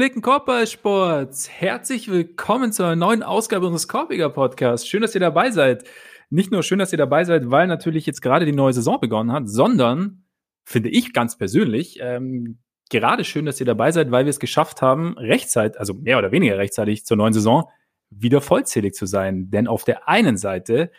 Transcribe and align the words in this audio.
Gepflegten 0.00 0.22
Korbballsports, 0.22 1.50
herzlich 1.50 2.10
willkommen 2.10 2.72
zu 2.72 2.84
einer 2.84 2.96
neuen 2.96 3.22
Ausgabe 3.22 3.66
unseres 3.66 3.86
Korbiger 3.86 4.30
Podcasts. 4.30 4.88
Schön, 4.88 5.02
dass 5.02 5.14
ihr 5.14 5.20
dabei 5.20 5.50
seid. 5.50 5.84
Nicht 6.30 6.50
nur 6.50 6.62
schön, 6.62 6.78
dass 6.78 6.92
ihr 6.92 6.96
dabei 6.96 7.24
seid, 7.24 7.50
weil 7.50 7.66
natürlich 7.66 8.06
jetzt 8.06 8.22
gerade 8.22 8.46
die 8.46 8.52
neue 8.52 8.72
Saison 8.72 8.98
begonnen 8.98 9.30
hat, 9.30 9.46
sondern 9.46 10.24
finde 10.64 10.88
ich 10.88 11.12
ganz 11.12 11.36
persönlich 11.36 11.98
ähm, 12.00 12.60
gerade 12.88 13.24
schön, 13.24 13.44
dass 13.44 13.60
ihr 13.60 13.66
dabei 13.66 13.92
seid, 13.92 14.10
weil 14.10 14.24
wir 14.24 14.30
es 14.30 14.40
geschafft 14.40 14.80
haben, 14.80 15.18
rechtzeitig, 15.18 15.78
also 15.78 15.92
mehr 15.92 16.16
oder 16.16 16.32
weniger 16.32 16.56
rechtzeitig 16.56 17.04
zur 17.04 17.18
neuen 17.18 17.34
Saison 17.34 17.68
wieder 18.08 18.40
vollzählig 18.40 18.94
zu 18.94 19.04
sein. 19.04 19.50
Denn 19.50 19.68
auf 19.68 19.84
der 19.84 20.08
einen 20.08 20.38
Seite 20.38 20.92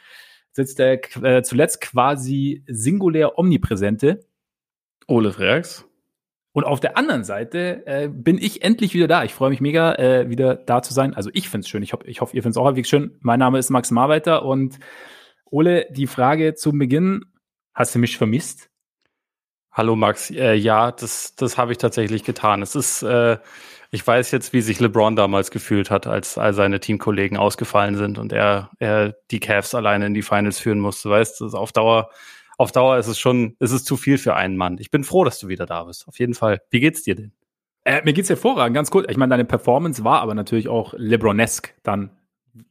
sitzt 0.52 0.78
der 0.78 1.02
äh, 1.24 1.42
zuletzt 1.42 1.82
quasi 1.82 2.64
singulär 2.68 3.40
omnipräsente 3.40 4.28
Ole 5.08 5.32
Freaks. 5.32 5.91
Und 6.54 6.66
auf 6.66 6.80
der 6.82 6.98
anderen 6.98 7.24
Seite 7.24 7.86
äh, 7.86 8.10
bin 8.10 8.38
ich 8.38 8.64
endlich 8.64 8.94
wieder 8.94 9.08
da. 9.08 9.24
Ich 9.24 9.34
freue 9.34 9.50
mich 9.50 9.62
mega, 9.62 9.96
äh, 9.96 10.30
wieder 10.30 10.56
da 10.56 10.82
zu 10.82 10.94
sein. 10.94 11.14
Also 11.14 11.30
ich 11.34 11.50
finde 11.50 11.64
es 11.64 11.70
schön. 11.70 11.82
Ich, 11.82 11.94
ho 11.94 12.00
ich 12.04 12.20
hoffe, 12.20 12.36
ihr 12.36 12.44
findet 12.44 12.56
es 12.56 12.62
auch 12.62 12.66
halbwegs 12.66 12.90
schön. 12.90 13.18
Mein 13.22 13.40
Name 13.40 13.58
ist 13.58 13.70
Max 13.70 13.90
Marweiter 13.92 14.44
und 14.44 14.78
Ole, 15.46 15.88
die 15.92 16.08
Frage 16.08 16.56
zum 16.56 16.78
Beginn. 16.78 17.24
Hast 17.74 17.96
du 17.96 18.00
mich 18.00 18.18
vermisst? 18.18 18.70
Hallo 19.72 19.96
Max. 19.96 20.30
Äh, 20.30 20.56
ja, 20.56 20.92
das, 20.92 21.36
das 21.36 21.58
habe 21.58 21.72
ich 21.72 21.78
tatsächlich 21.78 22.26
getan. 22.26 22.62
Es 22.62 22.76
ist, 22.76 23.02
äh, 23.04 23.38
ich 23.90 24.06
weiß 24.06 24.32
jetzt, 24.32 24.52
wie 24.52 24.62
sich 24.62 24.82
LeBron 24.82 25.16
damals 25.16 25.52
gefühlt 25.52 25.90
hat, 25.90 26.06
als 26.06 26.38
all 26.38 26.54
seine 26.54 26.82
Teamkollegen 26.82 27.38
ausgefallen 27.38 27.96
sind 27.96 28.18
und 28.18 28.34
er, 28.34 28.72
er 28.80 29.16
die 29.32 29.40
Cavs 29.40 29.74
alleine 29.74 30.08
in 30.08 30.14
die 30.14 30.22
Finals 30.22 30.60
führen 30.60 30.80
musste. 30.80 31.10
Weißt 31.10 31.40
du, 31.40 31.46
auf 31.48 31.72
Dauer 31.72 32.10
auf 32.62 32.72
Dauer 32.72 33.00
ist 33.00 33.08
es 33.08 33.18
schon, 33.18 33.56
ist 33.60 33.72
es 33.72 33.84
zu 33.84 33.98
viel 33.98 34.20
für 34.20 34.36
einen 34.36 34.56
Mann. 34.56 34.78
Ich 34.80 34.92
bin 34.92 35.04
froh, 35.04 35.24
dass 35.24 35.40
du 35.40 35.48
wieder 35.48 35.66
da 35.66 35.86
bist. 35.86 36.08
Auf 36.08 36.20
jeden 36.20 36.36
Fall. 36.36 36.62
Wie 36.70 36.80
geht's 36.80 37.02
dir 37.02 37.16
denn? 37.16 37.32
Äh, 37.86 38.04
mir 38.04 38.14
geht's 38.14 38.30
hervorragend, 38.30 38.76
ganz 38.76 38.92
gut. 38.92 39.10
Ich 39.10 39.18
meine, 39.18 39.32
deine 39.32 39.46
Performance 39.46 40.04
war 40.04 40.22
aber 40.22 40.36
natürlich 40.36 40.68
auch 40.68 40.94
LeBronesque 40.96 41.74
dann 41.82 42.12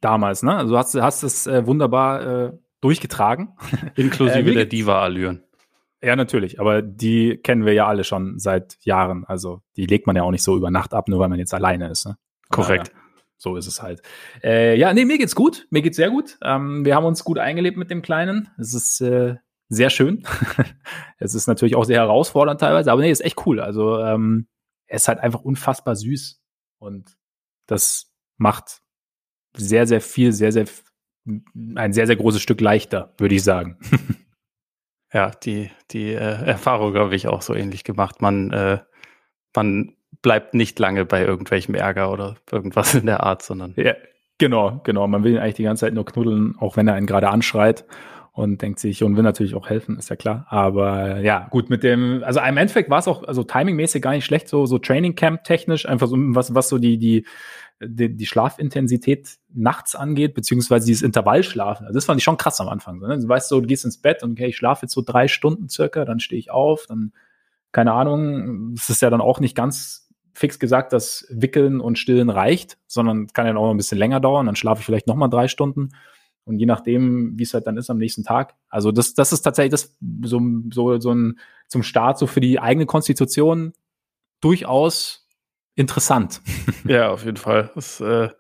damals, 0.01 0.45
ne? 0.45 0.55
Also 0.57 0.75
du 0.75 0.79
hast, 0.79 0.95
hast 0.95 1.25
es 1.25 1.49
äh, 1.49 1.67
wunderbar 1.67 2.23
äh, 2.23 2.53
durchgetragen. 2.81 3.57
Inklusive 3.97 4.49
äh, 4.49 4.55
der 4.55 4.67
Diva-Allüren. 4.67 5.43
Ja, 6.03 6.15
natürlich, 6.15 6.61
aber 6.61 6.83
die 6.83 7.39
kennen 7.39 7.67
wir 7.67 7.73
ja 7.73 7.89
alle 7.89 8.05
schon 8.05 8.39
seit 8.39 8.79
Jahren. 8.83 9.25
Also 9.25 9.61
die 9.77 9.87
legt 9.87 10.07
man 10.07 10.15
ja 10.15 10.23
auch 10.23 10.31
nicht 10.31 10.45
so 10.45 10.57
über 10.57 10.71
Nacht 10.71 10.95
ab, 10.95 11.09
nur 11.09 11.19
weil 11.19 11.29
man 11.29 11.41
jetzt 11.41 11.53
alleine 11.53 11.91
ist. 11.91 12.07
Ne? 12.07 12.17
Korrekt. 12.49 12.93
Ja, 12.95 13.01
so 13.39 13.57
ist 13.57 13.67
es 13.67 13.83
halt. 13.83 14.03
Äh, 14.45 14.79
ja, 14.79 14.95
nee, 14.95 15.05
mir 15.05 15.19
geht's 15.19 15.35
gut. 15.35 15.67
Mir 15.71 15.83
geht's 15.83 15.97
sehr 15.97 16.11
gut. 16.11 16.39
Ähm, 16.45 16.85
wir 16.85 16.95
haben 16.95 17.05
uns 17.05 17.25
gut 17.25 17.39
eingelebt 17.39 17.77
mit 17.77 17.91
dem 17.91 18.03
Kleinen. 18.03 18.51
Es 18.57 18.73
ist 18.73 19.01
äh, 19.01 19.35
sehr 19.71 19.89
schön. 19.89 20.25
es 21.19 21.35
ist 21.35 21.47
natürlich 21.47 21.77
auch 21.77 21.85
sehr 21.85 22.01
herausfordernd 22.01 22.61
teilweise, 22.61 22.93
aber 22.93 23.01
nee, 23.01 23.11
ist 23.11 23.25
echt 23.25 23.47
cool. 23.47 23.61
Also 23.61 23.99
ähm, 24.01 24.49
er 24.87 24.97
ist 24.97 25.09
halt 25.09 25.21
einfach 25.21 25.41
unfassbar 25.41 25.97
süß 25.97 26.43
und 26.79 27.17
das 27.67 28.13
macht 28.37 28.83
sehr, 29.57 29.87
sehr 29.87 30.01
viel, 30.01 30.33
sehr, 30.33 30.53
sehr 30.53 30.67
ein 31.77 31.93
sehr, 31.93 32.07
sehr 32.07 32.17
großes 32.17 32.43
Stück 32.43 32.61
leichter, 32.61 33.15
würde 33.19 33.37
ich 33.37 33.45
sagen. 33.45 33.79
ja, 35.13 35.31
die, 35.31 35.71
die 35.93 36.09
äh, 36.09 36.45
Erfahrung 36.45 36.97
habe 36.97 37.15
ich 37.15 37.29
auch 37.29 37.43
so 37.43 37.55
ähnlich 37.55 37.85
gemacht. 37.85 38.21
Man, 38.21 38.51
äh, 38.51 38.81
man 39.55 39.95
bleibt 40.23 40.55
nicht 40.55 40.79
lange 40.81 41.05
bei 41.05 41.23
irgendwelchem 41.23 41.75
Ärger 41.75 42.11
oder 42.11 42.37
irgendwas 42.51 42.95
in 42.95 43.07
der 43.07 43.23
Art, 43.23 43.43
sondern. 43.43 43.75
Ja, 43.77 43.95
genau, 44.39 44.81
genau. 44.83 45.07
Man 45.07 45.23
will 45.23 45.35
ihn 45.35 45.39
eigentlich 45.39 45.55
die 45.55 45.63
ganze 45.63 45.87
Zeit 45.87 45.95
nur 45.95 46.07
knuddeln, 46.07 46.57
auch 46.59 46.77
wenn 46.77 46.89
er 46.89 46.95
einen 46.95 47.07
gerade 47.07 47.29
anschreit 47.29 47.85
und 48.41 48.63
denkt 48.63 48.81
sich 48.81 49.03
und 49.03 49.17
will 49.17 49.23
natürlich 49.23 49.55
auch 49.55 49.69
helfen, 49.69 49.99
ist 49.99 50.11
ja 50.11 50.17
klar. 50.17 50.47
Aber 50.49 51.21
ja, 51.21 51.47
gut, 51.51 51.71
mit 51.71 51.83
dem, 51.83 52.23
also 52.25 52.41
im 52.41 52.57
Endeffekt 52.57 52.91
war 52.91 52.99
es 52.99 53.07
auch, 53.07 53.23
also 53.25 53.45
timingmäßig 53.45 54.03
gar 54.03 54.13
nicht 54.13 54.25
schlecht, 54.25 54.49
so, 54.49 54.67
so 54.67 54.79
Training 54.79 55.15
Camp 55.15 55.45
technisch, 55.45 55.87
einfach 55.87 56.07
so, 56.07 56.17
was, 56.19 56.55
was 56.55 56.69
so 56.69 56.79
die, 56.79 56.99
die, 56.99 57.27
die, 57.81 58.17
die 58.17 58.27
Schlafintensität 58.27 59.37
nachts 59.55 59.95
angeht, 59.95 60.35
beziehungsweise 60.35 60.87
dieses 60.87 61.03
Intervallschlafen. 61.03 61.87
Also 61.87 61.97
das 61.97 62.05
fand 62.05 62.19
ich 62.19 62.25
schon 62.25 62.37
krass 62.37 62.61
am 62.61 62.69
Anfang. 62.69 62.99
Ne? 62.99 63.19
Du 63.19 63.29
weißt 63.29 63.49
so, 63.49 63.61
du 63.61 63.67
gehst 63.67 63.85
ins 63.85 63.99
Bett 63.99 64.23
und 64.23 64.33
okay, 64.33 64.47
ich 64.47 64.57
schlafe 64.57 64.87
jetzt 64.87 64.95
so 64.95 65.03
drei 65.05 65.29
Stunden 65.29 65.69
circa, 65.69 66.05
dann 66.05 66.21
stehe 66.21 66.39
ich 66.39 66.51
auf, 66.51 66.87
dann, 66.89 67.13
keine 67.73 67.93
Ahnung, 67.93 68.75
es 68.77 68.91
ist 68.91 69.03
ja 69.03 69.11
dann 69.11 69.21
auch 69.21 69.41
nicht 69.41 69.55
ganz 69.55 70.09
fix 70.33 70.59
gesagt, 70.59 70.93
dass 70.93 71.27
Wickeln 71.31 71.81
und 71.81 71.99
Stillen 71.99 72.31
reicht, 72.31 72.79
sondern 72.87 73.27
kann 73.29 73.47
ja 73.47 73.55
auch 73.57 73.71
ein 73.71 73.77
bisschen 73.77 73.99
länger 73.99 74.21
dauern, 74.21 74.47
dann 74.47 74.57
schlafe 74.57 74.81
ich 74.81 74.87
vielleicht 74.87 75.07
nochmal 75.07 75.29
drei 75.29 75.49
Stunden. 75.49 75.91
Und 76.45 76.59
je 76.59 76.67
nachdem, 76.67 77.39
wie 77.39 77.43
es 77.43 77.55
halt 77.55 77.67
dann 77.67 77.77
ist 77.77 77.91
am 77.91 77.99
nächsten 77.99 78.25
Tag. 78.25 78.55
Also 78.69 78.93
das, 78.93 79.15
das 79.15 79.33
ist 79.33 79.43
tatsächlich 79.43 79.73
das 79.73 79.97
so, 80.25 80.41
so, 80.71 80.99
so 80.99 81.13
ein 81.13 81.39
zum 81.69 81.83
Start 81.83 82.19
so 82.19 82.27
für 82.27 82.41
die 82.41 82.59
eigene 82.59 82.87
Konstitution 82.87 83.73
durchaus 84.41 85.29
interessant. 85.75 86.41
Ja, 86.85 87.11
auf 87.11 87.25
jeden 87.25 87.37
Fall. 87.37 87.71
Das 87.75 88.01
äh, 88.01 88.31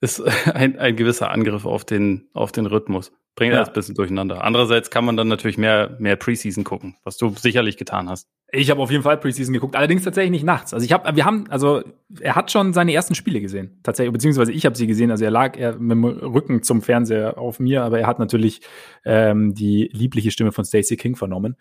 ist 0.00 0.20
ein, 0.54 0.78
ein 0.78 0.96
gewisser 0.96 1.30
Angriff 1.30 1.64
auf 1.64 1.84
den, 1.84 2.28
auf 2.32 2.52
den 2.52 2.66
Rhythmus. 2.66 3.12
Bringt 3.38 3.52
ja. 3.52 3.60
das 3.60 3.68
ein 3.68 3.74
bisschen 3.74 3.94
durcheinander. 3.94 4.42
Andererseits 4.42 4.90
kann 4.90 5.04
man 5.04 5.16
dann 5.16 5.28
natürlich 5.28 5.58
mehr, 5.58 5.94
mehr 6.00 6.16
Preseason 6.16 6.64
gucken, 6.64 6.96
was 7.04 7.18
du 7.18 7.30
sicherlich 7.30 7.76
getan 7.76 8.08
hast. 8.08 8.26
Ich 8.50 8.68
habe 8.68 8.80
auf 8.82 8.90
jeden 8.90 9.04
Fall 9.04 9.16
Preseason 9.16 9.54
geguckt, 9.54 9.76
allerdings 9.76 10.02
tatsächlich 10.02 10.32
nicht 10.32 10.42
nachts. 10.42 10.74
Also 10.74 10.84
ich 10.84 10.90
habe, 10.90 11.14
wir 11.14 11.24
haben, 11.24 11.48
also 11.48 11.84
er 12.18 12.34
hat 12.34 12.50
schon 12.50 12.72
seine 12.72 12.92
ersten 12.92 13.14
Spiele 13.14 13.40
gesehen, 13.40 13.78
tatsächlich, 13.84 14.12
beziehungsweise 14.12 14.50
ich 14.50 14.66
habe 14.66 14.76
sie 14.76 14.88
gesehen. 14.88 15.12
Also 15.12 15.24
er 15.24 15.30
lag 15.30 15.56
er 15.56 15.76
mit 15.76 15.92
dem 15.92 16.04
Rücken 16.04 16.64
zum 16.64 16.82
Fernseher 16.82 17.38
auf 17.38 17.60
mir, 17.60 17.84
aber 17.84 18.00
er 18.00 18.08
hat 18.08 18.18
natürlich 18.18 18.60
ähm, 19.04 19.54
die 19.54 19.88
liebliche 19.92 20.32
Stimme 20.32 20.50
von 20.50 20.64
Stacey 20.64 20.96
King 20.96 21.14
vernommen. 21.14 21.54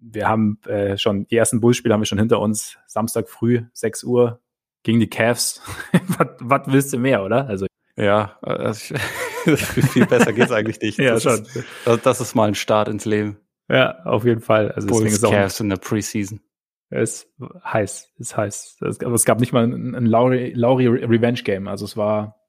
Wir 0.00 0.26
haben 0.26 0.58
äh, 0.64 0.96
schon 0.96 1.26
die 1.26 1.36
ersten 1.36 1.60
Bullspiele 1.60 1.92
haben 1.92 2.00
wir 2.00 2.06
schon 2.06 2.18
hinter 2.18 2.40
uns. 2.40 2.78
Samstag 2.86 3.28
früh 3.28 3.64
6 3.74 4.02
Uhr 4.04 4.40
gegen 4.82 4.98
die 4.98 5.10
Cavs. 5.10 5.60
was 6.40 6.62
willst 6.68 6.94
du 6.94 6.98
mehr, 6.98 7.22
oder? 7.22 7.46
Also 7.48 7.66
ja, 7.96 8.38
also 8.42 8.94
viel 9.56 10.06
besser 10.06 10.32
geht's 10.32 10.52
eigentlich 10.52 10.80
nicht. 10.80 10.98
ja, 10.98 11.14
das 11.14 11.22
schon. 11.22 11.44
Ist, 11.44 12.06
das 12.06 12.20
ist 12.20 12.34
mal 12.34 12.48
ein 12.48 12.54
Start 12.54 12.88
ins 12.88 13.04
Leben. 13.04 13.38
Ja, 13.68 14.02
auf 14.04 14.24
jeden 14.24 14.40
Fall. 14.40 14.70
Also 14.72 14.86
Bulls 14.86 15.04
deswegen 15.04 15.30
ist 15.30 15.34
Cavs 15.34 15.60
in 15.60 15.68
der 15.70 15.76
Preseason. 15.76 16.40
Es 16.88 17.24
ist 17.24 17.28
heiß, 17.64 18.12
ist 18.18 18.36
heiß. 18.36 18.78
aber 18.80 19.14
es 19.14 19.24
gab 19.24 19.40
nicht 19.40 19.52
mal 19.52 19.64
ein, 19.64 19.94
ein 19.94 20.06
Lauri, 20.06 20.52
Lauri 20.54 20.86
Revenge 20.86 21.42
Game. 21.42 21.66
Also 21.66 21.84
es 21.84 21.96
war, 21.96 22.40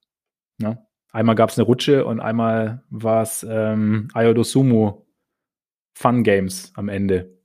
ne? 0.60 0.86
einmal 1.12 1.36
gab 1.36 1.50
es 1.50 1.58
eine 1.58 1.66
Rutsche 1.66 2.06
und 2.06 2.20
einmal 2.20 2.84
war 2.90 3.24
es 3.24 3.46
ähm, 3.50 4.10
Ayodosumo 4.14 5.08
Fun 5.94 6.24
Games 6.24 6.72
am 6.76 6.90
Ende. 6.90 7.36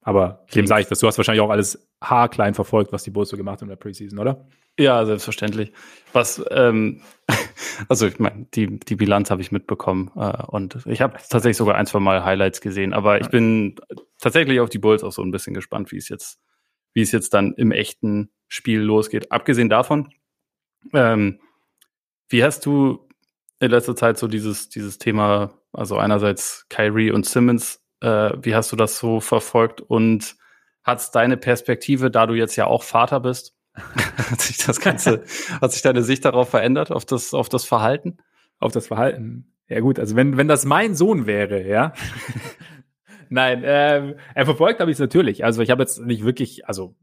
Aber 0.00 0.46
dem 0.54 0.66
sage 0.66 0.82
ich 0.82 0.86
das. 0.88 1.00
Du 1.00 1.06
hast 1.06 1.18
wahrscheinlich 1.18 1.42
auch 1.42 1.50
alles 1.50 1.86
haarklein 2.02 2.54
verfolgt, 2.54 2.92
was 2.92 3.02
die 3.02 3.10
Bulls 3.10 3.28
so 3.28 3.36
gemacht 3.36 3.60
haben 3.60 3.68
in 3.68 3.76
der 3.76 3.76
Preseason, 3.76 4.18
oder? 4.18 4.46
Ja, 4.80 5.04
selbstverständlich. 5.04 5.72
Was, 6.14 6.42
ähm, 6.50 7.02
also 7.90 8.06
ich 8.06 8.18
meine, 8.18 8.46
die, 8.54 8.80
die 8.80 8.96
Bilanz 8.96 9.30
habe 9.30 9.42
ich 9.42 9.52
mitbekommen 9.52 10.10
äh, 10.16 10.42
und 10.46 10.86
ich 10.86 11.02
habe 11.02 11.18
tatsächlich 11.18 11.58
sogar 11.58 11.74
ein, 11.74 11.84
zwei 11.84 12.00
Mal 12.00 12.24
Highlights 12.24 12.62
gesehen, 12.62 12.94
aber 12.94 13.20
ich 13.20 13.28
bin 13.28 13.76
tatsächlich 14.18 14.58
auf 14.58 14.70
die 14.70 14.78
Bulls 14.78 15.04
auch 15.04 15.12
so 15.12 15.22
ein 15.22 15.32
bisschen 15.32 15.52
gespannt, 15.52 15.92
wie 15.92 15.98
es 15.98 16.08
jetzt, 16.08 16.40
wie 16.94 17.02
es 17.02 17.12
jetzt 17.12 17.34
dann 17.34 17.52
im 17.52 17.72
echten 17.72 18.30
Spiel 18.48 18.80
losgeht. 18.80 19.30
Abgesehen 19.30 19.68
davon, 19.68 20.14
ähm, 20.94 21.40
wie 22.30 22.42
hast 22.42 22.64
du 22.64 23.06
in 23.58 23.70
letzter 23.70 23.94
Zeit 23.94 24.16
so 24.16 24.28
dieses, 24.28 24.70
dieses 24.70 24.96
Thema, 24.96 25.52
also 25.74 25.98
einerseits 25.98 26.64
Kyrie 26.70 27.10
und 27.10 27.26
Simmons, 27.26 27.84
äh, 28.00 28.30
wie 28.40 28.54
hast 28.54 28.72
du 28.72 28.76
das 28.76 28.98
so 28.98 29.20
verfolgt 29.20 29.82
und 29.82 30.36
hat 30.84 31.14
deine 31.14 31.36
Perspektive, 31.36 32.10
da 32.10 32.26
du 32.26 32.32
jetzt 32.32 32.56
ja 32.56 32.66
auch 32.66 32.82
Vater 32.82 33.20
bist, 33.20 33.59
hat 33.74 34.40
sich 34.40 34.58
das 34.58 34.80
Ganze, 34.80 35.24
hat 35.60 35.72
sich 35.72 35.82
deine 35.82 36.02
Sicht 36.02 36.24
darauf 36.24 36.50
verändert, 36.50 36.90
auf 36.90 37.04
das, 37.04 37.34
auf 37.34 37.48
das 37.48 37.64
Verhalten? 37.64 38.18
Auf 38.58 38.72
das 38.72 38.86
Verhalten. 38.86 39.52
Ja 39.68 39.80
gut, 39.80 39.98
also 39.98 40.16
wenn, 40.16 40.36
wenn 40.36 40.48
das 40.48 40.64
mein 40.64 40.94
Sohn 40.94 41.26
wäre, 41.26 41.66
ja. 41.66 41.92
Nein, 43.28 43.62
äh, 43.62 44.16
er 44.34 44.44
verfolgt 44.44 44.80
habe 44.80 44.90
ich 44.90 44.96
es 44.96 45.00
natürlich. 45.00 45.44
Also 45.44 45.62
ich 45.62 45.70
habe 45.70 45.82
jetzt 45.82 46.00
nicht 46.00 46.24
wirklich, 46.24 46.66
also 46.66 46.96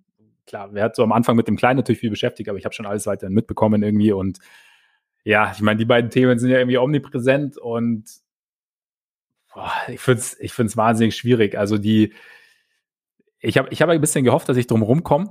klar, 0.46 0.70
wer 0.74 0.84
hat 0.84 0.96
so 0.96 1.04
am 1.04 1.14
Anfang 1.14 1.38
mit 1.38 1.48
dem 1.48 1.56
Kleinen 1.56 1.78
natürlich 1.78 2.00
viel 2.00 2.10
beschäftigt, 2.10 2.50
aber 2.50 2.58
ich 2.58 2.66
habe 2.66 2.76
schon 2.76 2.86
alles 2.86 3.08
weiterhin 3.08 3.34
mitbekommen 3.34 3.82
irgendwie 3.84 4.12
und 4.12 4.40
ja, 5.24 5.52
ich 5.54 5.62
meine, 5.62 5.78
die 5.78 5.86
beiden 5.86 6.10
Themen 6.10 6.40
sind 6.40 6.50
ja 6.50 6.58
irgendwie 6.58 6.78
omnipräsent 6.78 7.58
und 7.58 8.06
boah, 9.54 9.72
ich 9.88 10.00
finde 10.00 10.20
es 10.20 10.40
ich 10.40 10.54
find's 10.54 10.78
wahnsinnig 10.78 11.16
schwierig. 11.16 11.58
Also 11.58 11.78
die, 11.78 12.14
ich 13.40 13.58
habe 13.58 13.70
ich 13.72 13.82
hab 13.82 13.90
ein 13.90 14.02
bisschen 14.02 14.26
gehofft, 14.26 14.50
dass 14.50 14.58
ich 14.58 14.68
drum 14.68 14.82
rumkomme, 14.82 15.30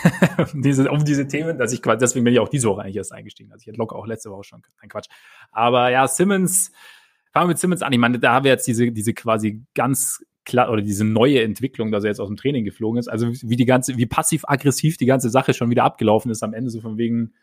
diese, 0.54 0.90
um 0.90 1.04
diese 1.04 1.26
Themen, 1.26 1.58
dass 1.58 1.72
ich 1.72 1.82
quasi, 1.82 1.98
deswegen 1.98 2.24
bin 2.24 2.32
ich 2.32 2.40
auch 2.40 2.48
diese 2.48 2.68
Woche 2.68 2.82
eigentlich 2.82 2.96
erst 2.96 3.12
eingestiegen. 3.12 3.50
Also 3.52 3.62
ich 3.62 3.66
hätte 3.66 3.78
locker 3.78 3.96
auch 3.96 4.06
letzte 4.06 4.30
Woche 4.30 4.44
schon, 4.44 4.62
kein 4.78 4.88
Quatsch. 4.88 5.08
Aber 5.50 5.90
ja, 5.90 6.06
Simmons, 6.06 6.70
fangen 7.32 7.46
wir 7.46 7.48
mit 7.48 7.58
Simmons 7.58 7.82
an. 7.82 7.92
Ich 7.92 7.98
meine, 7.98 8.18
da 8.18 8.34
haben 8.34 8.44
wir 8.44 8.52
jetzt 8.52 8.66
diese, 8.66 8.92
diese 8.92 9.14
quasi 9.14 9.64
ganz 9.74 10.24
klar, 10.44 10.70
oder 10.70 10.82
diese 10.82 11.04
neue 11.04 11.42
Entwicklung, 11.42 11.90
dass 11.90 12.04
er 12.04 12.10
jetzt 12.10 12.20
aus 12.20 12.28
dem 12.28 12.36
Training 12.36 12.64
geflogen 12.64 12.98
ist. 12.98 13.08
Also 13.08 13.28
wie 13.28 13.56
die 13.56 13.66
ganze, 13.66 13.96
wie 13.96 14.06
passiv-aggressiv 14.06 14.96
die 14.96 15.06
ganze 15.06 15.28
Sache 15.28 15.52
schon 15.52 15.70
wieder 15.70 15.84
abgelaufen 15.84 16.30
ist 16.30 16.42
am 16.42 16.54
Ende, 16.54 16.70
so 16.70 16.80
von 16.80 16.98
wegen, 16.98 17.34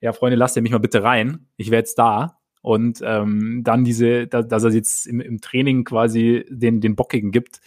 ja, 0.00 0.12
Freunde, 0.12 0.36
lasst 0.36 0.56
ihr 0.56 0.62
mich 0.62 0.72
mal 0.72 0.78
bitte 0.78 1.02
rein. 1.02 1.48
Ich 1.56 1.70
wäre 1.70 1.80
jetzt 1.80 1.98
da. 1.98 2.38
Und 2.62 3.00
ähm, 3.02 3.62
dann 3.64 3.84
diese, 3.84 4.26
da, 4.26 4.42
dass 4.42 4.64
er 4.64 4.70
jetzt 4.70 5.06
im, 5.06 5.20
im 5.20 5.40
Training 5.40 5.84
quasi 5.84 6.44
den, 6.48 6.80
den 6.80 6.94
Bockigen 6.94 7.32
gibt 7.32 7.60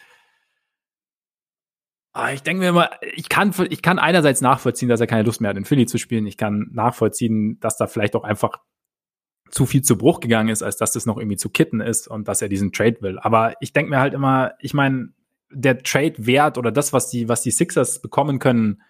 ich 2.34 2.44
denke 2.44 2.62
mir 2.62 2.70
immer, 2.70 2.90
ich 3.16 3.28
kann, 3.30 3.54
ich 3.70 3.82
kann 3.82 3.98
einerseits 3.98 4.42
nachvollziehen, 4.42 4.90
dass 4.90 5.00
er 5.00 5.08
keine 5.08 5.24
Lust 5.24 5.42
mehr 5.42 5.50
hat, 5.50 5.58
in 5.58 5.66
Philly 5.66 5.86
zu 5.86 5.98
spielen. 5.98 6.28
Ich 6.28 6.38
kann 6.38 6.70
nachvollziehen, 6.72 7.60
dass 7.60 7.78
da 7.78 7.88
vielleicht 7.88 8.16
auch 8.16 8.24
einfach 8.24 8.60
zu 9.50 9.66
viel 9.66 9.82
zu 9.82 9.98
Bruch 9.98 10.20
gegangen 10.20 10.50
ist, 10.50 10.64
als 10.64 10.78
dass 10.78 10.92
das 10.92 11.06
noch 11.06 11.18
irgendwie 11.18 11.38
zu 11.38 11.50
kitten 11.50 11.82
ist 11.82 12.08
und 12.08 12.28
dass 12.28 12.42
er 12.42 12.50
diesen 12.50 12.72
Trade 12.72 12.98
will. 13.02 13.20
Aber 13.20 13.54
ich 13.62 13.74
denke 13.74 13.92
mir 13.92 14.00
halt 14.00 14.14
immer, 14.14 14.54
ich 14.60 14.74
meine, 14.74 15.10
der 15.52 15.82
Trade-Wert 15.82 16.58
oder 16.58 16.72
das, 16.72 16.94
was 16.94 17.10
die, 17.10 17.30
was 17.30 17.42
die 17.42 17.52
Sixers 17.52 18.02
bekommen 18.02 18.40
können 18.40 18.82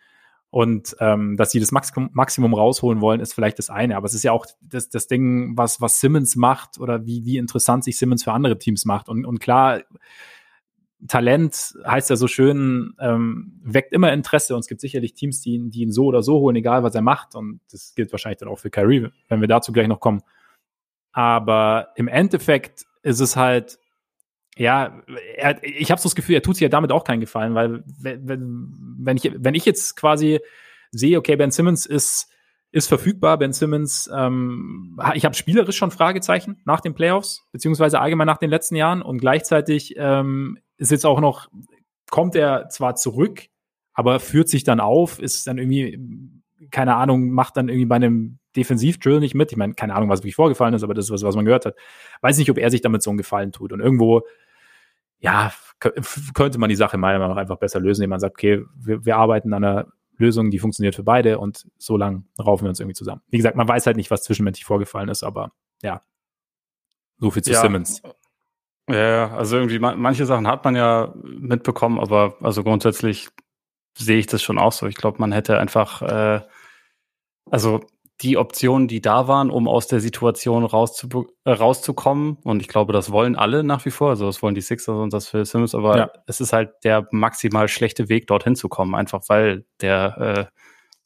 und 0.49 0.95
ähm, 0.99 1.35
dass 1.35 1.51
sie 1.51 1.59
das 1.59 1.71
Maximum, 1.71 2.09
Maximum 2.13 2.53
rausholen 2.53 3.01
wollen, 3.01 3.19
ist 3.19 3.33
vielleicht 3.33 3.59
das 3.59 3.69
eine. 3.69 3.97
Aber 3.97 4.05
es 4.05 4.13
ist 4.13 4.23
ja 4.23 4.31
auch 4.31 4.45
das, 4.61 4.87
das 4.87 5.07
Ding, 5.07 5.57
was, 5.57 5.81
was 5.81 5.99
Simmons 5.99 6.35
macht 6.35 6.79
oder 6.79 7.05
wie, 7.05 7.25
wie 7.25 7.37
interessant 7.37 7.83
sich 7.83 7.97
Simmons 7.97 8.23
für 8.23 8.33
andere 8.33 8.57
Teams 8.57 8.85
macht. 8.85 9.09
Und, 9.09 9.25
und 9.25 9.39
klar, 9.39 9.81
Talent 11.07 11.75
heißt 11.85 12.09
ja 12.09 12.15
so 12.15 12.27
schön, 12.27 12.93
ähm, 12.99 13.59
weckt 13.63 13.93
immer 13.93 14.13
Interesse 14.13 14.55
und 14.55 14.61
es 14.61 14.67
gibt 14.67 14.81
sicherlich 14.81 15.13
Teams, 15.13 15.41
die 15.41 15.55
ihn, 15.55 15.69
die 15.69 15.81
ihn 15.81 15.91
so 15.91 16.05
oder 16.05 16.23
so 16.23 16.39
holen, 16.39 16.55
egal 16.55 16.83
was 16.83 16.95
er 16.95 17.01
macht. 17.01 17.35
Und 17.35 17.59
das 17.71 17.93
gilt 17.95 18.11
wahrscheinlich 18.11 18.39
dann 18.39 18.49
auch 18.49 18.59
für 18.59 18.69
Kyrie, 18.69 19.09
wenn 19.27 19.41
wir 19.41 19.47
dazu 19.47 19.71
gleich 19.71 19.87
noch 19.87 19.99
kommen. 19.99 20.21
Aber 21.11 21.89
im 21.95 22.07
Endeffekt 22.07 22.85
ist 23.03 23.19
es 23.19 23.35
halt, 23.35 23.79
ja, 24.55 25.01
er, 25.35 25.63
ich 25.63 25.91
habe 25.91 25.99
so 25.99 26.07
das 26.07 26.15
Gefühl, 26.15 26.35
er 26.35 26.41
tut 26.41 26.55
sich 26.55 26.63
ja 26.63 26.69
damit 26.69 26.91
auch 26.91 27.03
keinen 27.03 27.21
Gefallen, 27.21 27.55
weil 27.55 27.83
wenn, 27.85 28.97
wenn, 28.99 29.17
ich, 29.17 29.31
wenn 29.35 29.55
ich 29.55 29.65
jetzt 29.65 29.95
quasi 29.95 30.39
sehe, 30.91 31.17
okay, 31.17 31.35
Ben 31.35 31.51
Simmons 31.51 31.85
ist, 31.85 32.29
ist 32.71 32.87
verfügbar, 32.87 33.37
Ben 33.37 33.53
Simmons, 33.53 34.09
ähm, 34.13 34.99
ich 35.13 35.25
habe 35.25 35.35
spielerisch 35.35 35.77
schon 35.77 35.91
Fragezeichen 35.91 36.61
nach 36.65 36.81
den 36.81 36.95
Playoffs, 36.95 37.47
beziehungsweise 37.51 37.99
allgemein 37.99 38.27
nach 38.27 38.37
den 38.37 38.49
letzten 38.49 38.75
Jahren 38.75 39.01
und 39.01 39.19
gleichzeitig 39.19 39.93
ähm, 39.97 40.57
ist 40.77 40.91
jetzt 40.91 41.05
auch 41.05 41.19
noch, 41.19 41.49
kommt 42.09 42.35
er 42.35 42.69
zwar 42.69 42.95
zurück, 42.95 43.43
aber 43.93 44.19
führt 44.19 44.49
sich 44.49 44.63
dann 44.63 44.79
auf, 44.79 45.19
ist 45.19 45.47
dann 45.47 45.57
irgendwie, 45.57 45.99
keine 46.71 46.95
Ahnung, 46.95 47.29
macht 47.29 47.57
dann 47.57 47.69
irgendwie 47.69 47.85
bei 47.85 47.95
einem 47.95 48.39
Defensivdrill 48.55 49.19
nicht 49.19 49.35
mit. 49.35 49.51
Ich 49.51 49.57
meine, 49.57 49.73
keine 49.73 49.95
Ahnung, 49.95 50.09
was 50.09 50.19
wirklich 50.19 50.35
vorgefallen 50.35 50.73
ist, 50.73 50.83
aber 50.83 50.93
das 50.93 51.05
ist 51.05 51.11
was, 51.11 51.23
was 51.23 51.35
man 51.35 51.45
gehört 51.45 51.65
hat. 51.65 51.75
Weiß 52.21 52.37
nicht, 52.37 52.49
ob 52.49 52.57
er 52.57 52.71
sich 52.71 52.81
damit 52.81 53.03
so 53.03 53.09
einen 53.09 53.17
Gefallen 53.17 53.51
tut. 53.51 53.71
Und 53.71 53.79
irgendwo, 53.79 54.21
ja, 55.19 55.53
könnte 55.79 56.59
man 56.59 56.69
die 56.69 56.75
Sache 56.75 56.97
meiner 56.97 57.19
Meinung 57.19 57.35
nach 57.35 57.41
einfach 57.41 57.57
besser 57.57 57.79
lösen, 57.79 58.01
indem 58.01 58.11
man 58.11 58.19
sagt, 58.19 58.35
okay, 58.35 58.63
wir, 58.75 59.05
wir 59.05 59.17
arbeiten 59.17 59.53
an 59.53 59.63
einer 59.63 59.87
Lösung, 60.17 60.51
die 60.51 60.59
funktioniert 60.59 60.95
für 60.95 61.03
beide 61.03 61.39
und 61.39 61.67
so 61.77 61.97
lang 61.97 62.25
raufen 62.39 62.65
wir 62.65 62.69
uns 62.69 62.79
irgendwie 62.79 62.95
zusammen. 62.95 63.21
Wie 63.29 63.37
gesagt, 63.37 63.57
man 63.57 63.67
weiß 63.67 63.85
halt 63.85 63.97
nicht, 63.97 64.11
was 64.11 64.23
zwischenmenschlich 64.23 64.65
vorgefallen 64.65 65.09
ist, 65.09 65.23
aber 65.23 65.51
ja, 65.81 66.01
so 67.17 67.31
viel 67.31 67.43
zu 67.43 67.51
ja. 67.51 67.61
Simmons. 67.61 68.01
Ja, 68.89 69.33
also 69.33 69.57
irgendwie 69.57 69.79
manche 69.79 70.25
Sachen 70.25 70.47
hat 70.47 70.65
man 70.65 70.75
ja 70.75 71.13
mitbekommen, 71.15 71.99
aber 71.99 72.35
also 72.41 72.63
grundsätzlich 72.63 73.29
sehe 73.97 74.17
ich 74.17 74.27
das 74.27 74.41
schon 74.41 74.57
auch 74.57 74.73
so. 74.73 74.87
Ich 74.87 74.95
glaube, 74.95 75.19
man 75.19 75.31
hätte 75.31 75.57
einfach, 75.57 76.01
äh, 76.01 76.41
also 77.49 77.81
die 78.21 78.37
Optionen, 78.37 78.87
die 78.87 79.01
da 79.01 79.27
waren, 79.27 79.49
um 79.49 79.67
aus 79.67 79.87
der 79.87 79.99
Situation 79.99 80.63
rauszu 80.65 81.27
äh, 81.45 81.51
rauszukommen. 81.51 82.37
Und 82.43 82.61
ich 82.61 82.67
glaube, 82.67 82.93
das 82.93 83.11
wollen 83.11 83.35
alle 83.35 83.63
nach 83.63 83.85
wie 83.85 83.91
vor. 83.91 84.09
Also 84.11 84.25
das 84.25 84.41
wollen 84.41 84.55
die 84.55 84.61
Sixers 84.61 84.97
und 84.97 85.13
das 85.13 85.27
Phil 85.27 85.45
Simmons, 85.45 85.75
aber 85.75 85.97
ja. 85.97 86.11
es 86.27 86.39
ist 86.39 86.53
halt 86.53 86.71
der 86.83 87.07
maximal 87.11 87.67
schlechte 87.67 88.09
Weg, 88.09 88.27
dorthin 88.27 88.55
zu 88.55 88.69
kommen, 88.69 88.95
einfach 88.95 89.21
weil 89.27 89.65
der, 89.81 90.17
äh, 90.17 90.45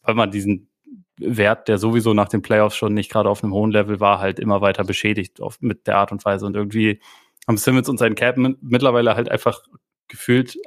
weil 0.01 0.15
man 0.15 0.31
diesen 0.31 0.69
Wert, 1.19 1.67
der 1.67 1.77
sowieso 1.79 2.13
nach 2.13 2.29
den 2.29 2.43
Playoffs 2.43 2.75
schon 2.75 2.93
nicht 2.93 3.11
gerade 3.11 3.29
auf 3.29 3.43
einem 3.43 3.53
hohen 3.53 3.71
Level 3.71 3.99
war, 3.99 4.19
halt 4.19 4.39
immer 4.39 4.61
weiter 4.61 4.83
beschädigt 4.83 5.41
auf, 5.41 5.57
mit 5.61 5.87
der 5.87 5.97
Art 5.97 6.11
und 6.11 6.23
Weise. 6.25 6.45
Und 6.45 6.55
irgendwie 6.55 6.99
haben 7.47 7.57
Simmons 7.57 7.89
und 7.89 7.97
sein 7.97 8.15
Cap 8.15 8.37
mittlerweile 8.37 9.15
halt 9.15 9.29
einfach 9.29 9.61
gefühlt 10.07 10.57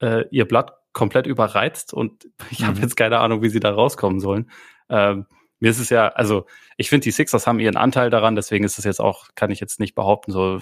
äh, 0.00 0.24
ihr 0.30 0.46
Blatt 0.46 0.72
komplett 0.92 1.26
überreizt 1.26 1.92
und 1.92 2.28
ich 2.50 2.60
mhm. 2.60 2.66
habe 2.66 2.80
jetzt 2.80 2.96
keine 2.96 3.18
Ahnung, 3.18 3.42
wie 3.42 3.48
sie 3.48 3.60
da 3.60 3.70
rauskommen 3.70 4.20
sollen. 4.20 4.50
Ähm, 4.88 5.26
mir 5.60 5.70
ist 5.70 5.80
es 5.80 5.88
ja, 5.88 6.08
also 6.08 6.46
ich 6.76 6.90
finde, 6.90 7.04
die 7.04 7.10
Sixers 7.10 7.46
haben 7.46 7.60
ihren 7.60 7.76
Anteil 7.76 8.10
daran, 8.10 8.36
deswegen 8.36 8.64
ist 8.64 8.78
es 8.78 8.84
jetzt 8.84 9.00
auch, 9.00 9.28
kann 9.34 9.50
ich 9.50 9.60
jetzt 9.60 9.80
nicht 9.80 9.94
behaupten, 9.94 10.32
so 10.32 10.58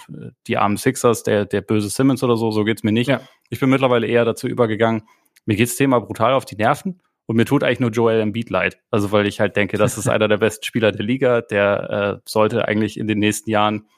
die 0.46 0.58
armen 0.58 0.76
Sixers, 0.76 1.22
der, 1.22 1.44
der 1.44 1.60
böse 1.60 1.88
Simmons 1.88 2.22
oder 2.22 2.36
so, 2.36 2.50
so 2.50 2.64
geht's 2.64 2.84
mir 2.84 2.92
nicht. 2.92 3.08
Ja. 3.08 3.20
Ich 3.48 3.58
bin 3.58 3.70
mittlerweile 3.70 4.06
eher 4.06 4.24
dazu 4.24 4.46
übergegangen, 4.46 5.02
mir 5.44 5.56
geht's 5.56 5.76
Thema 5.76 5.98
brutal 5.98 6.34
auf 6.34 6.44
die 6.44 6.56
Nerven 6.56 7.00
und 7.26 7.36
mir 7.36 7.46
tut 7.46 7.64
eigentlich 7.64 7.80
nur 7.80 7.90
Joel 7.90 8.20
Embiid 8.20 8.50
leid. 8.50 8.78
Also 8.90 9.10
weil 9.10 9.26
ich 9.26 9.40
halt 9.40 9.56
denke, 9.56 9.76
das 9.76 9.98
ist 9.98 10.08
einer 10.08 10.28
der 10.28 10.36
besten 10.36 10.64
Spieler 10.64 10.92
der 10.92 11.04
Liga, 11.04 11.40
der 11.40 11.90
äh, 11.90 12.20
sollte 12.24 12.68
eigentlich 12.68 12.98
in 12.98 13.08
den 13.08 13.18
nächsten 13.18 13.50
Jahren 13.50 13.88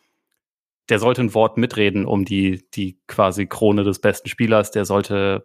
der 0.89 0.99
sollte 0.99 1.23
ein 1.23 1.35
Wort 1.35 1.57
mitreden 1.57 2.05
um 2.05 2.25
die, 2.25 2.69
die 2.75 2.99
quasi 3.07 3.47
Krone 3.47 3.85
des 3.85 4.01
besten 4.01 4.29
Spielers. 4.29 4.71
Der 4.71 4.85
sollte, 4.85 5.45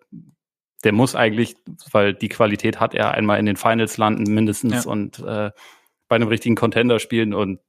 der 0.84 0.92
muss 0.92 1.16
eigentlich, 1.16 1.56
weil 1.92 2.14
die 2.14 2.30
Qualität 2.30 2.80
hat 2.80 2.94
er 2.94 3.12
einmal 3.12 3.40
in 3.40 3.46
den 3.46 3.56
Finals 3.56 3.98
landen 3.98 4.34
mindestens 4.34 4.86
ja. 4.86 4.92
und 4.92 5.20
äh, 5.20 5.52
bei 6.08 6.16
einem 6.16 6.28
richtigen 6.28 6.56
Contender 6.56 7.00
spielen. 7.00 7.34
Und 7.34 7.60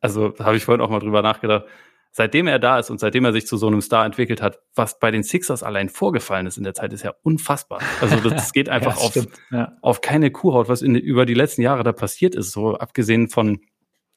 also 0.00 0.34
habe 0.40 0.56
ich 0.56 0.64
vorhin 0.64 0.80
auch 0.80 0.90
mal 0.90 0.98
drüber 0.98 1.22
nachgedacht. 1.22 1.66
Seitdem 2.12 2.48
er 2.48 2.58
da 2.58 2.80
ist 2.80 2.90
und 2.90 2.98
seitdem 2.98 3.24
er 3.24 3.32
sich 3.32 3.46
zu 3.46 3.56
so 3.56 3.68
einem 3.68 3.80
Star 3.80 4.04
entwickelt 4.04 4.42
hat, 4.42 4.58
was 4.74 4.98
bei 4.98 5.12
den 5.12 5.22
Sixers 5.22 5.62
allein 5.62 5.88
vorgefallen 5.88 6.46
ist 6.46 6.58
in 6.58 6.64
der 6.64 6.74
Zeit, 6.74 6.92
ist 6.92 7.04
ja 7.04 7.14
unfassbar. 7.22 7.80
Also 8.00 8.16
das 8.28 8.52
geht 8.52 8.68
einfach 8.68 8.96
ja, 8.96 9.02
auf, 9.02 9.28
ja. 9.52 9.76
auf 9.80 10.00
keine 10.00 10.32
Kuhhaut, 10.32 10.68
was 10.68 10.82
in, 10.82 10.96
über 10.96 11.24
die 11.24 11.34
letzten 11.34 11.62
Jahre 11.62 11.84
da 11.84 11.92
passiert 11.92 12.34
ist. 12.34 12.50
So 12.50 12.74
abgesehen 12.74 13.28
von, 13.28 13.60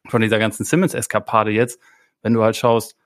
von 0.08 0.22
dieser 0.22 0.40
ganzen 0.40 0.66
Simmons-Eskapade 0.66 1.52
jetzt, 1.52 1.80
wenn 2.24 2.34
du 2.34 2.42
halt 2.42 2.56
schaust, 2.56 2.98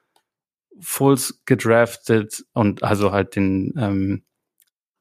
Fulls 0.80 1.42
gedraftet 1.46 2.46
und 2.54 2.84
also 2.84 3.12
halt 3.12 3.36
den, 3.36 3.74
ähm, 3.78 4.24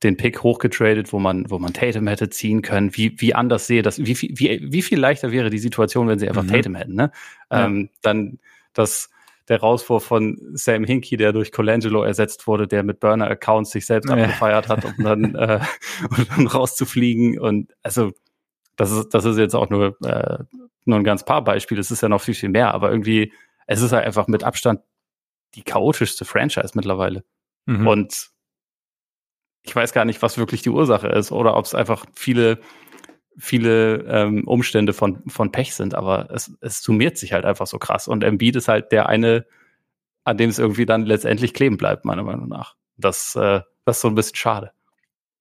den 0.03 0.17
Pick 0.17 0.43
hochgetradet, 0.43 1.13
wo 1.13 1.19
man, 1.19 1.51
wo 1.51 1.59
man 1.59 1.73
Tatum 1.73 2.07
hätte 2.07 2.29
ziehen 2.29 2.63
können. 2.63 2.97
Wie, 2.97 3.21
wie 3.21 3.35
anders 3.35 3.67
sehe 3.67 3.83
das, 3.83 3.99
wie, 3.99 4.19
wie, 4.19 4.61
wie 4.63 4.83
viel 4.83 4.99
leichter 4.99 5.33
wäre 5.33 5.51
die 5.51 5.59
Situation, 5.59 6.09
wenn 6.09 6.19
sie 6.19 6.29
einfach 6.29 6.43
mhm. 6.43 6.49
Tatum 6.49 6.75
hätten, 6.75 6.95
ne? 6.95 7.13
Ja. 7.51 7.67
Ähm, 7.67 7.91
dann 8.03 8.39
das, 8.73 9.11
der 9.49 9.61
Rauswurf 9.61 10.05
von 10.05 10.39
Sam 10.55 10.85
Hinkie, 10.85 11.17
der 11.17 11.33
durch 11.33 11.53
Colangelo 11.53 12.03
ersetzt 12.03 12.47
wurde, 12.47 12.67
der 12.67 12.83
mit 12.83 13.01
Burner-Accounts 13.01 13.71
sich 13.71 13.87
selbst 13.87 14.09
ja. 14.09 14.17
abgefeiert 14.17 14.69
hat, 14.69 14.85
um 14.85 14.95
dann, 15.03 15.35
äh, 15.35 15.61
um 16.11 16.27
dann 16.29 16.47
rauszufliegen. 16.47 17.39
Und 17.39 17.73
also, 17.83 18.13
das 18.77 18.91
ist, 18.91 19.11
das 19.11 19.25
ist 19.25 19.39
jetzt 19.39 19.55
auch 19.55 19.71
nur, 19.71 19.97
äh, 20.05 20.39
nur 20.85 20.99
ein 20.99 21.05
ganz 21.05 21.25
paar 21.25 21.43
Beispiele. 21.43 21.81
Es 21.81 21.91
ist 21.91 22.03
ja 22.03 22.09
noch 22.09 22.21
viel, 22.21 22.35
viel 22.35 22.49
mehr, 22.49 22.75
aber 22.75 22.91
irgendwie 22.91 23.33
es 23.67 23.83
ist 23.83 23.93
halt 23.93 24.07
einfach 24.07 24.27
mit 24.27 24.45
Abstand 24.45 24.81
die 25.55 25.63
chaotischste 25.63 26.25
Franchise 26.25 26.73
mittlerweile. 26.75 27.25
Mhm. 27.67 27.87
Und 27.87 28.31
ich 29.63 29.75
weiß 29.75 29.93
gar 29.93 30.05
nicht, 30.05 30.23
was 30.23 30.39
wirklich 30.39 30.63
die 30.63 30.71
Ursache 30.71 31.09
ist 31.09 31.33
oder 31.33 31.57
ob 31.57 31.65
es 31.65 31.75
einfach 31.75 32.07
viele, 32.15 32.61
viele 33.37 34.05
ähm, 34.05 34.47
Umstände 34.47 34.93
von, 34.93 35.29
von 35.29 35.51
Pech 35.51 35.75
sind, 35.75 35.95
aber 35.95 36.31
es, 36.31 36.53
es 36.61 36.83
summiert 36.83 37.19
sich 37.19 37.33
halt 37.33 37.45
einfach 37.45 37.67
so 37.67 37.79
krass. 37.79 38.07
Und 38.07 38.23
Embiid 38.23 38.57
ist 38.57 38.69
halt 38.69 38.93
der 38.93 39.09
eine, 39.09 39.47
an 40.25 40.37
dem 40.37 40.51
es 40.51 40.59
irgendwie 40.59 40.87
dann 40.87 41.05
letztendlich 41.05 41.53
kleben 41.53 41.77
bleibt, 41.77 42.05
meiner 42.05 42.23
Meinung 42.23 42.49
nach. 42.49 42.77
Das, 42.97 43.35
äh, 43.35 43.61
das 43.85 43.97
ist 43.97 44.03
so 44.03 44.09
ein 44.09 44.15
bisschen 44.15 44.37
schade. 44.37 44.73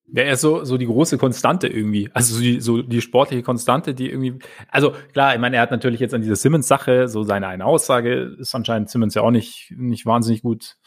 Ja, 0.08 0.24
er 0.24 0.34
ist 0.34 0.42
so, 0.42 0.64
so 0.64 0.78
die 0.78 0.86
große 0.86 1.18
Konstante 1.18 1.68
irgendwie. 1.68 2.10
Also 2.14 2.36
so 2.36 2.42
die, 2.42 2.62
so 2.62 2.82
die 2.82 3.02
sportliche 3.02 3.42
Konstante, 3.42 3.94
die 3.96 4.10
irgendwie. 4.10 4.40
Also 4.70 4.94
klar, 5.14 5.34
ich 5.34 5.42
meine, 5.42 5.56
er 5.56 5.64
hat 5.64 5.72
natürlich 5.72 6.00
jetzt 6.00 6.14
an 6.14 6.22
dieser 6.22 6.36
Simmons-Sache 6.36 7.08
so 7.08 7.24
seine 7.24 7.48
eine 7.48 7.66
Aussage, 7.66 8.36
ist 8.40 8.54
anscheinend 8.54 8.90
Simmons 8.90 9.16
ja 9.16 9.24
auch 9.24 9.32
nicht, 9.32 9.74
nicht 9.76 10.06
wahnsinnig 10.06 10.44
gut 10.44 10.78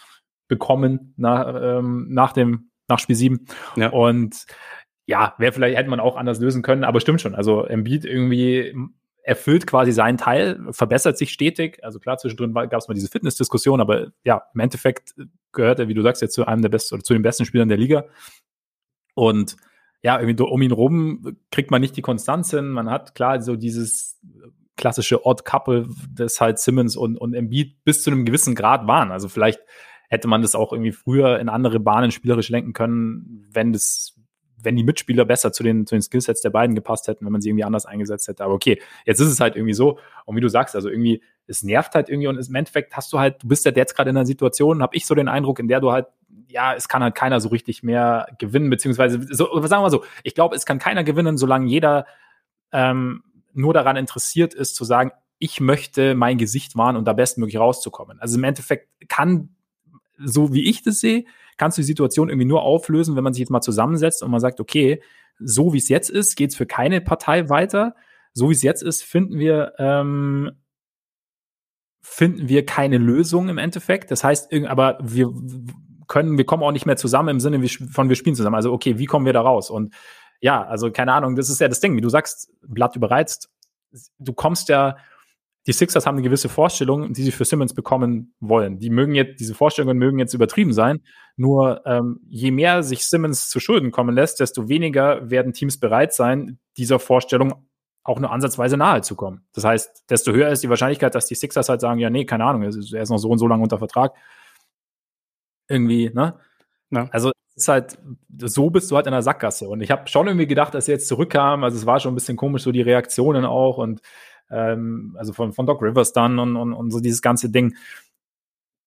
bekommen 0.46 1.14
nach, 1.16 1.54
ähm, 1.60 2.06
nach 2.10 2.32
dem, 2.32 2.70
nach 2.87 3.00
Spiel 3.00 3.16
7. 3.16 3.46
Ja. 3.76 3.90
Und 3.90 4.46
ja, 5.06 5.34
wäre 5.38 5.52
vielleicht, 5.52 5.76
hätte 5.76 5.90
man 5.90 6.00
auch 6.00 6.16
anders 6.16 6.38
lösen 6.38 6.62
können, 6.62 6.84
aber 6.84 7.00
stimmt 7.00 7.20
schon. 7.20 7.34
Also 7.34 7.64
Embiid 7.64 8.04
irgendwie 8.04 8.75
erfüllt 9.22 9.66
quasi 9.66 9.92
seinen 9.92 10.16
Teil, 10.16 10.58
verbessert 10.70 11.18
sich 11.18 11.32
stetig. 11.32 11.82
Also 11.82 11.98
klar, 11.98 12.16
zwischendrin 12.16 12.54
gab 12.54 12.75
es 12.75 12.88
mal 12.88 12.94
diese 12.94 13.08
Fitnessdiskussion, 13.08 13.80
aber 13.80 14.08
ja, 14.25 14.44
im 14.54 14.60
Endeffekt 14.60 15.14
gehört 15.52 15.80
er, 15.80 15.88
wie 15.88 15.94
du 15.94 16.02
sagst, 16.02 16.22
jetzt 16.22 16.34
zu 16.34 16.46
einem 16.46 16.62
der 16.62 16.70
besten 16.70 16.94
oder 16.94 17.04
zu 17.04 17.12
den 17.12 17.22
besten 17.22 17.44
Spielern 17.44 17.68
der 17.68 17.76
Liga. 17.76 18.04
Und 19.18 19.56
ja, 20.00 20.20
irgendwie 20.20 20.40
um 20.44 20.62
ihn 20.62 20.70
rum 20.70 21.37
kriegt 21.50 21.72
man 21.72 21.80
nicht 21.80 21.96
die 21.96 22.02
Konstanz 22.02 22.52
hin. 22.52 22.68
Man 22.68 22.88
hat 22.88 23.16
klar 23.16 23.42
so 23.42 23.56
dieses 23.56 24.20
klassische 24.76 25.26
Odd 25.26 25.44
Couple, 25.44 25.88
das 26.14 26.40
halt 26.40 26.60
Simmons 26.60 26.96
und, 26.96 27.16
und 27.16 27.34
Embiid 27.34 27.82
bis 27.82 28.04
zu 28.04 28.12
einem 28.12 28.25
gewissen 28.25 28.54
Grad 28.54 28.87
waren. 28.87 29.10
Also 29.10 29.28
vielleicht 29.28 29.58
hätte 30.08 30.28
man 30.28 30.40
das 30.40 30.54
auch 30.54 30.72
irgendwie 30.72 30.92
früher 30.92 31.40
in 31.40 31.48
andere 31.48 31.80
Bahnen 31.80 32.12
spielerisch 32.12 32.48
lenken 32.48 32.75
können, 32.75 33.44
wenn 33.50 33.72
das, 33.72 34.14
wenn 34.62 34.76
die 34.76 34.84
Mitspieler 34.84 35.25
besser 35.25 35.52
zu 35.52 35.64
den, 35.64 35.84
zu 35.84 35.96
den 35.96 36.02
Skillsets 36.02 36.42
der 36.42 36.50
beiden 36.50 36.76
gepasst 36.76 37.08
hätten, 37.08 37.25
wenn 37.25 37.32
man 37.32 37.40
sie 37.40 37.48
irgendwie 37.48 37.64
anders 37.64 37.84
eingesetzt 37.84 38.28
hätte. 38.28 38.44
Aber 38.44 38.54
okay, 38.54 38.80
jetzt 39.04 39.18
ist 39.18 39.28
es 39.28 39.40
halt 39.40 39.56
irgendwie 39.56 39.75
so. 39.75 39.98
Und 40.26 40.37
wie 40.37 40.40
du 40.40 40.48
sagst, 40.48 40.76
also 40.76 40.88
irgendwie, 40.88 41.25
es 41.48 41.64
nervt 41.64 41.96
halt 41.96 42.08
irgendwie 42.08 42.28
und 42.28 42.38
im 42.38 42.54
Endeffekt 42.54 42.96
hast 42.96 43.12
du 43.12 43.18
halt, 43.18 43.42
du 43.42 43.48
bist 43.48 43.64
ja 43.64 43.72
jetzt 43.72 43.96
gerade 43.96 44.10
in 44.10 44.16
einer 44.16 44.26
Situation, 44.26 44.80
habe 44.80 44.94
ich 44.94 45.06
so 45.06 45.16
den 45.16 45.26
Eindruck, 45.26 45.58
in 45.58 45.66
der 45.66 45.80
du 45.80 45.90
halt 45.90 46.06
ja, 46.49 46.75
es 46.75 46.88
kann 46.88 47.02
halt 47.02 47.14
keiner 47.14 47.40
so 47.40 47.49
richtig 47.49 47.82
mehr 47.82 48.28
gewinnen, 48.38 48.70
beziehungsweise, 48.70 49.20
so, 49.30 49.47
sagen 49.61 49.70
wir 49.70 49.82
mal 49.82 49.90
so, 49.90 50.04
ich 50.23 50.35
glaube, 50.35 50.56
es 50.56 50.66
kann 50.66 50.78
keiner 50.78 51.04
gewinnen, 51.04 51.37
solange 51.37 51.68
jeder 51.68 52.06
ähm, 52.73 53.23
nur 53.52 53.75
daran 53.75 53.97
interessiert 53.97 54.54
ist, 54.54 54.75
zu 54.75 54.85
sagen, 54.85 55.12
ich 55.38 55.61
möchte 55.61 56.14
mein 56.14 56.38
Gesicht 56.38 56.76
wahren 56.76 56.97
und 56.97 57.06
da 57.06 57.12
bestmöglich 57.12 57.58
rauszukommen. 57.58 58.20
Also 58.20 58.38
im 58.38 58.44
Endeffekt 58.44 58.88
kann 59.08 59.50
so 60.18 60.52
wie 60.52 60.68
ich 60.68 60.82
das 60.82 61.00
sehe, 61.00 61.25
kannst 61.56 61.78
du 61.78 61.82
die 61.82 61.87
Situation 61.87 62.28
irgendwie 62.28 62.49
nur 62.49 62.62
auflösen, 62.62 63.16
wenn 63.16 63.25
man 63.25 63.32
sich 63.32 63.40
jetzt 63.40 63.50
mal 63.50 63.61
zusammensetzt 63.61 64.23
und 64.23 64.30
man 64.30 64.40
sagt, 64.40 64.61
okay, 64.61 65.02
so 65.38 65.73
wie 65.73 65.78
es 65.78 65.88
jetzt 65.88 66.11
ist, 66.11 66.37
geht 66.37 66.50
es 66.50 66.56
für 66.56 66.66
keine 66.66 67.00
Partei 67.00 67.49
weiter. 67.49 67.94
So 68.32 68.49
wie 68.49 68.54
es 68.54 68.62
jetzt 68.62 68.82
ist, 68.82 69.02
finden 69.02 69.38
wir 69.38 69.75
ähm, 69.78 70.52
finden 72.00 72.49
wir 72.49 72.66
keine 72.66 72.99
Lösung 72.99 73.49
im 73.49 73.58
Endeffekt. 73.58 74.11
Das 74.11 74.25
heißt, 74.25 74.52
aber 74.66 74.99
wir 75.00 75.32
können, 76.08 76.38
wir 76.38 76.46
kommen 76.46 76.62
auch 76.62 76.72
nicht 76.72 76.86
mehr 76.86 76.96
zusammen 76.96 77.28
im 77.28 77.40
Sinne 77.40 77.66
von 77.68 78.08
wir 78.08 78.16
spielen 78.16 78.34
zusammen. 78.34 78.56
Also 78.56 78.72
okay, 78.72 78.98
wie 78.98 79.06
kommen 79.06 79.26
wir 79.26 79.32
da 79.32 79.42
raus? 79.42 79.70
Und 79.70 79.94
ja, 80.40 80.64
also 80.64 80.90
keine 80.90 81.12
Ahnung, 81.12 81.36
das 81.36 81.50
ist 81.50 81.60
ja 81.60 81.68
das 81.68 81.80
Ding, 81.80 81.96
wie 81.96 82.00
du 82.00 82.08
sagst, 82.08 82.50
Blatt 82.62 82.96
überreizt. 82.96 83.50
Du 84.18 84.32
kommst 84.32 84.68
ja, 84.68 84.96
die 85.66 85.72
Sixers 85.72 86.06
haben 86.06 86.14
eine 86.14 86.22
gewisse 86.22 86.48
Vorstellung, 86.48 87.12
die 87.12 87.22
sie 87.22 87.32
für 87.32 87.44
Simmons 87.44 87.74
bekommen 87.74 88.34
wollen. 88.40 88.78
Die 88.78 88.90
mögen 88.90 89.14
jetzt, 89.14 89.40
diese 89.40 89.54
Vorstellungen 89.54 89.98
mögen 89.98 90.18
jetzt 90.18 90.34
übertrieben 90.34 90.72
sein. 90.72 91.00
Nur 91.36 91.82
ähm, 91.86 92.20
je 92.28 92.50
mehr 92.50 92.82
sich 92.82 93.06
Simmons 93.06 93.48
zu 93.50 93.60
Schulden 93.60 93.90
kommen 93.90 94.14
lässt, 94.14 94.40
desto 94.40 94.68
weniger 94.68 95.30
werden 95.30 95.52
Teams 95.52 95.78
bereit 95.78 96.14
sein, 96.14 96.58
dieser 96.76 96.98
Vorstellung 96.98 97.68
auch 98.02 98.18
nur 98.20 98.32
ansatzweise 98.32 98.78
nahe 98.78 99.02
zu 99.02 99.14
kommen. 99.14 99.42
Das 99.52 99.64
heißt, 99.64 100.04
desto 100.08 100.32
höher 100.32 100.48
ist 100.48 100.62
die 100.62 100.70
Wahrscheinlichkeit, 100.70 101.14
dass 101.14 101.26
die 101.26 101.34
Sixers 101.34 101.68
halt 101.68 101.82
sagen, 101.82 102.00
ja, 102.00 102.08
nee, 102.08 102.24
keine 102.24 102.44
Ahnung, 102.44 102.62
er 102.62 102.70
ist 102.70 103.10
noch 103.10 103.18
so 103.18 103.28
und 103.28 103.38
so 103.38 103.46
lange 103.46 103.62
unter 103.62 103.78
Vertrag. 103.78 104.14
Irgendwie, 105.68 106.10
ne? 106.12 106.34
Ja. 106.90 107.08
Also 107.10 107.30
es 107.50 107.64
ist 107.64 107.68
halt, 107.68 107.98
so 108.38 108.70
bist 108.70 108.90
du 108.90 108.96
halt 108.96 109.06
in 109.06 109.12
der 109.12 109.22
Sackgasse. 109.22 109.68
Und 109.68 109.80
ich 109.80 109.90
habe 109.90 110.08
schon 110.08 110.26
irgendwie 110.26 110.46
gedacht, 110.46 110.75
dass 110.75 110.88
er 110.88 110.94
jetzt 110.94 111.08
zurückkam. 111.08 111.64
Also 111.64 111.76
es 111.76 111.87
war 111.87 112.00
schon 112.00 112.12
ein 112.12 112.14
bisschen 112.14 112.37
komisch, 112.37 112.62
so 112.62 112.72
die 112.72 112.82
Reaktionen 112.82 113.44
auch 113.44 113.78
und 113.78 114.00
ähm, 114.50 115.16
also 115.18 115.32
von, 115.32 115.52
von 115.52 115.66
Doc 115.66 115.82
Rivers 115.82 116.12
dann 116.12 116.38
und, 116.38 116.56
und, 116.56 116.72
und 116.72 116.90
so 116.90 117.00
dieses 117.00 117.22
ganze 117.22 117.50
Ding. 117.50 117.76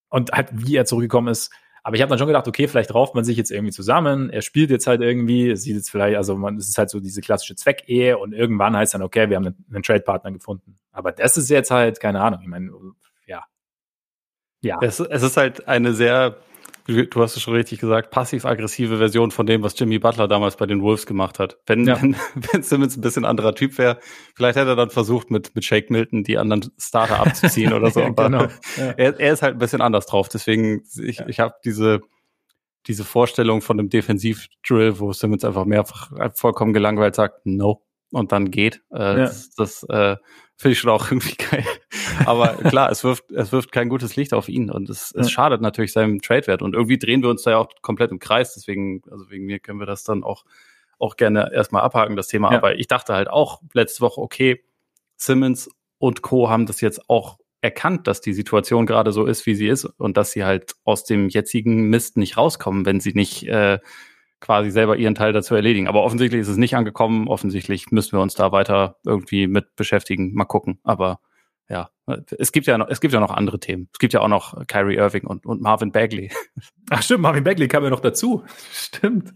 Und 0.10 0.32
halt, 0.32 0.50
wie 0.52 0.76
er 0.76 0.86
zurückgekommen 0.86 1.30
ist, 1.30 1.52
aber 1.84 1.96
ich 1.96 2.02
habe 2.02 2.10
dann 2.10 2.20
schon 2.20 2.28
gedacht, 2.28 2.48
okay, 2.48 2.68
vielleicht 2.68 2.94
rauft 2.94 3.16
man 3.16 3.24
sich 3.24 3.38
jetzt 3.38 3.50
irgendwie 3.50 3.72
zusammen. 3.72 4.30
Er 4.30 4.42
spielt 4.42 4.70
jetzt 4.70 4.86
halt 4.86 5.02
irgendwie, 5.02 5.50
es 5.50 5.64
sieht 5.64 5.76
jetzt 5.76 5.90
vielleicht, 5.90 6.16
also 6.16 6.38
man, 6.38 6.58
es 6.58 6.70
ist 6.70 6.78
halt 6.78 6.92
so 6.92 7.00
diese 7.00 7.22
klassische 7.22 7.56
Zweckehe 7.56 8.18
und 8.18 8.34
irgendwann 8.34 8.76
heißt 8.76 8.94
dann, 8.94 9.02
okay, 9.02 9.30
wir 9.30 9.38
haben 9.38 9.48
einen, 9.48 9.66
einen 9.74 9.84
Trade-Partner 9.84 10.32
gefunden. 10.32 10.78
Aber 10.92 11.12
das 11.12 11.38
ist 11.38 11.50
jetzt 11.50 11.72
halt, 11.72 12.00
keine 12.00 12.22
Ahnung, 12.22 12.42
ich 12.42 12.48
meine, 12.48 12.72
ja. 13.26 13.46
Ja. 14.62 14.78
Es, 14.82 15.00
es 15.00 15.24
ist 15.24 15.38
halt 15.38 15.68
eine 15.68 15.94
sehr 15.94 16.38
du 16.92 17.22
hast 17.22 17.36
es 17.36 17.42
schon 17.42 17.56
richtig 17.56 17.80
gesagt, 17.80 18.12
passiv-aggressive 18.12 18.98
Version 18.98 19.32
von 19.32 19.46
dem, 19.46 19.64
was 19.64 19.78
Jimmy 19.78 20.00
Butler 20.00 20.28
damals 20.28 20.56
bei 20.58 20.66
den 20.66 20.82
Wolves 20.82 21.06
gemacht 21.06 21.40
hat. 21.40 21.58
Wenn, 21.66 21.88
ja. 21.88 22.02
wenn, 22.02 22.16
wenn 22.52 22.64
Simmons 22.64 22.98
ein 22.98 23.02
bisschen 23.02 23.26
anderer 23.26 23.56
Typ 23.56 23.78
wäre, 23.78 24.00
vielleicht 24.36 24.58
hätte 24.58 24.70
er 24.70 24.76
dann 24.76 24.90
versucht, 24.90 25.32
mit, 25.32 25.56
mit 25.56 25.66
Shake 25.66 25.90
Milton 25.90 26.24
die 26.24 26.38
anderen 26.38 26.72
Starter 26.78 27.20
abzuziehen 27.20 27.74
oder 27.74 27.92
so. 27.92 28.02
Aber 28.04 28.26
genau. 28.26 28.44
ja. 28.78 28.92
er, 28.98 29.20
er 29.20 29.34
ist 29.34 29.42
halt 29.42 29.56
ein 29.56 29.60
bisschen 29.60 29.82
anders 29.82 30.06
drauf. 30.06 30.30
Deswegen, 30.30 30.84
ich, 31.02 31.18
ja. 31.18 31.28
ich 31.28 31.40
habe 31.40 31.56
diese, 31.66 32.02
diese 32.88 33.04
Vorstellung 33.04 33.62
von 33.62 33.80
einem 33.80 33.90
Defensiv-Drill, 33.90 35.00
wo 35.00 35.14
Simmons 35.14 35.44
einfach 35.44 35.66
mehrfach 35.66 36.12
vollkommen 36.36 36.74
gelangweilt 36.74 37.16
sagt, 37.16 37.46
no, 37.46 37.84
und 38.12 38.32
dann 38.32 38.52
geht. 38.52 38.84
Äh. 38.92 39.16
Das, 39.16 39.52
das 39.52 39.84
äh, 39.84 40.18
finde 40.62 40.74
ich 40.74 40.80
schon 40.80 40.92
auch 40.92 41.10
irgendwie 41.10 41.36
geil. 41.36 41.66
Aber 42.26 42.50
klar, 42.70 42.92
es 42.92 43.04
wirft, 43.04 43.32
es 43.32 43.52
wirft 43.52 43.72
kein 43.72 43.90
gutes 43.90 44.16
Licht 44.16 44.34
auf 44.34 44.48
ihn 44.48 44.70
und 44.70 44.90
es, 44.90 45.12
es 45.12 45.32
schadet 45.32 45.60
natürlich 45.60 45.92
seinem 45.92 46.22
Trade-Wert. 46.22 46.62
Und 46.62 46.76
irgendwie 46.76 47.00
drehen 47.00 47.24
wir 47.24 47.30
uns 47.30 47.42
da 47.42 47.52
ja 47.52 47.58
auch 47.58 47.70
komplett 47.82 48.12
im 48.12 48.20
Kreis. 48.20 48.54
Deswegen, 48.54 49.02
also 49.10 49.32
wegen 49.32 49.46
mir 49.46 49.60
können 49.60 49.80
wir 49.80 49.88
das 49.88 50.04
dann 50.04 50.24
auch, 50.24 50.46
auch 51.00 51.16
gerne 51.18 51.52
erstmal 51.52 51.82
abhaken, 51.82 52.16
das 52.16 52.28
Thema. 52.28 52.52
Ja. 52.52 52.58
Aber 52.60 52.76
ich 52.76 52.88
dachte 52.88 53.16
halt 53.16 53.28
auch 53.28 53.62
letzte 53.74 54.02
Woche, 54.02 54.22
okay, 54.22 54.64
Simmons 55.18 55.70
und 55.98 56.22
Co. 56.22 56.50
haben 56.50 56.68
das 56.68 56.80
jetzt 56.80 57.10
auch 57.10 57.40
erkannt, 57.62 58.06
dass 58.08 58.22
die 58.22 58.34
Situation 58.34 58.86
gerade 58.86 59.12
so 59.12 59.26
ist, 59.26 59.46
wie 59.48 59.56
sie 59.56 59.68
ist 59.68 59.86
und 59.86 60.16
dass 60.16 60.32
sie 60.32 60.44
halt 60.44 60.76
aus 60.84 61.06
dem 61.06 61.28
jetzigen 61.28 61.90
Mist 61.90 62.18
nicht 62.18 62.38
rauskommen, 62.38 62.86
wenn 62.86 63.00
sie 63.00 63.14
nicht 63.14 63.48
äh, 63.48 63.80
quasi 64.42 64.72
selber 64.72 64.98
ihren 64.98 65.16
Teil 65.16 65.32
dazu 65.32 65.56
erledigen. 65.56 65.88
Aber 65.88 66.04
offensichtlich 66.04 66.42
ist 66.42 66.50
es 66.50 66.58
nicht 66.58 66.76
angekommen. 66.76 67.30
Offensichtlich 67.30 67.92
müssen 67.92 68.18
wir 68.18 68.22
uns 68.22 68.34
da 68.36 68.52
weiter 68.52 68.98
irgendwie 69.06 69.48
mit 69.48 69.76
beschäftigen. 69.76 70.34
Mal 70.34 70.46
gucken. 70.46 70.80
Aber 70.84 71.20
ja, 71.70 71.90
es 72.38 72.52
gibt 72.52 72.68
ja 72.68 72.78
noch, 72.78 72.90
es 72.90 73.00
gibt 73.00 73.14
ja 73.14 73.22
noch 73.22 73.32
andere 73.32 73.60
Themen. 73.60 73.88
Es 73.94 74.00
gibt 74.00 74.12
ja 74.12 74.20
auch 74.20 74.28
noch 74.28 74.68
Kyrie 74.68 74.98
Irving 74.98 75.26
und, 75.26 75.46
und 75.46 75.62
Marvin 75.62 75.94
Bagley. 75.94 76.30
Ach 76.90 77.02
stimmt, 77.02 77.22
Marvin 77.22 77.46
Bagley 77.46 77.70
kam 77.70 77.84
ja 77.86 77.90
noch 77.90 78.02
dazu. 78.02 78.44
Stimmt. 78.74 79.34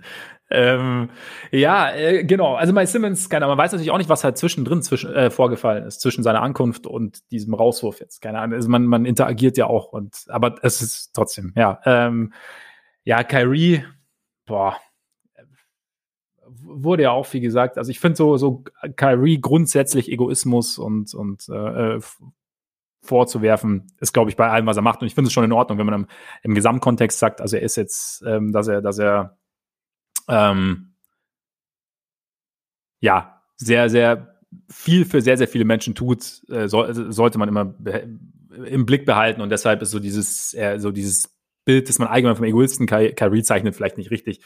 Ähm, 0.50 1.10
ja, 1.52 1.96
äh, 1.96 2.26
genau. 2.26 2.56
Also 2.56 2.74
bei 2.74 2.86
Simmons, 2.86 3.30
keine 3.30 3.46
Ahnung, 3.46 3.58
man 3.58 3.64
weiß 3.64 3.72
natürlich 3.72 3.92
auch 3.92 3.98
nicht, 3.98 4.10
was 4.10 4.26
halt 4.26 4.38
zwischendrin 4.38 4.82
zwischen, 4.82 5.14
äh, 5.14 5.32
vorgefallen 5.32 5.86
ist, 5.86 6.02
zwischen 6.02 6.24
seiner 6.24 6.42
Ankunft 6.42 6.86
und 6.88 7.32
diesem 7.32 7.54
Rauswurf 7.54 8.02
jetzt. 8.02 8.22
Keine 8.22 8.40
Ahnung. 8.40 8.56
Also 8.56 8.70
man, 8.70 8.86
man 8.86 9.06
interagiert 9.06 9.58
ja 9.58 9.68
auch 9.68 9.94
und, 9.94 10.26
aber 10.28 10.56
es 10.62 10.82
ist 10.82 11.14
trotzdem, 11.14 11.54
ja. 11.56 11.80
Ähm, 11.86 12.34
ja, 13.06 13.24
Kyrie, 13.24 13.86
boah, 14.46 14.78
wurde 16.66 17.04
ja 17.04 17.12
auch 17.12 17.26
viel 17.26 17.42
gesagt. 17.42 17.78
Also 17.78 17.92
ich 17.92 18.00
finde 18.00 18.18
so, 18.18 18.38
so 18.38 18.64
Kyrie 18.96 19.40
grundsätzlich 19.40 20.12
Egoismus 20.12 20.78
und, 20.78 21.14
und 21.14 21.48
äh, 21.50 21.96
äh 21.96 22.02
vorzuwerfen, 23.06 23.88
ist, 24.00 24.14
glaube 24.14 24.32
ich, 24.32 24.36
bei 24.36 24.50
allem, 24.50 24.66
was 24.66 24.78
er 24.78 24.82
macht. 24.82 25.02
Und 25.02 25.08
ich 25.08 25.16
finde 25.16 25.28
es 25.28 25.34
schon 25.34 25.44
in 25.44 25.52
Ordnung, 25.52 25.78
wenn 25.78 25.86
man 25.86 25.94
im, 25.94 26.08
im 26.42 26.56
Gesamtkontext 26.56 27.20
sagt, 27.20 27.40
also 27.40 27.56
er 27.56 27.62
ist 27.62 27.76
jetzt, 27.76 28.24
ähm, 28.26 28.52
dass 28.52 28.68
er, 28.68 28.82
dass 28.82 28.98
er 28.98 29.38
ähm, 30.28 30.96
ja 33.00 33.42
sehr, 33.58 33.90
sehr 33.90 34.40
viel 34.70 35.06
für 35.06 35.22
sehr, 35.22 35.38
sehr 35.38 35.48
viele 35.48 35.66
Menschen 35.66 35.96
tut, 35.96 36.42
äh, 36.50 36.68
soll, 36.68 37.12
sollte 37.12 37.38
man 37.38 37.50
immer 37.50 37.76
im 38.66 38.86
Blick 38.86 39.06
behalten. 39.06 39.42
Und 39.42 39.50
deshalb 39.50 39.82
ist 39.82 39.92
so 39.92 40.00
dieses, 40.00 40.54
äh, 40.54 40.80
so 40.80 40.92
dieses 40.92 41.36
Bild, 41.66 41.90
das 41.90 42.00
man 42.00 42.08
allgemein 42.08 42.36
vom 42.36 42.46
Egoisten 42.46 42.86
Kyrie 42.88 43.44
zeichnet, 43.44 43.76
vielleicht 43.76 43.98
nicht 43.98 44.12
richtig. 44.12 44.42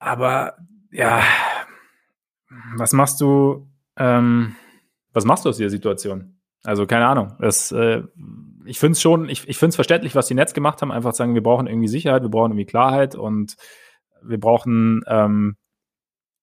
Aber 0.00 0.56
ja, 0.90 1.22
was 2.76 2.92
machst 2.92 3.20
du, 3.20 3.68
ähm, 3.96 4.56
was 5.12 5.24
machst 5.24 5.44
du 5.44 5.50
aus 5.50 5.58
dieser 5.58 5.70
Situation? 5.70 6.40
Also 6.64 6.86
keine 6.86 7.06
Ahnung. 7.06 7.36
Das, 7.38 7.70
äh, 7.70 8.02
ich 8.64 8.78
finde 8.78 8.92
es 8.92 9.02
schon, 9.02 9.28
ich, 9.28 9.48
ich 9.48 9.58
finde 9.58 9.70
es 9.70 9.76
verständlich, 9.76 10.14
was 10.14 10.26
die 10.26 10.34
Netz 10.34 10.54
gemacht 10.54 10.82
haben. 10.82 10.90
Einfach 10.90 11.14
sagen, 11.14 11.34
wir 11.34 11.42
brauchen 11.42 11.66
irgendwie 11.66 11.88
Sicherheit, 11.88 12.22
wir 12.22 12.28
brauchen 12.30 12.52
irgendwie 12.52 12.66
Klarheit 12.66 13.14
und 13.14 13.56
wir 14.22 14.40
brauchen, 14.40 15.02
ähm, 15.06 15.56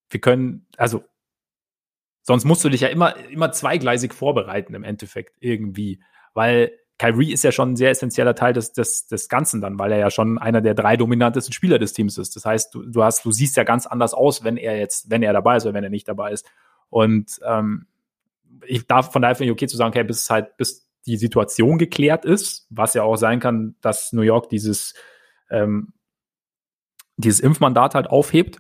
wir 0.10 0.22
können, 0.22 0.68
also 0.78 1.04
sonst 2.22 2.46
musst 2.46 2.64
du 2.64 2.70
dich 2.70 2.82
ja 2.82 2.88
immer, 2.88 3.16
immer 3.30 3.52
zweigleisig 3.52 4.14
vorbereiten 4.14 4.74
im 4.74 4.84
Endeffekt 4.84 5.36
irgendwie, 5.40 6.02
weil 6.34 6.72
Kyrie 7.00 7.32
ist 7.32 7.44
ja 7.44 7.52
schon 7.52 7.74
ein 7.74 7.76
sehr 7.76 7.92
essentieller 7.92 8.34
Teil 8.34 8.54
des, 8.54 8.74
des, 8.74 9.06
des 9.06 9.30
Ganzen 9.30 9.62
dann, 9.62 9.78
weil 9.78 9.92
er 9.92 10.00
ja 10.00 10.10
schon 10.10 10.40
einer 10.40 10.62
der 10.62 10.74
drei 10.74 10.98
dominantesten 10.98 11.54
Spieler 11.54 11.78
des 11.78 11.94
Teams 11.94 12.18
ist. 12.18 12.36
Das 12.36 12.46
heißt, 12.46 12.74
du, 12.74 12.84
du 12.84 13.04
hast, 13.04 13.24
du 13.24 13.32
siehst 13.32 13.56
ja 13.56 13.64
ganz 13.64 13.86
anders 13.86 14.14
aus, 14.14 14.44
wenn 14.44 14.58
er 14.58 14.80
jetzt, 14.80 15.10
wenn 15.10 15.22
er 15.22 15.34
dabei 15.34 15.58
ist 15.58 15.66
oder 15.66 15.76
wenn 15.76 15.84
er 15.84 15.92
nicht 15.92 16.08
dabei 16.08 16.32
ist. 16.32 16.50
Und 16.90 17.40
ähm, 17.46 17.86
ich 18.66 18.88
darf 18.88 19.12
von 19.12 19.22
daher 19.22 19.36
finde 19.36 19.52
ich 19.52 19.52
okay 19.52 19.68
zu 19.68 19.78
sagen, 19.78 19.90
okay, 19.90 20.04
bis 20.04 20.30
halt, 20.30 20.58
bis 20.58 20.88
die 21.06 21.18
Situation 21.18 21.78
geklärt 21.78 22.26
ist, 22.26 22.66
was 22.70 22.96
ja 22.96 23.04
auch 23.04 23.16
sein 23.16 23.40
kann, 23.40 23.76
dass 23.82 24.12
New 24.12 24.22
York 24.22 24.50
dieses, 24.50 24.96
ähm, 25.52 25.94
dieses 27.16 27.40
Impfmandat 27.40 27.94
halt 27.94 28.08
aufhebt, 28.08 28.60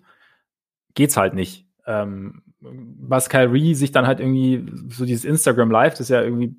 geht's 0.93 1.17
halt 1.17 1.33
nicht. 1.33 1.67
Ähm, 1.87 2.43
was 2.59 3.29
Kyrie 3.29 3.75
sich 3.75 3.91
dann 3.91 4.05
halt 4.05 4.19
irgendwie, 4.19 4.65
so 4.89 5.05
dieses 5.05 5.25
Instagram 5.25 5.71
Live, 5.71 5.93
das 5.93 6.01
ist 6.01 6.09
ja 6.09 6.21
irgendwie 6.21 6.55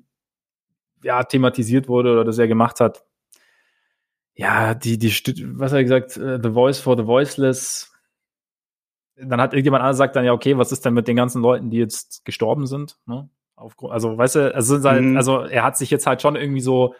ja, 1.03 1.23
thematisiert 1.23 1.87
wurde 1.87 2.11
oder 2.11 2.23
das 2.23 2.37
er 2.37 2.47
gemacht 2.47 2.79
hat. 2.79 3.03
Ja, 4.35 4.73
die, 4.73 4.97
die, 4.97 5.09
was 5.57 5.71
hat 5.71 5.79
er 5.79 5.83
gesagt, 5.83 6.17
uh, 6.17 6.39
The 6.41 6.51
Voice 6.51 6.79
for 6.79 6.97
the 6.97 7.05
Voiceless. 7.05 7.91
Dann 9.15 9.41
hat 9.41 9.53
irgendjemand 9.53 9.81
anderes 9.81 9.97
gesagt 9.97 10.15
dann, 10.15 10.23
ja, 10.23 10.31
okay, 10.31 10.57
was 10.57 10.71
ist 10.71 10.85
denn 10.85 10.93
mit 10.93 11.07
den 11.07 11.17
ganzen 11.17 11.41
Leuten, 11.41 11.69
die 11.69 11.77
jetzt 11.77 12.23
gestorben 12.23 12.65
sind? 12.65 12.97
Ne? 13.05 13.29
Aufgrund, 13.55 13.91
also, 13.91 14.17
weißt 14.17 14.35
du, 14.35 14.55
also, 14.55 14.81
halt, 14.83 15.03
mhm. 15.03 15.17
also 15.17 15.39
er 15.39 15.63
hat 15.63 15.77
sich 15.77 15.89
jetzt 15.89 16.07
halt 16.07 16.21
schon 16.21 16.37
irgendwie 16.37 16.61
so 16.61 16.95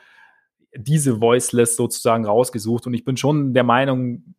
diese 0.76 1.22
Voiceless 1.22 1.78
sozusagen 1.78 2.26
rausgesucht 2.26 2.86
und 2.88 2.94
ich 2.94 3.06
bin 3.06 3.16
schon 3.16 3.54
der 3.54 3.64
Meinung, 3.64 4.36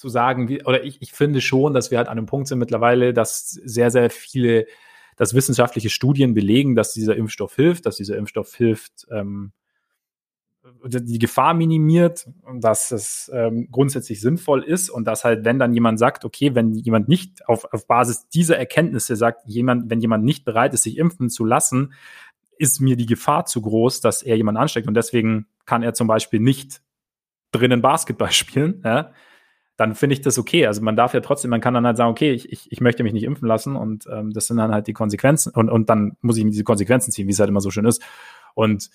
zu 0.00 0.08
sagen, 0.08 0.48
wie, 0.48 0.64
oder 0.64 0.82
ich, 0.82 1.00
ich 1.02 1.12
finde 1.12 1.40
schon, 1.40 1.74
dass 1.74 1.90
wir 1.90 1.98
halt 1.98 2.08
an 2.08 2.16
einem 2.16 2.26
Punkt 2.26 2.48
sind 2.48 2.58
mittlerweile, 2.58 3.12
dass 3.12 3.50
sehr, 3.50 3.90
sehr 3.90 4.08
viele 4.08 4.66
dass 5.16 5.34
wissenschaftliche 5.34 5.90
Studien 5.90 6.34
belegen, 6.34 6.74
dass 6.74 6.92
dieser 6.92 7.16
Impfstoff 7.16 7.54
hilft, 7.56 7.86
dass 7.86 7.96
dieser 7.96 8.16
Impfstoff 8.16 8.54
hilft, 8.54 9.06
ähm, 9.10 9.52
die 10.84 11.18
Gefahr 11.18 11.54
minimiert, 11.54 12.28
dass 12.54 12.90
es 12.90 13.30
ähm, 13.34 13.68
grundsätzlich 13.70 14.20
sinnvoll 14.20 14.62
ist 14.62 14.90
und 14.90 15.04
dass 15.06 15.24
halt, 15.24 15.44
wenn 15.44 15.58
dann 15.58 15.72
jemand 15.72 15.98
sagt, 15.98 16.24
okay, 16.24 16.54
wenn 16.54 16.74
jemand 16.74 17.08
nicht 17.08 17.48
auf, 17.48 17.64
auf 17.72 17.86
Basis 17.86 18.28
dieser 18.28 18.58
Erkenntnisse 18.58 19.16
sagt, 19.16 19.42
jemand, 19.46 19.90
wenn 19.90 20.00
jemand 20.00 20.24
nicht 20.24 20.44
bereit 20.44 20.74
ist, 20.74 20.82
sich 20.82 20.98
impfen 20.98 21.30
zu 21.30 21.44
lassen, 21.44 21.94
ist 22.58 22.80
mir 22.80 22.96
die 22.96 23.06
Gefahr 23.06 23.46
zu 23.46 23.62
groß, 23.62 24.02
dass 24.02 24.22
er 24.22 24.36
jemand 24.36 24.58
ansteckt. 24.58 24.86
Und 24.86 24.94
deswegen 24.94 25.46
kann 25.64 25.82
er 25.82 25.94
zum 25.94 26.06
Beispiel 26.06 26.40
nicht 26.40 26.82
drinnen 27.52 27.80
Basketball 27.80 28.32
spielen, 28.32 28.82
ja, 28.84 29.12
dann 29.80 29.94
finde 29.94 30.12
ich 30.12 30.20
das 30.20 30.38
okay. 30.38 30.66
Also 30.66 30.82
man 30.82 30.94
darf 30.94 31.14
ja 31.14 31.20
trotzdem, 31.20 31.48
man 31.48 31.62
kann 31.62 31.72
dann 31.72 31.86
halt 31.86 31.96
sagen, 31.96 32.10
okay, 32.10 32.32
ich, 32.32 32.52
ich, 32.52 32.70
ich 32.70 32.82
möchte 32.82 33.02
mich 33.02 33.14
nicht 33.14 33.24
impfen 33.24 33.48
lassen 33.48 33.76
und 33.76 34.06
ähm, 34.12 34.30
das 34.30 34.46
sind 34.46 34.58
dann 34.58 34.74
halt 34.74 34.86
die 34.86 34.92
Konsequenzen 34.92 35.54
und, 35.54 35.70
und 35.70 35.88
dann 35.88 36.18
muss 36.20 36.36
ich 36.36 36.44
mir 36.44 36.50
diese 36.50 36.64
Konsequenzen 36.64 37.12
ziehen, 37.12 37.26
wie 37.26 37.32
es 37.32 37.40
halt 37.40 37.48
immer 37.48 37.62
so 37.62 37.70
schön 37.70 37.86
ist. 37.86 38.02
Und 38.54 38.90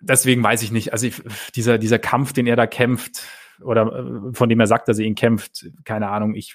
deswegen 0.00 0.40
weiß 0.40 0.62
ich 0.62 0.70
nicht. 0.70 0.92
Also 0.92 1.08
ich, 1.08 1.20
dieser, 1.56 1.78
dieser 1.78 1.98
Kampf, 1.98 2.32
den 2.32 2.46
er 2.46 2.54
da 2.54 2.68
kämpft, 2.68 3.24
oder 3.60 3.92
äh, 3.92 4.34
von 4.34 4.48
dem 4.48 4.60
er 4.60 4.68
sagt, 4.68 4.86
dass 4.86 5.00
er 5.00 5.04
ihn 5.04 5.16
kämpft, 5.16 5.66
keine 5.82 6.10
Ahnung, 6.10 6.36
ich, 6.36 6.54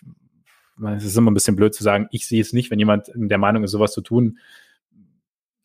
es 0.95 1.03
ist 1.03 1.17
immer 1.17 1.31
ein 1.31 1.33
bisschen 1.33 1.57
blöd 1.57 1.75
zu 1.75 1.83
sagen, 1.83 2.07
ich 2.11 2.25
sehe 2.27 2.39
es 2.39 2.53
nicht, 2.53 2.71
wenn 2.71 2.79
jemand 2.79 3.11
der 3.13 3.37
Meinung 3.39 3.65
ist, 3.65 3.71
sowas 3.71 3.91
zu 3.91 3.99
tun. 3.99 4.39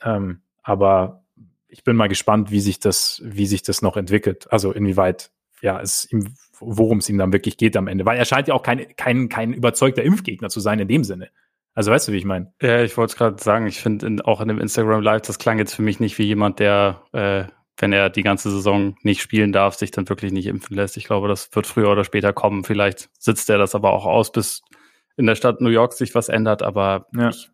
Ähm, 0.03 0.41
aber 0.65 1.23
ich 1.69 1.85
bin 1.85 1.95
mal 1.95 2.09
gespannt, 2.09 2.51
wie 2.51 2.61
sich 2.61 2.81
das, 2.81 3.23
wie 3.25 3.47
sich 3.47 3.63
das 3.63 3.83
noch 3.83 3.97
entwickelt. 3.97 4.51
Also 4.51 4.73
inwieweit, 4.73 5.31
ja, 5.61 5.81
es 5.81 6.11
ihm, 6.11 6.35
worum 6.61 6.99
es 6.99 7.09
ihm 7.09 7.19
dann 7.19 7.33
wirklich 7.33 7.57
geht 7.57 7.77
am 7.77 7.89
Ende. 7.89 8.05
Weil 8.05 8.19
er 8.19 8.25
scheint 8.25 8.49
ja 8.49 8.55
auch 8.55 8.63
kein, 8.63 8.87
kein, 8.97 9.29
kein 9.29 9.53
überzeugter 9.53 10.03
Impfgegner 10.03 10.49
zu 10.49 10.61
sein 10.61 10.79
in 10.79 10.89
dem 10.89 11.05
Sinne. 11.05 11.31
Also 11.75 11.93
weißt 11.93 12.09
du, 12.09 12.13
wie 12.13 12.17
ich 12.17 12.25
meine? 12.25 12.53
Ja, 12.61 12.83
ich 12.83 12.97
wollte 12.97 13.13
es 13.13 13.17
gerade 13.17 13.43
sagen, 13.43 13.67
ich 13.67 13.81
finde 13.81 14.25
auch 14.25 14.41
in 14.41 14.49
dem 14.49 14.59
Instagram 14.59 15.01
Live, 15.01 15.23
das 15.23 15.39
klang 15.39 15.59
jetzt 15.59 15.75
für 15.75 15.83
mich 15.83 16.01
nicht 16.01 16.19
wie 16.19 16.25
jemand, 16.25 16.59
der, 16.59 17.03
äh, 17.13 17.45
wenn 17.77 17.93
er 17.93 18.11
die 18.11 18.25
ganze 18.25 18.51
Saison 18.51 18.97
nicht 19.03 19.23
spielen 19.23 19.53
darf, 19.53 19.77
sich 19.77 19.93
dann 19.93 20.09
wirklich 20.09 20.33
nicht 20.33 20.47
impfen 20.47 20.75
lässt. 20.75 20.97
Ich 20.97 21.05
glaube, 21.05 21.29
das 21.29 21.55
wird 21.55 21.69
früher 21.69 21.91
oder 21.91 22.03
später 22.03 22.33
kommen. 22.33 22.65
Vielleicht 22.65 23.11
sitzt 23.19 23.49
er 23.49 23.59
das 23.59 23.77
aber 23.77 23.93
auch 23.93 24.07
aus, 24.07 24.33
bis 24.33 24.63
in 25.17 25.27
der 25.27 25.37
Stadt 25.37 25.61
New 25.61 25.71
York 25.71 25.93
sich 25.93 26.15
was 26.15 26.29
ändert, 26.29 26.63
aber 26.63 27.07
ja. 27.15 27.29
ich 27.29 27.51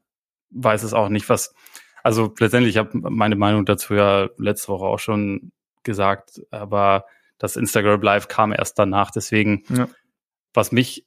weiß 0.50 0.82
es 0.84 0.94
auch 0.94 1.08
nicht, 1.08 1.28
was. 1.28 1.54
Also 2.02 2.32
letztendlich, 2.38 2.76
ich 2.76 2.78
habe 2.78 2.90
meine 2.94 3.36
Meinung 3.36 3.64
dazu 3.64 3.94
ja 3.94 4.28
letzte 4.38 4.68
Woche 4.68 4.84
auch 4.84 4.98
schon 4.98 5.52
gesagt, 5.82 6.42
aber 6.50 7.04
das 7.38 7.56
Instagram 7.56 8.02
Live 8.02 8.28
kam 8.28 8.52
erst 8.52 8.78
danach. 8.78 9.10
Deswegen, 9.10 9.64
ja. 9.68 9.88
was 10.52 10.72
mich 10.72 11.06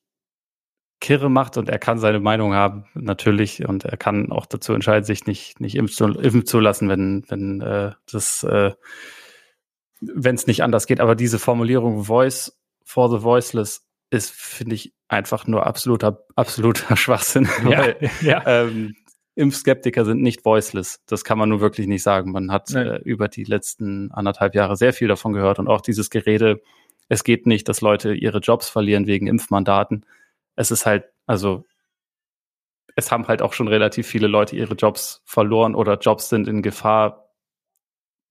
kirre 0.99 1.29
macht 1.29 1.57
und 1.57 1.69
er 1.69 1.77
kann 1.77 1.99
seine 1.99 2.19
Meinung 2.19 2.53
haben, 2.53 2.85
natürlich, 2.95 3.67
und 3.67 3.85
er 3.85 3.97
kann 3.97 4.31
auch 4.31 4.47
dazu 4.47 4.73
entscheiden, 4.73 5.03
sich 5.03 5.27
nicht, 5.27 5.59
nicht 5.59 5.75
impfen 5.75 6.45
zu, 6.45 6.59
lassen, 6.59 6.89
wenn, 6.89 7.23
wenn 7.29 7.61
äh, 7.61 7.91
das 8.11 8.43
äh, 8.43 8.71
wenn 9.99 10.35
es 10.35 10.47
nicht 10.47 10.63
anders 10.63 10.87
geht. 10.87 10.99
Aber 10.99 11.15
diese 11.15 11.39
Formulierung 11.39 12.03
Voice 12.03 12.57
for 12.83 13.09
the 13.09 13.23
Voiceless 13.23 13.87
ist, 14.09 14.31
finde 14.31 14.75
ich, 14.75 14.93
einfach 15.07 15.47
nur 15.47 15.65
absoluter, 15.65 16.25
absoluter 16.35 16.95
Schwachsinn. 16.97 17.47
Ja, 17.63 17.79
weil, 17.79 18.11
ja. 18.21 18.43
Ähm, 18.45 18.95
Impfskeptiker 19.37 20.03
sind 20.03 20.21
nicht 20.21 20.43
voiceless. 20.43 21.01
Das 21.05 21.23
kann 21.23 21.37
man 21.37 21.49
nur 21.49 21.61
wirklich 21.61 21.87
nicht 21.87 22.03
sagen. 22.03 22.31
Man 22.31 22.51
hat 22.51 22.73
äh, 22.73 22.97
über 22.97 23.27
die 23.27 23.43
letzten 23.43 24.11
anderthalb 24.11 24.55
Jahre 24.55 24.75
sehr 24.75 24.93
viel 24.93 25.07
davon 25.07 25.33
gehört 25.33 25.59
und 25.59 25.67
auch 25.67 25.81
dieses 25.81 26.09
Gerede, 26.09 26.61
es 27.09 27.23
geht 27.23 27.45
nicht, 27.45 27.69
dass 27.69 27.81
Leute 27.81 28.13
ihre 28.13 28.39
Jobs 28.39 28.67
verlieren 28.67 29.07
wegen 29.07 29.27
Impfmandaten 29.27 30.05
es 30.57 30.71
ist 30.71 30.85
halt, 30.85 31.05
also 31.25 31.65
es 32.97 33.11
haben 33.11 33.27
halt 33.27 33.41
auch 33.41 33.53
schon 33.53 33.69
relativ 33.69 34.07
viele 34.07 34.27
Leute 34.27 34.55
ihre 34.57 34.73
Jobs 34.73 35.21
verloren 35.23 35.75
oder 35.75 35.97
Jobs 35.97 36.29
sind 36.29 36.47
in 36.47 36.61
Gefahr 36.61 37.29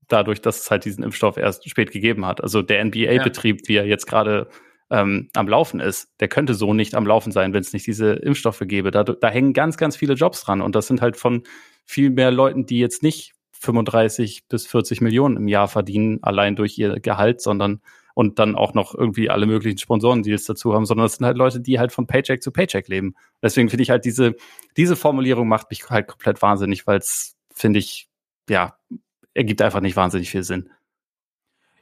dadurch, 0.09 0.43
dass 0.43 0.61
es 0.61 0.71
halt 0.71 0.85
diesen 0.85 1.05
Impfstoff 1.05 1.37
erst 1.37 1.69
spät 1.69 1.93
gegeben 1.93 2.27
hat. 2.27 2.43
Also 2.43 2.63
der 2.63 2.85
NBA-Betrieb, 2.85 3.63
ja. 3.63 3.69
wie 3.69 3.77
er 3.77 3.87
jetzt 3.87 4.07
gerade 4.07 4.49
ähm, 4.91 5.29
am 5.35 5.49
Laufen 5.49 5.81
ist, 5.81 6.09
der 6.21 6.29
könnte 6.29 6.55
so 6.55 6.75
nicht 6.75 6.95
am 6.95 7.07
Laufen 7.07 7.33
sein, 7.33 7.53
wenn 7.53 7.61
es 7.61 7.73
nicht 7.73 7.87
diese 7.87 8.13
Impfstoffe 8.13 8.63
gäbe. 8.63 8.91
Da, 8.91 9.05
da 9.05 9.29
hängen 9.29 9.53
ganz, 9.53 9.77
ganz 9.77 9.97
viele 9.97 10.15
Jobs 10.15 10.43
dran 10.43 10.63
und 10.63 10.75
das 10.75 10.87
sind 10.87 11.01
halt 11.01 11.17
von 11.17 11.43
viel 11.85 12.11
mehr 12.11 12.31
Leuten, 12.31 12.67
die 12.67 12.79
jetzt 12.79 13.03
nicht 13.03 13.33
35 13.53 14.47
bis 14.49 14.67
40 14.67 15.01
Millionen 15.01 15.37
im 15.37 15.49
Jahr 15.49 15.69
verdienen, 15.69 16.19
allein 16.23 16.57
durch 16.57 16.79
ihr 16.79 17.01
Gehalt, 17.01 17.41
sondern 17.41 17.81
und 18.15 18.39
dann 18.39 18.55
auch 18.55 18.73
noch 18.73 18.95
irgendwie 18.95 19.29
alle 19.29 19.45
möglichen 19.45 19.77
Sponsoren-Deals 19.77 20.45
dazu 20.47 20.73
haben, 20.73 20.87
sondern 20.87 21.05
das 21.05 21.17
sind 21.17 21.27
halt 21.27 21.37
Leute, 21.37 21.61
die 21.61 21.79
halt 21.79 21.93
von 21.93 22.07
Paycheck 22.07 22.43
zu 22.43 22.51
Paycheck 22.51 22.89
leben. 22.89 23.15
Deswegen 23.43 23.69
finde 23.69 23.83
ich 23.83 23.91
halt 23.91 24.07
diese, 24.07 24.37
diese 24.79 24.97
Formulierung 24.97 25.49
macht 25.49 25.69
mich 25.69 25.91
halt 25.91 26.09
komplett 26.09 26.41
wahnsinnig, 26.41 26.87
weil 26.87 26.99
es, 26.99 27.37
finde 27.55 27.79
ich, 27.79 28.09
ja, 28.49 28.79
ergibt 29.35 29.61
einfach 29.61 29.83
nicht 29.83 29.97
wahnsinnig 29.97 30.31
viel 30.31 30.45
Sinn. 30.45 30.71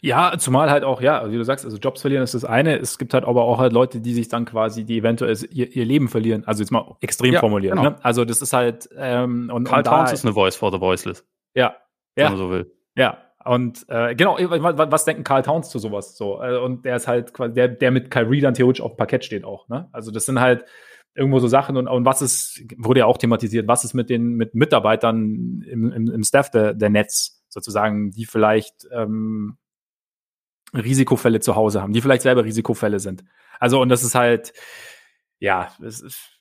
Ja, 0.04 0.36
zumal 0.36 0.70
halt 0.70 0.84
auch, 0.84 1.00
ja, 1.00 1.30
wie 1.30 1.36
du 1.38 1.44
sagst, 1.44 1.64
also 1.64 1.78
Jobs 1.78 2.02
verlieren 2.02 2.22
ist 2.22 2.34
das 2.34 2.44
eine. 2.44 2.78
Es 2.78 2.98
gibt 2.98 3.14
halt 3.14 3.24
aber 3.24 3.44
auch 3.44 3.58
halt 3.58 3.72
Leute, 3.72 4.02
die 4.02 4.12
sich 4.12 4.28
dann 4.28 4.44
quasi, 4.44 4.84
die 4.84 4.98
eventuell 4.98 5.34
ihr, 5.50 5.74
ihr 5.74 5.86
Leben 5.86 6.08
verlieren. 6.08 6.44
Also 6.44 6.62
jetzt 6.62 6.72
mal 6.72 6.94
extrem 7.00 7.32
ja, 7.32 7.40
formuliert. 7.40 7.74
Genau. 7.74 7.88
Ne? 7.88 7.96
Also 8.02 8.26
das 8.26 8.42
ist 8.42 8.52
halt 8.52 8.86
ähm, 8.98 9.50
und 9.50 9.64
Karl 9.64 9.82
Towns 9.82 10.12
ist 10.12 10.26
eine 10.26 10.34
Voice 10.34 10.56
for 10.56 10.70
the 10.70 10.78
Voiceless. 10.78 11.24
Ja, 11.54 11.76
ja. 12.18 12.24
Wenn 12.24 12.32
man 12.32 12.36
so 12.36 12.50
will. 12.50 12.70
Ja, 12.94 13.16
und 13.46 13.86
äh, 13.88 14.14
genau, 14.14 14.36
was 14.36 15.06
denken 15.06 15.24
Karl 15.24 15.40
Towns 15.40 15.70
zu 15.70 15.78
sowas? 15.78 16.18
So, 16.18 16.42
äh, 16.42 16.58
und 16.58 16.84
der 16.84 16.96
ist 16.96 17.08
halt 17.08 17.32
quasi 17.32 17.54
der, 17.54 17.68
der 17.68 17.90
mit 17.90 18.10
Kyrie 18.10 18.42
dann 18.42 18.52
theoretisch 18.52 18.82
auf 18.82 18.92
dem 18.92 18.96
Parkett 18.98 19.24
steht 19.24 19.44
auch. 19.44 19.70
Ne? 19.70 19.88
Also 19.92 20.10
das 20.10 20.26
sind 20.26 20.38
halt 20.38 20.66
irgendwo 21.14 21.38
so 21.38 21.48
Sachen 21.48 21.78
und, 21.78 21.88
und 21.88 22.04
was 22.04 22.20
ist, 22.20 22.62
wurde 22.76 23.00
ja 23.00 23.06
auch 23.06 23.16
thematisiert, 23.16 23.68
was 23.68 23.84
ist 23.84 23.94
mit 23.94 24.10
den 24.10 24.34
mit 24.34 24.54
Mitarbeitern 24.54 25.62
im, 25.66 25.90
im, 25.90 26.10
im 26.10 26.22
Staff 26.24 26.50
der, 26.50 26.74
der 26.74 26.90
Netz 26.90 27.42
sozusagen, 27.48 28.10
die 28.10 28.26
vielleicht 28.26 28.86
ähm, 28.92 29.56
Risikofälle 30.74 31.40
zu 31.40 31.56
Hause 31.56 31.82
haben, 31.82 31.92
die 31.92 32.00
vielleicht 32.00 32.22
selber 32.22 32.44
Risikofälle 32.44 33.00
sind. 33.00 33.24
Also 33.58 33.80
und 33.80 33.88
das 33.88 34.02
ist 34.02 34.14
halt, 34.14 34.52
ja, 35.38 35.72
es 35.82 36.00
ist 36.00 36.34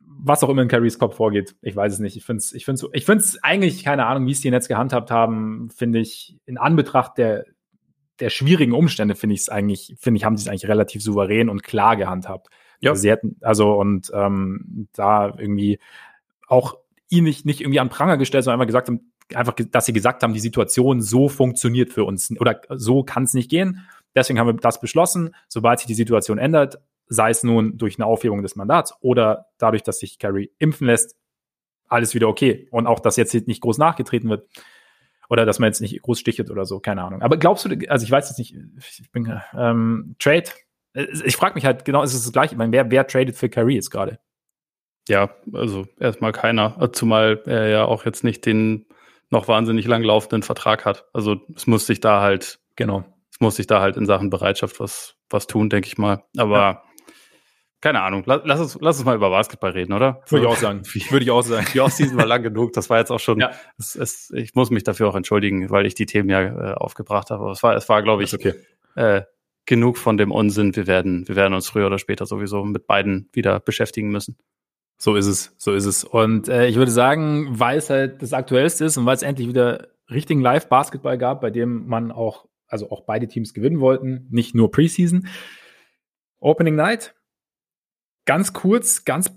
was 0.00 0.42
auch 0.42 0.48
immer 0.48 0.62
in 0.62 0.68
Carries 0.68 0.98
Kopf 0.98 1.16
vorgeht. 1.16 1.54
Ich 1.62 1.76
weiß 1.76 1.92
es 1.92 1.98
nicht. 2.00 2.16
Ich 2.16 2.24
finde 2.24 2.38
es 2.38 2.52
ich 2.52 2.64
find's, 2.64 2.84
ich 2.92 3.04
find's 3.04 3.38
eigentlich, 3.42 3.84
keine 3.84 4.06
Ahnung, 4.06 4.26
wie 4.26 4.32
es 4.32 4.40
die 4.40 4.50
Netz 4.50 4.66
gehandhabt 4.66 5.10
haben, 5.10 5.70
finde 5.70 6.00
ich, 6.00 6.36
in 6.46 6.58
Anbetracht 6.58 7.16
der, 7.18 7.44
der 8.18 8.30
schwierigen 8.30 8.72
Umstände, 8.72 9.14
finde 9.14 9.34
ich 9.34 9.42
es 9.42 9.48
eigentlich, 9.48 9.94
finde 9.98 10.18
ich, 10.18 10.24
haben 10.24 10.36
sie 10.36 10.42
es 10.42 10.48
eigentlich 10.48 10.68
relativ 10.68 11.02
souverän 11.02 11.48
und 11.48 11.62
klar 11.62 11.96
gehandhabt. 11.96 12.48
Ja. 12.80 12.94
Sie 12.94 13.10
hätten, 13.10 13.36
also, 13.40 13.74
und 13.74 14.10
ähm, 14.14 14.88
da 14.92 15.34
irgendwie 15.38 15.78
auch 16.48 16.76
ihn 17.08 17.24
nicht, 17.24 17.44
nicht 17.44 17.60
irgendwie 17.60 17.80
an 17.80 17.88
Pranger 17.88 18.16
gestellt, 18.16 18.44
sondern 18.44 18.60
einfach 18.60 18.68
gesagt 18.68 18.88
haben, 18.88 19.09
einfach, 19.34 19.54
dass 19.54 19.86
sie 19.86 19.92
gesagt 19.92 20.22
haben, 20.22 20.32
die 20.32 20.40
Situation 20.40 21.00
so 21.00 21.28
funktioniert 21.28 21.92
für 21.92 22.04
uns 22.04 22.30
oder 22.38 22.60
so 22.70 23.02
kann 23.02 23.24
es 23.24 23.34
nicht 23.34 23.50
gehen. 23.50 23.86
Deswegen 24.14 24.38
haben 24.38 24.48
wir 24.48 24.54
das 24.54 24.80
beschlossen. 24.80 25.34
Sobald 25.48 25.78
sich 25.78 25.86
die 25.86 25.94
Situation 25.94 26.38
ändert, 26.38 26.80
sei 27.06 27.30
es 27.30 27.42
nun 27.42 27.76
durch 27.78 27.98
eine 27.98 28.06
Aufhebung 28.06 28.42
des 28.42 28.56
Mandats 28.56 28.94
oder 29.00 29.46
dadurch, 29.58 29.82
dass 29.82 29.98
sich 29.98 30.18
Kerry 30.18 30.52
impfen 30.58 30.86
lässt, 30.86 31.16
alles 31.88 32.14
wieder 32.14 32.28
okay. 32.28 32.68
Und 32.70 32.86
auch, 32.86 33.00
dass 33.00 33.16
jetzt 33.16 33.34
nicht 33.34 33.60
groß 33.60 33.78
nachgetreten 33.78 34.30
wird 34.30 34.48
oder 35.28 35.46
dass 35.46 35.58
man 35.58 35.68
jetzt 35.68 35.80
nicht 35.80 36.00
groß 36.02 36.18
stichelt 36.18 36.50
oder 36.50 36.64
so, 36.64 36.80
keine 36.80 37.02
Ahnung. 37.02 37.22
Aber 37.22 37.36
glaubst 37.36 37.64
du, 37.64 37.76
also 37.88 38.04
ich 38.04 38.10
weiß 38.10 38.28
jetzt 38.28 38.38
nicht, 38.38 38.56
ich 38.78 39.10
bin 39.12 39.40
ähm, 39.56 40.16
Trade, 40.18 40.50
ich 41.24 41.36
frage 41.36 41.54
mich 41.54 41.64
halt 41.64 41.84
genau, 41.84 42.02
ist 42.02 42.14
es 42.14 42.24
das 42.24 42.32
gleiche, 42.32 42.54
ich 42.54 42.58
meine, 42.58 42.72
wer, 42.72 42.90
wer 42.90 43.06
tradet 43.06 43.36
für 43.36 43.48
Kyrie 43.48 43.76
jetzt 43.76 43.90
gerade? 43.90 44.18
Ja, 45.08 45.30
also 45.52 45.86
erstmal 45.98 46.32
keiner, 46.32 46.90
zumal 46.92 47.42
er 47.46 47.68
ja 47.68 47.84
auch 47.84 48.04
jetzt 48.04 48.22
nicht 48.22 48.44
den 48.44 48.86
noch 49.30 49.48
wahnsinnig 49.48 49.86
lang 49.86 50.02
laufenden 50.02 50.42
Vertrag 50.42 50.84
hat. 50.84 51.06
Also 51.12 51.36
es 51.54 51.66
muss 51.66 51.86
sich 51.86 52.00
da 52.00 52.20
halt, 52.20 52.60
genau, 52.76 53.04
es 53.32 53.40
muss 53.40 53.56
sich 53.56 53.66
da 53.66 53.80
halt 53.80 53.96
in 53.96 54.06
Sachen 54.06 54.30
Bereitschaft 54.30 54.80
was, 54.80 55.16
was 55.30 55.46
tun, 55.46 55.70
denke 55.70 55.88
ich 55.88 55.98
mal. 55.98 56.24
Aber 56.36 56.58
ja 56.58 56.82
keine 57.80 58.02
Ahnung, 58.02 58.24
lass 58.26 58.60
uns, 58.60 58.78
lass 58.80 58.98
uns 58.98 59.06
mal 59.06 59.16
über 59.16 59.30
Basketball 59.30 59.70
reden, 59.70 59.94
oder? 59.94 60.22
Würde 60.28 60.44
ich 60.44 60.52
auch 60.52 60.56
sagen. 60.56 60.82
Würde 61.10 61.24
ich 61.24 61.30
auch 61.30 61.42
sagen. 61.42 61.66
Die 61.72 61.80
Offseason 61.80 62.18
war 62.18 62.26
lang 62.26 62.42
genug. 62.42 62.74
Das 62.74 62.90
war 62.90 62.98
jetzt 62.98 63.10
auch 63.10 63.20
schon. 63.20 63.40
Ja. 63.40 63.52
Es, 63.78 63.94
es, 63.94 64.30
ich 64.34 64.54
muss 64.54 64.70
mich 64.70 64.84
dafür 64.84 65.08
auch 65.08 65.14
entschuldigen, 65.14 65.70
weil 65.70 65.86
ich 65.86 65.94
die 65.94 66.04
Themen 66.04 66.28
ja 66.28 66.42
äh, 66.42 66.74
aufgebracht 66.74 67.30
habe. 67.30 67.42
Aber 67.42 67.52
es 67.52 67.62
war, 67.62 67.74
es 67.74 67.88
war, 67.88 68.02
glaube 68.02 68.22
ich, 68.22 68.34
okay. 68.34 68.52
äh, 68.96 69.22
genug 69.64 69.96
von 69.96 70.18
dem 70.18 70.30
Unsinn. 70.30 70.76
Wir 70.76 70.86
werden, 70.86 71.26
wir 71.26 71.36
werden 71.36 71.54
uns 71.54 71.70
früher 71.70 71.86
oder 71.86 71.98
später 71.98 72.26
sowieso 72.26 72.64
mit 72.64 72.86
beiden 72.86 73.30
wieder 73.32 73.60
beschäftigen 73.60 74.10
müssen. 74.10 74.36
So 75.02 75.16
ist 75.16 75.26
es, 75.26 75.54
so 75.56 75.72
ist 75.72 75.86
es. 75.86 76.04
Und 76.04 76.50
äh, 76.50 76.66
ich 76.66 76.76
würde 76.76 76.90
sagen, 76.90 77.58
weil 77.58 77.78
es 77.78 77.88
halt 77.88 78.20
das 78.20 78.34
Aktuellste 78.34 78.84
ist 78.84 78.98
und 78.98 79.06
weil 79.06 79.16
es 79.16 79.22
endlich 79.22 79.48
wieder 79.48 79.88
richtigen 80.10 80.42
Live-Basketball 80.42 81.16
gab, 81.16 81.40
bei 81.40 81.48
dem 81.50 81.86
man 81.86 82.12
auch, 82.12 82.46
also 82.66 82.90
auch 82.90 83.06
beide 83.06 83.26
Teams 83.26 83.54
gewinnen 83.54 83.80
wollten, 83.80 84.26
nicht 84.28 84.54
nur 84.54 84.70
Preseason. 84.70 85.26
Opening 86.38 86.74
Night, 86.74 87.14
ganz 88.26 88.52
kurz, 88.52 89.06
ganz 89.06 89.32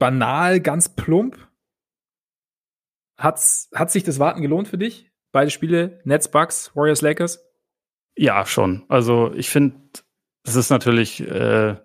banal, 0.00 0.58
ganz 0.58 0.88
plump. 0.88 1.38
Hat's, 3.16 3.70
hat 3.76 3.92
sich 3.92 4.02
das 4.02 4.18
Warten 4.18 4.42
gelohnt 4.42 4.66
für 4.66 4.78
dich? 4.78 5.12
Beide 5.30 5.52
Spiele, 5.52 6.00
Nets, 6.02 6.28
Bucks, 6.32 6.74
Warriors, 6.74 7.00
Lakers? 7.00 7.44
Ja, 8.16 8.44
schon. 8.44 8.84
Also 8.88 9.32
ich 9.34 9.50
finde, 9.50 9.76
es 10.42 10.56
ist 10.56 10.70
natürlich 10.70 11.20
äh, 11.20 11.76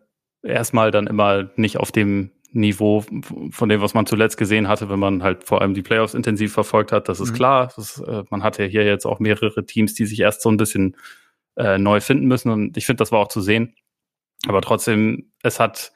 erstmal 0.41 0.89
dann 0.89 1.05
immer 1.05 1.51
nicht 1.55 1.77
auf 1.77 1.91
dem 1.91 2.31
Niveau 2.51 3.03
von 3.51 3.69
dem, 3.69 3.81
was 3.81 3.93
man 3.93 4.05
zuletzt 4.05 4.37
gesehen 4.37 4.67
hatte, 4.67 4.89
wenn 4.89 4.99
man 4.99 5.23
halt 5.23 5.45
vor 5.45 5.61
allem 5.61 5.73
die 5.73 5.81
Playoffs 5.81 6.13
intensiv 6.13 6.53
verfolgt 6.53 6.91
hat. 6.91 7.07
Das 7.07 7.19
ist 7.19 7.31
mhm. 7.31 7.35
klar. 7.35 7.73
Das, 7.75 7.99
äh, 7.99 8.23
man 8.29 8.43
hat 8.43 8.57
ja 8.57 8.65
hier 8.65 8.83
jetzt 8.83 9.05
auch 9.05 9.19
mehrere 9.19 9.65
Teams, 9.65 9.93
die 9.93 10.05
sich 10.05 10.19
erst 10.19 10.41
so 10.41 10.49
ein 10.49 10.57
bisschen 10.57 10.97
äh, 11.55 11.77
neu 11.77 12.01
finden 12.01 12.27
müssen. 12.27 12.51
Und 12.51 12.77
ich 12.77 12.85
finde, 12.85 12.99
das 13.01 13.11
war 13.11 13.19
auch 13.19 13.29
zu 13.29 13.41
sehen. 13.41 13.75
Aber 14.47 14.61
trotzdem, 14.61 15.31
es 15.43 15.59
hat 15.59 15.93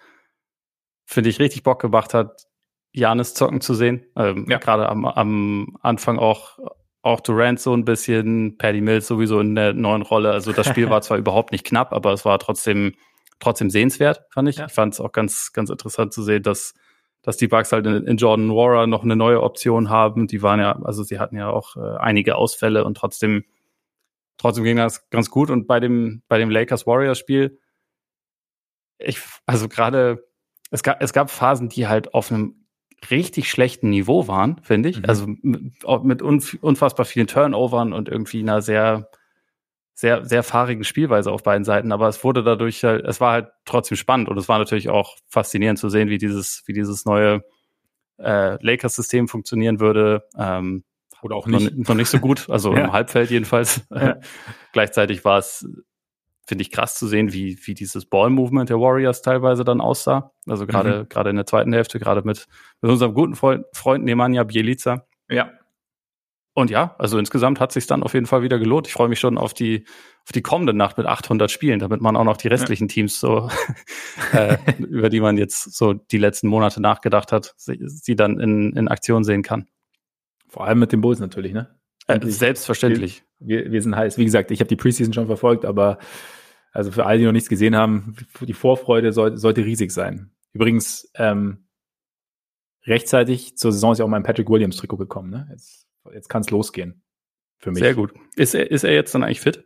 finde 1.06 1.30
ich, 1.30 1.40
richtig 1.40 1.64
Bock 1.64 1.82
gemacht 1.82 2.14
hat, 2.14 2.48
Janis 2.92 3.34
zocken 3.34 3.62
zu 3.62 3.74
sehen. 3.74 4.06
Ähm, 4.16 4.48
ja. 4.50 4.58
Gerade 4.58 4.90
am, 4.90 5.06
am 5.06 5.78
Anfang 5.82 6.18
auch, 6.18 6.58
auch 7.02 7.20
Durant 7.20 7.60
so 7.60 7.74
ein 7.74 7.86
bisschen, 7.86 8.58
Paddy 8.58 8.82
Mills 8.82 9.08
sowieso 9.08 9.40
in 9.40 9.56
der 9.56 9.74
neuen 9.74 10.02
Rolle. 10.02 10.32
Also 10.32 10.52
das 10.52 10.68
Spiel 10.68 10.90
war 10.90 11.02
zwar 11.02 11.18
überhaupt 11.18 11.52
nicht 11.52 11.66
knapp, 11.66 11.94
aber 11.94 12.14
es 12.14 12.26
war 12.26 12.40
trotzdem, 12.40 12.96
trotzdem 13.40 13.70
sehenswert, 13.70 14.22
fand 14.32 14.50
ich. 14.50 14.58
Ja. 14.58 14.66
Ich 14.66 14.74
fand 14.74 14.94
es 14.94 15.00
auch 15.00 15.12
ganz, 15.12 15.52
ganz 15.54 15.70
interessant 15.70 16.14
zu 16.14 16.24
sehen, 16.24 16.44
dass, 16.44 16.74
dass 17.22 17.38
die 17.38 17.48
Bucks 17.48 17.72
halt 17.72 17.86
in, 17.86 18.08
in 18.08 18.18
Jordan 18.18 18.50
Wara 18.50 18.88
noch 18.88 19.04
eine 19.04 19.16
neue 19.16 19.42
Option 19.42 19.90
haben. 19.90 20.28
Die 20.28 20.42
waren 20.42 20.60
ja, 20.60 20.80
also 20.84 21.04
sie 21.04 21.20
hatten 21.20 21.38
ja 21.38 21.50
auch 21.50 21.76
äh, 21.76 21.98
einige 21.98 22.36
Ausfälle 22.36 22.86
und 22.86 22.96
trotzdem 22.98 23.44
trotzdem 24.38 24.64
ging 24.64 24.78
das 24.78 25.10
ganz 25.10 25.30
gut. 25.30 25.50
Und 25.50 25.68
bei 25.68 25.80
dem, 25.80 26.22
bei 26.28 26.38
dem 26.38 26.50
Lakers-Warriors-Spiel, 26.50 27.60
ich, 28.98 29.20
also 29.46 29.68
gerade, 29.68 30.28
es 30.72 30.84
gab, 30.84 31.02
es 31.02 31.14
gab 31.14 31.30
Phasen, 31.30 31.70
die 31.70 31.88
halt 31.88 32.14
auf 32.14 32.32
einem 32.32 32.66
richtig 33.10 33.50
schlechten 33.50 33.90
Niveau 33.90 34.28
waren, 34.28 34.62
finde 34.64 34.90
ich. 34.90 35.00
Mhm. 35.00 35.06
Also 35.06 35.28
mit, 35.28 35.84
mit 36.04 36.22
unfassbar 36.22 37.06
vielen 37.06 37.28
Turnovern 37.28 37.94
und 37.94 38.10
irgendwie 38.10 38.40
einer 38.40 38.62
sehr, 38.62 39.10
sehr, 39.96 40.26
sehr 40.26 40.44
fahrigen 40.44 40.84
Spielweise 40.84 41.32
auf 41.32 41.42
beiden 41.42 41.64
Seiten. 41.64 41.94
Aber 41.94 42.10
es 42.10 42.24
wurde 42.24 42.44
dadurch 42.44 42.84
halt, 42.84 43.06
es 43.06 43.22
war 43.22 43.32
halt 43.32 43.48
trotzdem 43.64 43.96
spannend 43.96 44.28
und 44.28 44.38
es 44.38 44.50
war 44.50 44.60
natürlich 44.60 44.90
auch 44.90 45.16
faszinierend 45.30 45.80
zu 45.80 45.90
sehen, 45.90 46.10
wie 46.10 46.18
dieses, 46.18 46.64
wie 46.66 46.74
dieses 46.74 47.06
neue 47.06 47.44
äh, 48.18 48.64
Lakers-System 48.64 49.30
funktionieren 49.30 49.80
würde. 49.80 50.28
Ähm, 50.38 50.84
Oder 51.22 51.38
auch 51.38 51.48
nicht. 51.48 51.78
Noch, 51.78 51.90
noch 51.90 51.96
nicht 51.96 52.10
so 52.10 52.20
gut, 52.20 52.50
also 52.50 52.74
ja. 52.76 52.86
im 52.86 52.92
Halbfeld 52.92 53.32
jedenfalls. 53.32 53.82
Ja. 53.92 54.20
Gleichzeitig 54.74 55.24
war 55.24 55.40
es 55.40 55.66
finde 56.48 56.62
ich 56.62 56.70
krass 56.70 56.94
zu 56.94 57.08
sehen, 57.08 57.34
wie, 57.34 57.58
wie 57.64 57.74
dieses 57.74 58.06
Ball-Movement 58.06 58.70
der 58.70 58.80
Warriors 58.80 59.24
teilweise 59.24 59.64
dann 59.64 59.82
aussah. 59.82 60.32
Also 60.46 60.68
gerade 60.68 61.00
mhm. 61.00 61.10
gerade 61.10 61.32
in 61.32 61.38
der 61.38 61.48
zweiten 61.48 61.74
Hälfte, 61.74 61.98
gerade 61.98 62.22
mit, 62.22 62.46
mit 62.82 62.92
unserem 62.92 63.16
guten 63.16 63.34
Freund, 63.34 63.66
Freund 63.74 64.04
Nemanja 64.04 64.44
Bielica. 64.44 65.08
Ja. 65.28 65.50
Und 66.58 66.70
ja, 66.70 66.96
also 66.98 67.20
insgesamt 67.20 67.60
hat 67.60 67.74
sich 67.74 67.86
dann 67.86 68.02
auf 68.02 68.14
jeden 68.14 68.28
Fall 68.28 68.42
wieder 68.42 68.58
gelohnt. 68.58 68.88
Ich 68.88 68.94
freue 68.94 69.10
mich 69.10 69.20
schon 69.20 69.38
auf 69.38 69.54
die 69.54 69.86
auf 70.24 70.32
die 70.32 70.42
kommende 70.42 70.74
Nacht 70.74 70.98
mit 70.98 71.06
800 71.06 71.52
Spielen, 71.52 71.80
damit 71.80 72.00
man 72.00 72.16
auch 72.16 72.24
noch 72.24 72.38
die 72.38 72.48
restlichen. 72.48 72.88
Teams 72.88 73.20
so 73.20 73.50
äh, 74.32 74.58
über 74.80 75.10
die 75.10 75.20
man 75.20 75.38
jetzt 75.38 75.76
so 75.76 75.94
die 75.94 76.18
letzten 76.18 76.48
Monate 76.48 76.82
nachgedacht 76.82 77.34
hat, 77.34 77.54
sie, 77.58 77.78
sie 77.84 78.16
dann 78.16 78.40
in, 78.40 78.72
in 78.72 78.88
Aktion 78.88 79.26
sehen 79.26 79.44
kann. 79.44 79.68
Vor 80.48 80.66
allem 80.66 80.80
mit 80.80 80.94
den 80.94 81.02
Bulls 81.02 81.20
natürlich, 81.20 81.52
ne? 81.52 81.78
Äh, 82.08 82.26
selbstverständlich. 82.26 83.24
Wir, 83.40 83.70
wir 83.70 83.82
sind 83.82 83.96
heiß. 83.96 84.18
Wie 84.18 84.26
gesagt, 84.26 84.50
ich 84.50 84.62
habe 84.62 84.70
die 84.70 84.78
Preseason 84.78 85.14
schon 85.14 85.28
verfolgt, 85.28 85.66
aber 85.66 85.98
also 86.72 86.90
für 86.90 87.06
alle, 87.06 87.20
die 87.20 87.26
noch 87.26 87.34
nichts 87.34 87.50
gesehen 87.50 87.76
haben, 87.76 88.16
die 88.40 88.54
Vorfreude 88.54 89.12
soll, 89.12 89.38
sollte 89.38 89.66
riesig 89.66 89.92
sein. 89.92 90.32
Übrigens, 90.54 91.12
ähm, 91.16 91.68
rechtzeitig 92.86 93.58
zur 93.58 93.74
Saison 93.74 93.92
ist 93.92 94.00
ja 94.00 94.06
auch 94.06 94.10
mein 94.10 94.24
Patrick 94.24 94.50
Williams 94.50 94.78
Trikot 94.78 94.98
gekommen. 94.98 95.32
Ne? 95.32 95.48
Jetzt, 95.52 95.85
jetzt 96.14 96.30
kann 96.30 96.42
es 96.42 96.50
losgehen. 96.50 97.04
Für 97.60 97.72
mich. 97.72 97.80
Sehr 97.80 97.96
gut. 97.96 98.14
Ist 98.36 98.54
er, 98.54 98.70
ist 98.70 98.84
er 98.84 98.94
jetzt 98.94 99.16
dann 99.16 99.24
eigentlich 99.24 99.42
fit? 99.42 99.66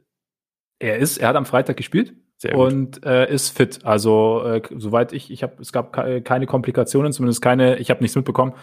Er 0.79 0.97
ist, 0.97 1.17
er 1.17 1.29
hat 1.29 1.35
am 1.35 1.45
Freitag 1.45 1.77
gespielt 1.77 2.13
Sehr 2.37 2.53
gut. 2.53 2.71
und 2.71 3.05
äh, 3.05 3.31
ist 3.31 3.49
fit. 3.49 3.83
Also 3.83 4.43
äh, 4.45 4.61
soweit 4.77 5.11
ich, 5.11 5.31
ich 5.31 5.43
habe, 5.43 5.61
es 5.61 5.73
gab 5.73 5.91
keine 5.91 6.45
Komplikationen, 6.45 7.11
zumindest 7.11 7.41
keine, 7.41 7.77
ich 7.79 7.89
habe 7.89 8.01
nichts 8.01 8.15
mitbekommen. 8.15 8.53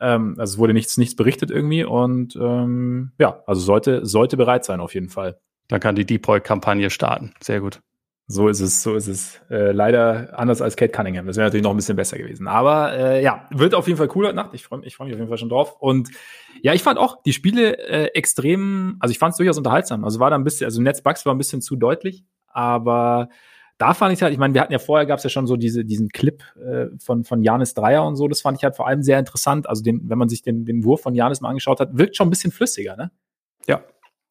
Ähm, 0.00 0.36
also 0.38 0.54
es 0.54 0.58
wurde 0.58 0.74
nichts, 0.74 0.96
nichts 0.96 1.16
berichtet 1.16 1.50
irgendwie 1.50 1.84
und 1.84 2.36
ähm, 2.36 3.12
ja, 3.18 3.42
also 3.46 3.60
sollte, 3.60 4.06
sollte 4.06 4.36
bereit 4.36 4.64
sein 4.64 4.80
auf 4.80 4.94
jeden 4.94 5.08
Fall. 5.08 5.40
Dann 5.68 5.80
kann 5.80 5.96
die 5.96 6.06
Depoy-Kampagne 6.06 6.90
starten. 6.90 7.34
Sehr 7.40 7.60
gut. 7.60 7.80
So 8.30 8.48
ist 8.48 8.60
es, 8.60 8.82
so 8.82 8.94
ist 8.94 9.08
es. 9.08 9.40
Äh, 9.48 9.72
leider 9.72 10.38
anders 10.38 10.60
als 10.60 10.76
Kate 10.76 10.92
Cunningham. 10.92 11.26
Das 11.26 11.36
wäre 11.36 11.46
natürlich 11.46 11.64
noch 11.64 11.70
ein 11.70 11.76
bisschen 11.76 11.96
besser 11.96 12.18
gewesen. 12.18 12.46
Aber 12.46 12.92
äh, 12.92 13.22
ja, 13.22 13.48
wird 13.50 13.74
auf 13.74 13.86
jeden 13.86 13.96
Fall 13.96 14.10
cool 14.14 14.26
heute 14.26 14.36
Nacht. 14.36 14.52
Ich 14.52 14.64
freue 14.64 14.84
ich 14.84 14.96
freu 14.96 15.06
mich 15.06 15.14
auf 15.14 15.18
jeden 15.18 15.30
Fall 15.30 15.38
schon 15.38 15.48
drauf. 15.48 15.76
Und 15.80 16.10
ja, 16.60 16.74
ich 16.74 16.82
fand 16.82 16.98
auch 16.98 17.22
die 17.22 17.32
Spiele 17.32 17.78
äh, 17.78 18.10
extrem, 18.12 18.96
also 19.00 19.12
ich 19.12 19.18
fand 19.18 19.32
es 19.32 19.38
durchaus 19.38 19.56
unterhaltsam. 19.56 20.04
Also 20.04 20.20
war 20.20 20.28
da 20.28 20.36
ein 20.36 20.44
bisschen, 20.44 20.66
also 20.66 20.82
Netzbugs 20.82 21.24
war 21.24 21.34
ein 21.34 21.38
bisschen 21.38 21.62
zu 21.62 21.76
deutlich, 21.76 22.22
aber 22.48 23.30
da 23.78 23.94
fand 23.94 24.12
ich 24.12 24.22
halt, 24.22 24.34
ich 24.34 24.38
meine, 24.38 24.52
wir 24.52 24.60
hatten 24.60 24.74
ja 24.74 24.78
vorher 24.78 25.06
gab 25.06 25.18
es 25.18 25.24
ja 25.24 25.30
schon 25.30 25.46
so 25.46 25.56
diese, 25.56 25.86
diesen 25.86 26.10
Clip 26.10 26.42
äh, 26.62 26.86
von, 26.98 27.24
von 27.24 27.42
Janis 27.42 27.72
Dreier 27.72 28.04
und 28.04 28.16
so, 28.16 28.28
das 28.28 28.42
fand 28.42 28.58
ich 28.58 28.64
halt 28.64 28.76
vor 28.76 28.86
allem 28.86 29.02
sehr 29.02 29.18
interessant. 29.18 29.66
Also 29.66 29.82
den, 29.82 30.02
wenn 30.10 30.18
man 30.18 30.28
sich 30.28 30.42
den, 30.42 30.66
den 30.66 30.84
Wurf 30.84 31.00
von 31.00 31.14
Janis 31.14 31.40
mal 31.40 31.48
angeschaut 31.48 31.80
hat, 31.80 31.96
wirkt 31.96 32.14
schon 32.14 32.26
ein 32.26 32.30
bisschen 32.30 32.52
flüssiger, 32.52 32.94
ne? 32.94 33.10
Ja. 33.66 33.82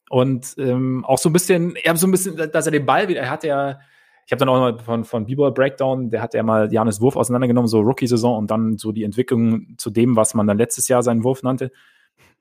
Und 0.09 0.55
ähm, 0.57 1.03
auch 1.05 1.17
so 1.17 1.29
ein 1.29 1.33
bisschen, 1.33 1.75
er 1.75 1.91
hat 1.91 1.97
so 1.97 2.07
ein 2.07 2.11
bisschen, 2.11 2.51
dass 2.51 2.65
er 2.65 2.71
den 2.71 2.85
Ball 2.85 3.07
wieder, 3.07 3.21
er 3.21 3.29
hat 3.29 3.43
ja, 3.43 3.79
ich 4.25 4.31
habe 4.31 4.39
dann 4.39 4.49
auch 4.49 4.59
mal 4.59 4.79
von, 4.79 5.03
von 5.05 5.25
B-Ball 5.25 5.51
Breakdown, 5.51 6.09
der 6.09 6.21
hat 6.21 6.33
ja 6.33 6.43
mal 6.43 6.71
Janis 6.71 7.01
Wurf 7.01 7.15
auseinandergenommen, 7.15 7.67
so 7.67 7.79
Rookie-Saison 7.79 8.37
und 8.37 8.51
dann 8.51 8.77
so 8.77 8.91
die 8.91 9.03
Entwicklung 9.03 9.75
zu 9.77 9.89
dem, 9.89 10.15
was 10.15 10.33
man 10.33 10.47
dann 10.47 10.57
letztes 10.57 10.87
Jahr 10.87 11.03
seinen 11.03 11.23
Wurf 11.23 11.43
nannte. 11.43 11.71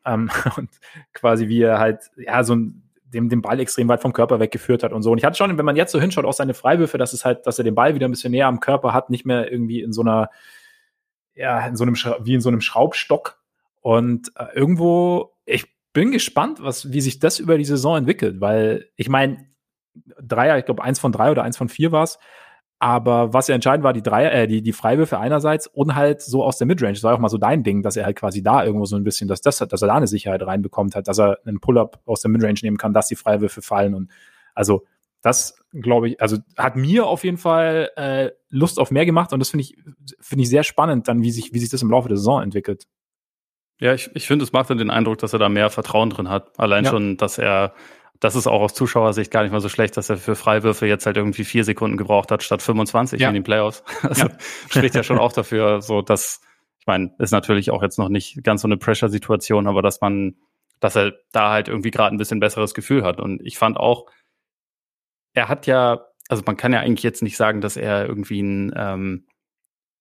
Ähm, 0.05 0.31
und 0.57 0.71
quasi 1.13 1.49
wie 1.49 1.63
er 1.63 1.79
halt, 1.79 2.11
ja, 2.17 2.43
so 2.45 2.55
ein 2.55 2.87
dem, 3.17 3.29
den 3.29 3.43
Ball 3.43 3.61
extrem 3.61 3.89
weit 3.89 4.03
vom 4.03 4.13
Körper 4.13 4.41
weggeführt 4.41 4.83
hat 4.83 4.93
und 4.93 5.03
so. 5.03 5.11
Und 5.11 5.19
ich 5.19 5.25
hatte 5.25 5.37
schon, 5.37 5.57
wenn 5.57 5.65
man 5.65 5.77
jetzt 5.77 5.93
so 5.93 6.01
hinschaut, 6.01 6.25
auch 6.25 6.33
seine 6.33 6.55
Freiwürfe, 6.55 6.99
dass 6.99 7.13
es 7.13 7.25
halt, 7.25 7.47
dass 7.47 7.59
er 7.59 7.65
den 7.65 7.75
Ball 7.75 7.95
wieder 7.95 8.07
ein 8.07 8.11
bisschen 8.11 8.33
näher 8.33 8.47
am 8.47 8.61
Körper 8.61 8.93
hat, 8.93 9.11
nicht 9.11 9.27
mehr 9.27 9.51
irgendwie 9.51 9.81
in 9.81 9.93
so 9.93 10.03
einer, 10.03 10.31
ja, 11.35 11.67
in 11.67 11.77
so 11.77 11.85
einem, 11.85 11.95
wie 11.95 12.35
in 12.35 12.41
so 12.41 12.49
einem 12.49 12.61
Schraubstock. 12.61 13.39
Und 13.81 14.33
äh, 14.37 14.47
irgendwo, 14.55 15.36
bin 15.97 16.13
gespannt, 16.13 16.59
was, 16.61 16.93
wie 16.93 17.01
sich 17.01 17.21
das 17.21 17.39
über 17.39 17.57
die 17.57 17.65
Saison 17.65 17.97
entwickelt, 17.97 18.39
weil 18.39 18.91
ich 18.97 19.09
meine, 19.09 19.47
Dreier, 20.23 20.59
ich 20.59 20.67
glaube, 20.67 20.85
eins 20.85 20.99
von 20.99 21.11
drei 21.11 21.31
oder 21.31 21.43
eins 21.43 21.57
von 21.57 21.71
vier 21.71 21.91
war 21.91 22.03
es, 22.03 22.19
aber 22.79 23.33
was 23.33 23.49
ja 23.49 23.55
entscheidend 23.55 23.83
war, 23.83 23.95
die 23.95 24.03
drei, 24.03 24.27
äh, 24.27 24.47
die, 24.47 24.61
die 24.61 24.75
Freiwürfe 24.75 25.19
einerseits 25.19 25.67
und 25.67 25.95
halt 25.95 26.21
so 26.21 26.45
aus 26.45 26.59
der 26.59 26.67
Midrange. 26.67 26.93
Das 26.93 27.03
war 27.03 27.15
auch 27.15 27.19
mal 27.19 27.31
so 27.31 27.39
dein 27.39 27.63
Ding, 27.63 27.83
dass 27.83 27.97
er 27.97 28.05
halt 28.05 28.19
quasi 28.19 28.43
da 28.43 28.63
irgendwo 28.63 28.85
so 28.85 28.95
ein 28.95 29.05
bisschen, 29.05 29.27
dass, 29.27 29.41
das, 29.41 29.57
dass 29.57 29.81
er 29.81 29.89
da 29.89 29.95
eine 29.95 30.07
Sicherheit 30.07 30.43
reinbekommt 30.43 30.95
hat, 30.95 31.09
dass 31.09 31.19
er 31.19 31.39
einen 31.47 31.61
Pull-up 31.61 32.03
aus 32.05 32.21
der 32.21 32.31
Midrange 32.31 32.59
nehmen 32.63 32.77
kann, 32.77 32.93
dass 32.93 33.09
die 33.09 33.17
Freiwürfe 33.17 33.63
fallen. 33.63 33.95
Und 33.95 34.11
also 34.55 34.85
das, 35.23 35.59
glaube 35.73 36.11
ich, 36.11 36.21
also 36.21 36.37
hat 36.59 36.77
mir 36.77 37.07
auf 37.07 37.25
jeden 37.25 37.39
Fall 37.39 37.89
äh, 37.97 38.33
Lust 38.51 38.79
auf 38.79 38.91
mehr 38.91 39.07
gemacht 39.07 39.33
und 39.33 39.41
das 39.41 39.49
finde 39.49 39.63
ich, 39.63 39.79
finde 40.21 40.43
ich 40.43 40.51
sehr 40.51 40.63
spannend, 40.63 41.09
dann, 41.09 41.23
wie 41.23 41.31
sich, 41.31 41.55
wie 41.55 41.59
sich 41.59 41.71
das 41.71 41.81
im 41.81 41.91
Laufe 41.91 42.09
der 42.09 42.19
Saison 42.19 42.43
entwickelt. 42.43 42.87
Ja, 43.79 43.93
ich, 43.93 44.11
ich 44.15 44.27
finde, 44.27 44.45
es 44.45 44.53
macht 44.53 44.71
dann 44.71 44.79
den 44.79 44.91
Eindruck, 44.91 45.19
dass 45.19 45.33
er 45.33 45.39
da 45.39 45.49
mehr 45.49 45.71
Vertrauen 45.71 46.11
drin 46.11 46.31
hat. 46.31 46.59
Allein 46.59 46.85
ja. 46.85 46.91
schon, 46.91 47.17
dass 47.17 47.39
er 47.39 47.75
das 48.21 48.35
ist 48.35 48.47
auch 48.47 48.61
aus 48.61 48.75
Zuschauersicht 48.75 49.31
gar 49.31 49.43
nicht 49.43 49.53
mal 49.53 49.61
so 49.61 49.69
schlecht, 49.69 49.97
dass 49.97 50.11
er 50.11 50.17
für 50.17 50.37
Freiwürfe 50.37 50.87
jetzt 50.87 51.07
halt 51.07 51.17
irgendwie 51.17 51.45
vier 51.45 51.65
Sekunden 51.65 51.97
gebraucht 51.97 52.31
hat 52.31 52.43
statt 52.43 52.62
25 52.62 53.21
ja. 53.21 53.29
in 53.29 53.35
den 53.35 53.43
Playoffs. 53.43 53.83
Also 54.03 54.27
ja. 54.27 54.33
spricht 54.69 54.95
ja 54.95 55.03
schon 55.03 55.19
auch 55.19 55.33
dafür, 55.33 55.83
so 55.83 56.03
dass, 56.03 56.41
ich 56.79 56.87
meine, 56.87 57.15
ist 57.19 57.33
natürlich 57.33 57.71
auch 57.71 57.83
jetzt 57.83 57.99
noch 57.99 58.09
nicht 58.09 58.43
ganz 58.45 58.62
so 58.62 58.69
eine 58.69 58.77
Pressure-Situation, 58.77 59.67
aber 59.67 59.83
dass 59.83 60.01
man, 60.01 60.37
dass 60.81 60.97
er 60.97 61.12
da 61.33 61.51
halt 61.51 61.69
irgendwie 61.69 61.91
gerade 61.91 62.15
ein 62.15 62.19
bisschen 62.19 62.41
besseres 62.41 62.75
Gefühl 62.75 63.05
hat. 63.05 63.21
Und 63.21 63.41
ich 63.45 63.59
fand 63.59 63.77
auch, 63.77 64.07
er 65.35 65.49
hat 65.49 65.67
ja, 65.67 66.07
also 66.29 66.43
man 66.47 66.57
kann 66.57 66.73
ja 66.73 66.81
eigentlich 66.81 67.03
jetzt 67.03 67.23
nicht 67.23 67.37
sagen, 67.37 67.61
dass 67.61 67.77
er 67.77 68.07
irgendwie 68.07 68.41
ein, 68.41 68.73
ähm, 68.77 69.27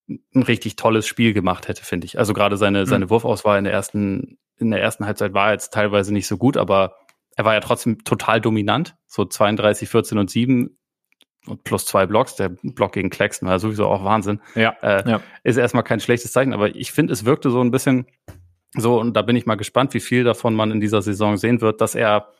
ein 0.08 0.42
richtig 0.42 0.76
tolles 0.76 1.06
Spiel 1.06 1.32
gemacht 1.32 1.68
hätte, 1.68 1.84
finde 1.84 2.06
ich. 2.06 2.18
Also 2.18 2.32
gerade 2.32 2.56
seine, 2.56 2.82
mhm. 2.82 2.86
seine 2.86 3.10
Wurfauswahl 3.10 3.58
in 3.58 3.64
der 3.64 3.72
ersten, 3.72 4.38
in 4.58 4.70
der 4.70 4.80
ersten 4.80 5.06
Halbzeit 5.06 5.34
war 5.34 5.52
jetzt 5.52 5.72
teilweise 5.72 6.12
nicht 6.12 6.26
so 6.26 6.36
gut, 6.36 6.56
aber 6.56 6.96
er 7.36 7.44
war 7.44 7.54
ja 7.54 7.60
trotzdem 7.60 8.04
total 8.04 8.40
dominant, 8.40 8.96
so 9.06 9.24
32, 9.24 9.88
14 9.88 10.18
und 10.18 10.30
7 10.30 10.78
und 11.46 11.64
plus 11.64 11.86
zwei 11.86 12.06
Blocks. 12.06 12.36
Der 12.36 12.48
Block 12.48 12.92
gegen 12.92 13.10
Claxton 13.10 13.48
war 13.48 13.58
sowieso 13.58 13.86
auch 13.86 14.04
Wahnsinn. 14.04 14.40
Ja, 14.54 14.70
äh, 14.82 15.08
ja. 15.08 15.20
Ist 15.42 15.56
erstmal 15.56 15.84
kein 15.84 16.00
schlechtes 16.00 16.32
Zeichen, 16.32 16.54
aber 16.54 16.74
ich 16.74 16.92
finde, 16.92 17.12
es 17.12 17.24
wirkte 17.24 17.50
so 17.50 17.60
ein 17.60 17.70
bisschen 17.70 18.06
so, 18.72 19.00
und 19.00 19.14
da 19.14 19.22
bin 19.22 19.36
ich 19.36 19.46
mal 19.46 19.54
gespannt, 19.54 19.94
wie 19.94 20.00
viel 20.00 20.24
davon 20.24 20.54
man 20.54 20.70
in 20.70 20.80
dieser 20.80 21.02
Saison 21.02 21.36
sehen 21.36 21.60
wird, 21.60 21.80
dass 21.80 21.94
er 21.94 22.32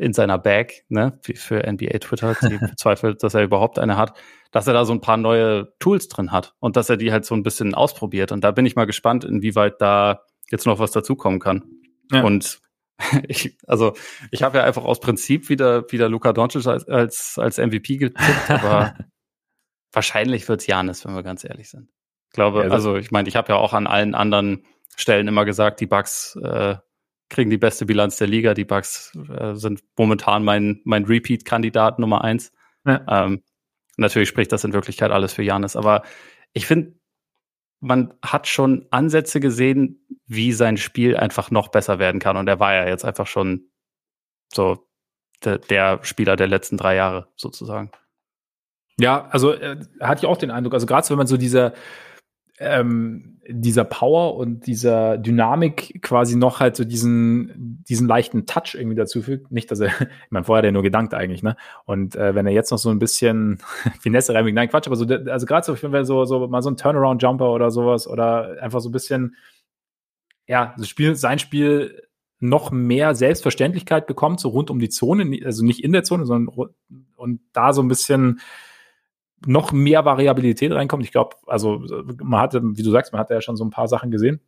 in 0.00 0.14
seiner 0.14 0.38
Bag, 0.38 0.84
ne, 0.88 1.18
für 1.34 1.70
NBA 1.70 1.98
Twitter, 1.98 2.34
die 2.42 2.56
bezweifelt, 2.70 3.22
dass 3.22 3.34
er 3.34 3.42
überhaupt 3.42 3.78
eine 3.78 3.96
hat, 3.98 4.18
dass 4.50 4.66
er 4.66 4.72
da 4.72 4.84
so 4.84 4.94
ein 4.94 5.02
paar 5.02 5.18
neue 5.18 5.74
Tools 5.78 6.08
drin 6.08 6.32
hat 6.32 6.54
und 6.58 6.76
dass 6.76 6.88
er 6.88 6.96
die 6.96 7.12
halt 7.12 7.26
so 7.26 7.34
ein 7.34 7.42
bisschen 7.42 7.74
ausprobiert. 7.74 8.32
Und 8.32 8.42
da 8.42 8.50
bin 8.50 8.64
ich 8.64 8.76
mal 8.76 8.86
gespannt, 8.86 9.24
inwieweit 9.24 9.80
da 9.80 10.22
jetzt 10.50 10.66
noch 10.66 10.78
was 10.78 10.90
dazukommen 10.90 11.38
kann. 11.38 11.64
Ja. 12.10 12.22
Und 12.22 12.60
ich, 13.28 13.58
also 13.66 13.94
ich 14.30 14.42
habe 14.42 14.58
ja 14.58 14.64
einfach 14.64 14.84
aus 14.84 15.00
Prinzip 15.00 15.50
wieder, 15.50 15.90
wieder 15.92 16.08
Luka 16.08 16.32
Doncic 16.32 16.66
als, 16.66 16.88
als, 16.88 17.38
als 17.38 17.58
MVP 17.58 17.98
getippt, 17.98 18.18
aber 18.50 18.94
wahrscheinlich 19.92 20.48
wird's 20.48 20.66
Janis, 20.66 21.04
wenn 21.04 21.14
wir 21.14 21.22
ganz 21.22 21.44
ehrlich 21.44 21.68
sind. 21.68 21.90
Ich 22.28 22.34
glaube, 22.34 22.64
ja, 22.64 22.70
also 22.70 22.96
ich 22.96 23.10
meine, 23.10 23.28
ich 23.28 23.36
habe 23.36 23.52
ja 23.52 23.58
auch 23.58 23.74
an 23.74 23.86
allen 23.86 24.14
anderen 24.14 24.64
Stellen 24.96 25.28
immer 25.28 25.44
gesagt, 25.44 25.80
die 25.80 25.86
Bucks 25.86 26.36
äh, 26.42 26.76
kriegen 27.30 27.48
die 27.48 27.58
beste 27.58 27.86
Bilanz 27.86 28.16
der 28.16 28.26
Liga. 28.26 28.52
Die 28.54 28.64
Bucks 28.64 29.16
äh, 29.30 29.54
sind 29.54 29.82
momentan 29.96 30.44
mein, 30.44 30.80
mein 30.84 31.04
Repeat-Kandidat 31.04 31.98
Nummer 31.98 32.22
eins. 32.22 32.52
Ja. 32.84 33.02
Ähm, 33.08 33.42
natürlich 33.96 34.28
spricht 34.28 34.52
das 34.52 34.64
in 34.64 34.72
Wirklichkeit 34.72 35.10
alles 35.10 35.32
für 35.32 35.42
Janis, 35.42 35.76
aber 35.76 36.02
ich 36.52 36.66
finde, 36.66 36.94
man 37.80 38.12
hat 38.22 38.46
schon 38.46 38.86
Ansätze 38.90 39.40
gesehen, 39.40 40.06
wie 40.26 40.52
sein 40.52 40.76
Spiel 40.76 41.16
einfach 41.16 41.50
noch 41.50 41.68
besser 41.68 41.98
werden 41.98 42.20
kann. 42.20 42.36
Und 42.36 42.48
er 42.48 42.60
war 42.60 42.74
ja 42.74 42.86
jetzt 42.86 43.04
einfach 43.04 43.26
schon 43.26 43.70
so 44.52 44.86
der, 45.44 45.58
der 45.58 46.00
Spieler 46.02 46.36
der 46.36 46.48
letzten 46.48 46.76
drei 46.76 46.96
Jahre 46.96 47.28
sozusagen. 47.36 47.90
Ja, 48.98 49.28
also 49.30 49.52
äh, 49.52 49.78
hatte 50.00 50.20
ich 50.20 50.26
auch 50.26 50.36
den 50.36 50.50
Eindruck, 50.50 50.74
also 50.74 50.86
gerade 50.86 51.06
so, 51.06 51.12
wenn 51.12 51.18
man 51.18 51.26
so 51.26 51.38
dieser 51.38 51.72
ähm, 52.60 53.38
dieser 53.48 53.84
Power 53.84 54.36
und 54.36 54.66
dieser 54.66 55.16
Dynamik 55.16 56.02
quasi 56.02 56.36
noch 56.36 56.60
halt 56.60 56.76
so 56.76 56.84
diesen, 56.84 57.82
diesen 57.88 58.06
leichten 58.06 58.44
Touch 58.46 58.74
irgendwie 58.74 58.96
dazu 58.96 59.22
fügt. 59.22 59.50
Nicht, 59.50 59.70
dass 59.70 59.80
er, 59.80 59.88
ich 60.00 60.30
meine, 60.30 60.44
vorher 60.44 60.58
hat 60.58 60.66
er 60.66 60.72
nur 60.72 60.82
gedankt 60.82 61.14
eigentlich, 61.14 61.42
ne? 61.42 61.56
Und 61.86 62.16
äh, 62.16 62.34
wenn 62.34 62.46
er 62.46 62.52
jetzt 62.52 62.70
noch 62.70 62.78
so 62.78 62.90
ein 62.90 62.98
bisschen 62.98 63.58
Finesse 64.00 64.34
reinbringt, 64.34 64.56
nein, 64.56 64.68
Quatsch, 64.68 64.86
aber 64.86 64.96
so, 64.96 65.06
also 65.06 65.46
gerade 65.46 65.64
so, 65.64 65.72
ich 65.72 65.80
finde, 65.80 66.04
so, 66.04 66.26
so 66.26 66.46
mal 66.48 66.62
so 66.62 66.70
ein 66.70 66.76
Turnaround-Jumper 66.76 67.50
oder 67.50 67.70
sowas 67.70 68.06
oder 68.06 68.62
einfach 68.62 68.80
so 68.80 68.90
ein 68.90 68.92
bisschen, 68.92 69.36
ja, 70.46 70.74
so 70.76 70.84
Spiel, 70.84 71.16
sein 71.16 71.38
Spiel 71.38 72.02
noch 72.40 72.70
mehr 72.70 73.14
Selbstverständlichkeit 73.14 74.06
bekommt, 74.06 74.38
so 74.38 74.50
rund 74.50 74.70
um 74.70 74.78
die 74.78 74.88
Zone, 74.90 75.40
also 75.44 75.64
nicht 75.64 75.82
in 75.82 75.92
der 75.92 76.04
Zone, 76.04 76.26
sondern 76.26 76.54
und 77.16 77.40
da 77.52 77.72
so 77.72 77.82
ein 77.82 77.88
bisschen 77.88 78.40
noch 79.46 79.72
mehr 79.72 80.04
Variabilität 80.04 80.72
reinkommt. 80.72 81.04
Ich 81.04 81.12
glaube, 81.12 81.36
also 81.46 81.82
man 82.22 82.40
hatte, 82.40 82.60
wie 82.62 82.82
du 82.82 82.90
sagst, 82.90 83.12
man 83.12 83.20
hat 83.20 83.30
ja 83.30 83.40
schon 83.40 83.56
so 83.56 83.64
ein 83.64 83.70
paar 83.70 83.88
Sachen 83.88 84.10
gesehen. 84.10 84.40